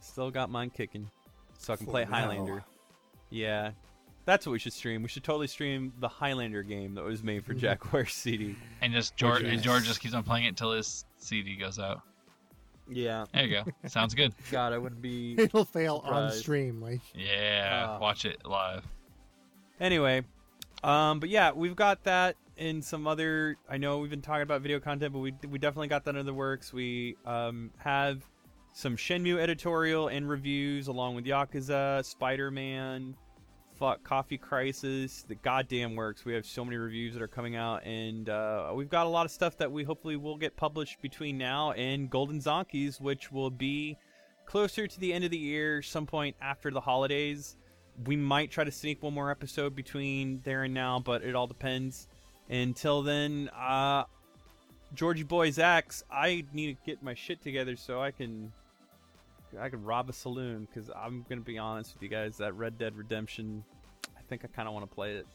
Still 0.00 0.30
got 0.30 0.50
mine 0.50 0.70
kicking, 0.70 1.08
so 1.58 1.72
I 1.72 1.76
can 1.76 1.86
For 1.86 1.92
play 1.92 2.04
now. 2.04 2.10
Highlander. 2.10 2.64
Yeah, 3.30 3.70
that's 4.24 4.44
what 4.46 4.52
we 4.52 4.58
should 4.58 4.72
stream. 4.72 5.02
We 5.02 5.08
should 5.08 5.24
totally 5.24 5.46
stream 5.46 5.92
the 6.00 6.08
Highlander 6.08 6.62
game 6.62 6.94
that 6.94 7.04
was 7.04 7.22
made 7.22 7.44
for 7.44 7.54
Jaguar 7.54 8.06
CD. 8.06 8.56
And 8.82 8.92
just 8.92 9.16
George 9.16 9.42
Which 9.42 9.48
and 9.50 9.56
is- 9.58 9.62
George 9.62 9.84
just 9.86 10.00
keeps 10.00 10.14
on 10.14 10.22
playing 10.24 10.46
it 10.46 10.48
until 10.48 10.72
his 10.72 11.04
CD 11.16 11.56
goes 11.56 11.78
out. 11.78 12.02
Yeah. 12.88 13.26
There 13.32 13.44
you 13.44 13.62
go. 13.64 13.88
Sounds 13.88 14.14
good. 14.14 14.34
God, 14.50 14.72
I 14.72 14.78
would 14.78 15.00
be. 15.00 15.34
It'll 15.38 15.64
fail 15.64 16.02
on 16.04 16.32
stream. 16.32 16.80
Like 16.82 17.00
Yeah, 17.14 17.86
Ah. 17.88 17.98
watch 18.00 18.24
it 18.24 18.44
live. 18.44 18.84
Anyway, 19.80 20.22
um, 20.82 21.20
but 21.20 21.28
yeah, 21.28 21.52
we've 21.52 21.76
got 21.76 22.02
that 22.04 22.36
in 22.56 22.82
some 22.82 23.06
other. 23.06 23.56
I 23.68 23.78
know 23.78 23.98
we've 23.98 24.10
been 24.10 24.20
talking 24.22 24.42
about 24.42 24.60
video 24.62 24.80
content, 24.80 25.12
but 25.12 25.20
we 25.20 25.32
we 25.48 25.58
definitely 25.58 25.88
got 25.88 26.04
that 26.04 26.16
in 26.16 26.26
the 26.26 26.34
works. 26.34 26.72
We 26.72 27.16
um 27.24 27.70
have 27.78 28.22
some 28.72 28.96
Shenmue 28.96 29.38
editorial 29.38 30.08
and 30.08 30.28
reviews 30.28 30.88
along 30.88 31.14
with 31.14 31.24
Yakuza, 31.24 32.04
Spider 32.04 32.50
Man, 32.50 33.14
fuck 33.80 34.02
Coffee 34.04 34.38
Crisis, 34.38 35.24
the 35.26 35.34
goddamn 35.36 35.96
works. 35.96 36.24
We 36.24 36.34
have 36.34 36.44
so 36.44 36.64
many 36.64 36.76
reviews 36.76 37.14
that 37.14 37.22
are 37.22 37.28
coming 37.28 37.56
out, 37.56 37.84
and 37.84 38.28
uh, 38.28 38.72
we've 38.74 38.90
got 38.90 39.06
a 39.06 39.08
lot 39.08 39.24
of 39.24 39.32
stuff 39.32 39.56
that 39.56 39.72
we 39.72 39.84
hopefully 39.84 40.16
will 40.16 40.36
get 40.36 40.56
published 40.56 41.00
between 41.00 41.38
now 41.38 41.72
and 41.72 42.10
Golden 42.10 42.38
Zonkies, 42.38 43.00
which 43.00 43.32
will 43.32 43.50
be 43.50 43.96
closer 44.46 44.86
to 44.86 45.00
the 45.00 45.12
end 45.12 45.24
of 45.24 45.30
the 45.30 45.38
year, 45.38 45.80
some 45.80 46.06
point 46.06 46.36
after 46.42 46.70
the 46.70 46.80
holidays. 46.80 47.56
We 48.04 48.16
might 48.16 48.50
try 48.50 48.64
to 48.64 48.70
sneak 48.70 49.02
one 49.02 49.14
more 49.14 49.30
episode 49.30 49.74
between 49.74 50.40
there 50.44 50.64
and 50.64 50.74
now, 50.74 51.00
but 51.00 51.22
it 51.22 51.34
all 51.34 51.46
depends. 51.46 52.06
Until 52.50 53.02
then, 53.02 53.48
uh, 53.50 54.04
Georgie 54.92 55.22
Boy's 55.22 55.56
Zax, 55.56 56.02
I 56.10 56.44
need 56.52 56.76
to 56.76 56.84
get 56.84 57.02
my 57.02 57.14
shit 57.14 57.40
together 57.42 57.76
so 57.76 58.02
I 58.02 58.10
can 58.10 58.52
I 59.58 59.68
can 59.68 59.82
rob 59.82 60.08
a 60.08 60.12
saloon 60.12 60.66
because 60.72 60.90
I'm 60.94 61.24
gonna 61.28 61.40
be 61.40 61.58
honest 61.58 61.94
with 61.94 62.02
you 62.02 62.08
guys. 62.08 62.36
That 62.38 62.54
Red 62.56 62.78
Dead 62.78 62.96
Redemption, 62.96 63.64
I 64.16 64.20
think 64.28 64.44
I 64.44 64.48
kind 64.48 64.68
of 64.68 64.74
want 64.74 64.88
to 64.88 64.94
play 64.94 65.14
it. 65.14 65.26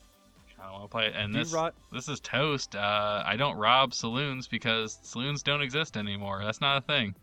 I 0.61 0.71
want 0.71 0.83
to 0.83 0.87
play 0.87 1.07
it. 1.07 1.13
And 1.17 1.33
Do 1.33 1.39
this 1.39 1.51
ro- 1.51 1.71
this 1.91 2.07
is 2.07 2.19
toast. 2.21 2.75
Uh, 2.75 3.23
I 3.25 3.35
don't 3.35 3.57
rob 3.57 3.93
saloons 3.93 4.47
because 4.47 4.97
saloons 5.01 5.43
don't 5.43 5.61
exist 5.61 5.97
anymore. 5.97 6.41
That's 6.43 6.61
not 6.61 6.77
a 6.77 6.81
thing. 6.81 7.13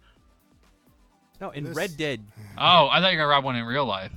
no, 1.40 1.51
in 1.51 1.64
This- 1.64 1.77
Red 1.77 1.97
Dead. 1.97 2.20
Oh, 2.59 2.89
I 2.90 3.01
thought 3.01 3.12
you 3.12 3.19
were 3.19 3.23
gonna 3.24 3.28
rob 3.28 3.44
one 3.44 3.56
in 3.56 3.64
real 3.64 3.86
life. 3.86 4.12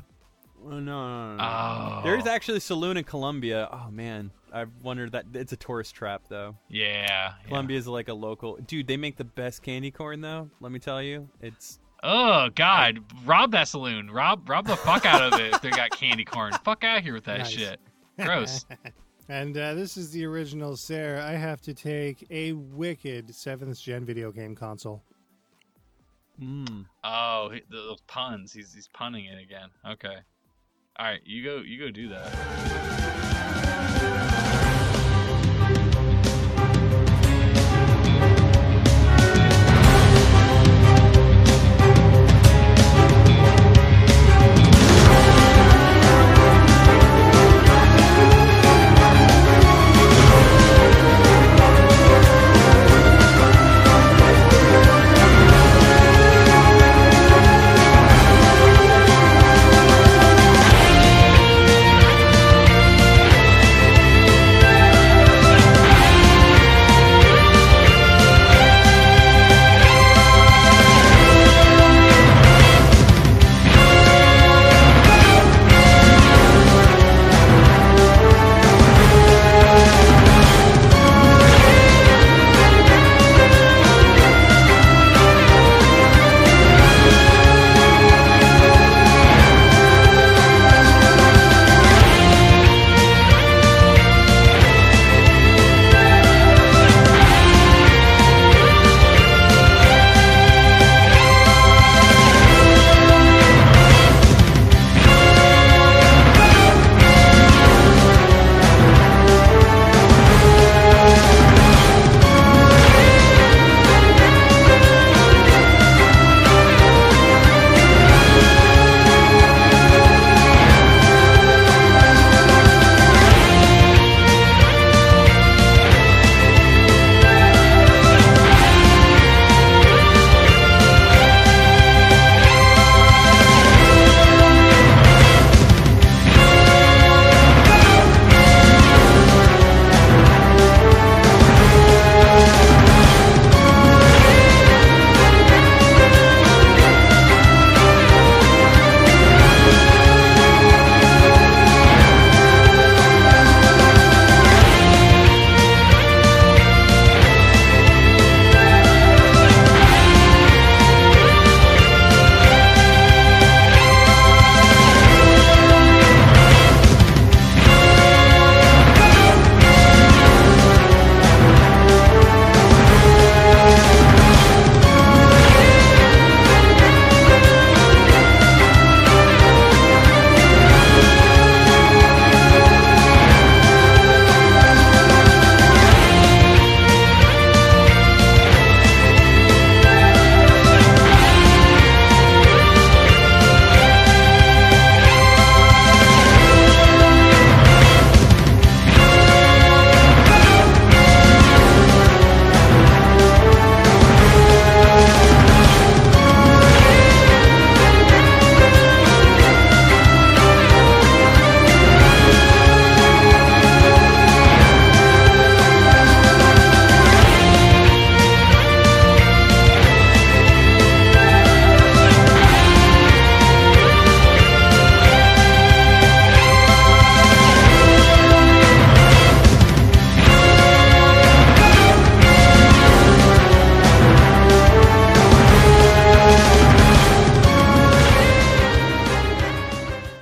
Oh, 0.64 0.70
no, 0.70 0.80
no, 0.80 1.32
no, 1.32 1.36
no. 1.38 1.44
Oh, 1.44 2.02
There's 2.04 2.26
actually 2.26 2.58
a 2.58 2.62
saloon 2.62 2.98
in 2.98 3.04
Colombia. 3.04 3.70
Oh 3.72 3.90
man, 3.92 4.32
I 4.52 4.66
wondered 4.84 5.12
that 5.12 5.26
it's 5.34 5.54
a 5.54 5.58
tourist 5.58 5.94
trap 5.96 6.24
though. 6.28 6.56
yeah. 6.70 6.84
yeah. 7.08 7.34
Colombia's 7.48 7.88
like 7.88 8.10
a 8.10 8.14
local 8.14 8.58
dude. 8.58 8.88
They 8.88 8.98
make 8.98 9.16
the 9.16 9.24
best 9.26 9.62
candy 9.62 9.92
corn 9.92 10.22
though. 10.22 10.50
Let 10.60 10.72
me 10.72 10.80
tell 10.80 11.02
you, 11.04 11.30
it's 11.40 11.80
Oh 12.08 12.50
God, 12.54 13.00
rob 13.26 13.52
that 13.54 13.68
saloon. 13.68 14.12
Rob 14.12 14.48
rob 14.48 14.68
the 14.68 14.76
fuck 14.78 15.06
out 15.08 15.22
of 15.34 15.40
it 15.40 15.54
if 15.56 15.62
they 15.62 15.72
got 15.72 15.90
candy 15.92 16.24
corn. 16.26 16.54
Fuck 16.64 16.84
out 16.84 17.00
of 17.00 17.04
here 17.04 17.14
with 17.16 17.24
that 17.24 17.40
Nice. 17.40 17.50
shit. 17.50 17.80
Gross. 18.20 18.66
And 19.28 19.58
uh, 19.58 19.74
this 19.74 19.98
is 19.98 20.12
the 20.12 20.24
original 20.24 20.78
Sarah. 20.78 21.26
I 21.26 21.32
have 21.32 21.60
to 21.62 21.74
take 21.74 22.28
a 22.30 22.54
wicked 22.54 23.34
seventh 23.34 23.82
gen 23.82 24.06
video 24.06 24.32
game 24.32 24.54
console. 24.54 25.02
mm. 26.40 26.86
Oh, 27.04 27.50
he- 27.52 27.64
those 27.72 28.02
puns. 28.02 28.54
He's 28.54 28.72
he's 28.76 28.88
punning 28.90 29.26
it 29.26 29.42
again. 29.42 29.70
Okay. 29.90 30.16
All 31.00 31.06
right, 31.08 31.22
you 31.26 31.44
go. 31.44 31.58
You 31.58 31.80
go 31.80 31.90
do 31.90 32.08
that. 32.10 32.32